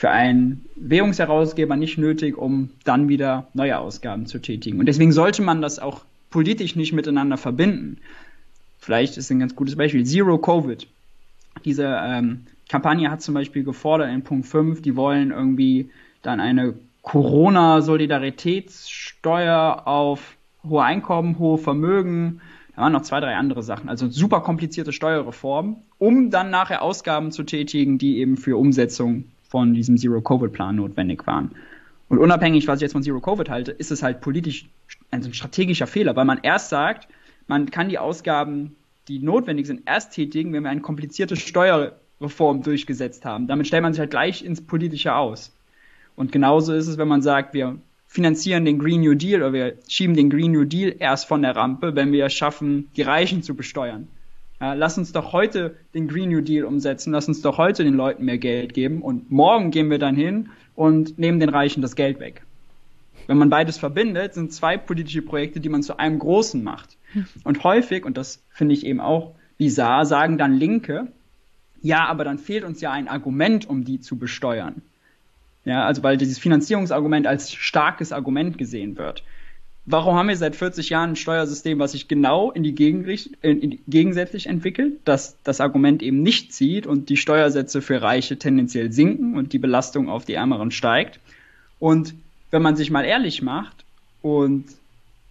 für 0.00 0.08
einen 0.08 0.64
Währungsherausgeber 0.76 1.76
nicht 1.76 1.98
nötig, 1.98 2.38
um 2.38 2.70
dann 2.84 3.10
wieder 3.10 3.48
neue 3.52 3.78
Ausgaben 3.78 4.24
zu 4.24 4.38
tätigen. 4.38 4.80
Und 4.80 4.86
deswegen 4.86 5.12
sollte 5.12 5.42
man 5.42 5.60
das 5.60 5.78
auch 5.78 6.06
politisch 6.30 6.74
nicht 6.74 6.94
miteinander 6.94 7.36
verbinden. 7.36 7.98
Vielleicht 8.78 9.18
ist 9.18 9.28
ein 9.28 9.40
ganz 9.40 9.54
gutes 9.54 9.76
Beispiel 9.76 10.06
Zero 10.06 10.38
Covid. 10.38 10.86
Diese 11.66 12.00
ähm, 12.02 12.46
Kampagne 12.70 13.10
hat 13.10 13.20
zum 13.20 13.34
Beispiel 13.34 13.62
gefordert 13.62 14.10
in 14.10 14.22
Punkt 14.22 14.46
5, 14.46 14.80
die 14.80 14.96
wollen 14.96 15.32
irgendwie 15.32 15.90
dann 16.22 16.40
eine 16.40 16.72
Corona-Solidaritätssteuer 17.02 19.82
auf 19.84 20.34
hohe 20.66 20.82
Einkommen, 20.82 21.38
hohe 21.38 21.58
Vermögen, 21.58 22.40
da 22.74 22.80
waren 22.80 22.94
noch 22.94 23.02
zwei, 23.02 23.20
drei 23.20 23.36
andere 23.36 23.62
Sachen. 23.62 23.90
Also 23.90 24.08
super 24.08 24.40
komplizierte 24.40 24.94
Steuerreformen, 24.94 25.76
um 25.98 26.30
dann 26.30 26.48
nachher 26.48 26.80
Ausgaben 26.80 27.32
zu 27.32 27.42
tätigen, 27.42 27.98
die 27.98 28.16
eben 28.16 28.38
für 28.38 28.56
Umsetzung 28.56 29.24
von 29.50 29.74
diesem 29.74 29.98
Zero-Covid-Plan 29.98 30.76
notwendig 30.76 31.26
waren. 31.26 31.50
Und 32.08 32.18
unabhängig, 32.18 32.66
was 32.66 32.78
ich 32.78 32.82
jetzt 32.82 32.92
von 32.92 33.02
Zero-Covid 33.02 33.50
halte, 33.50 33.72
ist 33.72 33.90
es 33.90 34.02
halt 34.02 34.20
politisch 34.20 34.68
ein 35.10 35.34
strategischer 35.34 35.86
Fehler, 35.86 36.16
weil 36.16 36.24
man 36.24 36.40
erst 36.42 36.70
sagt, 36.70 37.08
man 37.46 37.70
kann 37.70 37.88
die 37.88 37.98
Ausgaben, 37.98 38.76
die 39.08 39.18
notwendig 39.18 39.66
sind, 39.66 39.82
erst 39.86 40.12
tätigen, 40.12 40.52
wenn 40.52 40.62
wir 40.62 40.70
eine 40.70 40.80
komplizierte 40.80 41.36
Steuerreform 41.36 42.62
durchgesetzt 42.62 43.24
haben. 43.24 43.48
Damit 43.48 43.66
stellt 43.66 43.82
man 43.82 43.92
sich 43.92 44.00
halt 44.00 44.10
gleich 44.10 44.44
ins 44.44 44.60
Politische 44.60 45.14
aus. 45.14 45.52
Und 46.14 46.32
genauso 46.32 46.72
ist 46.72 46.86
es, 46.86 46.96
wenn 46.96 47.08
man 47.08 47.22
sagt, 47.22 47.54
wir 47.54 47.78
finanzieren 48.06 48.64
den 48.64 48.78
Green 48.78 49.00
New 49.00 49.14
Deal 49.14 49.42
oder 49.42 49.52
wir 49.52 49.74
schieben 49.88 50.14
den 50.14 50.30
Green 50.30 50.52
New 50.52 50.64
Deal 50.64 50.94
erst 50.98 51.26
von 51.26 51.42
der 51.42 51.56
Rampe, 51.56 51.94
wenn 51.94 52.12
wir 52.12 52.26
es 52.26 52.34
schaffen, 52.34 52.88
die 52.96 53.02
Reichen 53.02 53.42
zu 53.42 53.54
besteuern. 53.54 54.08
Ja, 54.60 54.74
lass 54.74 54.98
uns 54.98 55.12
doch 55.12 55.32
heute 55.32 55.76
den 55.94 56.06
Green 56.06 56.28
New 56.28 56.42
Deal 56.42 56.64
umsetzen, 56.64 57.12
lass 57.12 57.28
uns 57.28 57.40
doch 57.40 57.56
heute 57.56 57.82
den 57.82 57.94
Leuten 57.94 58.24
mehr 58.26 58.38
Geld 58.38 58.74
geben 58.74 59.00
und 59.00 59.30
morgen 59.30 59.70
gehen 59.70 59.90
wir 59.90 59.98
dann 59.98 60.14
hin 60.14 60.50
und 60.74 61.18
nehmen 61.18 61.40
den 61.40 61.48
Reichen 61.48 61.80
das 61.80 61.96
Geld 61.96 62.20
weg. 62.20 62.42
Wenn 63.26 63.38
man 63.38 63.48
beides 63.48 63.78
verbindet, 63.78 64.34
sind 64.34 64.52
zwei 64.52 64.76
politische 64.76 65.22
Projekte, 65.22 65.60
die 65.60 65.68
man 65.68 65.82
zu 65.82 65.98
einem 65.98 66.18
großen 66.18 66.62
macht. 66.62 66.96
Und 67.44 67.64
häufig, 67.64 68.04
und 68.04 68.16
das 68.16 68.42
finde 68.50 68.74
ich 68.74 68.84
eben 68.84 69.00
auch 69.00 69.34
bizarr, 69.56 70.04
sagen 70.04 70.36
dann 70.36 70.54
Linke, 70.54 71.08
ja, 71.82 72.06
aber 72.06 72.24
dann 72.24 72.38
fehlt 72.38 72.64
uns 72.64 72.80
ja 72.80 72.92
ein 72.92 73.08
Argument, 73.08 73.68
um 73.68 73.84
die 73.84 74.00
zu 74.00 74.16
besteuern. 74.16 74.82
Ja, 75.64 75.84
also 75.84 76.02
weil 76.02 76.16
dieses 76.16 76.38
Finanzierungsargument 76.38 77.26
als 77.26 77.52
starkes 77.52 78.12
Argument 78.12 78.58
gesehen 78.58 78.96
wird. 78.96 79.22
Warum 79.86 80.14
haben 80.14 80.28
wir 80.28 80.36
seit 80.36 80.56
40 80.56 80.90
Jahren 80.90 81.10
ein 81.10 81.16
Steuersystem, 81.16 81.78
was 81.78 81.92
sich 81.92 82.06
genau 82.06 82.50
in 82.50 82.62
die, 82.62 82.74
Gegenricht 82.74 83.30
in 83.42 83.70
die 83.70 83.80
gegensätzlich 83.88 84.46
entwickelt, 84.46 85.00
dass 85.04 85.36
das 85.42 85.60
Argument 85.60 86.02
eben 86.02 86.22
nicht 86.22 86.52
zieht 86.52 86.86
und 86.86 87.08
die 87.08 87.16
Steuersätze 87.16 87.82
für 87.82 88.00
Reiche 88.00 88.38
tendenziell 88.38 88.92
sinken 88.92 89.36
und 89.36 89.52
die 89.52 89.58
Belastung 89.58 90.08
auf 90.08 90.24
die 90.24 90.34
Ärmeren 90.34 90.70
steigt? 90.70 91.18
Und 91.78 92.14
wenn 92.50 92.62
man 92.62 92.76
sich 92.76 92.90
mal 92.90 93.04
ehrlich 93.04 93.42
macht 93.42 93.84
und 94.22 94.66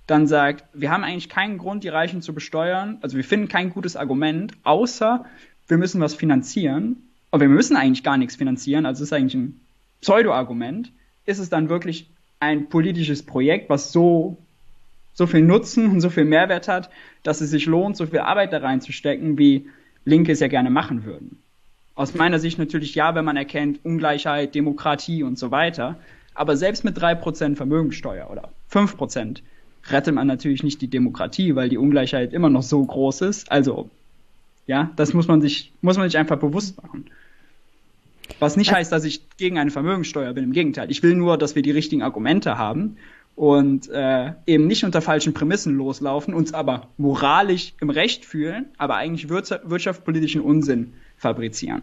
dann 0.07 0.25
sagt, 0.25 0.63
wir 0.73 0.89
haben 0.89 1.03
eigentlich 1.03 1.29
keinen 1.29 1.59
Grund, 1.59 1.83
die 1.83 1.89
Reichen 1.89 2.23
zu 2.23 2.33
besteuern, 2.33 2.97
also 3.01 3.15
wir 3.15 3.23
finden 3.23 3.47
kein 3.47 3.69
gutes 3.69 3.95
Argument, 3.95 4.53
außer 4.63 5.25
wir 5.67 5.77
müssen 5.77 6.01
was 6.01 6.15
finanzieren, 6.15 6.97
aber 7.29 7.41
wir 7.41 7.49
müssen 7.49 7.77
eigentlich 7.77 8.03
gar 8.03 8.17
nichts 8.17 8.35
finanzieren, 8.35 8.87
also 8.87 9.03
ist 9.03 9.13
eigentlich 9.13 9.35
ein 9.35 9.59
Pseudo-Argument, 10.01 10.91
ist 11.25 11.37
es 11.37 11.49
dann 11.49 11.69
wirklich 11.69 12.09
ein 12.39 12.69
politisches 12.69 13.23
Projekt, 13.23 13.69
was 13.69 13.91
so, 13.91 14.37
so 15.13 15.27
viel 15.27 15.41
Nutzen 15.41 15.91
und 15.91 16.01
so 16.01 16.09
viel 16.09 16.25
Mehrwert 16.25 16.67
hat, 16.67 16.89
dass 17.23 17.41
es 17.41 17.49
sich 17.49 17.65
lohnt, 17.65 17.97
so 17.97 18.05
viel 18.05 18.19
Arbeit 18.19 18.53
da 18.53 18.59
reinzustecken, 18.59 19.37
wie 19.37 19.67
Linke 20.05 20.31
es 20.31 20.39
ja 20.39 20.47
gerne 20.47 20.69
machen 20.69 21.05
würden. 21.05 21.37
Aus 21.95 22.15
meiner 22.15 22.39
Sicht 22.39 22.57
natürlich 22.57 22.95
ja, 22.95 23.13
wenn 23.13 23.25
man 23.25 23.35
erkennt 23.35 23.83
Ungleichheit, 23.83 24.55
Demokratie 24.55 25.23
und 25.23 25.37
so 25.37 25.51
weiter. 25.51 25.97
Aber 26.33 26.55
selbst 26.55 26.85
mit 26.85 26.97
drei 26.97 27.15
Prozent 27.15 27.57
Vermögensteuer 27.57 28.31
oder 28.31 28.49
fünf 28.69 28.95
Prozent 28.95 29.43
rettet 29.89 30.15
man 30.15 30.27
natürlich 30.27 30.63
nicht 30.63 30.81
die 30.81 30.87
Demokratie, 30.87 31.55
weil 31.55 31.67
die 31.67 31.77
Ungleichheit 31.77 32.31
immer 32.31 32.49
noch 32.49 32.63
so 32.63 32.81
groß 32.83 33.21
ist. 33.21 33.51
Also, 33.51 33.89
ja, 34.65 34.91
das 34.95 35.13
muss 35.13 35.27
man 35.27 35.41
sich, 35.41 35.73
muss 35.81 35.97
man 35.97 36.09
sich 36.09 36.17
einfach 36.17 36.37
bewusst 36.37 36.81
machen. 36.81 37.05
Was 38.37 38.55
nicht 38.55 38.71
heißt, 38.71 38.91
dass 38.91 39.03
ich 39.03 39.21
gegen 39.37 39.57
eine 39.57 39.71
Vermögensteuer 39.71 40.33
bin. 40.33 40.43
Im 40.43 40.53
Gegenteil. 40.53 40.91
Ich 40.91 41.01
will 41.03 41.15
nur, 41.15 41.37
dass 41.37 41.55
wir 41.55 41.61
die 41.61 41.71
richtigen 41.71 42.03
Argumente 42.03 42.57
haben 42.57 42.97
und 43.35 43.89
äh, 43.89 44.33
eben 44.45 44.67
nicht 44.67 44.83
unter 44.83 45.01
falschen 45.01 45.33
Prämissen 45.33 45.75
loslaufen, 45.75 46.33
uns 46.33 46.53
aber 46.53 46.89
moralisch 46.97 47.73
im 47.79 47.89
Recht 47.89 48.25
fühlen, 48.25 48.65
aber 48.77 48.95
eigentlich 48.95 49.29
wirtschaftspolitischen 49.29 50.41
Unsinn 50.41 50.93
fabrizieren. 51.17 51.81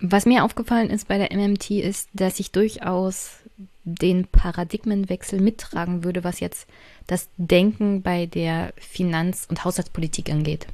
Was 0.00 0.26
mir 0.26 0.44
aufgefallen 0.44 0.90
ist 0.90 1.08
bei 1.08 1.18
der 1.18 1.36
MMT 1.36 1.70
ist, 1.70 2.08
dass 2.12 2.38
ich 2.38 2.52
durchaus 2.52 3.40
den 3.82 4.26
Paradigmenwechsel 4.26 5.40
mittragen 5.40 6.04
würde, 6.04 6.22
was 6.22 6.38
jetzt 6.38 6.68
das 7.06 7.28
Denken 7.36 8.02
bei 8.02 8.26
der 8.26 8.74
Finanz- 8.76 9.46
und 9.48 9.64
Haushaltspolitik 9.64 10.30
angeht. 10.30 10.66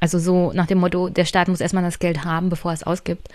Also 0.00 0.18
so 0.18 0.52
nach 0.52 0.66
dem 0.66 0.78
Motto, 0.78 1.08
der 1.08 1.24
Staat 1.24 1.48
muss 1.48 1.60
erstmal 1.60 1.82
das 1.82 1.98
Geld 1.98 2.24
haben, 2.24 2.50
bevor 2.50 2.70
er 2.70 2.74
es 2.74 2.84
ausgibt 2.84 3.28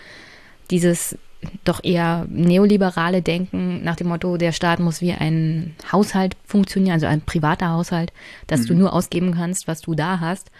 dieses 0.71 1.17
doch 1.63 1.83
eher 1.83 2.25
neoliberale 2.29 3.21
Denken 3.21 3.83
nach 3.83 3.95
dem 3.95 4.07
Motto, 4.07 4.37
der 4.37 4.51
Staat 4.51 4.79
muss 4.79 5.01
wie 5.01 5.11
ein 5.11 5.75
Haushalt 5.91 6.37
funktionieren, 6.45 6.93
also 6.93 7.05
ein 7.05 7.21
privater 7.21 7.69
Haushalt, 7.69 8.13
dass 8.47 8.61
mhm. 8.61 8.67
du 8.67 8.73
nur 8.75 8.93
ausgeben 8.93 9.33
kannst, 9.33 9.67
was 9.67 9.81
du 9.81 9.93
da 9.93 10.19
hast, 10.19 10.51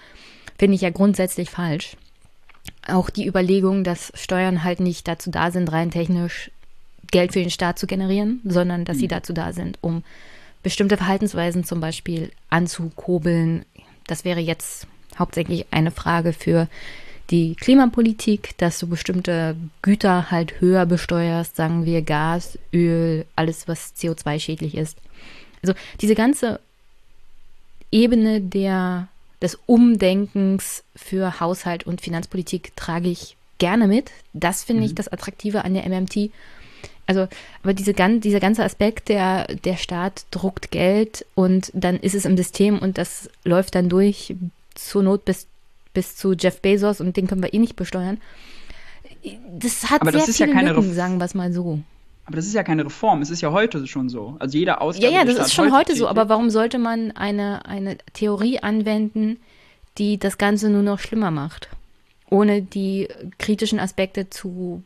finde 0.58 0.76
ich 0.76 0.82
ja 0.82 0.90
grundsätzlich 0.90 1.50
falsch. 1.50 1.96
Auch 2.88 3.10
die 3.10 3.28
Überlegung, 3.28 3.84
dass 3.84 4.12
Steuern 4.16 4.64
halt 4.64 4.80
nicht 4.80 5.08
dazu 5.08 5.32
da 5.32 5.52
sind, 5.52 5.72
rein 5.72 5.92
technisch 5.92 6.52
Geld 7.12 7.34
für 7.34 7.40
den 7.40 7.50
Staat 7.50 7.80
zu 7.80 7.88
generieren, 7.88 8.42
sondern 8.44 8.86
dass 8.86 8.98
mhm. 8.98 9.02
sie 9.02 9.08
dazu 9.08 9.34
da 9.34 9.54
sind, 9.54 9.78
um 9.82 10.04
bestimmte 10.64 10.98
Verhaltensweisen 10.98 11.64
zum 11.64 11.80
Beispiel 11.80 12.32
anzukurbeln. 12.50 13.66
Das 14.08 14.26
wäre 14.26 14.40
jetzt 14.40 14.88
hauptsächlich 15.18 15.68
eine 15.72 15.92
Frage 15.92 16.34
für 16.34 16.68
die 17.30 17.56
Klimapolitik, 17.56 18.58
dass 18.58 18.80
du 18.80 18.88
bestimmte 18.88 19.56
Güter 19.82 20.30
halt 20.30 20.60
höher 20.60 20.86
besteuerst, 20.86 21.56
sagen 21.56 21.86
wir 21.86 22.02
Gas, 22.02 22.60
Öl, 22.74 23.26
alles, 23.36 23.68
was 23.68 23.96
CO2-schädlich 23.96 24.76
ist. 24.76 24.98
Also 25.62 25.74
diese 26.02 26.16
ganze 26.16 26.60
Ebene 27.92 28.42
der, 28.42 29.08
des 29.42 29.58
Umdenkens 29.66 30.84
für 30.96 31.40
Haushalt 31.40 31.86
und 31.86 32.02
Finanzpolitik 32.02 32.76
trage 32.76 33.10
ich 33.10 33.38
gerne 33.60 33.88
mit. 33.88 34.12
Das 34.34 34.64
finde 34.64 34.82
mhm. 34.82 34.88
ich 34.88 34.96
das 34.96 35.08
Attraktive 35.08 35.64
an 35.64 35.74
der 35.74 35.88
MMT. 35.88 36.32
Also, 37.06 37.28
aber 37.62 37.74
diese, 37.74 37.94
dieser 37.94 38.40
ganze 38.40 38.64
Aspekt, 38.64 39.10
der, 39.10 39.46
der 39.48 39.78
Staat 39.78 40.26
druckt 40.32 40.72
Geld 40.72 41.26
und 41.36 41.72
dann 41.74 41.98
ist 41.98 42.16
es 42.16 42.26
im 42.26 42.38
System 42.38 42.80
und 42.80 42.98
das 42.98 43.30
läuft 43.44 43.76
dann 43.76 43.90
durch, 43.90 44.36
zur 44.76 45.04
Not 45.04 45.26
bis 45.26 45.48
bis 45.94 46.16
zu 46.16 46.34
Jeff 46.34 46.62
Bezos 46.62 47.02
und 47.02 47.18
den 47.18 47.28
können 47.28 47.44
wir 47.44 47.54
eh 47.54 47.60
nicht 47.60 47.76
besteuern. 47.76 48.20
Das 49.58 49.90
hat 49.90 50.02
aber 50.02 50.12
sehr 50.12 50.26
das 50.26 50.36
viele 50.36 50.54
ja 50.54 50.62
Lücken, 50.62 50.88
Ref 50.88 50.96
sagen 50.96 51.18
wir 51.18 51.26
es 51.26 51.34
mal 51.34 51.54
so. 51.54 51.80
Aber 52.26 52.38
das 52.38 52.46
ist 52.46 52.54
ja 52.54 52.64
keine 52.64 52.86
Reform, 52.86 53.22
es 53.22 53.30
ist 53.30 53.42
ja 53.42 53.52
heute 53.52 53.86
schon 53.88 54.10
so. 54.10 54.36
Also 54.40 54.58
jeder 54.58 54.82
Ausgabe 54.82 55.12
Ja, 55.12 55.20
ja, 55.20 55.26
das 55.26 55.48
ist 55.48 55.54
schon 55.54 55.66
heute, 55.66 55.92
heute 55.92 55.96
so, 55.96 56.08
aber 56.08 56.30
warum 56.30 56.50
sollte 56.50 56.80
man 56.80 57.12
eine, 57.12 57.66
eine 57.66 57.98
Theorie 58.14 58.60
anwenden, 58.60 59.40
die 59.98 60.18
das 60.18 60.38
Ganze 60.38 60.70
nur 60.70 60.84
noch 60.84 61.00
schlimmer 61.00 61.32
macht? 61.32 61.70
Ohne 62.30 62.62
die 62.62 63.10
kritischen 63.40 63.80
Aspekte 63.80 64.30
zu 64.30 64.84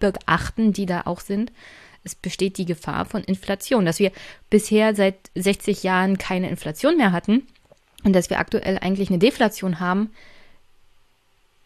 beachten, 0.00 0.72
die 0.72 0.86
da 0.86 1.02
auch 1.04 1.20
sind. 1.20 1.52
Es 2.04 2.16
besteht 2.16 2.58
die 2.58 2.66
Gefahr 2.66 3.04
von 3.04 3.22
Inflation, 3.22 3.86
dass 3.86 4.00
wir 4.00 4.10
bisher 4.50 4.96
seit 4.96 5.14
60 5.36 5.84
Jahren 5.84 6.18
keine 6.18 6.50
Inflation 6.50 6.96
mehr 6.96 7.12
hatten 7.12 7.46
und 8.04 8.12
dass 8.12 8.30
wir 8.30 8.38
aktuell 8.38 8.78
eigentlich 8.78 9.10
eine 9.10 9.18
Deflation 9.18 9.80
haben, 9.80 10.10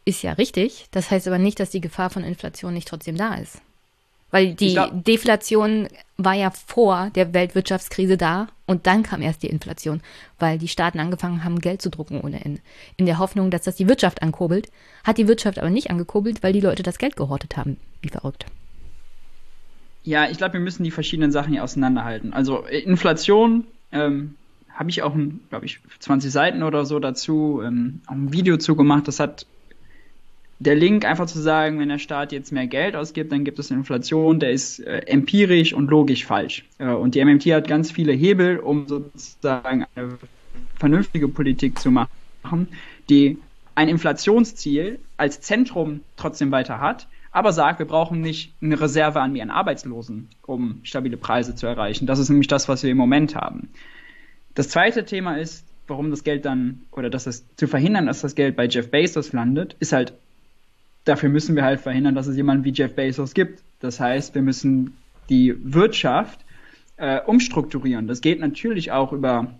ist 0.04 0.22
ja 0.22 0.32
richtig. 0.32 0.86
Das 0.92 1.10
heißt 1.10 1.26
aber 1.26 1.38
nicht, 1.38 1.58
dass 1.60 1.70
die 1.70 1.80
Gefahr 1.80 2.10
von 2.10 2.24
Inflation 2.24 2.74
nicht 2.74 2.88
trotzdem 2.88 3.16
da 3.16 3.34
ist. 3.34 3.60
Weil 4.30 4.54
die 4.54 4.72
glaub, 4.72 5.04
Deflation 5.04 5.88
war 6.16 6.34
ja 6.34 6.50
vor 6.50 7.10
der 7.14 7.32
Weltwirtschaftskrise 7.32 8.16
da 8.16 8.48
und 8.66 8.86
dann 8.86 9.02
kam 9.02 9.22
erst 9.22 9.42
die 9.42 9.48
Inflation, 9.48 10.00
weil 10.38 10.58
die 10.58 10.68
Staaten 10.68 10.98
angefangen 10.98 11.44
haben, 11.44 11.60
Geld 11.60 11.80
zu 11.80 11.90
drucken 11.90 12.20
ohne 12.20 12.44
Ende. 12.44 12.60
In 12.96 13.06
der 13.06 13.18
Hoffnung, 13.18 13.50
dass 13.50 13.62
das 13.62 13.76
die 13.76 13.88
Wirtschaft 13.88 14.22
ankurbelt. 14.22 14.70
Hat 15.04 15.18
die 15.18 15.28
Wirtschaft 15.28 15.58
aber 15.58 15.70
nicht 15.70 15.90
angekurbelt, 15.90 16.42
weil 16.42 16.52
die 16.52 16.60
Leute 16.60 16.82
das 16.82 16.98
Geld 16.98 17.16
gehortet 17.16 17.56
haben. 17.56 17.76
Wie 18.02 18.08
verrückt. 18.08 18.46
Ja, 20.02 20.28
ich 20.28 20.38
glaube, 20.38 20.54
wir 20.54 20.60
müssen 20.60 20.84
die 20.84 20.90
verschiedenen 20.90 21.32
Sachen 21.32 21.52
hier 21.52 21.64
auseinanderhalten. 21.64 22.32
Also 22.32 22.64
Inflation 22.66 23.64
ähm, 23.92 24.34
habe 24.76 24.90
ich 24.90 25.02
auch, 25.02 25.14
glaube 25.48 25.64
ich, 25.64 25.80
20 25.98 26.30
Seiten 26.30 26.62
oder 26.62 26.84
so 26.84 26.98
dazu, 26.98 27.62
ähm, 27.64 28.00
auch 28.06 28.12
ein 28.12 28.32
Video 28.32 28.58
zu 28.58 28.76
gemacht. 28.76 29.08
Das 29.08 29.18
hat 29.18 29.46
der 30.58 30.74
Link 30.74 31.04
einfach 31.04 31.26
zu 31.26 31.40
sagen, 31.40 31.78
wenn 31.78 31.88
der 31.88 31.98
Staat 31.98 32.32
jetzt 32.32 32.52
mehr 32.52 32.66
Geld 32.66 32.94
ausgibt, 32.94 33.32
dann 33.32 33.44
gibt 33.44 33.58
es 33.58 33.70
Inflation, 33.70 34.38
der 34.38 34.52
ist 34.52 34.80
äh, 34.80 34.98
empirisch 35.06 35.72
und 35.72 35.90
logisch 35.90 36.24
falsch. 36.24 36.64
Äh, 36.78 36.88
und 36.88 37.14
die 37.14 37.24
MMT 37.24 37.46
hat 37.46 37.68
ganz 37.68 37.90
viele 37.90 38.12
Hebel, 38.12 38.58
um 38.58 38.86
sozusagen 38.86 39.86
eine 39.94 40.18
vernünftige 40.78 41.28
Politik 41.28 41.78
zu 41.78 41.90
machen, 41.90 42.68
die 43.08 43.38
ein 43.74 43.88
Inflationsziel 43.88 44.98
als 45.16 45.40
Zentrum 45.40 46.00
trotzdem 46.16 46.50
weiter 46.50 46.80
hat, 46.80 47.06
aber 47.32 47.52
sagt, 47.52 47.78
wir 47.78 47.86
brauchen 47.86 48.22
nicht 48.22 48.54
eine 48.62 48.80
Reserve 48.80 49.20
an 49.20 49.32
mehr 49.32 49.50
Arbeitslosen, 49.50 50.28
um 50.46 50.80
stabile 50.84 51.18
Preise 51.18 51.54
zu 51.54 51.66
erreichen. 51.66 52.06
Das 52.06 52.18
ist 52.18 52.30
nämlich 52.30 52.48
das, 52.48 52.68
was 52.68 52.82
wir 52.82 52.90
im 52.90 52.96
Moment 52.96 53.34
haben. 53.34 53.68
Das 54.56 54.70
zweite 54.70 55.04
Thema 55.04 55.36
ist, 55.36 55.64
warum 55.86 56.10
das 56.10 56.24
Geld 56.24 56.44
dann, 56.44 56.80
oder 56.90 57.10
dass 57.10 57.26
es 57.26 57.44
zu 57.56 57.68
verhindern, 57.68 58.06
dass 58.06 58.22
das 58.22 58.34
Geld 58.34 58.56
bei 58.56 58.66
Jeff 58.66 58.90
Bezos 58.90 59.32
landet, 59.32 59.76
ist 59.78 59.92
halt 59.92 60.14
dafür 61.04 61.28
müssen 61.28 61.56
wir 61.56 61.62
halt 61.64 61.80
verhindern, 61.80 62.14
dass 62.14 62.26
es 62.26 62.36
jemanden 62.36 62.64
wie 62.64 62.72
Jeff 62.72 62.94
Bezos 62.94 63.32
gibt. 63.32 63.62
Das 63.80 64.00
heißt, 64.00 64.34
wir 64.34 64.42
müssen 64.42 64.96
die 65.30 65.54
Wirtschaft 65.62 66.40
äh, 66.96 67.20
umstrukturieren. 67.20 68.06
Das 68.08 68.20
geht 68.20 68.40
natürlich 68.40 68.92
auch 68.92 69.12
über 69.12 69.54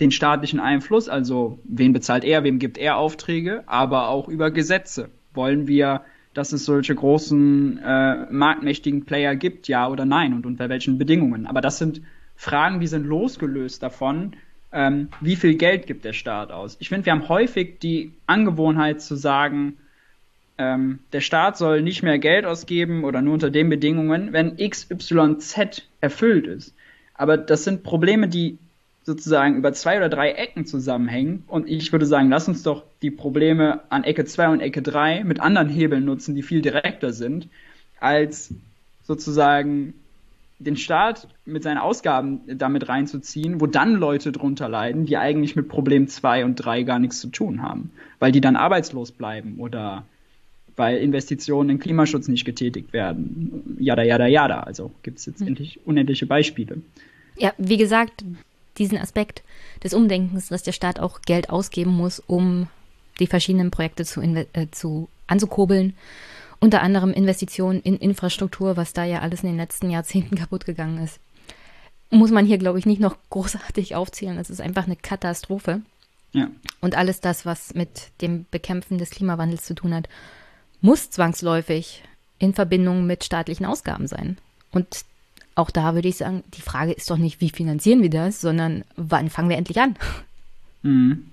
den 0.00 0.10
staatlichen 0.10 0.60
Einfluss, 0.60 1.08
also 1.08 1.58
wen 1.64 1.92
bezahlt 1.92 2.24
er, 2.24 2.44
wem 2.44 2.58
gibt 2.58 2.78
er 2.78 2.96
Aufträge, 2.96 3.64
aber 3.66 4.08
auch 4.08 4.28
über 4.28 4.50
Gesetze. 4.50 5.10
Wollen 5.34 5.66
wir, 5.66 6.02
dass 6.34 6.52
es 6.52 6.64
solche 6.64 6.94
großen 6.94 7.78
äh, 7.78 8.26
marktmächtigen 8.30 9.04
Player 9.04 9.34
gibt, 9.34 9.68
ja 9.68 9.88
oder 9.88 10.04
nein 10.04 10.34
und 10.34 10.46
unter 10.46 10.68
welchen 10.68 10.98
Bedingungen? 10.98 11.46
Aber 11.46 11.60
das 11.60 11.78
sind 11.78 12.00
Fragen, 12.40 12.78
die 12.78 12.86
sind 12.86 13.04
losgelöst 13.04 13.82
davon, 13.82 14.34
ähm, 14.70 15.08
wie 15.20 15.34
viel 15.34 15.56
Geld 15.56 15.88
gibt 15.88 16.04
der 16.04 16.12
Staat 16.12 16.52
aus. 16.52 16.76
Ich 16.78 16.88
finde, 16.88 17.04
wir 17.04 17.12
haben 17.12 17.28
häufig 17.28 17.80
die 17.80 18.12
Angewohnheit 18.26 19.02
zu 19.02 19.16
sagen, 19.16 19.76
ähm, 20.56 21.00
der 21.12 21.20
Staat 21.20 21.58
soll 21.58 21.82
nicht 21.82 22.04
mehr 22.04 22.20
Geld 22.20 22.44
ausgeben 22.44 23.02
oder 23.02 23.22
nur 23.22 23.34
unter 23.34 23.50
den 23.50 23.68
Bedingungen, 23.68 24.32
wenn 24.32 24.56
XYZ 24.56 25.82
erfüllt 26.00 26.46
ist. 26.46 26.74
Aber 27.14 27.36
das 27.36 27.64
sind 27.64 27.82
Probleme, 27.82 28.28
die 28.28 28.56
sozusagen 29.02 29.56
über 29.56 29.72
zwei 29.72 29.96
oder 29.96 30.08
drei 30.08 30.30
Ecken 30.30 30.64
zusammenhängen. 30.64 31.42
Und 31.48 31.68
ich 31.68 31.90
würde 31.90 32.06
sagen, 32.06 32.28
lass 32.28 32.46
uns 32.46 32.62
doch 32.62 32.84
die 33.02 33.10
Probleme 33.10 33.80
an 33.88 34.04
Ecke 34.04 34.24
2 34.24 34.50
und 34.50 34.60
Ecke 34.60 34.82
3 34.82 35.24
mit 35.24 35.40
anderen 35.40 35.68
Hebeln 35.68 36.04
nutzen, 36.04 36.36
die 36.36 36.44
viel 36.44 36.62
direkter 36.62 37.12
sind, 37.12 37.48
als 37.98 38.54
sozusagen 39.02 39.94
den 40.58 40.76
Staat 40.76 41.28
mit 41.44 41.62
seinen 41.62 41.78
Ausgaben 41.78 42.40
damit 42.58 42.88
reinzuziehen, 42.88 43.60
wo 43.60 43.66
dann 43.66 43.94
Leute 43.94 44.32
drunter 44.32 44.68
leiden, 44.68 45.06
die 45.06 45.16
eigentlich 45.16 45.54
mit 45.54 45.68
Problem 45.68 46.08
2 46.08 46.44
und 46.44 46.56
3 46.56 46.82
gar 46.82 46.98
nichts 46.98 47.20
zu 47.20 47.28
tun 47.28 47.62
haben, 47.62 47.90
weil 48.18 48.32
die 48.32 48.40
dann 48.40 48.56
arbeitslos 48.56 49.12
bleiben 49.12 49.58
oder 49.58 50.04
weil 50.76 50.98
Investitionen 50.98 51.70
in 51.70 51.78
Klimaschutz 51.78 52.28
nicht 52.28 52.44
getätigt 52.44 52.92
werden. 52.92 53.76
Jada, 53.78 54.02
jada, 54.02 54.26
jada. 54.26 54.60
Also 54.60 54.92
gibt 55.02 55.18
es 55.18 55.26
jetzt 55.26 55.40
hm. 55.40 55.48
endlich 55.48 55.80
unendliche 55.86 56.26
Beispiele. 56.26 56.82
Ja, 57.36 57.52
wie 57.58 57.76
gesagt, 57.76 58.24
diesen 58.78 58.98
Aspekt 58.98 59.42
des 59.82 59.94
Umdenkens, 59.94 60.48
dass 60.48 60.62
der 60.62 60.72
Staat 60.72 61.00
auch 61.00 61.22
Geld 61.22 61.50
ausgeben 61.50 61.90
muss, 61.90 62.20
um 62.20 62.68
die 63.20 63.26
verschiedenen 63.26 63.70
Projekte 63.70 64.04
zu, 64.04 64.22
äh, 64.22 64.66
zu 64.70 65.08
anzukurbeln. 65.26 65.94
Unter 66.60 66.82
anderem 66.82 67.12
Investitionen 67.12 67.80
in 67.80 67.96
Infrastruktur, 67.96 68.76
was 68.76 68.92
da 68.92 69.04
ja 69.04 69.20
alles 69.20 69.42
in 69.42 69.50
den 69.50 69.58
letzten 69.58 69.90
Jahrzehnten 69.90 70.36
kaputt 70.38 70.64
gegangen 70.64 71.02
ist. 71.02 71.20
Muss 72.10 72.30
man 72.30 72.46
hier, 72.46 72.58
glaube 72.58 72.78
ich, 72.78 72.86
nicht 72.86 73.00
noch 73.00 73.16
großartig 73.30 73.94
aufzählen. 73.94 74.36
Das 74.36 74.50
ist 74.50 74.60
einfach 74.60 74.86
eine 74.86 74.96
Katastrophe. 74.96 75.82
Ja. 76.32 76.48
Und 76.80 76.96
alles 76.96 77.20
das, 77.20 77.46
was 77.46 77.74
mit 77.74 78.10
dem 78.20 78.46
Bekämpfen 78.50 78.98
des 78.98 79.10
Klimawandels 79.10 79.64
zu 79.64 79.74
tun 79.74 79.94
hat, 79.94 80.08
muss 80.80 81.10
zwangsläufig 81.10 82.02
in 82.38 82.54
Verbindung 82.54 83.06
mit 83.06 83.24
staatlichen 83.24 83.66
Ausgaben 83.66 84.06
sein. 84.06 84.38
Und 84.70 85.04
auch 85.54 85.70
da 85.70 85.94
würde 85.94 86.08
ich 86.08 86.16
sagen, 86.16 86.44
die 86.54 86.62
Frage 86.62 86.92
ist 86.92 87.10
doch 87.10 87.16
nicht, 87.16 87.40
wie 87.40 87.50
finanzieren 87.50 88.02
wir 88.02 88.10
das, 88.10 88.40
sondern 88.40 88.84
wann 88.96 89.28
fangen 89.28 89.48
wir 89.48 89.56
endlich 89.56 89.80
an? 89.80 89.96
Mhm. 90.82 91.30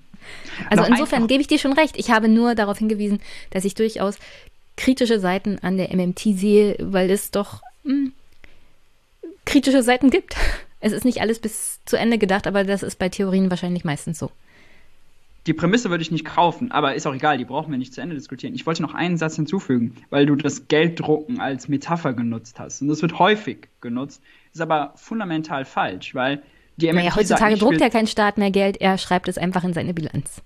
Also 0.68 0.82
Noch 0.82 0.90
insofern 0.90 1.28
gebe 1.28 1.40
ich 1.40 1.46
dir 1.46 1.58
schon 1.58 1.72
recht. 1.72 1.96
Ich 1.96 2.10
habe 2.10 2.28
nur 2.28 2.56
darauf 2.56 2.78
hingewiesen, 2.78 3.20
dass 3.50 3.64
ich 3.64 3.74
durchaus 3.74 4.18
kritische 4.76 5.20
Seiten 5.20 5.58
an 5.60 5.76
der 5.76 5.94
MMT 5.94 6.20
sehe, 6.20 6.76
weil 6.80 7.10
es 7.10 7.30
doch 7.30 7.62
mh, 7.84 7.92
hm, 7.92 8.12
kritische 9.44 9.82
Seiten 9.82 10.10
gibt. 10.10 10.36
Es 10.78 10.92
ist 10.92 11.06
nicht 11.06 11.22
alles 11.22 11.40
bis 11.40 11.80
zu 11.86 11.96
Ende 11.96 12.18
gedacht, 12.18 12.46
aber 12.46 12.62
das 12.62 12.82
ist 12.82 12.98
bei 12.98 13.08
Theorien 13.08 13.48
wahrscheinlich 13.50 13.82
meistens 13.82 14.18
so 14.18 14.30
die 15.46 15.52
Prämisse 15.52 15.90
würde 15.90 16.02
ich 16.02 16.10
nicht 16.10 16.24
kaufen, 16.24 16.72
aber 16.72 16.94
ist 16.94 17.06
auch 17.06 17.14
egal, 17.14 17.38
die 17.38 17.44
brauchen 17.44 17.70
wir 17.70 17.78
nicht 17.78 17.94
zu 17.94 18.00
Ende 18.00 18.16
diskutieren. 18.16 18.54
Ich 18.54 18.66
wollte 18.66 18.82
noch 18.82 18.94
einen 18.94 19.16
Satz 19.16 19.36
hinzufügen, 19.36 19.94
weil 20.10 20.26
du 20.26 20.34
das 20.34 20.66
Gelddrucken 20.66 21.40
als 21.40 21.68
Metapher 21.68 22.12
genutzt 22.12 22.58
hast. 22.58 22.82
Und 22.82 22.88
das 22.88 23.00
wird 23.02 23.18
häufig 23.18 23.68
genutzt, 23.80 24.22
ist 24.52 24.60
aber 24.60 24.92
fundamental 24.96 25.64
falsch, 25.64 26.14
weil 26.14 26.42
die 26.76 26.86
MMT 26.88 26.96
naja, 26.96 27.16
heutzutage 27.16 27.56
sagt, 27.56 27.62
druckt 27.62 27.80
ja 27.80 27.90
kein 27.90 28.06
Staat 28.06 28.38
mehr 28.38 28.50
Geld, 28.50 28.80
er 28.80 28.98
schreibt 28.98 29.28
es 29.28 29.38
einfach 29.38 29.62
in 29.64 29.72
seine 29.72 29.94
Bilanz. 29.94 30.42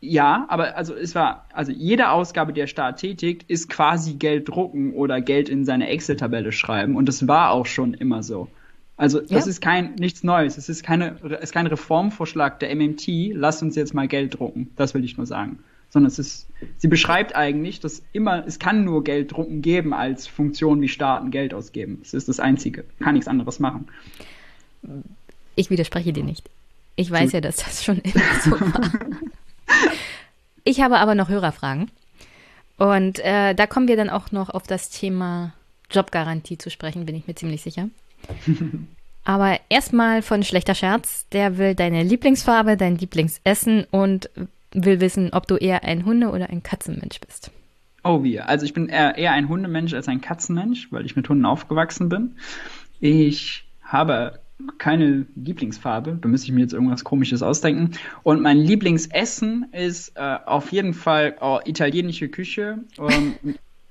Ja, 0.00 0.46
aber 0.48 0.76
also 0.76 0.94
es 0.94 1.14
war, 1.14 1.46
also 1.52 1.72
jede 1.72 2.10
Ausgabe, 2.10 2.52
die 2.52 2.60
der 2.60 2.68
Staat 2.68 3.00
tätigt, 3.00 3.44
ist 3.48 3.68
quasi 3.68 4.14
Geld 4.14 4.48
drucken 4.48 4.92
oder 4.92 5.20
Geld 5.20 5.48
in 5.48 5.64
seine 5.64 5.88
Excel-Tabelle 5.88 6.52
schreiben. 6.52 6.94
Und 6.96 7.08
das 7.08 7.26
war 7.26 7.50
auch 7.50 7.66
schon 7.66 7.94
immer 7.94 8.22
so. 8.22 8.48
Also 8.96 9.20
das 9.20 9.30
ja. 9.30 9.50
ist 9.50 9.60
kein 9.60 9.94
nichts 9.94 10.22
Neues. 10.22 10.56
Es 10.58 10.68
ist 10.68 10.82
keine 10.82 11.16
ist 11.40 11.52
kein 11.52 11.66
Reformvorschlag 11.66 12.58
der 12.60 12.74
MMT. 12.74 13.32
Lass 13.32 13.62
uns 13.62 13.76
jetzt 13.76 13.94
mal 13.94 14.08
Geld 14.08 14.38
drucken. 14.38 14.70
Das 14.76 14.94
will 14.94 15.04
ich 15.04 15.16
nur 15.16 15.26
sagen. 15.26 15.60
Sondern 15.90 16.08
es 16.08 16.18
ist, 16.18 16.48
sie 16.76 16.88
beschreibt 16.88 17.34
eigentlich, 17.34 17.80
dass 17.80 18.02
immer 18.12 18.44
es 18.46 18.58
kann 18.58 18.84
nur 18.84 19.04
Geld 19.04 19.32
drucken 19.32 19.62
geben 19.62 19.94
als 19.94 20.26
Funktion 20.26 20.80
wie 20.80 20.88
Staaten 20.88 21.30
Geld 21.30 21.54
ausgeben. 21.54 22.00
Es 22.02 22.12
ist 22.12 22.28
das 22.28 22.40
Einzige. 22.40 22.84
Kann 22.98 23.14
nichts 23.14 23.28
anderes 23.28 23.60
machen. 23.60 23.88
Ich 25.54 25.70
widerspreche 25.70 26.12
dir 26.12 26.24
nicht. 26.24 26.50
Ich 26.96 27.10
weiß 27.10 27.32
ja, 27.32 27.40
dass 27.40 27.56
das 27.56 27.84
schon 27.84 27.98
immer 27.98 28.22
so 28.44 28.50
war. 28.60 28.90
ich 30.64 30.80
habe 30.80 30.98
aber 30.98 31.14
noch 31.14 31.28
Hörerfragen. 31.28 31.90
Und 32.76 33.18
äh, 33.20 33.54
da 33.54 33.66
kommen 33.66 33.88
wir 33.88 33.96
dann 33.96 34.10
auch 34.10 34.30
noch 34.30 34.50
auf 34.50 34.62
das 34.62 34.90
Thema 34.90 35.52
Jobgarantie 35.90 36.58
zu 36.58 36.70
sprechen, 36.70 37.06
bin 37.06 37.16
ich 37.16 37.26
mir 37.26 37.34
ziemlich 37.34 37.62
sicher. 37.62 37.88
Aber 39.24 39.60
erstmal 39.68 40.22
von 40.22 40.42
schlechter 40.42 40.74
Scherz. 40.74 41.26
Der 41.32 41.58
will 41.58 41.74
deine 41.74 42.02
Lieblingsfarbe, 42.02 42.78
dein 42.78 42.96
Lieblingsessen 42.96 43.84
und 43.90 44.30
will 44.72 45.00
wissen, 45.00 45.34
ob 45.34 45.46
du 45.46 45.56
eher 45.56 45.84
ein 45.84 46.06
Hunde- 46.06 46.30
oder 46.30 46.48
ein 46.48 46.62
Katzenmensch 46.62 47.20
bist. 47.20 47.50
Oh, 48.04 48.22
wie. 48.22 48.40
Also 48.40 48.64
ich 48.64 48.72
bin 48.72 48.88
eher, 48.88 49.18
eher 49.18 49.32
ein 49.32 49.48
Hundemensch 49.48 49.92
als 49.92 50.08
ein 50.08 50.22
Katzenmensch, 50.22 50.90
weil 50.92 51.04
ich 51.04 51.14
mit 51.14 51.28
Hunden 51.28 51.44
aufgewachsen 51.44 52.08
bin. 52.08 52.36
Ich 53.00 53.64
habe 53.82 54.40
keine 54.78 55.26
Lieblingsfarbe. 55.36 56.18
Da 56.20 56.28
müsste 56.28 56.46
ich 56.46 56.52
mir 56.52 56.60
jetzt 56.60 56.72
irgendwas 56.72 57.04
Komisches 57.04 57.42
ausdenken. 57.42 57.92
Und 58.22 58.42
mein 58.42 58.58
Lieblingsessen 58.58 59.66
ist 59.72 60.16
äh, 60.16 60.38
auf 60.46 60.72
jeden 60.72 60.94
Fall 60.94 61.36
oh, 61.40 61.60
italienische 61.64 62.28
Küche. 62.28 62.78
Ähm, 62.98 63.34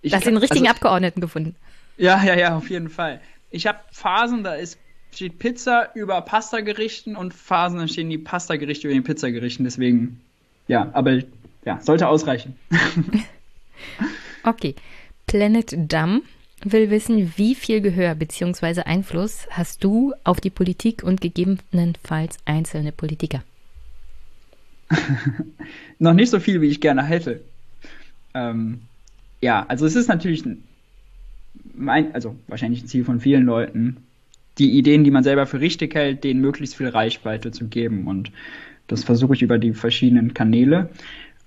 ich, 0.01 0.11
du 0.11 0.17
hast 0.17 0.25
den 0.25 0.37
richtigen 0.37 0.67
also, 0.67 0.75
Abgeordneten 0.75 1.21
gefunden. 1.21 1.55
Ja, 1.97 2.23
ja, 2.23 2.37
ja, 2.37 2.55
auf 2.55 2.69
jeden 2.69 2.89
Fall 2.89 3.21
ich 3.49 3.67
habe 3.67 3.79
Phasen, 3.91 4.43
da 4.43 4.53
ist, 4.53 4.77
steht 5.13 5.39
Pizza 5.39 5.89
über 5.95 6.21
Pasta-Gerichten 6.21 7.15
und 7.15 7.33
Phasen, 7.33 7.79
da 7.79 7.87
stehen 7.87 8.09
die 8.09 8.17
Pasta-Gerichte 8.17 8.87
über 8.87 8.93
den 8.93 9.03
Pizzagerichten. 9.03 9.63
Deswegen, 9.63 10.21
ja, 10.67 10.89
aber 10.93 11.21
ja, 11.65 11.81
sollte 11.81 12.07
ausreichen. 12.07 12.55
okay. 14.43 14.75
Planet 15.25 15.75
Dumb 15.91 16.23
will 16.63 16.89
wissen, 16.89 17.33
wie 17.37 17.55
viel 17.55 17.81
Gehör 17.81 18.15
bzw. 18.15 18.81
Einfluss 18.81 19.47
hast 19.49 19.83
du 19.83 20.13
auf 20.23 20.41
die 20.41 20.49
Politik 20.49 21.03
und 21.03 21.21
gegebenenfalls 21.21 22.37
einzelne 22.45 22.91
Politiker? 22.91 23.43
Noch 25.99 26.13
nicht 26.13 26.29
so 26.29 26.39
viel, 26.39 26.61
wie 26.61 26.67
ich 26.67 26.81
gerne 26.81 27.03
hätte. 27.03 27.41
Ähm, 28.33 28.81
ja, 29.41 29.65
also 29.67 29.85
es 29.85 29.95
ist 29.95 30.07
natürlich 30.07 30.43
mein, 31.75 32.13
also 32.13 32.35
wahrscheinlich 32.47 32.83
ein 32.83 32.87
Ziel 32.87 33.05
von 33.05 33.19
vielen 33.19 33.45
Leuten, 33.45 33.97
die 34.57 34.71
Ideen, 34.71 35.03
die 35.03 35.11
man 35.11 35.23
selber 35.23 35.45
für 35.45 35.59
richtig 35.59 35.93
hält, 35.93 36.23
denen 36.23 36.41
möglichst 36.41 36.75
viel 36.75 36.89
Reichweite 36.89 37.51
zu 37.51 37.67
geben. 37.67 38.07
Und 38.07 38.31
das 38.87 39.03
versuche 39.03 39.35
ich 39.35 39.41
über 39.41 39.59
die 39.59 39.73
verschiedenen 39.73 40.33
Kanäle. 40.33 40.89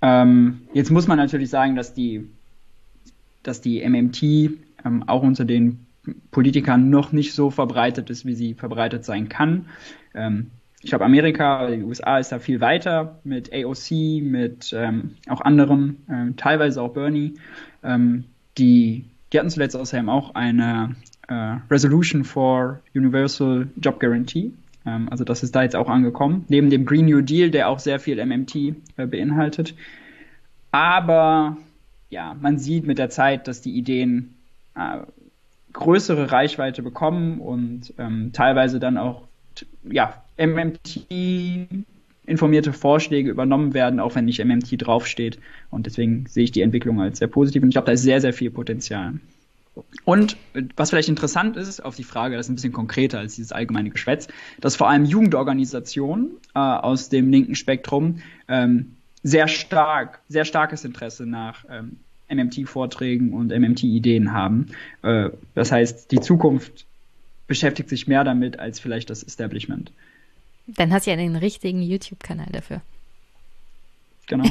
Ähm, 0.02 0.62
jetzt 0.72 0.90
muss 0.90 1.08
man 1.08 1.18
natürlich 1.18 1.50
sagen, 1.50 1.74
dass 1.74 1.94
die, 1.94 2.26
dass 3.42 3.60
die 3.60 3.86
MMT 3.86 4.69
ähm, 4.84 5.04
auch 5.06 5.22
unter 5.22 5.44
den 5.44 5.86
Politikern 6.30 6.90
noch 6.90 7.12
nicht 7.12 7.34
so 7.34 7.50
verbreitet 7.50 8.10
ist, 8.10 8.24
wie 8.24 8.34
sie 8.34 8.54
verbreitet 8.54 9.04
sein 9.04 9.28
kann. 9.28 9.66
Ähm, 10.14 10.50
ich 10.82 10.90
glaube, 10.90 11.04
Amerika, 11.04 11.70
die 11.70 11.82
USA 11.82 12.18
ist 12.18 12.32
da 12.32 12.38
viel 12.38 12.60
weiter 12.60 13.20
mit 13.22 13.52
AOC, 13.52 14.22
mit 14.22 14.72
ähm, 14.74 15.16
auch 15.28 15.42
anderen, 15.42 15.96
äh, 16.08 16.32
teilweise 16.36 16.80
auch 16.80 16.94
Bernie, 16.94 17.34
ähm, 17.82 18.24
die 18.56 19.04
die 19.32 19.38
hatten 19.38 19.50
zuletzt 19.50 19.76
außerdem 19.76 20.08
auch 20.08 20.34
eine 20.34 20.96
äh, 21.28 21.56
Resolution 21.70 22.24
for 22.24 22.80
Universal 22.94 23.68
Job 23.80 24.00
Guarantee. 24.00 24.52
Ähm, 24.84 25.08
also 25.10 25.24
das 25.24 25.42
ist 25.42 25.54
da 25.54 25.62
jetzt 25.62 25.76
auch 25.76 25.88
angekommen. 25.88 26.44
Neben 26.48 26.70
dem 26.70 26.84
Green 26.84 27.04
New 27.06 27.20
Deal, 27.20 27.50
der 27.50 27.68
auch 27.68 27.78
sehr 27.78 28.00
viel 28.00 28.24
MMT 28.24 28.56
äh, 28.56 29.06
beinhaltet. 29.06 29.74
Aber 30.72 31.56
ja, 32.10 32.36
man 32.40 32.58
sieht 32.58 32.86
mit 32.86 32.98
der 32.98 33.10
Zeit, 33.10 33.46
dass 33.46 33.60
die 33.60 33.76
Ideen 33.76 34.34
äh, 34.74 34.98
größere 35.72 36.32
Reichweite 36.32 36.82
bekommen 36.82 37.40
und 37.40 37.94
ähm, 37.98 38.30
teilweise 38.32 38.80
dann 38.80 38.98
auch 38.98 39.22
ja, 39.84 40.22
MMT 40.36 41.06
informierte 42.26 42.72
Vorschläge 42.72 43.30
übernommen 43.30 43.74
werden, 43.74 44.00
auch 44.00 44.14
wenn 44.14 44.24
nicht 44.24 44.42
MMT 44.44 44.86
draufsteht. 44.86 45.38
Und 45.70 45.86
deswegen 45.86 46.26
sehe 46.26 46.44
ich 46.44 46.52
die 46.52 46.62
Entwicklung 46.62 47.00
als 47.00 47.18
sehr 47.18 47.28
positiv 47.28 47.62
und 47.62 47.70
ich 47.70 47.74
glaube, 47.74 47.86
da 47.86 47.92
ist 47.92 48.02
sehr, 48.02 48.20
sehr 48.20 48.32
viel 48.32 48.50
Potenzial. 48.50 49.14
Und 50.04 50.36
was 50.76 50.90
vielleicht 50.90 51.08
interessant 51.08 51.56
ist, 51.56 51.80
auf 51.80 51.94
die 51.94 52.04
Frage, 52.04 52.36
das 52.36 52.46
ist 52.46 52.50
ein 52.50 52.56
bisschen 52.56 52.72
konkreter 52.72 53.18
als 53.18 53.36
dieses 53.36 53.52
allgemeine 53.52 53.90
Geschwätz, 53.90 54.28
dass 54.60 54.76
vor 54.76 54.88
allem 54.88 55.04
Jugendorganisationen 55.04 56.32
äh, 56.54 56.58
aus 56.58 57.08
dem 57.08 57.30
linken 57.30 57.54
Spektrum 57.54 58.20
ähm, 58.48 58.96
sehr 59.22 59.48
stark, 59.48 60.20
sehr 60.28 60.44
starkes 60.44 60.84
Interesse 60.84 61.26
nach 61.26 61.64
ähm, 61.70 62.00
MMT-Vorträgen 62.30 63.32
und 63.32 63.48
MMT-Ideen 63.48 64.32
haben. 64.32 64.68
Äh, 65.02 65.30
das 65.54 65.72
heißt, 65.72 66.10
die 66.12 66.20
Zukunft 66.20 66.86
beschäftigt 67.46 67.88
sich 67.88 68.06
mehr 68.06 68.24
damit 68.24 68.58
als 68.58 68.80
vielleicht 68.80 69.10
das 69.10 69.22
Establishment. 69.22 69.92
Dann 70.66 70.92
hast 70.92 71.06
du 71.06 71.10
ja 71.10 71.16
den 71.16 71.36
richtigen 71.36 71.82
YouTube-Kanal 71.82 72.48
dafür. 72.52 72.80
Genau. 74.28 74.44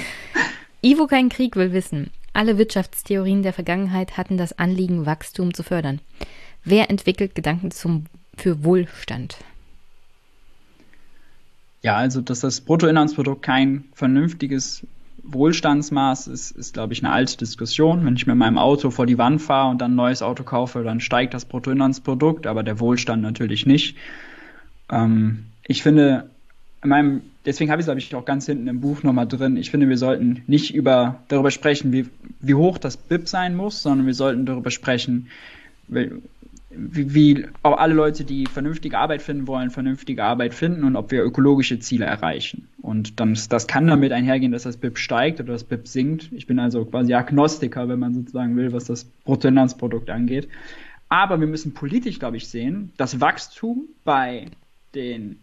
Ivo 0.82 1.06
kein 1.06 1.28
Krieg 1.28 1.56
will 1.56 1.72
wissen. 1.72 2.10
Alle 2.32 2.58
Wirtschaftstheorien 2.58 3.42
der 3.42 3.52
Vergangenheit 3.52 4.16
hatten 4.16 4.36
das 4.36 4.58
Anliegen, 4.58 5.06
Wachstum 5.06 5.54
zu 5.54 5.62
fördern. 5.62 6.00
Wer 6.64 6.90
entwickelt 6.90 7.34
Gedanken 7.34 7.70
zum, 7.70 8.06
für 8.36 8.62
Wohlstand? 8.62 9.38
Ja, 11.82 11.96
also 11.96 12.20
dass 12.20 12.40
das 12.40 12.60
Bruttoinlandsprodukt 12.60 13.42
kein 13.42 13.84
vernünftiges 13.94 14.84
Wohlstandsmaß 15.28 16.28
ist, 16.28 16.50
ist, 16.52 16.74
glaube 16.74 16.92
ich, 16.92 17.04
eine 17.04 17.12
alte 17.12 17.36
Diskussion. 17.36 18.04
Wenn 18.04 18.16
ich 18.16 18.26
mit 18.26 18.36
meinem 18.36 18.58
Auto 18.58 18.90
vor 18.90 19.06
die 19.06 19.18
Wand 19.18 19.42
fahre 19.42 19.70
und 19.70 19.80
dann 19.80 19.92
ein 19.92 19.96
neues 19.96 20.22
Auto 20.22 20.44
kaufe, 20.44 20.82
dann 20.82 21.00
steigt 21.00 21.34
das 21.34 21.44
Bruttoinlandsprodukt, 21.44 22.46
aber 22.46 22.62
der 22.62 22.80
Wohlstand 22.80 23.22
natürlich 23.22 23.66
nicht. 23.66 23.96
Ähm, 24.90 25.46
ich 25.66 25.82
finde, 25.82 26.30
in 26.82 26.90
meinem, 26.90 27.22
deswegen 27.44 27.70
habe 27.70 27.80
ich 27.80 27.84
es, 27.84 27.86
glaube 27.86 28.00
ich, 28.00 28.14
auch 28.14 28.24
ganz 28.24 28.46
hinten 28.46 28.68
im 28.68 28.80
Buch 28.80 29.02
nochmal 29.02 29.26
drin. 29.26 29.56
Ich 29.56 29.70
finde, 29.70 29.88
wir 29.88 29.98
sollten 29.98 30.42
nicht 30.46 30.74
über, 30.74 31.22
darüber 31.28 31.50
sprechen, 31.50 31.92
wie, 31.92 32.06
wie 32.40 32.54
hoch 32.54 32.78
das 32.78 32.96
BIP 32.96 33.28
sein 33.28 33.56
muss, 33.56 33.82
sondern 33.82 34.06
wir 34.06 34.14
sollten 34.14 34.46
darüber 34.46 34.70
sprechen, 34.70 35.28
wie, 36.76 37.14
wie 37.14 37.46
auch 37.62 37.78
alle 37.78 37.94
Leute, 37.94 38.24
die 38.24 38.46
vernünftige 38.46 38.98
Arbeit 38.98 39.22
finden 39.22 39.46
wollen, 39.46 39.70
vernünftige 39.70 40.22
Arbeit 40.24 40.54
finden 40.54 40.84
und 40.84 40.96
ob 40.96 41.10
wir 41.10 41.24
ökologische 41.24 41.78
Ziele 41.78 42.04
erreichen. 42.04 42.68
Und 42.82 43.20
dann, 43.20 43.38
das 43.48 43.66
kann 43.66 43.86
damit 43.86 44.12
einhergehen, 44.12 44.52
dass 44.52 44.64
das 44.64 44.76
BIP 44.76 44.98
steigt 44.98 45.40
oder 45.40 45.52
das 45.52 45.64
BIP 45.64 45.88
sinkt. 45.88 46.30
Ich 46.32 46.46
bin 46.46 46.58
also 46.58 46.84
quasi 46.84 47.14
Agnostiker, 47.14 47.88
wenn 47.88 47.98
man 47.98 48.14
sozusagen 48.14 48.56
will, 48.56 48.72
was 48.72 48.84
das 48.84 49.04
Bruttoinlandsprodukt 49.04 50.10
angeht. 50.10 50.48
Aber 51.08 51.40
wir 51.40 51.46
müssen 51.46 51.74
politisch, 51.74 52.18
glaube 52.18 52.36
ich, 52.36 52.48
sehen, 52.48 52.92
dass 52.96 53.20
Wachstum 53.20 53.88
bei 54.04 54.46
den 54.94 55.40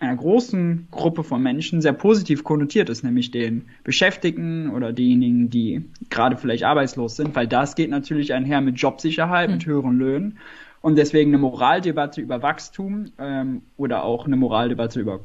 einer 0.00 0.16
großen 0.16 0.88
Gruppe 0.90 1.22
von 1.22 1.42
Menschen 1.42 1.82
sehr 1.82 1.92
positiv 1.92 2.42
konnotiert 2.42 2.88
ist, 2.88 3.04
nämlich 3.04 3.30
den 3.30 3.66
Beschäftigten 3.84 4.70
oder 4.70 4.92
diejenigen, 4.92 5.50
die 5.50 5.84
gerade 6.08 6.36
vielleicht 6.36 6.64
arbeitslos 6.64 7.16
sind, 7.16 7.36
weil 7.36 7.46
das 7.46 7.74
geht 7.76 7.90
natürlich 7.90 8.32
einher 8.32 8.62
mit 8.62 8.80
Jobsicherheit, 8.80 9.48
mhm. 9.48 9.56
mit 9.56 9.66
höheren 9.66 9.98
Löhnen. 9.98 10.38
Und 10.80 10.96
deswegen 10.96 11.30
eine 11.30 11.38
Moraldebatte 11.38 12.22
über 12.22 12.42
Wachstum 12.42 13.12
ähm, 13.18 13.60
oder 13.76 14.02
auch 14.02 14.24
eine 14.26 14.36
Moraldebatte 14.36 15.00
über 15.00 15.20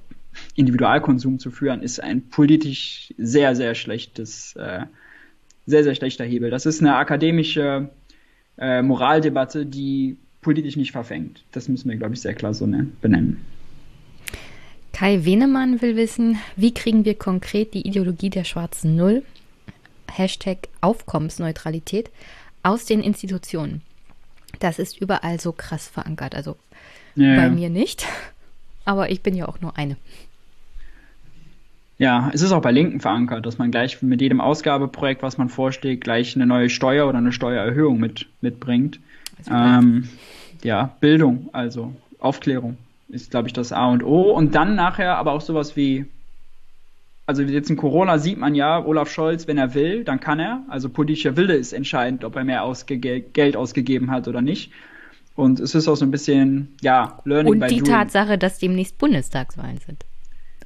Individualkonsum 0.55 1.39
zu 1.39 1.49
führen, 1.49 1.81
ist 1.81 2.03
ein 2.03 2.27
politisch 2.29 3.13
sehr, 3.17 3.55
sehr 3.55 3.73
schlechtes, 3.73 4.57
äh, 4.57 4.81
sehr, 5.65 5.85
sehr 5.85 5.95
schlechter 5.95 6.25
Hebel. 6.25 6.49
Das 6.49 6.65
ist 6.65 6.81
eine 6.81 6.97
akademische 6.97 7.89
äh, 8.57 8.81
Moraldebatte, 8.81 9.65
die 9.65 10.17
politisch 10.41 10.75
nicht 10.75 10.91
verfängt. 10.91 11.45
Das 11.53 11.69
müssen 11.69 11.89
wir, 11.89 11.95
glaube 11.95 12.13
ich, 12.13 12.21
sehr 12.21 12.33
klar 12.33 12.53
so 12.53 12.67
ne, 12.67 12.87
benennen. 13.01 13.39
Kai 14.95 15.25
Wenemann 15.25 15.81
will 15.81 15.97
wissen, 15.97 16.37
wie 16.55 16.73
kriegen 16.73 17.03
wir 17.03 17.15
konkret 17.15 17.73
die 17.73 17.85
Ideologie 17.85 18.29
der 18.29 18.45
schwarzen 18.45 18.95
Null, 18.95 19.23
Hashtag 20.09 20.69
Aufkommensneutralität, 20.79 22.09
aus 22.63 22.85
den 22.85 23.01
Institutionen? 23.01 23.81
Das 24.59 24.79
ist 24.79 25.01
überall 25.01 25.37
so 25.41 25.51
krass 25.51 25.89
verankert. 25.89 26.33
Also 26.33 26.55
ja, 27.17 27.35
bei 27.35 27.49
mir 27.49 27.69
nicht, 27.69 28.07
aber 28.85 29.11
ich 29.11 29.21
bin 29.21 29.35
ja 29.35 29.49
auch 29.49 29.59
nur 29.59 29.77
eine. 29.77 29.97
Ja, 31.97 32.31
es 32.33 32.41
ist 32.41 32.53
auch 32.53 32.61
bei 32.61 32.71
Linken 32.71 33.01
verankert, 33.01 33.45
dass 33.45 33.57
man 33.57 33.71
gleich 33.71 34.01
mit 34.01 34.21
jedem 34.21 34.39
Ausgabeprojekt, 34.39 35.21
was 35.21 35.37
man 35.37 35.49
vorschlägt, 35.49 36.05
gleich 36.05 36.37
eine 36.37 36.45
neue 36.45 36.69
Steuer 36.69 37.09
oder 37.09 37.17
eine 37.17 37.33
Steuererhöhung 37.33 37.99
mit, 37.99 38.27
mitbringt. 38.39 39.01
Ähm, 39.51 40.07
ja, 40.63 40.95
Bildung, 41.01 41.49
also 41.51 41.93
Aufklärung 42.17 42.77
ist, 43.09 43.31
glaube 43.31 43.47
ich, 43.47 43.53
das 43.53 43.71
A 43.71 43.87
und 43.89 44.03
O. 44.03 44.31
Und 44.31 44.55
dann 44.55 44.75
nachher 44.75 45.17
aber 45.17 45.31
auch 45.33 45.41
sowas 45.41 45.75
wie, 45.75 46.05
also 47.25 47.41
jetzt 47.41 47.69
in 47.69 47.77
Corona 47.77 48.17
sieht 48.17 48.37
man 48.37 48.55
ja, 48.55 48.83
Olaf 48.83 49.09
Scholz, 49.09 49.47
wenn 49.47 49.57
er 49.57 49.73
will, 49.73 50.03
dann 50.03 50.19
kann 50.19 50.39
er. 50.39 50.63
Also 50.69 50.89
politischer 50.89 51.37
Wille 51.37 51.55
ist 51.55 51.73
entscheidend, 51.73 52.23
ob 52.23 52.35
er 52.35 52.43
mehr 52.43 52.63
ausge 52.63 52.97
Geld 52.97 53.55
ausgegeben 53.55 54.11
hat 54.11 54.27
oder 54.27 54.41
nicht. 54.41 54.71
Und 55.35 55.59
es 55.59 55.75
ist 55.75 55.87
auch 55.87 55.95
so 55.95 56.05
ein 56.05 56.11
bisschen, 56.11 56.75
ja, 56.81 57.19
Learning 57.25 57.53
Und 57.53 57.59
by 57.59 57.67
die 57.67 57.79
doing. 57.79 57.91
Tatsache, 57.91 58.37
dass 58.37 58.59
demnächst 58.59 58.97
Bundestagswahlen 58.97 59.79
sind. 59.85 60.05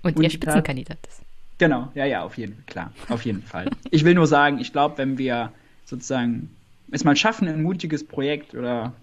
Und, 0.03 0.15
und 0.15 0.23
ihr 0.23 0.29
Spitzenkandidat 0.29 0.99
ist. 1.07 1.21
Genau, 1.57 1.89
ja, 1.93 2.05
ja, 2.05 2.23
auf 2.23 2.37
jeden 2.37 2.53
Fall, 2.53 2.63
klar, 2.67 2.93
auf 3.09 3.25
jeden 3.25 3.41
Fall. 3.41 3.69
Ich 3.91 4.05
will 4.05 4.13
nur 4.13 4.27
sagen, 4.27 4.59
ich 4.59 4.71
glaube, 4.71 4.97
wenn 4.97 5.17
wir 5.17 5.51
sozusagen 5.85 6.49
es 6.91 7.03
mal 7.03 7.15
schaffen, 7.15 7.47
ein 7.47 7.61
mutiges 7.61 8.05
Projekt 8.05 8.55
oder 8.55 8.93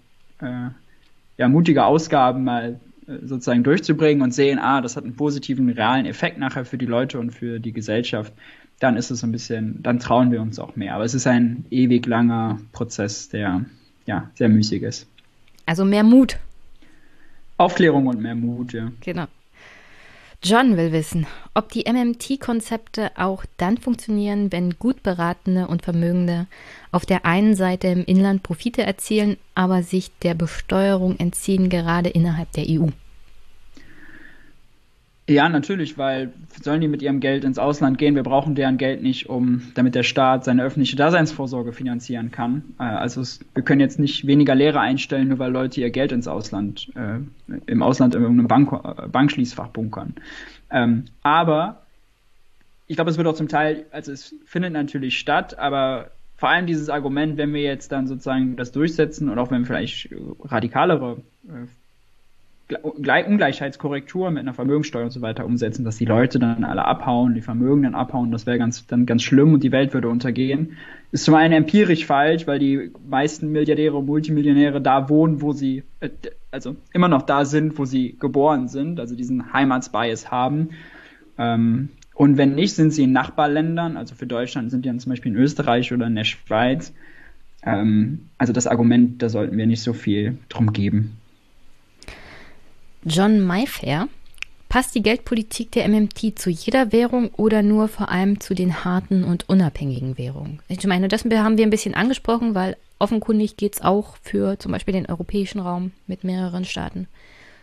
äh, 0.41 0.69
ja, 1.37 1.47
mutige 1.49 1.85
Ausgaben 1.85 2.43
mal 2.43 2.79
sozusagen 3.07 3.63
durchzubringen 3.63 4.21
und 4.21 4.33
sehen, 4.33 4.59
ah, 4.59 4.81
das 4.81 4.97
hat 4.97 5.03
einen 5.03 5.15
positiven, 5.15 5.69
realen 5.69 6.05
Effekt 6.05 6.37
nachher 6.37 6.65
für 6.65 6.77
die 6.77 6.85
Leute 6.85 7.19
und 7.19 7.31
für 7.31 7.59
die 7.59 7.71
Gesellschaft, 7.71 8.33
dann 8.79 8.97
ist 8.97 9.09
es 9.09 9.21
so 9.21 9.27
ein 9.27 9.31
bisschen, 9.31 9.81
dann 9.81 9.99
trauen 9.99 10.31
wir 10.31 10.41
uns 10.41 10.59
auch 10.59 10.75
mehr. 10.75 10.95
Aber 10.95 11.05
es 11.05 11.13
ist 11.13 11.25
ein 11.25 11.65
ewig 11.71 12.05
langer 12.05 12.59
Prozess, 12.73 13.29
der 13.29 13.65
ja 14.05 14.29
sehr 14.35 14.49
müßig 14.49 14.83
ist. 14.83 15.07
Also 15.65 15.83
mehr 15.85 16.03
Mut. 16.03 16.37
Aufklärung 17.57 18.07
und 18.07 18.21
mehr 18.21 18.35
Mut, 18.35 18.73
ja. 18.73 18.91
Genau. 19.01 19.25
John 20.43 20.77
will 20.77 20.91
wissen, 20.91 21.25
ob 21.55 21.71
die 21.71 21.85
MMT-Konzepte 21.91 23.11
auch 23.17 23.43
dann 23.57 23.77
funktionieren, 23.77 24.51
wenn 24.51 24.77
gut 24.77 25.01
beratene 25.01 25.67
und 25.67 25.81
Vermögende 25.81 26.45
auf 26.91 27.05
der 27.05 27.25
einen 27.25 27.55
Seite 27.55 27.87
im 27.87 28.05
Inland 28.05 28.43
Profite 28.43 28.83
erzielen, 28.83 29.37
aber 29.55 29.81
sich 29.81 30.11
der 30.19 30.35
Besteuerung 30.35 31.17
entziehen, 31.17 31.69
gerade 31.69 32.09
innerhalb 32.09 32.51
der 32.51 32.65
EU. 32.67 32.89
Ja, 35.29 35.49
natürlich, 35.49 35.97
weil 35.97 36.31
sollen 36.61 36.79
die 36.79 36.87
mit 36.87 37.01
ihrem 37.01 37.19
Geld 37.19 37.43
ins 37.43 37.59
Ausland 37.59 37.97
gehen? 37.97 38.15
Wir 38.15 38.23
brauchen 38.23 38.55
deren 38.55 38.77
Geld 38.77 39.03
nicht, 39.03 39.27
um 39.27 39.61
damit 39.75 39.93
der 39.93 40.03
Staat 40.03 40.45
seine 40.45 40.63
öffentliche 40.63 40.95
Daseinsvorsorge 40.95 41.73
finanzieren 41.73 42.31
kann. 42.31 42.63
Äh, 42.79 42.83
also 42.83 43.19
es, 43.19 43.41
wir 43.53 43.63
können 43.63 43.81
jetzt 43.81 43.99
nicht 43.99 44.25
weniger 44.25 44.55
Lehrer 44.55 44.79
einstellen, 44.79 45.27
nur 45.27 45.39
weil 45.39 45.51
Leute 45.51 45.81
ihr 45.81 45.89
Geld 45.89 46.13
ins 46.13 46.29
Ausland, 46.29 46.89
äh, 46.95 47.19
im 47.65 47.83
Ausland 47.83 48.15
in 48.15 48.21
irgendeinem 48.21 48.47
Bank, 48.47 48.71
äh, 48.71 49.07
Bankschließfach 49.09 49.67
bunkern. 49.67 50.15
Ähm, 50.71 51.05
aber 51.23 51.81
ich 52.87 52.95
glaube, 52.95 53.11
es 53.11 53.17
wird 53.17 53.27
auch 53.27 53.35
zum 53.35 53.49
Teil, 53.49 53.85
also 53.91 54.13
es 54.13 54.33
findet 54.45 54.71
natürlich 54.71 55.19
statt, 55.19 55.59
aber 55.59 56.11
vor 56.37 56.49
allem 56.49 56.67
dieses 56.67 56.89
Argument, 56.89 57.35
wenn 57.35 57.53
wir 57.53 57.63
jetzt 57.63 57.91
dann 57.91 58.07
sozusagen 58.07 58.55
das 58.55 58.71
durchsetzen 58.71 59.27
und 59.27 59.39
auch 59.39 59.51
wenn 59.51 59.65
vielleicht 59.65 60.07
radikalere 60.45 61.17
äh, 61.49 61.67
Ungleichheitskorrektur 62.81 64.29
mit 64.29 64.41
einer 64.41 64.53
Vermögenssteuer 64.53 65.05
und 65.05 65.11
so 65.11 65.21
weiter 65.21 65.45
umsetzen, 65.45 65.85
dass 65.85 65.97
die 65.97 66.05
Leute 66.05 66.37
dann 66.37 66.65
alle 66.65 66.83
abhauen, 66.83 67.33
die 67.33 67.41
Vermögenden 67.41 67.95
abhauen, 67.95 68.31
das 68.31 68.45
wäre 68.45 68.57
ganz, 68.57 68.85
dann 68.87 69.05
ganz 69.05 69.23
schlimm 69.23 69.53
und 69.53 69.63
die 69.63 69.71
Welt 69.71 69.93
würde 69.93 70.09
untergehen. 70.09 70.77
Ist 71.13 71.23
zum 71.23 71.35
einen 71.35 71.53
empirisch 71.53 72.05
falsch, 72.05 72.45
weil 72.45 72.59
die 72.59 72.91
meisten 73.07 73.53
Milliardäre 73.53 73.95
und 73.95 74.05
Multimillionäre 74.05 74.81
da 74.81 75.07
wohnen, 75.07 75.41
wo 75.41 75.53
sie, 75.53 75.83
äh, 76.01 76.09
also 76.51 76.75
immer 76.91 77.07
noch 77.07 77.21
da 77.21 77.45
sind, 77.45 77.77
wo 77.77 77.85
sie 77.85 78.17
geboren 78.19 78.67
sind, 78.67 78.99
also 78.99 79.15
diesen 79.15 79.53
Heimatsbias 79.53 80.29
haben. 80.29 80.71
Ähm, 81.37 81.89
und 82.15 82.37
wenn 82.37 82.55
nicht, 82.55 82.73
sind 82.73 82.91
sie 82.91 83.03
in 83.03 83.13
Nachbarländern, 83.13 83.95
also 83.95 84.15
für 84.15 84.27
Deutschland 84.27 84.71
sind 84.71 84.83
die 84.83 84.89
dann 84.89 84.99
zum 84.99 85.11
Beispiel 85.11 85.31
in 85.31 85.37
Österreich 85.37 85.93
oder 85.93 86.07
in 86.07 86.15
der 86.15 86.25
Schweiz. 86.25 86.91
Ähm, 87.63 88.27
also 88.37 88.51
das 88.51 88.67
Argument, 88.67 89.21
da 89.21 89.29
sollten 89.29 89.57
wir 89.57 89.67
nicht 89.67 89.81
so 89.81 89.93
viel 89.93 90.37
drum 90.49 90.73
geben. 90.73 91.17
John 93.07 93.39
Mayfair. 93.41 94.07
Passt 94.69 94.93
die 94.95 95.01
Geldpolitik 95.01 95.71
der 95.71 95.87
MMT 95.87 96.37
zu 96.37 96.49
jeder 96.49 96.91
Währung 96.91 97.29
oder 97.37 97.61
nur 97.61 97.87
vor 97.87 98.09
allem 98.09 98.41
zu 98.41 98.53
den 98.53 98.83
harten 98.83 99.23
und 99.23 99.47
unabhängigen 99.47 100.17
Währungen? 100.17 100.59
Ich 100.67 100.85
meine, 100.85 101.07
das 101.07 101.23
haben 101.23 101.57
wir 101.57 101.65
ein 101.65 101.69
bisschen 101.69 101.93
angesprochen, 101.93 102.53
weil 102.53 102.75
offenkundig 102.99 103.55
geht 103.55 103.75
es 103.75 103.81
auch 103.81 104.17
für 104.21 104.59
zum 104.59 104.73
Beispiel 104.73 104.93
den 104.93 105.05
europäischen 105.05 105.59
Raum 105.59 105.91
mit 106.05 106.25
mehreren 106.25 106.65
Staaten. 106.65 107.07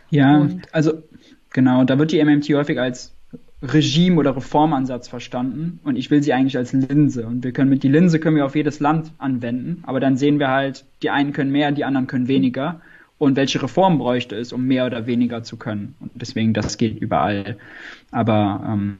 Ja, 0.09 0.37
und 0.37 0.73
also 0.73 1.03
genau, 1.51 1.83
da 1.83 1.99
wird 1.99 2.11
die 2.11 2.23
MMT 2.23 2.49
häufig 2.49 2.79
als 2.79 3.13
Regime 3.61 4.17
oder 4.17 4.35
Reformansatz 4.35 5.07
verstanden 5.07 5.79
und 5.83 5.95
ich 5.95 6.09
will 6.09 6.23
sie 6.23 6.33
eigentlich 6.33 6.57
als 6.57 6.73
Linse 6.73 7.25
und 7.27 7.43
wir 7.43 7.51
können 7.51 7.69
mit 7.69 7.83
die 7.83 7.87
Linse 7.87 8.19
können 8.19 8.35
wir 8.35 8.45
auf 8.45 8.55
jedes 8.55 8.79
Land 8.79 9.11
anwenden, 9.17 9.83
aber 9.85 9.99
dann 9.99 10.17
sehen 10.17 10.39
wir 10.39 10.49
halt, 10.49 10.85
die 11.01 11.09
einen 11.09 11.33
können 11.33 11.51
mehr, 11.51 11.71
die 11.71 11.85
anderen 11.85 12.07
können 12.07 12.27
weniger 12.27 12.81
und 13.17 13.35
welche 13.35 13.61
Reform 13.61 13.97
bräuchte 13.97 14.35
es, 14.35 14.51
um 14.51 14.65
mehr 14.65 14.85
oder 14.85 15.07
weniger 15.07 15.43
zu 15.43 15.57
können 15.57 15.95
und 15.99 16.11
deswegen 16.15 16.53
das 16.53 16.77
geht 16.77 16.99
überall. 16.99 17.57
Aber 18.11 18.61
ähm, 18.67 18.97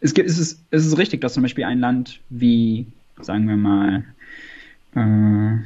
es, 0.00 0.14
gibt, 0.14 0.28
es, 0.28 0.38
ist, 0.38 0.62
es 0.70 0.86
ist 0.86 0.98
richtig, 0.98 1.20
dass 1.20 1.34
zum 1.34 1.42
Beispiel 1.42 1.64
ein 1.64 1.80
Land 1.80 2.20
wie, 2.28 2.86
sagen 3.20 3.48
wir 3.48 3.56
mal, 3.56 4.04
äh, 4.94 5.58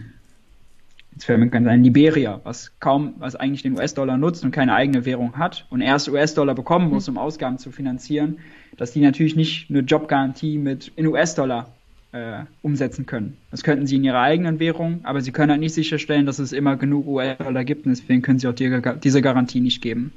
jetzt 1.12 1.24
fällt 1.24 1.40
mir 1.40 1.48
ganz 1.48 1.66
ein, 1.66 1.82
Liberia, 1.82 2.40
was 2.44 2.72
kaum, 2.78 3.14
was 3.18 3.34
eigentlich 3.34 3.62
den 3.62 3.76
US-Dollar 3.76 4.16
nutzt 4.16 4.44
und 4.44 4.52
keine 4.52 4.74
eigene 4.74 5.04
Währung 5.04 5.36
hat 5.36 5.66
und 5.68 5.80
erst 5.80 6.08
US-Dollar 6.08 6.54
bekommen 6.54 6.88
muss, 6.90 7.08
um 7.08 7.18
Ausgaben 7.18 7.58
zu 7.58 7.72
finanzieren, 7.72 8.38
dass 8.76 8.92
die 8.92 9.00
natürlich 9.00 9.34
nicht 9.34 9.68
eine 9.68 9.80
Jobgarantie 9.80 10.58
mit 10.58 10.92
in 10.94 11.08
US-Dollar 11.08 11.72
äh, 12.12 12.44
umsetzen 12.62 13.06
können. 13.06 13.36
Das 13.50 13.62
könnten 13.62 13.86
sie 13.86 13.96
in 13.96 14.04
ihrer 14.04 14.20
eigenen 14.20 14.58
Währung, 14.60 15.00
aber 15.04 15.20
sie 15.20 15.32
können 15.32 15.50
halt 15.50 15.60
nicht 15.60 15.74
sicherstellen, 15.74 16.26
dass 16.26 16.38
es 16.38 16.52
immer 16.52 16.76
genug 16.76 17.06
US-Dollar 17.06 17.64
gibt 17.64 17.86
und 17.86 17.92
deswegen 17.92 18.22
können 18.22 18.38
sie 18.38 18.48
auch 18.48 18.54
die, 18.54 18.80
diese 19.02 19.22
Garantie 19.22 19.60
nicht 19.60 19.82
geben. 19.82 20.12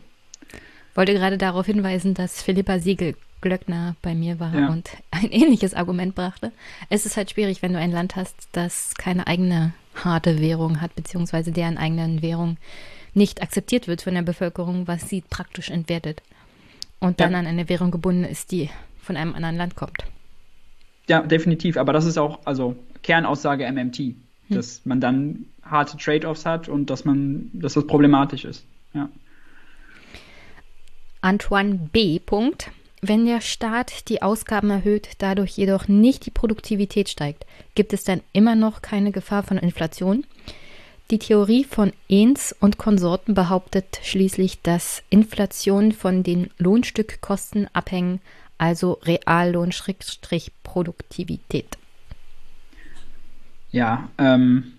Wollte 0.95 1.13
gerade 1.13 1.37
darauf 1.37 1.65
hinweisen, 1.65 2.13
dass 2.13 2.41
Philippa 2.41 2.79
Siegel 2.79 3.15
Glöckner 3.41 3.95
bei 4.01 4.13
mir 4.13 4.39
war 4.39 4.53
ja. 4.53 4.69
und 4.69 4.89
ein 5.11 5.31
ähnliches 5.31 5.73
Argument 5.73 6.15
brachte. 6.15 6.51
Es 6.89 7.05
ist 7.05 7.17
halt 7.17 7.31
schwierig, 7.31 7.61
wenn 7.61 7.73
du 7.73 7.79
ein 7.79 7.91
Land 7.91 8.15
hast, 8.15 8.35
das 8.51 8.93
keine 8.97 9.27
eigene 9.27 9.73
harte 9.95 10.39
Währung 10.39 10.79
hat, 10.79 10.95
beziehungsweise 10.95 11.51
deren 11.51 11.77
eigenen 11.77 12.21
Währung 12.21 12.57
nicht 13.13 13.41
akzeptiert 13.41 13.87
wird 13.87 14.01
von 14.01 14.13
der 14.13 14.21
Bevölkerung, 14.21 14.87
was 14.87 15.09
sie 15.09 15.21
praktisch 15.21 15.69
entwertet. 15.69 16.21
Und 16.99 17.19
dann 17.19 17.33
ja. 17.33 17.39
an 17.39 17.47
eine 17.47 17.67
Währung 17.67 17.91
gebunden 17.91 18.23
ist, 18.23 18.51
die 18.51 18.69
von 19.01 19.17
einem 19.17 19.33
anderen 19.33 19.57
Land 19.57 19.75
kommt. 19.75 20.05
Ja, 21.07 21.21
definitiv. 21.21 21.77
Aber 21.77 21.93
das 21.93 22.05
ist 22.05 22.17
auch, 22.17 22.39
also 22.45 22.75
Kernaussage 23.03 23.69
MMT, 23.71 23.97
hm. 23.97 24.15
dass 24.49 24.85
man 24.85 25.01
dann 25.01 25.45
harte 25.63 25.97
Trade-offs 25.97 26.45
hat 26.45 26.69
und 26.69 26.89
dass 26.89 27.05
man, 27.05 27.49
dass 27.53 27.73
das 27.73 27.87
problematisch 27.87 28.45
ist. 28.45 28.65
Ja. 28.93 29.09
Antoine 31.21 31.75
B. 31.91 32.19
Punkt. 32.19 32.71
Wenn 33.03 33.25
der 33.25 33.41
Staat 33.41 34.09
die 34.09 34.21
Ausgaben 34.21 34.69
erhöht, 34.69 35.09
dadurch 35.17 35.57
jedoch 35.57 35.87
nicht 35.87 36.27
die 36.27 36.31
Produktivität 36.31 37.09
steigt, 37.09 37.47
gibt 37.73 37.93
es 37.93 38.03
dann 38.03 38.21
immer 38.31 38.55
noch 38.55 38.83
keine 38.83 39.11
Gefahr 39.11 39.41
von 39.41 39.57
Inflation? 39.57 40.23
Die 41.09 41.17
Theorie 41.19 41.63
von 41.63 41.93
Ehns 42.07 42.55
und 42.59 42.77
Konsorten 42.77 43.33
behauptet 43.33 43.99
schließlich, 44.03 44.61
dass 44.61 45.03
Inflation 45.09 45.91
von 45.91 46.23
den 46.23 46.51
Lohnstückkosten 46.57 47.67
abhängen, 47.73 48.21
also 48.61 48.99
Reallohn-Produktivität. 49.03 51.77
Ja, 53.71 54.09
ähm, 54.19 54.73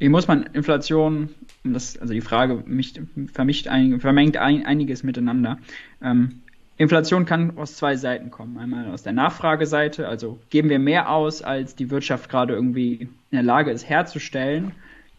hier 0.00 0.10
muss 0.10 0.26
man 0.26 0.42
Inflation, 0.42 1.28
das, 1.62 1.96
also 1.98 2.12
die 2.12 2.20
Frage 2.20 2.64
mich, 2.66 3.00
vermischt 3.32 3.68
ein, 3.68 4.00
vermengt 4.00 4.36
ein, 4.38 4.66
einiges 4.66 5.04
miteinander. 5.04 5.58
Ähm, 6.02 6.40
Inflation 6.78 7.26
kann 7.26 7.56
aus 7.58 7.76
zwei 7.76 7.94
Seiten 7.94 8.32
kommen. 8.32 8.58
Einmal 8.58 8.90
aus 8.90 9.04
der 9.04 9.12
Nachfrageseite, 9.12 10.08
also 10.08 10.40
geben 10.50 10.68
wir 10.68 10.80
mehr 10.80 11.10
aus, 11.10 11.42
als 11.42 11.76
die 11.76 11.90
Wirtschaft 11.90 12.28
gerade 12.28 12.54
irgendwie 12.54 13.02
in 13.02 13.10
der 13.30 13.44
Lage 13.44 13.70
ist 13.70 13.88
herzustellen, 13.88 14.72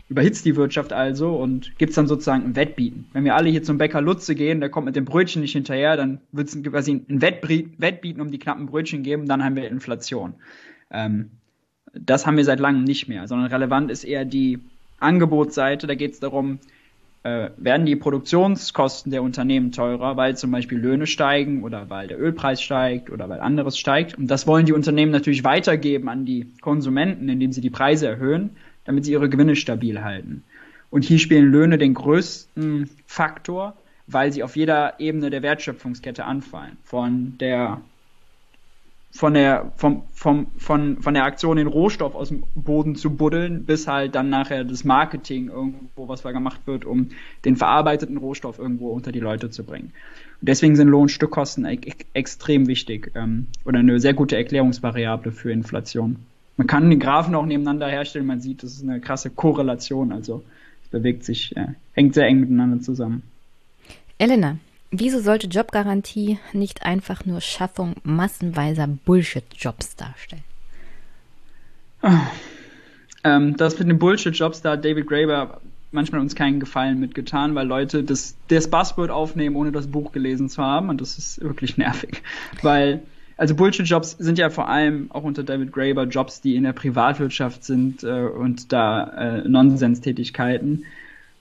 überhitzt 0.09 0.45
die 0.45 0.55
Wirtschaft 0.55 0.93
also 0.93 1.35
und 1.35 1.77
gibt 1.77 1.91
es 1.91 1.95
dann 1.95 2.07
sozusagen 2.07 2.43
ein 2.43 2.55
Wettbieten. 2.55 3.05
Wenn 3.13 3.23
wir 3.23 3.35
alle 3.35 3.49
hier 3.49 3.63
zum 3.63 3.77
Bäcker 3.77 4.01
Lutze 4.01 4.35
gehen, 4.35 4.59
der 4.59 4.69
kommt 4.69 4.85
mit 4.85 4.95
dem 4.95 5.05
Brötchen 5.05 5.41
nicht 5.41 5.53
hinterher, 5.53 5.97
dann 5.97 6.19
wird 6.31 6.49
es 6.49 6.63
quasi 6.63 7.03
ein 7.07 7.21
Wettbieten 7.21 8.21
um 8.21 8.29
die 8.29 8.39
knappen 8.39 8.65
Brötchen 8.65 9.03
geben, 9.03 9.27
dann 9.27 9.43
haben 9.43 9.55
wir 9.55 9.67
Inflation. 9.69 10.35
Ähm, 10.91 11.31
das 11.93 12.25
haben 12.25 12.37
wir 12.37 12.45
seit 12.45 12.59
langem 12.59 12.83
nicht 12.83 13.07
mehr, 13.07 13.27
sondern 13.27 13.51
relevant 13.51 13.91
ist 13.91 14.03
eher 14.03 14.25
die 14.25 14.59
Angebotsseite. 14.99 15.87
Da 15.87 15.95
geht 15.95 16.13
es 16.13 16.19
darum, 16.19 16.59
äh, 17.23 17.49
werden 17.57 17.85
die 17.85 17.95
Produktionskosten 17.95 19.11
der 19.11 19.23
Unternehmen 19.23 19.71
teurer, 19.71 20.17
weil 20.17 20.35
zum 20.35 20.51
Beispiel 20.51 20.77
Löhne 20.77 21.07
steigen 21.07 21.63
oder 21.63 21.89
weil 21.89 22.07
der 22.07 22.19
Ölpreis 22.19 22.61
steigt 22.61 23.09
oder 23.09 23.29
weil 23.29 23.39
anderes 23.39 23.77
steigt. 23.77 24.17
Und 24.17 24.27
das 24.27 24.47
wollen 24.47 24.65
die 24.65 24.73
Unternehmen 24.73 25.11
natürlich 25.11 25.43
weitergeben 25.43 26.09
an 26.09 26.25
die 26.25 26.51
Konsumenten, 26.61 27.29
indem 27.29 27.53
sie 27.53 27.61
die 27.61 27.69
Preise 27.69 28.07
erhöhen, 28.07 28.51
damit 28.86 29.05
sie 29.05 29.11
ihre 29.11 29.29
Gewinne 29.29 29.55
stabil 29.55 30.03
halten. 30.03 30.43
Und 30.89 31.03
hier 31.03 31.19
spielen 31.19 31.51
Löhne 31.51 31.77
den 31.77 31.93
größten 31.93 32.89
Faktor, 33.05 33.75
weil 34.07 34.31
sie 34.31 34.43
auf 34.43 34.55
jeder 34.55 34.99
Ebene 34.99 35.29
der 35.29 35.41
Wertschöpfungskette 35.41 36.25
anfallen. 36.25 36.77
Von 36.84 37.38
der 37.39 37.81
von 39.15 39.36
der, 39.36 39.71
vom, 39.75 40.03
vom, 40.11 40.47
von, 40.57 41.01
von 41.01 41.13
der 41.13 41.25
Aktion, 41.25 41.57
den 41.57 41.67
Rohstoff 41.67 42.15
aus 42.15 42.29
dem 42.29 42.43
Boden 42.55 42.95
zu 42.95 43.15
buddeln, 43.15 43.63
bis 43.63 43.88
halt 43.88 44.15
dann 44.15 44.29
nachher 44.29 44.63
das 44.63 44.84
Marketing 44.84 45.49
irgendwo, 45.49 46.07
was 46.07 46.23
da 46.23 46.31
gemacht 46.31 46.61
wird, 46.65 46.84
um 46.84 47.09
den 47.45 47.55
verarbeiteten 47.55 48.17
Rohstoff 48.17 48.57
irgendwo 48.57 48.89
unter 48.89 49.11
die 49.11 49.19
Leute 49.19 49.51
zu 49.51 49.63
bringen. 49.63 49.93
Und 50.41 50.49
deswegen 50.49 50.75
sind 50.75 50.88
Lohnstückkosten 50.88 51.63
e 51.65 51.79
extrem 52.13 52.67
wichtig 52.67 53.11
ähm, 53.13 53.47
oder 53.65 53.79
eine 53.79 53.99
sehr 53.99 54.15
gute 54.15 54.36
Erklärungsvariable 54.36 55.31
für 55.31 55.51
Inflation. 55.51 56.15
Man 56.57 56.67
kann 56.67 56.89
die 56.89 56.99
Graphen 56.99 57.35
auch 57.35 57.45
nebeneinander 57.45 57.87
herstellen, 57.87 58.25
man 58.25 58.41
sieht, 58.41 58.63
das 58.63 58.73
ist 58.73 58.83
eine 58.83 58.99
krasse 58.99 59.29
Korrelation, 59.29 60.11
also 60.11 60.43
es 60.83 60.89
bewegt 60.89 61.23
sich, 61.23 61.55
äh, 61.57 61.69
hängt 61.93 62.13
sehr 62.13 62.27
eng 62.27 62.39
miteinander 62.39 62.81
zusammen. 62.81 63.23
Elena, 64.19 64.57
Wieso 64.95 65.19
sollte 65.21 65.47
Jobgarantie 65.47 66.37
nicht 66.53 66.83
einfach 66.83 67.25
nur 67.25 67.41
Schaffung 67.41 67.95
massenweiser 68.03 68.85
Bullshit-Jobs 68.85 69.95
darstellen? 69.95 70.43
Oh. 72.03 72.11
Ähm, 73.23 73.57
das 73.57 73.79
mit 73.79 73.87
den 73.87 73.97
Bullshit-Jobs, 73.97 74.61
da 74.61 74.73
hat 74.73 74.85
David 74.85 75.07
Graeber 75.07 75.61
manchmal 75.91 76.21
uns 76.21 76.35
keinen 76.35 76.59
Gefallen 76.59 76.99
mitgetan, 76.99 77.55
weil 77.55 77.65
Leute 77.65 78.03
das, 78.03 78.35
das 78.49 78.69
Buzzword 78.69 79.09
aufnehmen, 79.09 79.55
ohne 79.55 79.71
das 79.71 79.87
Buch 79.87 80.11
gelesen 80.11 80.47
zu 80.47 80.61
haben. 80.61 80.89
Und 80.89 81.01
das 81.01 81.17
ist 81.17 81.41
wirklich 81.41 81.75
nervig. 81.77 82.21
Weil, 82.61 83.01
also 83.38 83.55
Bullshit-Jobs 83.55 84.11
sind 84.19 84.38
ja 84.38 84.49
vor 84.49 84.69
allem 84.69 85.11
auch 85.11 85.23
unter 85.23 85.43
David 85.43 85.71
Graeber 85.71 86.03
Jobs, 86.03 86.41
die 86.41 86.55
in 86.55 86.63
der 86.63 86.73
Privatwirtschaft 86.73 87.63
sind 87.63 88.03
äh, 88.03 88.25
und 88.25 88.71
da 88.71 89.39
äh, 89.39 89.47
Nonsenstätigkeiten. 89.47 90.86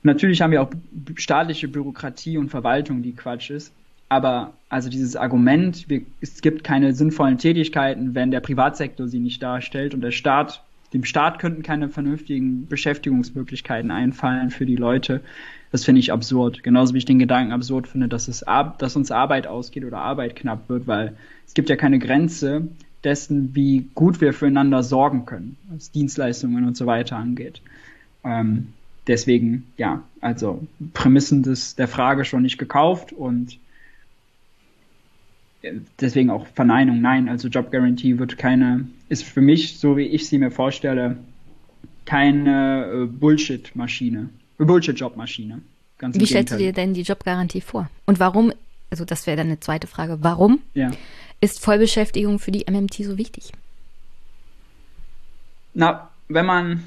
Natürlich 0.02 0.42
haben 0.42 0.50
wir 0.50 0.62
auch 0.62 0.70
staatliche 1.16 1.68
Bürokratie 1.68 2.38
und 2.38 2.48
Verwaltung, 2.48 3.02
die 3.02 3.12
Quatsch 3.12 3.50
ist. 3.50 3.72
Aber 4.08 4.52
also 4.68 4.90
dieses 4.90 5.16
Argument, 5.16 5.88
wir, 5.88 6.02
es 6.20 6.42
gibt 6.42 6.64
keine 6.64 6.92
sinnvollen 6.92 7.38
Tätigkeiten, 7.38 8.14
wenn 8.14 8.30
der 8.30 8.40
Privatsektor 8.40 9.08
sie 9.08 9.20
nicht 9.20 9.42
darstellt 9.42 9.94
und 9.94 10.02
der 10.02 10.10
Staat, 10.10 10.62
dem 10.92 11.04
Staat 11.04 11.38
könnten 11.38 11.62
keine 11.62 11.88
vernünftigen 11.88 12.66
Beschäftigungsmöglichkeiten 12.66 13.90
einfallen 13.90 14.50
für 14.50 14.66
die 14.66 14.76
Leute. 14.76 15.22
Das 15.72 15.84
finde 15.84 16.00
ich 16.00 16.12
absurd. 16.12 16.62
Genauso 16.62 16.94
wie 16.94 16.98
ich 16.98 17.06
den 17.06 17.18
Gedanken 17.18 17.52
absurd 17.52 17.88
finde, 17.88 18.06
dass 18.06 18.28
es 18.28 18.44
dass 18.78 18.94
uns 18.94 19.10
Arbeit 19.10 19.46
ausgeht 19.46 19.84
oder 19.84 19.98
Arbeit 19.98 20.36
knapp 20.36 20.68
wird, 20.68 20.86
weil 20.86 21.16
es 21.46 21.54
gibt 21.54 21.70
ja 21.70 21.76
keine 21.76 21.98
Grenze 21.98 22.68
dessen, 23.02 23.54
wie 23.54 23.88
gut 23.94 24.20
wir 24.20 24.32
füreinander 24.32 24.82
sorgen 24.82 25.24
können, 25.24 25.56
was 25.70 25.90
Dienstleistungen 25.90 26.66
und 26.66 26.76
so 26.76 26.86
weiter 26.86 27.16
angeht. 27.16 27.62
Ähm, 28.22 28.68
deswegen, 29.06 29.66
ja, 29.76 30.02
also 30.20 30.64
Prämissen 30.92 31.42
des, 31.42 31.74
der 31.74 31.88
Frage 31.88 32.24
schon 32.24 32.42
nicht 32.42 32.58
gekauft 32.58 33.12
und 33.12 33.58
deswegen 36.00 36.30
auch 36.30 36.46
Verneinung. 36.46 37.00
Nein, 37.00 37.28
also 37.28 37.48
Job 37.48 37.70
Guarantee 37.70 38.18
wird 38.18 38.38
keine, 38.38 38.86
ist 39.08 39.24
für 39.24 39.40
mich, 39.40 39.78
so 39.78 39.96
wie 39.96 40.06
ich 40.06 40.28
sie 40.28 40.38
mir 40.38 40.50
vorstelle, 40.50 41.16
keine 42.04 42.86
äh, 42.92 43.06
Bullshit-Maschine, 43.06 44.28
Bullshit-Job-Maschine. 44.58 45.60
Wie 46.00 46.26
stellst 46.26 46.54
du 46.54 46.58
dir 46.58 46.72
denn 46.72 46.94
die 46.94 47.02
Jobgarantie 47.02 47.60
vor? 47.60 47.88
Und 48.06 48.18
warum, 48.18 48.52
also 48.90 49.04
das 49.04 49.26
wäre 49.26 49.36
dann 49.36 49.46
eine 49.46 49.60
zweite 49.60 49.86
Frage, 49.86 50.18
warum 50.20 50.60
ja. 50.74 50.90
ist 51.40 51.60
Vollbeschäftigung 51.60 52.38
für 52.38 52.50
die 52.50 52.64
MMT 52.68 52.94
so 53.04 53.18
wichtig? 53.18 53.52
Na, 55.74 56.10
wenn 56.28 56.46
man 56.46 56.82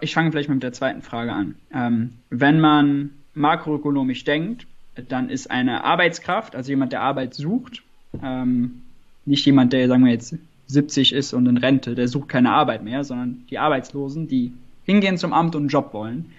ich 0.00 0.14
fange 0.14 0.30
vielleicht 0.30 0.48
mit 0.48 0.62
der 0.62 0.72
zweiten 0.72 1.02
Frage 1.02 1.32
an. 1.32 1.54
Ähm, 1.72 2.12
wenn 2.30 2.60
man 2.60 3.10
makroökonomisch 3.34 4.24
denkt, 4.24 4.66
dann 5.08 5.28
ist 5.28 5.50
eine 5.50 5.84
Arbeitskraft, 5.84 6.56
also 6.56 6.70
jemand, 6.70 6.92
der 6.92 7.02
Arbeit 7.02 7.34
sucht, 7.34 7.82
ähm, 8.22 8.82
nicht 9.26 9.44
jemand, 9.44 9.72
der, 9.72 9.88
sagen 9.88 10.04
wir 10.04 10.12
jetzt, 10.12 10.34
70 10.68 11.12
ist 11.12 11.32
und 11.32 11.46
in 11.46 11.58
Rente, 11.58 11.94
der 11.94 12.08
sucht 12.08 12.28
keine 12.28 12.50
Arbeit 12.52 12.82
mehr, 12.82 13.04
sondern 13.04 13.44
die 13.50 13.58
Arbeitslosen, 13.58 14.26
die 14.26 14.52
hingehen 14.84 15.18
zum 15.18 15.32
Amt 15.32 15.54
und 15.54 15.62
einen 15.62 15.68
Job 15.68 15.92
wollen. 15.92 16.32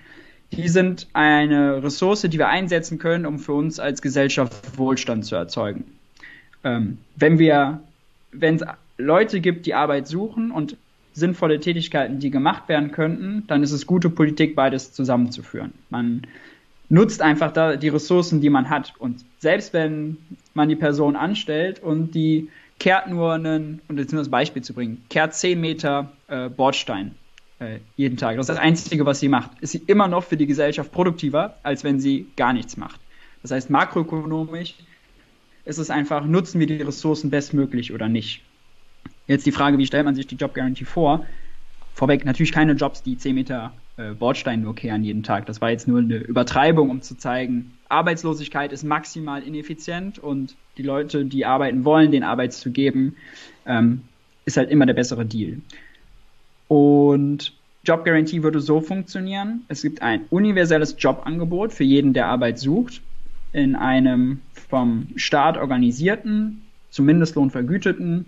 Die 0.51 0.69
sind 0.69 1.07
eine 1.13 1.83
Ressource, 1.83 2.21
die 2.21 2.37
wir 2.37 2.47
einsetzen 2.47 2.99
können, 2.99 3.25
um 3.25 3.39
für 3.39 3.53
uns 3.53 3.79
als 3.79 4.01
Gesellschaft 4.01 4.77
Wohlstand 4.77 5.25
zu 5.25 5.35
erzeugen. 5.35 5.83
Ähm, 6.63 6.97
wenn 7.15 7.37
wir, 7.37 7.81
wenn 8.31 8.55
es 8.55 8.63
Leute 8.97 9.41
gibt, 9.41 9.65
die 9.65 9.73
Arbeit 9.73 10.07
suchen 10.07 10.51
und 10.51 10.77
sinnvolle 11.13 11.59
Tätigkeiten, 11.59 12.19
die 12.19 12.31
gemacht 12.31 12.69
werden 12.69 12.91
könnten, 12.91 13.43
dann 13.47 13.63
ist 13.63 13.71
es 13.71 13.85
gute 13.85 14.09
Politik, 14.09 14.55
beides 14.55 14.93
zusammenzuführen. 14.93 15.73
Man 15.89 16.21
nutzt 16.89 17.21
einfach 17.21 17.51
da 17.51 17.75
die 17.75 17.89
Ressourcen, 17.89 18.39
die 18.39 18.49
man 18.49 18.69
hat. 18.69 18.93
Und 18.99 19.25
selbst 19.39 19.73
wenn 19.73 20.17
man 20.53 20.69
die 20.69 20.75
Person 20.75 21.15
anstellt 21.15 21.81
und 21.81 22.15
die 22.15 22.49
kehrt 22.79 23.09
nur 23.09 23.33
einen, 23.33 23.81
und 23.87 23.97
jetzt 23.97 24.13
nur 24.13 24.21
das 24.21 24.29
Beispiel 24.29 24.61
zu 24.61 24.73
bringen, 24.73 25.03
kehrt 25.09 25.33
10 25.33 25.59
Meter 25.59 26.11
äh, 26.27 26.49
Bordstein 26.49 27.15
äh, 27.59 27.79
jeden 27.95 28.17
Tag. 28.17 28.37
Das 28.37 28.49
ist 28.49 28.55
das 28.55 28.63
Einzige, 28.63 29.05
was 29.05 29.19
sie 29.19 29.29
macht. 29.29 29.51
Ist 29.61 29.71
sie 29.71 29.81
immer 29.87 30.07
noch 30.07 30.23
für 30.23 30.37
die 30.37 30.47
Gesellschaft 30.47 30.91
produktiver, 30.91 31.57
als 31.63 31.83
wenn 31.83 31.99
sie 31.99 32.27
gar 32.35 32.53
nichts 32.53 32.77
macht. 32.77 32.99
Das 33.41 33.51
heißt, 33.51 33.69
makroökonomisch 33.69 34.75
ist 35.65 35.77
es 35.77 35.89
einfach, 35.89 36.25
nutzen 36.25 36.59
wir 36.59 36.67
die 36.67 36.81
Ressourcen 36.81 37.29
bestmöglich 37.29 37.93
oder 37.93 38.07
nicht. 38.07 38.43
Jetzt 39.27 39.45
die 39.45 39.51
Frage, 39.51 39.77
wie 39.77 39.85
stellt 39.85 40.05
man 40.05 40.15
sich 40.15 40.27
die 40.27 40.35
Job 40.35 40.53
Guarantee 40.53 40.85
vor? 40.85 41.25
Vorweg, 41.93 42.25
natürlich 42.25 42.51
keine 42.51 42.73
Jobs, 42.73 43.03
die 43.03 43.17
10 43.17 43.35
Meter 43.35 43.73
äh, 43.97 44.11
Bordstein 44.11 44.61
nur 44.61 44.75
kehren 44.75 45.03
jeden 45.03 45.23
Tag. 45.23 45.47
Das 45.47 45.59
war 45.59 45.71
jetzt 45.71 45.87
nur 45.87 45.99
eine 45.99 46.17
Übertreibung, 46.17 46.89
um 46.89 47.01
zu 47.01 47.17
zeigen, 47.17 47.73
Arbeitslosigkeit 47.89 48.71
ist 48.71 48.83
maximal 48.83 49.41
ineffizient 49.41 50.19
und 50.19 50.55
die 50.77 50.83
Leute, 50.83 51.25
die 51.25 51.45
arbeiten 51.45 51.83
wollen, 51.85 52.11
den 52.11 52.23
Arbeit 52.23 52.53
zu 52.53 52.71
geben, 52.71 53.15
ähm, 53.65 54.01
ist 54.45 54.57
halt 54.57 54.69
immer 54.69 54.85
der 54.85 54.93
bessere 54.93 55.25
Deal. 55.25 55.57
Und 56.67 57.53
Job 57.83 58.03
Guarantee 58.03 58.43
würde 58.43 58.59
so 58.59 58.81
funktionieren. 58.81 59.63
Es 59.69 59.81
gibt 59.81 60.01
ein 60.01 60.25
universelles 60.29 60.95
Jobangebot 60.97 61.71
für 61.71 61.83
jeden, 61.85 62.13
der 62.13 62.27
Arbeit 62.27 62.59
sucht, 62.59 63.01
in 63.53 63.75
einem 63.75 64.41
vom 64.69 65.07
Staat 65.15 65.57
organisierten, 65.57 66.63
zum 66.89 67.05
Mindestlohn 67.05 67.49
vergüteten 67.49 68.25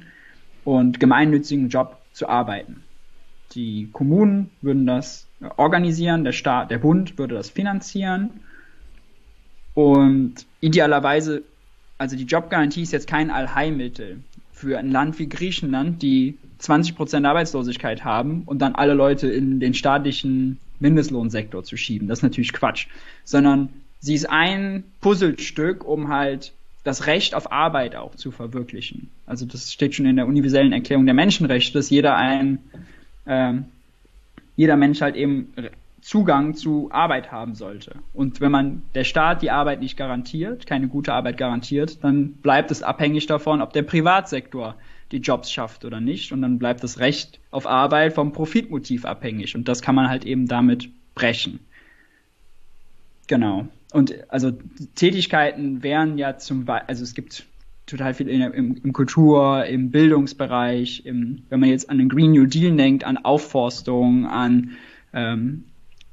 und 0.63 0.99
gemeinnützigen 0.99 1.69
Job 1.69 1.97
zu 2.13 2.29
arbeiten. 2.29 2.83
Die 3.51 3.89
Kommunen 3.91 4.49
würden 4.61 4.85
das 4.85 5.27
organisieren, 5.57 6.23
der 6.23 6.31
Staat, 6.31 6.71
der 6.71 6.77
Bund 6.77 7.17
würde 7.17 7.35
das 7.35 7.49
finanzieren 7.49 8.29
und 9.73 10.45
idealerweise, 10.61 11.43
also 11.97 12.15
die 12.15 12.25
Jobgarantie 12.25 12.83
ist 12.83 12.91
jetzt 12.91 13.07
kein 13.07 13.31
Allheilmittel 13.31 14.19
für 14.59 14.77
ein 14.77 14.91
Land 14.91 15.19
wie 15.19 15.29
Griechenland, 15.29 16.01
die 16.01 16.37
20% 16.61 17.25
Arbeitslosigkeit 17.25 18.03
haben 18.03 18.43
und 18.45 18.59
dann 18.59 18.75
alle 18.75 18.93
Leute 18.93 19.29
in 19.29 19.61
den 19.61 19.73
staatlichen 19.73 20.59
Mindestlohnsektor 20.79 21.63
zu 21.63 21.77
schieben. 21.77 22.09
Das 22.09 22.19
ist 22.19 22.23
natürlich 22.23 22.51
Quatsch. 22.51 22.87
Sondern 23.23 23.69
sie 24.01 24.15
ist 24.15 24.29
ein 24.29 24.83
Puzzlestück, 24.99 25.87
um 25.87 26.09
halt 26.09 26.51
das 26.83 27.07
Recht 27.07 27.35
auf 27.35 27.53
Arbeit 27.53 27.95
auch 27.95 28.15
zu 28.15 28.31
verwirklichen. 28.31 29.09
Also 29.25 29.45
das 29.45 29.71
steht 29.71 29.95
schon 29.95 30.05
in 30.05 30.17
der 30.17 30.27
universellen 30.27 30.73
Erklärung 30.73 31.05
der 31.05 31.15
Menschenrechte, 31.15 31.73
dass 31.73 31.89
jeder 31.89 32.17
ein 32.17 32.59
ähm, 33.27 33.65
jeder 34.57 34.75
Mensch 34.75 34.99
halt 34.99 35.15
eben 35.15 35.53
Zugang 36.01 36.53
zu 36.53 36.89
Arbeit 36.91 37.31
haben 37.31 37.55
sollte. 37.55 37.95
Und 38.13 38.41
wenn 38.41 38.51
man 38.51 38.81
der 38.95 39.03
Staat 39.03 39.41
die 39.41 39.51
Arbeit 39.51 39.79
nicht 39.79 39.97
garantiert, 39.97 40.65
keine 40.65 40.87
gute 40.87 41.13
Arbeit 41.13 41.37
garantiert, 41.37 42.03
dann 42.03 42.33
bleibt 42.33 42.71
es 42.71 42.83
abhängig 42.83 43.25
davon, 43.27 43.61
ob 43.61 43.73
der 43.73 43.83
Privatsektor 43.83 44.75
die 45.11 45.17
Jobs 45.17 45.51
schafft 45.51 45.85
oder 45.85 45.99
nicht. 45.99 46.31
Und 46.31 46.41
dann 46.41 46.59
bleibt 46.59 46.83
das 46.83 46.99
Recht 46.99 47.39
auf 47.51 47.67
Arbeit 47.67 48.13
vom 48.13 48.33
Profitmotiv 48.33 49.05
abhängig. 49.05 49.55
Und 49.55 49.67
das 49.67 49.81
kann 49.81 49.95
man 49.95 50.09
halt 50.09 50.25
eben 50.25 50.47
damit 50.47 50.89
brechen. 51.15 51.59
Genau. 53.27 53.67
Und 53.91 54.13
also 54.29 54.51
Tätigkeiten 54.95 55.83
wären 55.83 56.17
ja 56.17 56.37
zum 56.37 56.65
Beispiel, 56.65 56.87
also 56.87 57.03
es 57.03 57.13
gibt 57.13 57.45
total 57.85 58.13
viel 58.13 58.27
in, 58.27 58.41
im, 58.41 58.75
im, 58.83 58.93
Kultur, 58.93 59.65
im 59.65 59.89
Bildungsbereich, 59.89 61.05
im, 61.05 61.43
wenn 61.49 61.59
man 61.59 61.69
jetzt 61.69 61.89
an 61.89 61.97
den 61.97 62.09
Green 62.09 62.31
New 62.31 62.45
Deal 62.45 62.75
denkt, 62.75 63.03
an 63.03 63.17
Aufforstung, 63.17 64.27
an 64.27 64.71
ähm, 65.13 65.65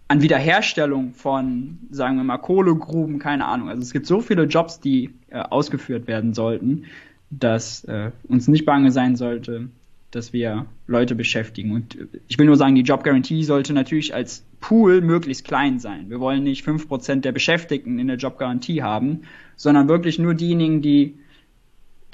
an 0.09 0.23
Wiederherstellung 0.23 1.13
von, 1.15 1.79
sagen 1.91 2.17
wir 2.17 2.25
mal, 2.25 2.39
Kohlegruben, 2.39 3.19
keine 3.19 3.47
Ahnung. 3.47 3.69
Also 3.69 3.83
es 3.83 3.93
gibt 3.93 4.07
so 4.07 4.21
viele 4.21 4.45
Jobs, 4.45 4.81
die 4.81 5.11
äh, 5.31 5.39
ausgeführt 5.39 6.07
werden 6.07 6.33
sollten, 6.33 6.85
dass 7.31 7.85
äh, 7.85 8.13
uns 8.29 8.47
nicht 8.47 8.65
bange 8.65 8.93
sein 8.93 9.17
sollte, 9.17 9.69
dass 10.13 10.33
wir 10.33 10.67
Leute 10.87 11.17
beschäftigen. 11.17 11.73
Und 11.73 11.97
äh, 11.97 12.07
ich 12.29 12.39
will 12.39 12.47
nur 12.47 12.57
sagen, 12.57 12.77
die 12.77 12.83
Job 12.83 13.03
Guarantee 13.03 13.43
sollte 13.43 13.73
natürlich 13.73 14.15
als 14.15 14.45
Pool 14.61 15.01
möglichst 15.01 15.45
klein 15.45 15.81
sein. 15.81 16.09
Wir 16.09 16.21
wollen 16.21 16.45
nicht 16.45 16.63
fünf 16.63 16.87
Prozent 16.87 17.25
der 17.25 17.33
Beschäftigten 17.33 17.99
in 17.99 18.07
der 18.07 18.17
Job 18.17 18.39
Guarantee 18.39 18.83
haben, 18.83 19.23
sondern 19.57 19.89
wirklich 19.89 20.19
nur 20.19 20.35
diejenigen, 20.35 20.83
die 20.83 21.19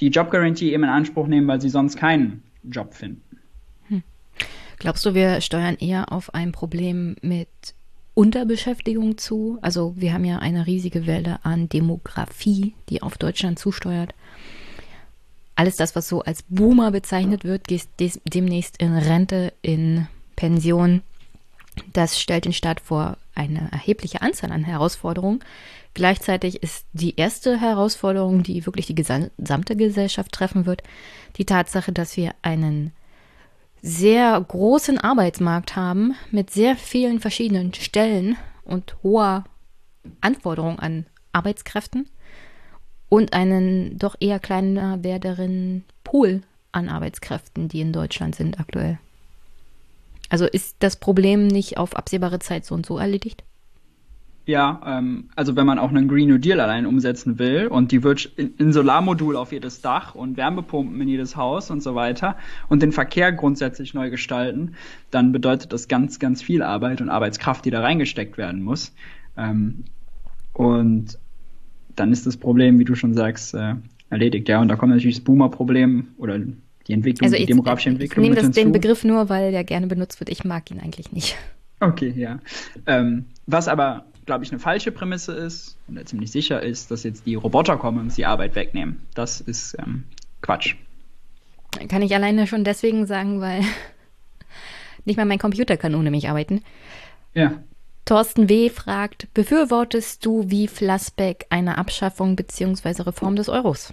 die 0.00 0.08
Job 0.08 0.30
Guarantee 0.30 0.72
eben 0.72 0.84
in 0.84 0.88
Anspruch 0.88 1.26
nehmen, 1.26 1.46
weil 1.46 1.60
sie 1.60 1.68
sonst 1.68 1.96
keinen 1.96 2.42
Job 2.64 2.94
finden. 2.94 3.22
Hm. 3.88 4.02
Glaubst 4.78 5.04
du, 5.04 5.14
wir 5.14 5.40
steuern 5.42 5.76
eher 5.78 6.10
auf 6.10 6.34
ein 6.34 6.52
Problem 6.52 7.16
mit 7.22 7.48
Unterbeschäftigung 8.14 9.18
zu. 9.18 9.58
Also 9.62 9.94
wir 9.96 10.12
haben 10.12 10.24
ja 10.24 10.38
eine 10.38 10.66
riesige 10.66 11.06
Welle 11.06 11.38
an 11.44 11.68
Demografie, 11.68 12.74
die 12.88 13.02
auf 13.02 13.16
Deutschland 13.18 13.58
zusteuert. 13.58 14.14
Alles 15.54 15.76
das, 15.76 15.94
was 15.94 16.08
so 16.08 16.22
als 16.22 16.42
Boomer 16.48 16.90
bezeichnet 16.90 17.44
wird, 17.44 17.68
geht 17.68 17.88
demnächst 18.24 18.78
in 18.78 18.96
Rente, 18.96 19.52
in 19.62 20.06
Pension. 20.36 21.02
Das 21.92 22.20
stellt 22.20 22.44
den 22.44 22.52
Staat 22.52 22.80
vor 22.80 23.16
eine 23.34 23.70
erhebliche 23.70 24.22
Anzahl 24.22 24.52
an 24.52 24.64
Herausforderungen. 24.64 25.40
Gleichzeitig 25.94 26.62
ist 26.62 26.86
die 26.92 27.16
erste 27.16 27.60
Herausforderung, 27.60 28.42
die 28.42 28.64
wirklich 28.66 28.86
die 28.86 28.94
gesamte 28.94 29.76
Gesellschaft 29.76 30.32
treffen 30.32 30.66
wird, 30.66 30.82
die 31.36 31.44
Tatsache, 31.44 31.92
dass 31.92 32.16
wir 32.16 32.34
einen 32.42 32.92
sehr 33.82 34.40
großen 34.40 34.98
Arbeitsmarkt 34.98 35.74
haben 35.74 36.14
mit 36.30 36.50
sehr 36.50 36.76
vielen 36.76 37.20
verschiedenen 37.20 37.74
Stellen 37.74 38.36
und 38.64 38.96
hoher 39.02 39.44
Anforderung 40.20 40.78
an 40.78 41.06
Arbeitskräften 41.32 42.08
und 43.08 43.32
einen 43.32 43.98
doch 43.98 44.16
eher 44.20 44.38
kleiner 44.38 45.02
werdenden 45.02 45.84
Pool 46.04 46.42
an 46.70 46.88
Arbeitskräften, 46.88 47.68
die 47.68 47.80
in 47.80 47.92
Deutschland 47.92 48.36
sind 48.36 48.60
aktuell. 48.60 48.98
Also 50.28 50.46
ist 50.46 50.76
das 50.78 50.96
Problem 50.96 51.46
nicht 51.46 51.76
auf 51.76 51.96
absehbare 51.96 52.38
Zeit 52.38 52.64
so 52.64 52.74
und 52.74 52.86
so 52.86 52.98
erledigt? 52.98 53.44
Ja, 54.44 54.80
ähm, 54.84 55.28
also 55.36 55.54
wenn 55.54 55.66
man 55.66 55.78
auch 55.78 55.90
einen 55.90 56.08
Green 56.08 56.28
New 56.28 56.38
Deal 56.38 56.58
allein 56.58 56.84
umsetzen 56.84 57.38
will 57.38 57.68
und 57.68 57.92
die 57.92 58.02
wird 58.02 58.32
ein 58.38 58.72
Solarmodul 58.72 59.36
auf 59.36 59.52
jedes 59.52 59.80
Dach 59.82 60.16
und 60.16 60.36
Wärmepumpen 60.36 61.00
in 61.00 61.08
jedes 61.08 61.36
Haus 61.36 61.70
und 61.70 61.80
so 61.80 61.94
weiter 61.94 62.36
und 62.68 62.82
den 62.82 62.90
Verkehr 62.90 63.30
grundsätzlich 63.30 63.94
neu 63.94 64.10
gestalten, 64.10 64.74
dann 65.12 65.30
bedeutet 65.30 65.72
das 65.72 65.86
ganz, 65.86 66.18
ganz 66.18 66.42
viel 66.42 66.62
Arbeit 66.62 67.00
und 67.00 67.08
Arbeitskraft, 67.08 67.64
die 67.64 67.70
da 67.70 67.82
reingesteckt 67.82 68.36
werden 68.36 68.62
muss. 68.62 68.92
Ähm, 69.36 69.84
und 70.54 71.18
dann 71.94 72.10
ist 72.10 72.26
das 72.26 72.36
Problem, 72.36 72.80
wie 72.80 72.84
du 72.84 72.96
schon 72.96 73.14
sagst, 73.14 73.54
äh, 73.54 73.74
erledigt. 74.10 74.48
Ja, 74.48 74.60
und 74.60 74.68
da 74.68 74.74
kommt 74.74 74.92
natürlich 74.92 75.16
das 75.16 75.24
Boomer-Problem 75.24 76.08
oder 76.18 76.38
die 76.88 76.92
Entwicklung, 76.92 77.26
also 77.26 77.36
die 77.36 77.46
demografische 77.46 77.90
Entwicklung. 77.90 78.24
Ich 78.24 78.30
nehme 78.30 78.40
das, 78.40 78.50
den 78.50 78.72
Begriff 78.72 79.04
nur, 79.04 79.28
weil 79.28 79.52
der 79.52 79.62
gerne 79.62 79.86
benutzt 79.86 80.18
wird. 80.18 80.30
Ich 80.30 80.44
mag 80.44 80.68
ihn 80.70 80.80
eigentlich 80.80 81.12
nicht. 81.12 81.36
Okay, 81.78 82.12
ja. 82.16 82.38
Ähm, 82.86 83.26
was 83.46 83.68
aber 83.68 84.04
glaube 84.26 84.44
ich, 84.44 84.50
eine 84.50 84.60
falsche 84.60 84.92
Prämisse 84.92 85.32
ist 85.32 85.76
und 85.88 85.96
er 85.96 86.06
ziemlich 86.06 86.30
sicher 86.30 86.62
ist, 86.62 86.90
dass 86.90 87.02
jetzt 87.02 87.26
die 87.26 87.34
Roboter 87.34 87.76
kommen 87.76 87.98
und 87.98 88.04
uns 88.04 88.14
die 88.14 88.26
Arbeit 88.26 88.54
wegnehmen. 88.54 89.00
Das 89.14 89.40
ist 89.40 89.76
ähm, 89.78 90.04
Quatsch. 90.40 90.76
Kann 91.88 92.02
ich 92.02 92.14
alleine 92.14 92.46
schon 92.46 92.64
deswegen 92.64 93.06
sagen, 93.06 93.40
weil 93.40 93.62
nicht 95.04 95.16
mal 95.16 95.24
mein 95.24 95.38
Computer 95.38 95.76
kann 95.76 95.94
ohne 95.94 96.10
mich 96.10 96.28
arbeiten. 96.28 96.62
Ja. 97.34 97.62
Thorsten 98.04 98.48
W. 98.48 98.68
fragt, 98.68 99.32
befürwortest 99.32 100.26
du 100.26 100.50
wie 100.50 100.66
Flassbeck 100.68 101.46
eine 101.50 101.78
Abschaffung 101.78 102.36
bzw. 102.36 103.02
Reform 103.02 103.36
des 103.36 103.48
Euros? 103.48 103.92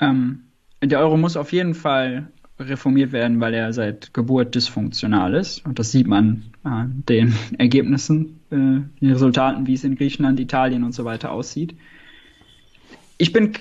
Ähm, 0.00 0.44
der 0.82 0.98
Euro 0.98 1.16
muss 1.16 1.36
auf 1.36 1.52
jeden 1.52 1.74
Fall 1.74 2.28
reformiert 2.58 3.12
werden, 3.12 3.40
weil 3.40 3.54
er 3.54 3.72
seit 3.72 4.14
Geburt 4.14 4.54
dysfunktional 4.54 5.34
ist. 5.34 5.64
Und 5.66 5.78
das 5.78 5.90
sieht 5.90 6.06
man 6.06 6.44
an 6.62 7.02
den 7.08 7.34
Ergebnissen, 7.58 8.40
äh, 8.50 8.56
den 8.56 9.10
Resultaten, 9.10 9.66
wie 9.66 9.74
es 9.74 9.84
in 9.84 9.96
Griechenland, 9.96 10.38
Italien 10.38 10.84
und 10.84 10.92
so 10.92 11.04
weiter 11.04 11.32
aussieht. 11.32 11.74
Ich 13.18 13.32
bin, 13.32 13.52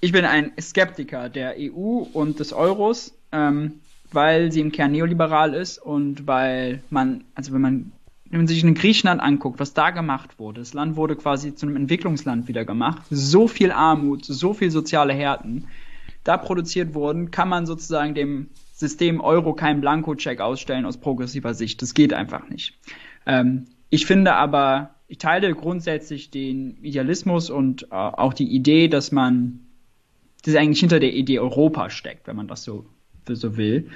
ich 0.00 0.12
bin 0.12 0.24
ein 0.24 0.52
Skeptiker 0.60 1.28
der 1.28 1.54
EU 1.58 2.04
und 2.12 2.40
des 2.40 2.52
Euros, 2.52 3.14
ähm, 3.32 3.74
weil 4.10 4.50
sie 4.50 4.60
im 4.60 4.72
Kern 4.72 4.92
neoliberal 4.92 5.54
ist 5.54 5.78
und 5.78 6.26
weil 6.26 6.82
man, 6.90 7.24
also 7.34 7.52
wenn 7.52 7.60
man 7.60 7.92
wenn 8.30 8.40
man 8.40 8.46
sich 8.46 8.62
in 8.62 8.74
Griechenland 8.74 9.22
anguckt, 9.22 9.58
was 9.58 9.72
da 9.72 9.90
gemacht 9.90 10.38
wurde, 10.38 10.60
das 10.60 10.74
Land 10.74 10.96
wurde 10.96 11.16
quasi 11.16 11.54
zu 11.54 11.66
einem 11.66 11.76
Entwicklungsland 11.76 12.46
wieder 12.46 12.64
gemacht, 12.64 13.02
so 13.10 13.48
viel 13.48 13.72
Armut, 13.72 14.24
so 14.24 14.52
viel 14.52 14.70
soziale 14.70 15.14
Härten, 15.14 15.66
da 16.24 16.36
produziert 16.36 16.94
wurden, 16.94 17.30
kann 17.30 17.48
man 17.48 17.66
sozusagen 17.66 18.14
dem 18.14 18.48
System 18.72 19.20
Euro 19.20 19.54
keinen 19.54 19.80
Blankocheck 19.80 20.40
ausstellen 20.40 20.84
aus 20.84 20.98
progressiver 20.98 21.54
Sicht. 21.54 21.82
Das 21.82 21.94
geht 21.94 22.12
einfach 22.12 22.48
nicht. 22.48 22.78
Ähm, 23.26 23.66
ich 23.90 24.06
finde 24.06 24.34
aber, 24.34 24.94
ich 25.08 25.18
teile 25.18 25.54
grundsätzlich 25.54 26.30
den 26.30 26.76
Idealismus 26.82 27.50
und 27.50 27.84
äh, 27.84 27.94
auch 27.94 28.34
die 28.34 28.48
Idee, 28.48 28.88
dass 28.88 29.10
man, 29.10 29.60
das 30.44 30.54
eigentlich 30.54 30.80
hinter 30.80 31.00
der 31.00 31.14
Idee 31.14 31.40
Europa 31.40 31.90
steckt, 31.90 32.26
wenn 32.26 32.36
man 32.36 32.46
das 32.46 32.62
so, 32.62 32.86
so 33.26 33.56
will. 33.56 33.88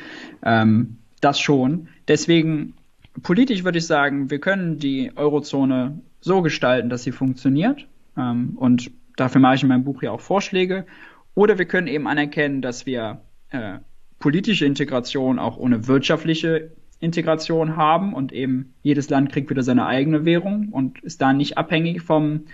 Ähm, 0.43 0.99
das 1.21 1.39
schon. 1.39 1.89
Deswegen 2.09 2.75
politisch 3.23 3.65
würde 3.65 3.79
ich 3.79 3.87
sagen, 3.87 4.31
wir 4.31 4.41
können 4.41 4.79
die 4.79 5.13
Eurozone 5.17 6.01
so 6.21 6.43
gestalten, 6.43 6.89
dass 6.89 7.03
sie 7.03 7.13
funktioniert. 7.13 7.87
Ähm, 8.17 8.55
und 8.57 8.91
dafür 9.17 9.41
mache 9.41 9.57
ich 9.57 9.63
in 9.63 9.69
meinem 9.69 9.85
Buch 9.85 10.03
ja 10.03 10.11
auch 10.11 10.21
Vorschläge. 10.21 10.87
Oder 11.35 11.59
wir 11.59 11.65
können 11.65 11.87
eben 11.87 12.07
anerkennen, 12.07 12.63
dass 12.63 12.87
wir 12.87 13.23
äh, 13.51 13.79
politische 14.19 14.67
Integration 14.67 15.39
auch 15.39 15.57
ohne 15.57 15.87
wirtschaftliche 15.87 16.71
Integration 17.01 17.77
haben 17.77 18.15
und 18.15 18.33
eben 18.33 18.75
jedes 18.83 19.11
Land 19.11 19.33
kriegt 19.33 19.51
wieder 19.51 19.63
seine 19.63 19.87
eigene 19.87 20.25
Währung 20.25 20.69
und 20.71 21.01
ist 21.01 21.21
da 21.21 21.33
nicht 21.33 21.59
abhängig 21.59 22.03
vom, 22.03 22.45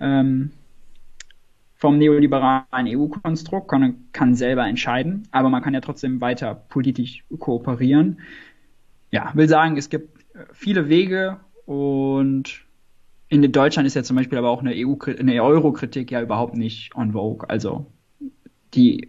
ähm, 0.00 0.52
vom 1.74 1.98
neoliberalen 1.98 2.86
EU-Konstrukt, 2.86 3.68
kann, 3.68 4.06
kann 4.12 4.34
selber 4.34 4.66
entscheiden, 4.66 5.28
aber 5.30 5.50
man 5.50 5.62
kann 5.62 5.74
ja 5.74 5.80
trotzdem 5.80 6.22
weiter 6.22 6.54
politisch 6.54 7.24
kooperieren. 7.38 8.20
Ja, 9.10 9.30
will 9.34 9.48
sagen, 9.48 9.76
es 9.76 9.90
gibt 9.90 10.20
äh, 10.34 10.46
viele 10.52 10.88
Wege 10.88 11.40
und 11.66 12.64
in 13.28 13.52
Deutschland 13.52 13.86
ist 13.86 13.94
ja 13.94 14.02
zum 14.02 14.16
Beispiel 14.16 14.38
aber 14.38 14.48
auch 14.48 14.60
eine 14.60 14.72
EU, 14.74 14.94
eine 15.18 15.42
Euro-Kritik 15.42 16.10
ja 16.10 16.22
überhaupt 16.22 16.56
nicht 16.56 16.94
on 16.94 17.12
vogue. 17.12 17.48
Also 17.50 17.86
die 18.74 19.08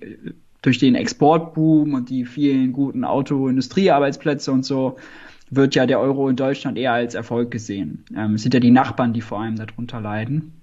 durch 0.61 0.80
den 0.80 0.95
Exportboom 0.95 1.94
und 1.94 2.10
die 2.10 2.26
vielen 2.26 2.72
guten 2.72 3.03
Autoindustriearbeitsplätze 3.03 4.52
und 4.52 4.65
so 4.65 4.98
wird 5.49 5.76
ja 5.76 5.85
der 5.85 5.99
Euro 5.99 6.30
in 6.30 6.35
Deutschland 6.35 6.77
eher 6.77 6.94
als 6.94 7.14
Erfolg 7.15 7.52
gesehen. 7.52 8.06
Ähm, 8.15 8.35
es 8.35 8.44
sind 8.44 8.53
ja 8.53 8.60
die 8.60 8.72
Nachbarn, 8.72 9.14
die 9.14 9.22
vor 9.22 9.40
allem 9.40 9.56
darunter 9.56 10.02
leiden. 10.02 10.61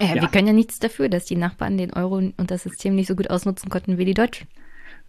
Ja, 0.00 0.14
ja, 0.14 0.22
wir 0.22 0.28
können 0.28 0.48
ja 0.48 0.52
nichts 0.52 0.78
dafür, 0.80 1.08
dass 1.08 1.26
die 1.26 1.36
Nachbarn 1.36 1.76
den 1.76 1.92
Euro 1.92 2.16
und 2.16 2.50
das 2.50 2.62
System 2.64 2.96
nicht 2.96 3.06
so 3.06 3.14
gut 3.14 3.30
ausnutzen 3.30 3.70
konnten 3.70 3.98
wie 3.98 4.04
die 4.04 4.14
Deutschen. 4.14 4.48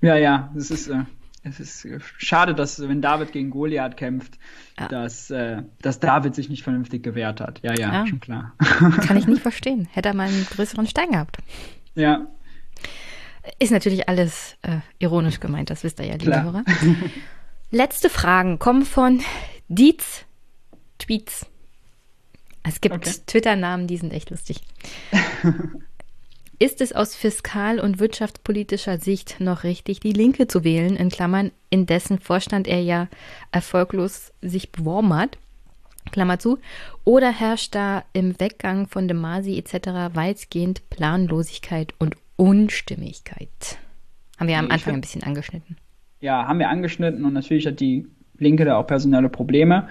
Ja, 0.01 0.17
ja, 0.17 0.51
es 0.55 0.69
ist, 0.69 0.89
äh, 0.89 1.05
es 1.43 1.59
ist 1.59 1.85
äh, 1.85 1.99
schade, 2.17 2.53
dass 2.53 2.85
wenn 2.87 3.01
David 3.01 3.31
gegen 3.31 3.49
Goliath 3.49 3.97
kämpft, 3.97 4.37
ja. 4.77 4.89
dass, 4.89 5.31
äh, 5.31 5.63
dass 5.81 5.99
David 5.99 6.35
sich 6.35 6.49
nicht 6.49 6.63
vernünftig 6.63 7.01
gewehrt 7.01 7.41
hat. 7.41 7.61
Ja, 7.63 7.73
ja, 7.73 7.93
ja. 7.93 8.07
schon 8.07 8.19
klar. 8.19 8.53
Kann 9.07 9.17
ich 9.17 9.27
nicht 9.27 9.41
verstehen. 9.41 9.87
Hätte 9.91 10.09
er 10.09 10.15
mal 10.15 10.27
einen 10.27 10.45
größeren 10.45 10.85
Stein 10.85 11.11
gehabt. 11.11 11.37
Ja. 11.95 12.27
Ist 13.59 13.71
natürlich 13.71 14.07
alles 14.07 14.55
äh, 14.61 14.79
ironisch 14.99 15.39
gemeint, 15.39 15.69
das 15.69 15.83
wisst 15.83 15.99
ihr 15.99 16.05
ja, 16.05 16.13
liebe 16.13 16.31
klar. 16.31 16.43
Hörer. 16.43 16.63
Letzte 17.71 18.09
Fragen 18.09 18.59
kommen 18.59 18.85
von 18.85 19.21
Dietz 19.67 20.25
Tweets. 20.99 21.45
Es 22.63 22.79
gibt 22.79 22.95
okay. 22.95 23.11
Twitter-Namen, 23.27 23.87
die 23.87 23.97
sind 23.97 24.13
echt 24.13 24.29
lustig. 24.29 24.61
Ist 26.59 26.79
es 26.79 26.93
aus 26.93 27.15
fiskal- 27.15 27.79
und 27.79 27.99
wirtschaftspolitischer 27.99 28.97
Sicht 28.97 29.41
noch 29.41 29.63
richtig, 29.63 29.99
die 29.99 30.13
Linke 30.13 30.47
zu 30.47 30.63
wählen, 30.63 30.95
in 30.95 31.09
Klammern, 31.09 31.51
in 31.69 31.85
dessen 31.85 32.19
Vorstand 32.19 32.67
er 32.67 32.81
ja 32.81 33.09
erfolglos 33.51 34.31
sich 34.41 34.71
beworben 34.71 35.13
hat? 35.13 35.37
Klammer 36.11 36.39
zu. 36.39 36.59
Oder 37.03 37.31
herrscht 37.31 37.75
da 37.75 38.03
im 38.13 38.39
Weggang 38.39 38.87
von 38.87 39.07
De 39.07 39.15
Masi 39.15 39.57
etc. 39.57 40.15
weitgehend 40.15 40.89
Planlosigkeit 40.89 41.93
und 41.99 42.15
Unstimmigkeit? 42.35 43.77
Haben 44.39 44.47
wir 44.47 44.57
am 44.57 44.71
Anfang 44.71 44.95
ein 44.95 45.01
bisschen 45.01 45.23
angeschnitten. 45.23 45.77
Ja, 46.19 46.47
haben 46.47 46.59
wir 46.59 46.69
angeschnitten 46.69 47.25
und 47.25 47.33
natürlich 47.33 47.67
hat 47.67 47.79
die 47.79 48.07
Linke 48.37 48.65
da 48.65 48.77
auch 48.77 48.87
personelle 48.87 49.29
Probleme. 49.29 49.87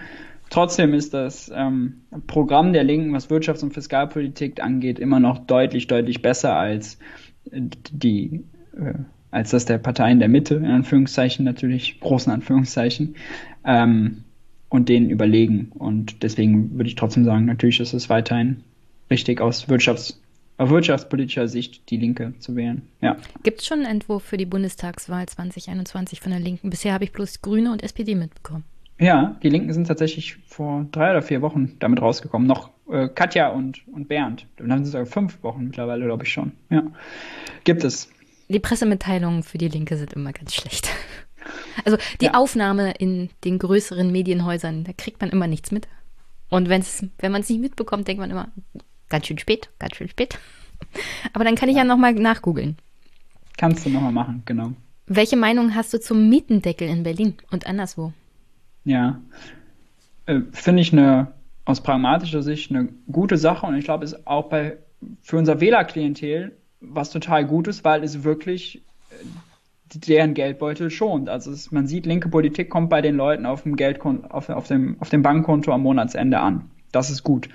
Trotzdem 0.51 0.93
ist 0.93 1.14
das 1.14 1.51
ähm, 1.55 2.02
Programm 2.26 2.72
der 2.72 2.84
Linken, 2.84 3.12
was 3.14 3.30
Wirtschafts- 3.30 3.62
und 3.62 3.72
Fiskalpolitik 3.72 4.62
angeht, 4.62 4.98
immer 4.98 5.20
noch 5.20 5.39
deutlich, 5.39 5.86
deutlich 5.86 6.20
besser 6.20 6.56
als 6.56 6.98
die, 7.44 8.44
äh, 8.76 8.94
als 9.30 9.51
das 9.51 9.64
der 9.64 9.78
Parteien 9.78 10.18
der 10.18 10.28
Mitte, 10.28 10.56
in 10.56 10.66
Anführungszeichen 10.66 11.44
natürlich, 11.44 12.01
großen 12.01 12.30
Anführungszeichen, 12.30 13.16
ähm, 13.64 14.24
und 14.73 14.89
denen 14.89 15.11
überlegen. 15.11 15.70
Und 15.74 16.23
deswegen 16.23 16.73
würde 16.78 16.89
ich 16.89 16.94
trotzdem 16.94 17.24
sagen, 17.24 17.44
natürlich 17.44 17.78
ist 17.78 17.93
es 17.93 18.09
weiterhin 18.09 18.65
richtig 19.11 19.40
aus 19.40 19.69
Wirtschafts- 19.69 20.16
auf 20.57 20.70
wirtschaftspolitischer 20.70 21.49
Sicht 21.49 21.90
die 21.90 21.97
Linke 21.97 22.35
zu 22.39 22.57
wählen. 22.57 22.82
Ja. 23.01 23.16
Gibt 23.43 23.61
es 23.61 23.66
schon 23.66 23.81
einen 23.81 24.01
Entwurf 24.01 24.23
für 24.23 24.36
die 24.36 24.47
Bundestagswahl 24.47 25.27
2021 25.27 26.20
von 26.20 26.31
der 26.31 26.40
Linken? 26.40 26.70
Bisher 26.70 26.94
habe 26.94 27.05
ich 27.05 27.12
bloß 27.12 27.43
Grüne 27.43 27.73
und 27.73 27.82
SPD 27.82 28.15
mitbekommen. 28.15 28.65
Ja, 28.99 29.36
die 29.43 29.49
Linken 29.49 29.73
sind 29.73 29.89
tatsächlich 29.89 30.36
vor 30.47 30.86
drei 30.93 31.11
oder 31.11 31.23
vier 31.23 31.43
Wochen 31.43 31.77
damit 31.78 32.01
rausgekommen. 32.01 32.47
Noch 32.47 32.70
äh, 32.90 33.09
Katja 33.09 33.49
und, 33.49 33.86
und 33.89 34.09
Bernd. 34.09 34.47
Dann 34.57 34.70
sind 34.70 34.82
es 34.82 34.93
sogar 34.93 35.07
fünf 35.07 35.43
Wochen 35.43 35.65
mittlerweile, 35.65 36.05
glaube 36.05 36.24
ich 36.24 36.32
schon. 36.32 36.53
Ja. 36.70 36.85
Gibt 37.65 37.85
es. 37.85 38.11
Die 38.49 38.61
Pressemitteilungen 38.61 39.43
für 39.43 39.59
die 39.59 39.69
Linke 39.69 39.97
sind 39.97 40.12
immer 40.12 40.32
ganz 40.32 40.55
schlecht. 40.55 40.89
Also 41.85 41.99
die 42.20 42.27
ja. 42.27 42.35
Aufnahme 42.35 42.93
in 42.93 43.31
den 43.44 43.59
größeren 43.59 44.11
Medienhäusern, 44.11 44.85
da 44.85 44.93
kriegt 44.93 45.20
man 45.20 45.31
immer 45.31 45.47
nichts 45.47 45.70
mit. 45.70 45.89
Und 46.49 46.69
wenn's, 46.69 47.07
wenn 47.19 47.32
man 47.32 47.40
es 47.40 47.49
nicht 47.49 47.61
mitbekommt, 47.61 48.09
denkt 48.09 48.20
man 48.20 48.31
immer, 48.31 48.49
ganz 49.09 49.27
schön 49.27 49.39
spät, 49.39 49.70
ganz 49.78 49.97
schön 49.97 50.09
spät. 50.09 50.39
Aber 51.32 51.44
dann 51.44 51.55
kann 51.55 51.69
ich 51.69 51.77
ja, 51.77 51.82
ja 51.82 51.89
nochmal 51.89 52.15
nachgoogeln. 52.15 52.77
Kannst 53.57 53.86
du 53.86 53.90
nochmal 53.90 54.12
machen, 54.12 54.43
genau. 54.44 54.73
Welche 55.07 55.36
Meinung 55.36 55.74
hast 55.74 55.93
du 55.93 56.01
zum 56.01 56.28
Mietendeckel 56.28 56.89
in 56.89 57.03
Berlin 57.03 57.35
und 57.51 57.66
anderswo? 57.66 58.12
Ja, 58.85 59.20
äh, 60.27 60.40
finde 60.53 60.82
ich 60.82 60.93
eine 60.93 61.32
aus 61.65 61.81
pragmatischer 61.81 62.43
Sicht 62.43 62.70
eine 62.70 62.89
gute 63.11 63.36
Sache 63.36 63.66
und 63.66 63.77
ich 63.77 63.85
glaube, 63.85 64.05
es 64.05 64.12
ist 64.12 64.27
auch 64.27 64.49
bei 64.49 64.78
für 65.20 65.36
unser 65.36 65.61
Wählerklientel 65.61 66.57
was 66.81 67.11
total 67.11 67.47
Gutes, 67.47 67.85
weil 67.85 68.03
es 68.03 68.24
wirklich 68.24 68.82
äh, 69.11 69.24
deren 69.94 70.35
Geldbeutel 70.35 70.90
schont. 70.90 71.28
Also 71.28 71.51
es, 71.51 71.70
man 71.70 71.86
sieht, 71.86 72.06
linke 72.06 72.28
Politik 72.28 72.70
kommt 72.70 72.90
bei 72.90 73.01
den 73.01 73.16
Leuten 73.16 73.47
auf 73.47 73.62
dem 73.62 73.77
Geldkonto, 73.77 74.28
auf, 74.28 74.48
auf, 74.48 74.69
dem, 74.69 74.97
auf 75.01 75.10
dem 75.10 75.23
Bankkonto 75.23 75.73
am 75.73 75.82
Monatsende 75.82 76.39
an. 76.39 76.70
Das 76.93 77.10
ist 77.10 77.23
gut. 77.23 77.48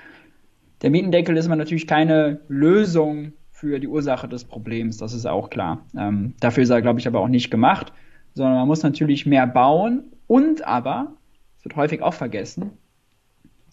Der 0.81 0.91
Mietendeckel 0.91 1.35
ist 1.37 1.47
aber 1.47 1.55
natürlich 1.55 1.87
keine 1.87 2.41
Lösung 2.47 3.33
für 3.51 3.79
die 3.79 3.87
Ursache 3.87 4.27
des 4.27 4.43
Problems, 4.43 4.97
das 4.97 5.13
ist 5.13 5.25
auch 5.25 5.49
klar. 5.49 5.85
Ähm, 5.97 6.35
dafür 6.39 6.61
ist 6.61 6.69
er, 6.69 6.83
glaube 6.83 6.99
ich, 6.99 7.07
aber 7.07 7.19
auch 7.19 7.27
nicht 7.27 7.49
gemacht, 7.49 7.91
sondern 8.35 8.55
man 8.55 8.67
muss 8.67 8.83
natürlich 8.83 9.25
mehr 9.25 9.47
bauen 9.47 10.11
und 10.27 10.65
aber, 10.67 11.13
das 11.55 11.65
wird 11.65 11.75
häufig 11.75 12.03
auch 12.03 12.13
vergessen, 12.13 12.71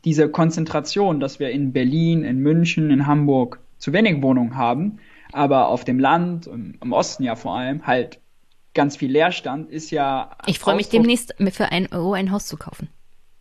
diese 0.07 0.31
Konzentration, 0.31 1.21
dass 1.21 1.39
wir 1.39 1.51
in 1.51 1.73
Berlin, 1.75 2.25
in 2.25 2.39
München, 2.39 2.91
in 2.91 3.07
Hamburg 3.07 3.61
zu 3.77 3.93
wenig 3.93 4.23
Wohnungen 4.23 4.57
haben, 4.57 4.99
aber 5.33 5.69
auf 5.69 5.85
dem 5.85 5.99
Land, 5.99 6.47
im 6.47 6.93
Osten 6.93 7.23
ja 7.23 7.37
vor 7.37 7.57
allem, 7.57 7.87
halt 7.87 8.21
ganz 8.75 8.97
viel 8.97 9.11
Leerstand, 9.11 9.71
ist 9.71 9.91
ja. 9.91 10.37
Ich 10.47 10.59
freue 10.59 10.77
mich 10.77 10.89
demnächst 10.89 11.35
für 11.51 11.71
einen 11.73 11.87
Euro 11.93 12.13
ein 12.13 12.31
Haus 12.31 12.47
zu 12.47 12.57
kaufen. 12.57 12.89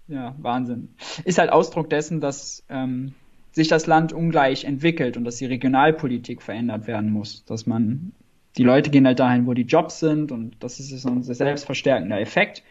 Ja, 0.08 0.36
Wahnsinn. 0.40 0.90
Ist 1.26 1.38
halt 1.38 1.52
Ausdruck 1.52 1.90
dessen, 1.90 2.22
dass 2.22 2.64
ähm, 2.70 3.14
sich 3.52 3.68
das 3.68 3.88
Land 3.88 4.14
ungleich 4.14 4.66
entwickelt 4.66 5.18
und 5.18 5.24
dass 5.24 5.38
die 5.38 5.46
Regionalpolitik 5.46 6.42
verändert 6.42 6.88
werden 6.88 7.12
muss. 7.12 7.46
Dass 7.46 7.66
man, 7.66 8.12
die 8.58 8.64
Leute 8.64 8.90
gehen 8.90 9.06
halt 9.08 9.20
dahin, 9.20 9.48
wo 9.48 9.54
die 9.54 9.64
Jobs 9.64 10.00
sind 10.00 10.32
und 10.32 10.56
das 10.60 10.80
ist 10.80 10.90
so 10.90 11.10
ein 11.10 11.24
selbstverstärkender 11.24 12.20
Effekt. 12.20 12.64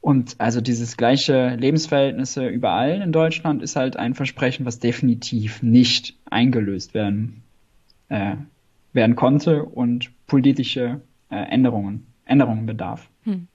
Und 0.00 0.36
also 0.38 0.60
dieses 0.60 0.96
gleiche 0.96 1.56
Lebensverhältnisse 1.56 2.46
überall 2.46 3.02
in 3.02 3.12
Deutschland 3.12 3.62
ist 3.62 3.76
halt 3.76 3.96
ein 3.96 4.14
Versprechen, 4.14 4.64
was 4.64 4.78
definitiv 4.78 5.62
nicht 5.62 6.16
eingelöst 6.30 6.94
werden, 6.94 7.42
äh, 8.08 8.36
werden 8.94 9.14
konnte 9.14 9.64
und 9.64 10.10
politische 10.26 11.02
Änderungen, 11.30 12.06
Änderungen 12.24 12.66
bedarf. 12.66 13.08
Hm. 13.24 13.48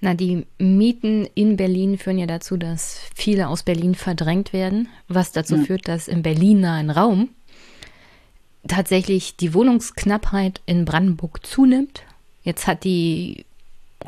Na, 0.00 0.14
die 0.14 0.46
Mieten 0.58 1.28
in 1.34 1.56
Berlin 1.56 1.96
führen 1.96 2.18
ja 2.18 2.26
dazu, 2.26 2.56
dass 2.56 2.98
viele 3.14 3.48
aus 3.48 3.62
Berlin 3.62 3.94
verdrängt 3.94 4.52
werden, 4.52 4.88
was 5.06 5.30
dazu 5.30 5.56
ja. 5.56 5.62
führt, 5.62 5.86
dass 5.86 6.08
im 6.08 6.22
Berlin-nahen 6.22 6.90
Raum 6.90 7.28
tatsächlich 8.66 9.36
die 9.36 9.54
Wohnungsknappheit 9.54 10.60
in 10.66 10.84
Brandenburg 10.84 11.46
zunimmt. 11.46 12.02
Jetzt 12.42 12.66
hat 12.66 12.82
die 12.82 13.44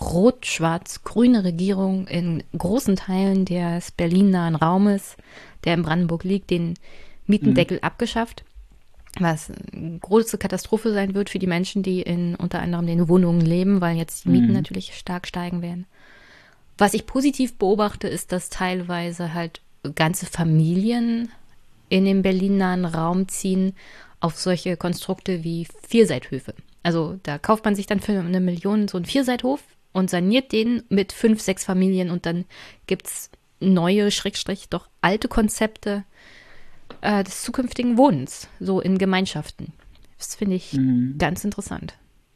rot-schwarz-grüne 0.01 1.45
Regierung 1.45 2.09
in 2.09 2.43
großen 2.59 2.97
Teilen 2.97 3.45
des 3.45 3.93
Berlin-nahen 3.93 4.57
Raumes, 4.57 5.17
der 5.65 5.75
in 5.75 5.83
Brandenburg 5.83 6.25
liegt, 6.25 6.51
den 6.51 6.75
Mietendeckel 7.27 7.79
mhm. 7.79 7.85
abgeschafft, 7.85 8.45
was 9.21 9.53
eine 9.73 9.99
große 9.99 10.39
Katastrophe 10.39 10.93
sein 10.93 11.15
wird 11.15 11.31
für 11.31 11.39
die 11.39 11.47
Menschen, 11.47 11.83
die 11.83 12.03
in 12.03 12.35
unter 12.35 12.61
anderem 12.61 12.87
den 12.87 13.09
Wohnungen 13.09 13.41
leben, 13.41 13.81
weil 13.81 13.97
jetzt 13.97 14.25
die 14.25 14.31
Mieten 14.31 14.49
mhm. 14.49 14.55
natürlich 14.55 14.95
stark 14.97 15.27
steigen 15.27 15.63
werden. 15.63 15.87
Was 16.79 16.95
ich 16.95 17.07
positiv 17.07 17.57
beobachte, 17.57 18.09
ist, 18.09 18.33
dass 18.33 18.51
teilweise 18.51 19.33
halt 19.35 19.61
ganze 19.95 20.27
Familien 20.27 21.31
in 21.89 22.05
den 22.05 22.23
Berlin-nahen 22.23 22.85
Raum 22.85 23.29
ziehen 23.29 23.75
auf 24.21 24.37
solche 24.39 24.77
Konstrukte 24.77 25.45
wie 25.45 25.69
Vierseithöfe. 25.87 26.55
Also 26.83 27.19
da 27.23 27.39
kauft 27.39 27.65
man 27.65 27.75
sich 27.75 27.87
dann 27.87 28.01
für 28.01 28.19
eine 28.19 28.41
Million 28.41 28.89
so 28.89 28.97
einen 28.97 29.05
Vierseithof 29.05 29.63
und 29.93 30.11
saniert 30.11 30.53
den 30.53 30.83
mit 30.89 31.13
fünf, 31.13 31.41
sechs 31.41 31.65
Familien 31.65 32.11
und 32.11 32.27
dann 32.27 32.45
gibt 32.87 33.07
es 33.07 33.31
neue, 33.61 34.11
Schrägstrich, 34.11 34.69
doch 34.69 34.89
alte 35.01 35.29
Konzepte 35.29 36.05
äh, 37.05 37.23
des 37.23 37.43
zukünftigen 37.43 37.97
Wohnens, 37.97 38.49
so 38.59 38.81
in 38.81 38.99
Gemeinschaften. 38.99 39.73
Das 40.19 40.35
finde 40.35 40.57
ich 40.57 40.73
mhm. 40.73 41.17
ganz 41.19 41.45
interessant. 41.45 41.95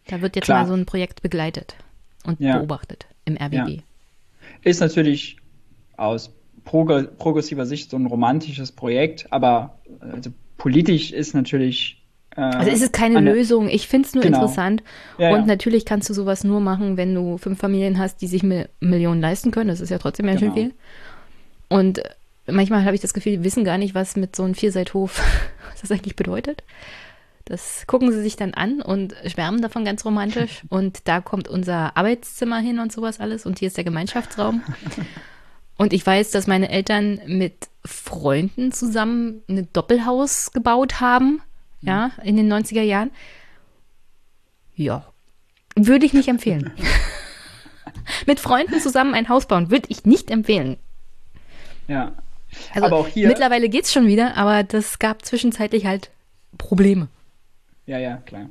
Da 0.09 0.21
wird 0.21 0.37
jetzt 0.37 0.45
Klar. 0.45 0.63
mal 0.63 0.69
so 0.69 0.75
ein 0.75 0.87
Projekt 0.87 1.23
begleitet 1.23 1.77
und 2.25 2.39
ja. 2.41 2.59
beobachtet 2.59 3.07
im 3.25 3.37
RBB. 3.37 3.69
Ja. 3.69 3.83
ist 4.63 4.81
natürlich 4.81 5.39
aus 5.97 6.31
progressiver 6.65 7.65
Sicht 7.65 7.91
so 7.91 7.97
ein 7.97 8.07
romantisches 8.07 8.73
Projekt, 8.73 9.33
aber 9.33 9.79
also 10.01 10.31
politisch 10.59 11.13
ist 11.13 11.35
natürlich. 11.35 12.05
Äh, 12.37 12.43
also 12.43 12.71
ist 12.71 12.83
es 12.83 12.93
keine 12.93 13.19
eine, 13.19 13.33
Lösung. 13.33 13.71
Ich 13.71 13.89
finde 13.89 14.07
es 14.07 14.15
nur 14.15 14.23
genau. 14.23 14.37
interessant. 14.37 14.83
Ja, 15.17 15.31
und 15.31 15.41
ja. 15.41 15.47
natürlich 15.47 15.87
kannst 15.87 16.11
du 16.11 16.15
sowas 16.15 16.45
nur 16.45 16.61
machen, 16.61 16.99
wenn 16.99 17.15
du 17.15 17.39
fünf 17.39 17.59
Familien 17.59 17.99
hast, 17.99 18.21
die 18.21 18.27
sich 18.27 18.43
Millionen 18.43 19.23
leisten 19.23 19.51
können. 19.51 19.69
Das 19.69 19.81
ist 19.81 19.89
ja 19.89 19.99
trotzdem 19.99 20.27
ganz 20.27 20.41
genau. 20.41 20.55
schön 20.55 20.65
viel. 20.65 20.75
Und 21.71 22.03
manchmal 22.51 22.85
habe 22.85 22.95
ich 22.95 23.01
das 23.01 23.15
Gefühl, 23.15 23.39
die 23.39 23.45
wissen 23.45 23.65
gar 23.65 23.79
nicht, 23.79 23.95
was 23.95 24.17
mit 24.17 24.35
so 24.37 24.43
einem 24.43 24.55
Vierseithof, 24.55 25.23
was 25.71 25.81
das 25.81 25.91
eigentlich 25.91 26.17
bedeutet. 26.17 26.63
Das 27.45 27.87
gucken 27.87 28.13
sie 28.13 28.21
sich 28.21 28.37
dann 28.37 28.53
an 28.53 28.83
und 28.83 29.15
schwärmen 29.25 29.63
davon 29.63 29.85
ganz 29.85 30.05
romantisch. 30.05 30.65
Und 30.69 31.09
da 31.09 31.23
kommt 31.23 31.49
unser 31.49 31.97
Arbeitszimmer 31.97 32.59
hin 32.59 32.79
und 32.79 32.93
sowas 32.93 33.21
alles. 33.21 33.47
Und 33.47 33.59
hier 33.59 33.69
ist 33.69 33.79
der 33.79 33.85
Gemeinschaftsraum. 33.85 34.63
Und 35.79 35.95
ich 35.95 36.05
weiß, 36.05 36.31
dass 36.33 36.47
meine 36.47 36.69
Eltern 36.69 37.21
mit 37.27 37.69
Freunden 37.85 38.71
zusammen 38.73 39.43
ein 39.49 39.69
Doppelhaus 39.73 40.53
gebaut 40.53 41.01
haben. 41.01 41.41
Ja, 41.81 42.11
in 42.23 42.37
den 42.37 42.53
90er 42.53 42.83
Jahren. 42.83 43.13
Ja, 44.75 45.07
würde 45.75 46.05
ich 46.05 46.13
nicht 46.13 46.29
empfehlen. 46.29 46.73
mit 48.27 48.41
Freunden 48.41 48.81
zusammen 48.81 49.15
ein 49.15 49.29
Haus 49.29 49.47
bauen, 49.47 49.71
würde 49.71 49.87
ich 49.89 50.05
nicht 50.05 50.31
empfehlen. 50.31 50.77
Ja. 51.87 52.13
Also 52.75 52.87
aber 52.87 52.97
auch 52.97 53.09
hier. 53.09 53.29
Mittlerweile 53.29 53.69
geht 53.69 53.85
es 53.85 53.93
schon 53.93 54.07
wieder, 54.07 54.37
aber 54.37 54.63
das 54.63 54.99
gab 54.99 55.25
zwischenzeitlich 55.25 55.87
halt 55.87 56.11
Probleme. 56.57 57.09
Ja, 57.87 57.99
ja, 57.99 58.17
klar. 58.19 58.49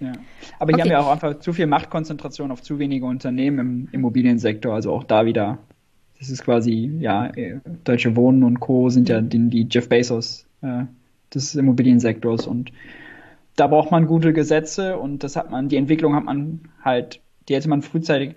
Ja. 0.00 0.12
Aber 0.58 0.70
hier 0.70 0.74
okay. 0.74 0.82
haben 0.82 0.88
wir 0.90 1.00
auch 1.00 1.12
einfach 1.12 1.38
zu 1.40 1.52
viel 1.52 1.66
Machtkonzentration 1.66 2.50
auf 2.50 2.62
zu 2.62 2.78
wenige 2.78 3.06
Unternehmen 3.06 3.58
im 3.58 3.88
Immobiliensektor. 3.92 4.74
Also 4.74 4.92
auch 4.92 5.04
da 5.04 5.24
wieder, 5.24 5.58
das 6.18 6.30
ist 6.30 6.44
quasi, 6.44 6.90
ja, 7.00 7.32
Deutsche 7.84 8.16
Wohnen 8.16 8.42
und 8.42 8.60
Co. 8.60 8.90
sind 8.90 9.08
ja 9.08 9.20
die, 9.20 9.48
die 9.48 9.66
Jeff 9.70 9.88
Bezos 9.88 10.46
äh, 10.62 10.84
des 11.32 11.54
Immobiliensektors 11.54 12.46
und 12.46 12.72
da 13.56 13.68
braucht 13.68 13.90
man 13.90 14.06
gute 14.06 14.32
Gesetze 14.32 14.98
und 14.98 15.22
das 15.22 15.36
hat 15.36 15.50
man, 15.50 15.68
die 15.68 15.76
Entwicklung 15.76 16.14
hat 16.14 16.24
man 16.24 16.60
halt, 16.82 17.20
die 17.48 17.54
hätte 17.54 17.68
man 17.68 17.82
frühzeitig 17.82 18.34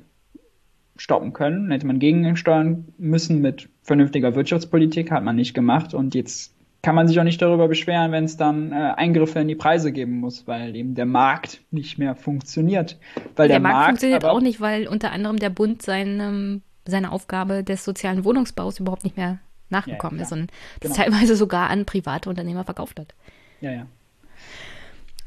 stoppen 0.97 1.33
können, 1.33 1.71
hätte 1.71 1.87
man 1.87 1.99
gegensteuern 1.99 2.85
müssen 2.97 3.41
mit 3.41 3.69
vernünftiger 3.83 4.35
Wirtschaftspolitik, 4.35 5.11
hat 5.11 5.23
man 5.23 5.35
nicht 5.35 5.53
gemacht 5.53 5.93
und 5.93 6.15
jetzt 6.15 6.53
kann 6.81 6.95
man 6.95 7.07
sich 7.07 7.19
auch 7.19 7.23
nicht 7.23 7.41
darüber 7.41 7.67
beschweren, 7.67 8.11
wenn 8.11 8.23
es 8.23 8.37
dann 8.37 8.71
äh, 8.71 8.75
Eingriffe 8.75 9.39
in 9.39 9.47
die 9.47 9.55
Preise 9.55 9.91
geben 9.91 10.19
muss, 10.19 10.47
weil 10.47 10.75
eben 10.75 10.95
der 10.95 11.05
Markt 11.05 11.61
nicht 11.71 11.97
mehr 11.97 12.15
funktioniert. 12.15 12.97
Weil 13.35 13.47
der, 13.47 13.55
der 13.55 13.59
Markt, 13.59 13.75
Markt 13.75 13.87
funktioniert 13.87 14.25
auch 14.25 14.39
nicht, 14.39 14.61
weil 14.61 14.87
unter 14.87 15.11
anderem 15.11 15.37
der 15.37 15.49
Bund 15.49 15.81
seine, 15.81 16.61
seine 16.85 17.11
Aufgabe 17.11 17.63
des 17.63 17.83
sozialen 17.83 18.23
Wohnungsbaus 18.23 18.79
überhaupt 18.79 19.03
nicht 19.03 19.17
mehr 19.17 19.39
nachgekommen 19.69 20.19
ja, 20.19 20.25
ist 20.25 20.31
und 20.31 20.51
genau. 20.79 20.95
teilweise 20.95 21.35
sogar 21.35 21.69
an 21.69 21.85
private 21.85 22.29
Unternehmer 22.29 22.63
verkauft 22.63 22.99
hat. 22.99 23.13
Ja, 23.59 23.71
ja. 23.71 23.87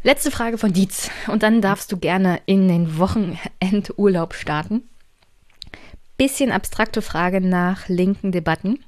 Letzte 0.03 0.31
Frage 0.31 0.57
von 0.57 0.73
Dietz 0.73 1.11
und 1.27 1.43
dann 1.43 1.61
darfst 1.61 1.93
du 1.93 1.99
gerne 1.99 2.41
in 2.47 2.69
den 2.69 2.97
Wochenendurlaub 2.97 4.33
starten 4.33 4.85
bisschen 6.21 6.53
abstrakte 6.53 7.01
Frage 7.01 7.41
nach 7.41 7.89
linken 7.89 8.31
Debatten. 8.31 8.81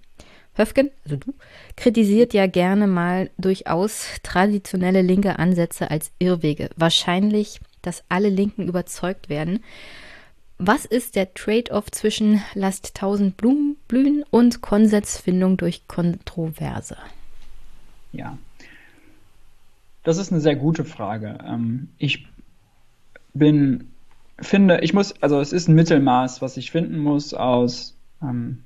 Höfgen, 0.53 0.91
also 1.05 1.17
du, 1.17 1.33
kritisiert 1.79 2.35
ja 2.35 2.47
gerne 2.47 2.87
mal 2.87 3.31
durchaus 3.39 4.05
traditionelle 4.23 5.01
linke 5.01 5.39
Ansätze 5.39 5.91
als 5.91 6.13
Irrwege. 6.19 6.69
Wahrscheinlich, 6.77 7.59
dass 7.81 8.05
alle 8.11 8.29
Linken 8.29 8.69
überzeugt 8.69 9.31
werden. 9.31 9.65
Was 10.59 10.85
ist 10.85 11.17
der 11.17 11.33
Trade-off 11.33 11.91
zwischen 11.91 12.43
lasst 12.53 12.95
tausend 12.97 13.39
Blumen 13.39 13.79
blühen 13.89 14.25
und 14.29 14.61
Konsensfindung 14.61 15.57
durch 15.57 15.89
Kontroverse? 15.89 16.99
Ja, 18.13 18.37
das 20.03 20.19
ist 20.19 20.33
eine 20.33 20.43
sehr 20.43 20.57
gute 20.57 20.85
Frage. 20.85 21.39
Ähm, 21.47 21.89
ich 21.97 22.27
bin 23.33 23.92
finde, 24.41 24.81
ich 24.81 24.95
muss, 24.95 25.21
also 25.23 25.41
es 25.41 25.53
ist 25.53 25.69
ein 25.69 25.75
Mittelmaß, 25.75 26.43
was 26.43 26.57
ich 26.57 26.71
finden 26.71 26.99
muss 26.99 27.35
aus 27.35 27.97
ähm, 28.23 28.65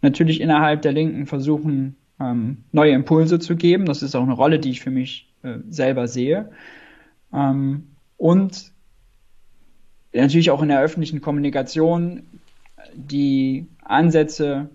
natürlich 0.00 0.40
innerhalb 0.40 0.82
der 0.82 0.92
Linken 0.92 1.26
versuchen, 1.26 1.96
ähm, 2.20 2.64
neue 2.72 2.92
Impulse 2.92 3.38
zu 3.38 3.56
geben. 3.56 3.86
Das 3.86 4.02
ist 4.02 4.14
auch 4.14 4.22
eine 4.22 4.32
Rolle, 4.32 4.58
die 4.58 4.70
ich 4.70 4.80
für 4.80 4.90
mich 4.90 5.32
äh, 5.42 5.58
selber 5.68 6.08
sehe. 6.08 6.50
Ähm, 7.32 7.88
und 8.16 8.72
natürlich 10.12 10.50
auch 10.50 10.62
in 10.62 10.68
der 10.68 10.80
öffentlichen 10.80 11.20
Kommunikation 11.20 12.24
die 12.94 13.66
Ansätze, 13.84 14.68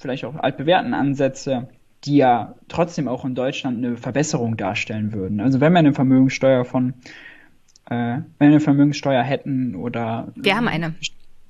vielleicht 0.00 0.24
auch 0.24 0.36
altbewährten 0.36 0.94
Ansätze, 0.94 1.68
die 2.04 2.16
ja 2.16 2.54
trotzdem 2.68 3.08
auch 3.08 3.24
in 3.24 3.34
Deutschland 3.34 3.78
eine 3.78 3.96
Verbesserung 3.96 4.56
darstellen 4.56 5.12
würden. 5.12 5.40
Also 5.40 5.60
wenn 5.60 5.72
wir 5.72 5.78
eine 5.78 5.92
Vermögenssteuer 5.92 6.64
von 6.64 6.94
äh, 7.86 7.94
wenn 7.94 8.24
wir 8.38 8.46
eine 8.46 8.60
Vermögenssteuer 8.60 9.22
hätten 9.22 9.74
oder. 9.74 10.28
Wir 10.36 10.56
haben 10.56 10.68
eine. 10.68 10.94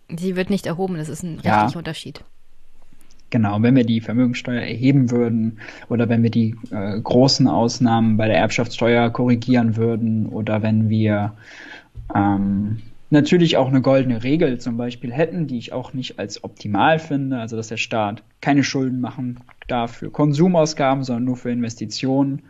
Sie 0.09 0.37
wird 0.37 0.51
nicht 0.51 0.67
erhoben, 0.67 0.97
das 0.97 1.09
ist 1.09 1.23
ein 1.23 1.37
rechtlicher 1.37 1.71
ja, 1.71 1.79
Unterschied. 1.79 2.25
Genau, 3.31 3.63
wenn 3.63 3.75
wir 3.75 3.85
die 3.85 4.03
Vermögenssteuer 4.03 4.61
erheben 4.61 5.11
würden 5.11 5.59
oder 5.89 6.11
wenn 6.11 6.23
wir 6.23 6.29
die 6.29 6.55
äh, 6.71 7.01
großen 7.01 7.49
Ausnahmen 7.49 8.19
bei 8.19 8.29
der 8.29 8.37
Erbschaftssteuer 8.37 9.09
korrigieren 9.09 9.77
würden 9.77 10.27
oder 10.27 10.61
wenn 10.61 10.91
wir 10.91 11.33
ähm, 12.15 12.83
natürlich 13.09 13.57
auch 13.57 13.69
eine 13.69 13.81
goldene 13.81 14.23
Regel 14.23 14.59
zum 14.59 14.77
Beispiel 14.77 15.13
hätten, 15.13 15.47
die 15.47 15.57
ich 15.57 15.73
auch 15.73 15.95
nicht 15.95 16.19
als 16.19 16.45
optimal 16.45 16.99
finde, 16.99 17.39
also 17.39 17.57
dass 17.57 17.69
der 17.69 17.79
Staat 17.79 18.23
keine 18.43 18.65
Schulden 18.65 19.01
machen 19.01 19.41
darf 19.67 19.93
für 19.93 20.11
Konsumausgaben, 20.11 21.03
sondern 21.03 21.25
nur 21.25 21.37
für 21.37 21.51
Investitionen. 21.51 22.43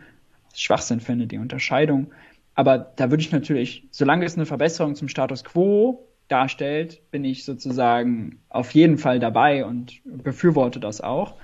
Schwachsinn 0.53 0.99
finde 0.99 1.27
die 1.27 1.37
Unterscheidung. 1.37 2.07
Aber 2.55 2.77
da 2.77 3.09
würde 3.09 3.21
ich 3.21 3.31
natürlich, 3.31 3.87
solange 3.91 4.25
es 4.25 4.35
eine 4.35 4.45
Verbesserung 4.45 4.95
zum 4.95 5.07
Status 5.07 5.43
quo 5.43 6.05
darstellt, 6.27 7.01
bin 7.11 7.25
ich 7.25 7.45
sozusagen 7.45 8.39
auf 8.49 8.71
jeden 8.71 8.97
Fall 8.97 9.19
dabei 9.19 9.65
und 9.65 10.01
befürworte 10.05 10.79
das 10.79 11.01
auch. 11.01 11.35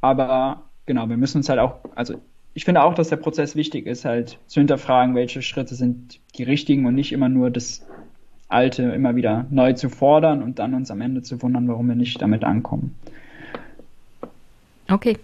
Aber 0.00 0.62
genau, 0.86 1.08
wir 1.08 1.16
müssen 1.16 1.38
uns 1.38 1.48
halt 1.48 1.58
auch, 1.58 1.78
also 1.94 2.14
ich 2.54 2.64
finde 2.64 2.82
auch, 2.82 2.94
dass 2.94 3.08
der 3.08 3.16
Prozess 3.16 3.54
wichtig 3.54 3.86
ist, 3.86 4.04
halt 4.04 4.38
zu 4.46 4.60
hinterfragen, 4.60 5.14
welche 5.14 5.42
Schritte 5.42 5.74
sind 5.74 6.20
die 6.36 6.42
richtigen 6.42 6.86
und 6.86 6.94
nicht 6.94 7.12
immer 7.12 7.28
nur 7.28 7.50
das 7.50 7.86
Alte 8.48 8.82
immer 8.82 9.16
wieder 9.16 9.46
neu 9.50 9.72
zu 9.72 9.90
fordern 9.90 10.42
und 10.42 10.58
dann 10.58 10.74
uns 10.74 10.90
am 10.90 11.00
Ende 11.00 11.22
zu 11.22 11.42
wundern, 11.42 11.66
warum 11.68 11.88
wir 11.88 11.96
nicht 11.96 12.22
damit 12.22 12.44
ankommen. 12.44 12.94
Okay, 14.88 15.18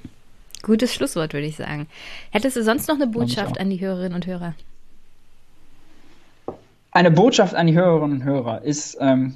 gutes 0.63 0.93
Schlusswort, 0.93 1.33
würde 1.33 1.47
ich 1.47 1.57
sagen. 1.57 1.87
Hättest 2.31 2.57
du 2.57 2.65
sonst 2.65 2.89
noch 2.89 2.97
eine 2.97 3.07
Botschaft 3.07 3.61
an 3.61 3.71
die 3.71 3.81
Hörerinnen 3.81 4.15
und 4.15 4.27
Hörer? 4.27 4.55
Eine 6.93 7.11
Botschaft 7.11 7.55
an 7.55 7.67
die 7.67 7.75
Hörerinnen 7.75 8.19
und 8.19 8.25
Hörer 8.25 8.63
ist, 8.63 8.99
ähm, 9.01 9.35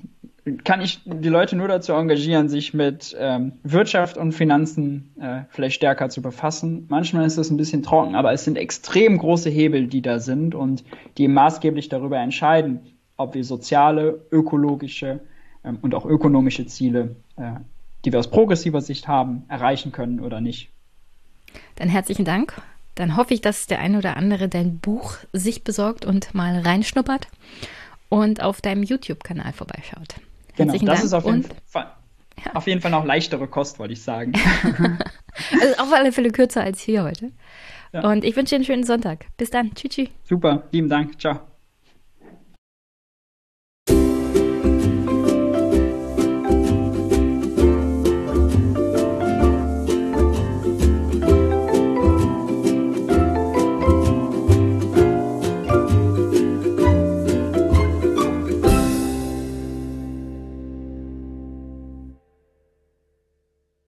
kann 0.62 0.80
ich 0.80 1.00
die 1.04 1.28
Leute 1.28 1.56
nur 1.56 1.66
dazu 1.66 1.92
engagieren, 1.92 2.48
sich 2.48 2.72
mit 2.72 3.16
ähm, 3.18 3.54
Wirtschaft 3.64 4.16
und 4.16 4.32
Finanzen 4.32 5.12
äh, 5.20 5.40
vielleicht 5.48 5.74
stärker 5.76 6.08
zu 6.08 6.22
befassen. 6.22 6.86
Manchmal 6.88 7.26
ist 7.26 7.36
das 7.36 7.50
ein 7.50 7.56
bisschen 7.56 7.82
trocken, 7.82 8.14
aber 8.14 8.32
es 8.32 8.44
sind 8.44 8.56
extrem 8.56 9.18
große 9.18 9.50
Hebel, 9.50 9.88
die 9.88 10.02
da 10.02 10.20
sind 10.20 10.54
und 10.54 10.84
die 11.18 11.26
maßgeblich 11.26 11.88
darüber 11.88 12.18
entscheiden, 12.18 12.80
ob 13.16 13.34
wir 13.34 13.42
soziale, 13.42 14.26
ökologische 14.30 15.20
ähm, 15.64 15.78
und 15.82 15.94
auch 15.94 16.06
ökonomische 16.06 16.66
Ziele, 16.66 17.16
äh, 17.36 17.54
die 18.04 18.12
wir 18.12 18.20
aus 18.20 18.30
progressiver 18.30 18.82
Sicht 18.82 19.08
haben, 19.08 19.44
erreichen 19.48 19.90
können 19.90 20.20
oder 20.20 20.40
nicht. 20.40 20.70
Dann 21.76 21.88
herzlichen 21.88 22.24
Dank 22.24 22.62
dann 22.96 23.16
hoffe 23.16 23.34
ich, 23.34 23.40
dass 23.40 23.66
der 23.66 23.78
eine 23.78 23.98
oder 23.98 24.16
andere 24.16 24.48
dein 24.48 24.78
Buch 24.78 25.16
sich 25.32 25.62
besorgt 25.62 26.04
und 26.04 26.34
mal 26.34 26.60
reinschnuppert 26.60 27.28
und 28.08 28.42
auf 28.42 28.60
deinem 28.60 28.82
YouTube-Kanal 28.82 29.52
vorbeischaut. 29.52 30.16
Genau, 30.56 30.72
das 30.72 30.82
Dank 30.82 31.04
ist 31.04 31.12
auf 31.12 31.26
jeden, 31.26 31.44
Fall, 31.66 31.92
ja. 32.44 32.54
auf 32.54 32.66
jeden 32.66 32.80
Fall 32.80 32.90
noch 32.90 33.04
leichtere 33.04 33.46
Kost, 33.46 33.78
wollte 33.78 33.92
ich 33.92 34.02
sagen. 34.02 34.32
also 35.60 35.76
auf 35.78 35.92
alle 35.92 36.12
Fälle 36.12 36.30
kürzer 36.30 36.62
als 36.62 36.80
hier 36.80 37.04
heute. 37.04 37.32
Ja. 37.92 38.10
Und 38.10 38.24
ich 38.24 38.34
wünsche 38.34 38.50
dir 38.50 38.56
einen 38.56 38.64
schönen 38.64 38.84
Sonntag. 38.84 39.26
Bis 39.36 39.50
dann. 39.50 39.74
Tschüss. 39.74 40.08
Super, 40.24 40.64
lieben 40.72 40.88
Dank. 40.88 41.20
Ciao. 41.20 41.40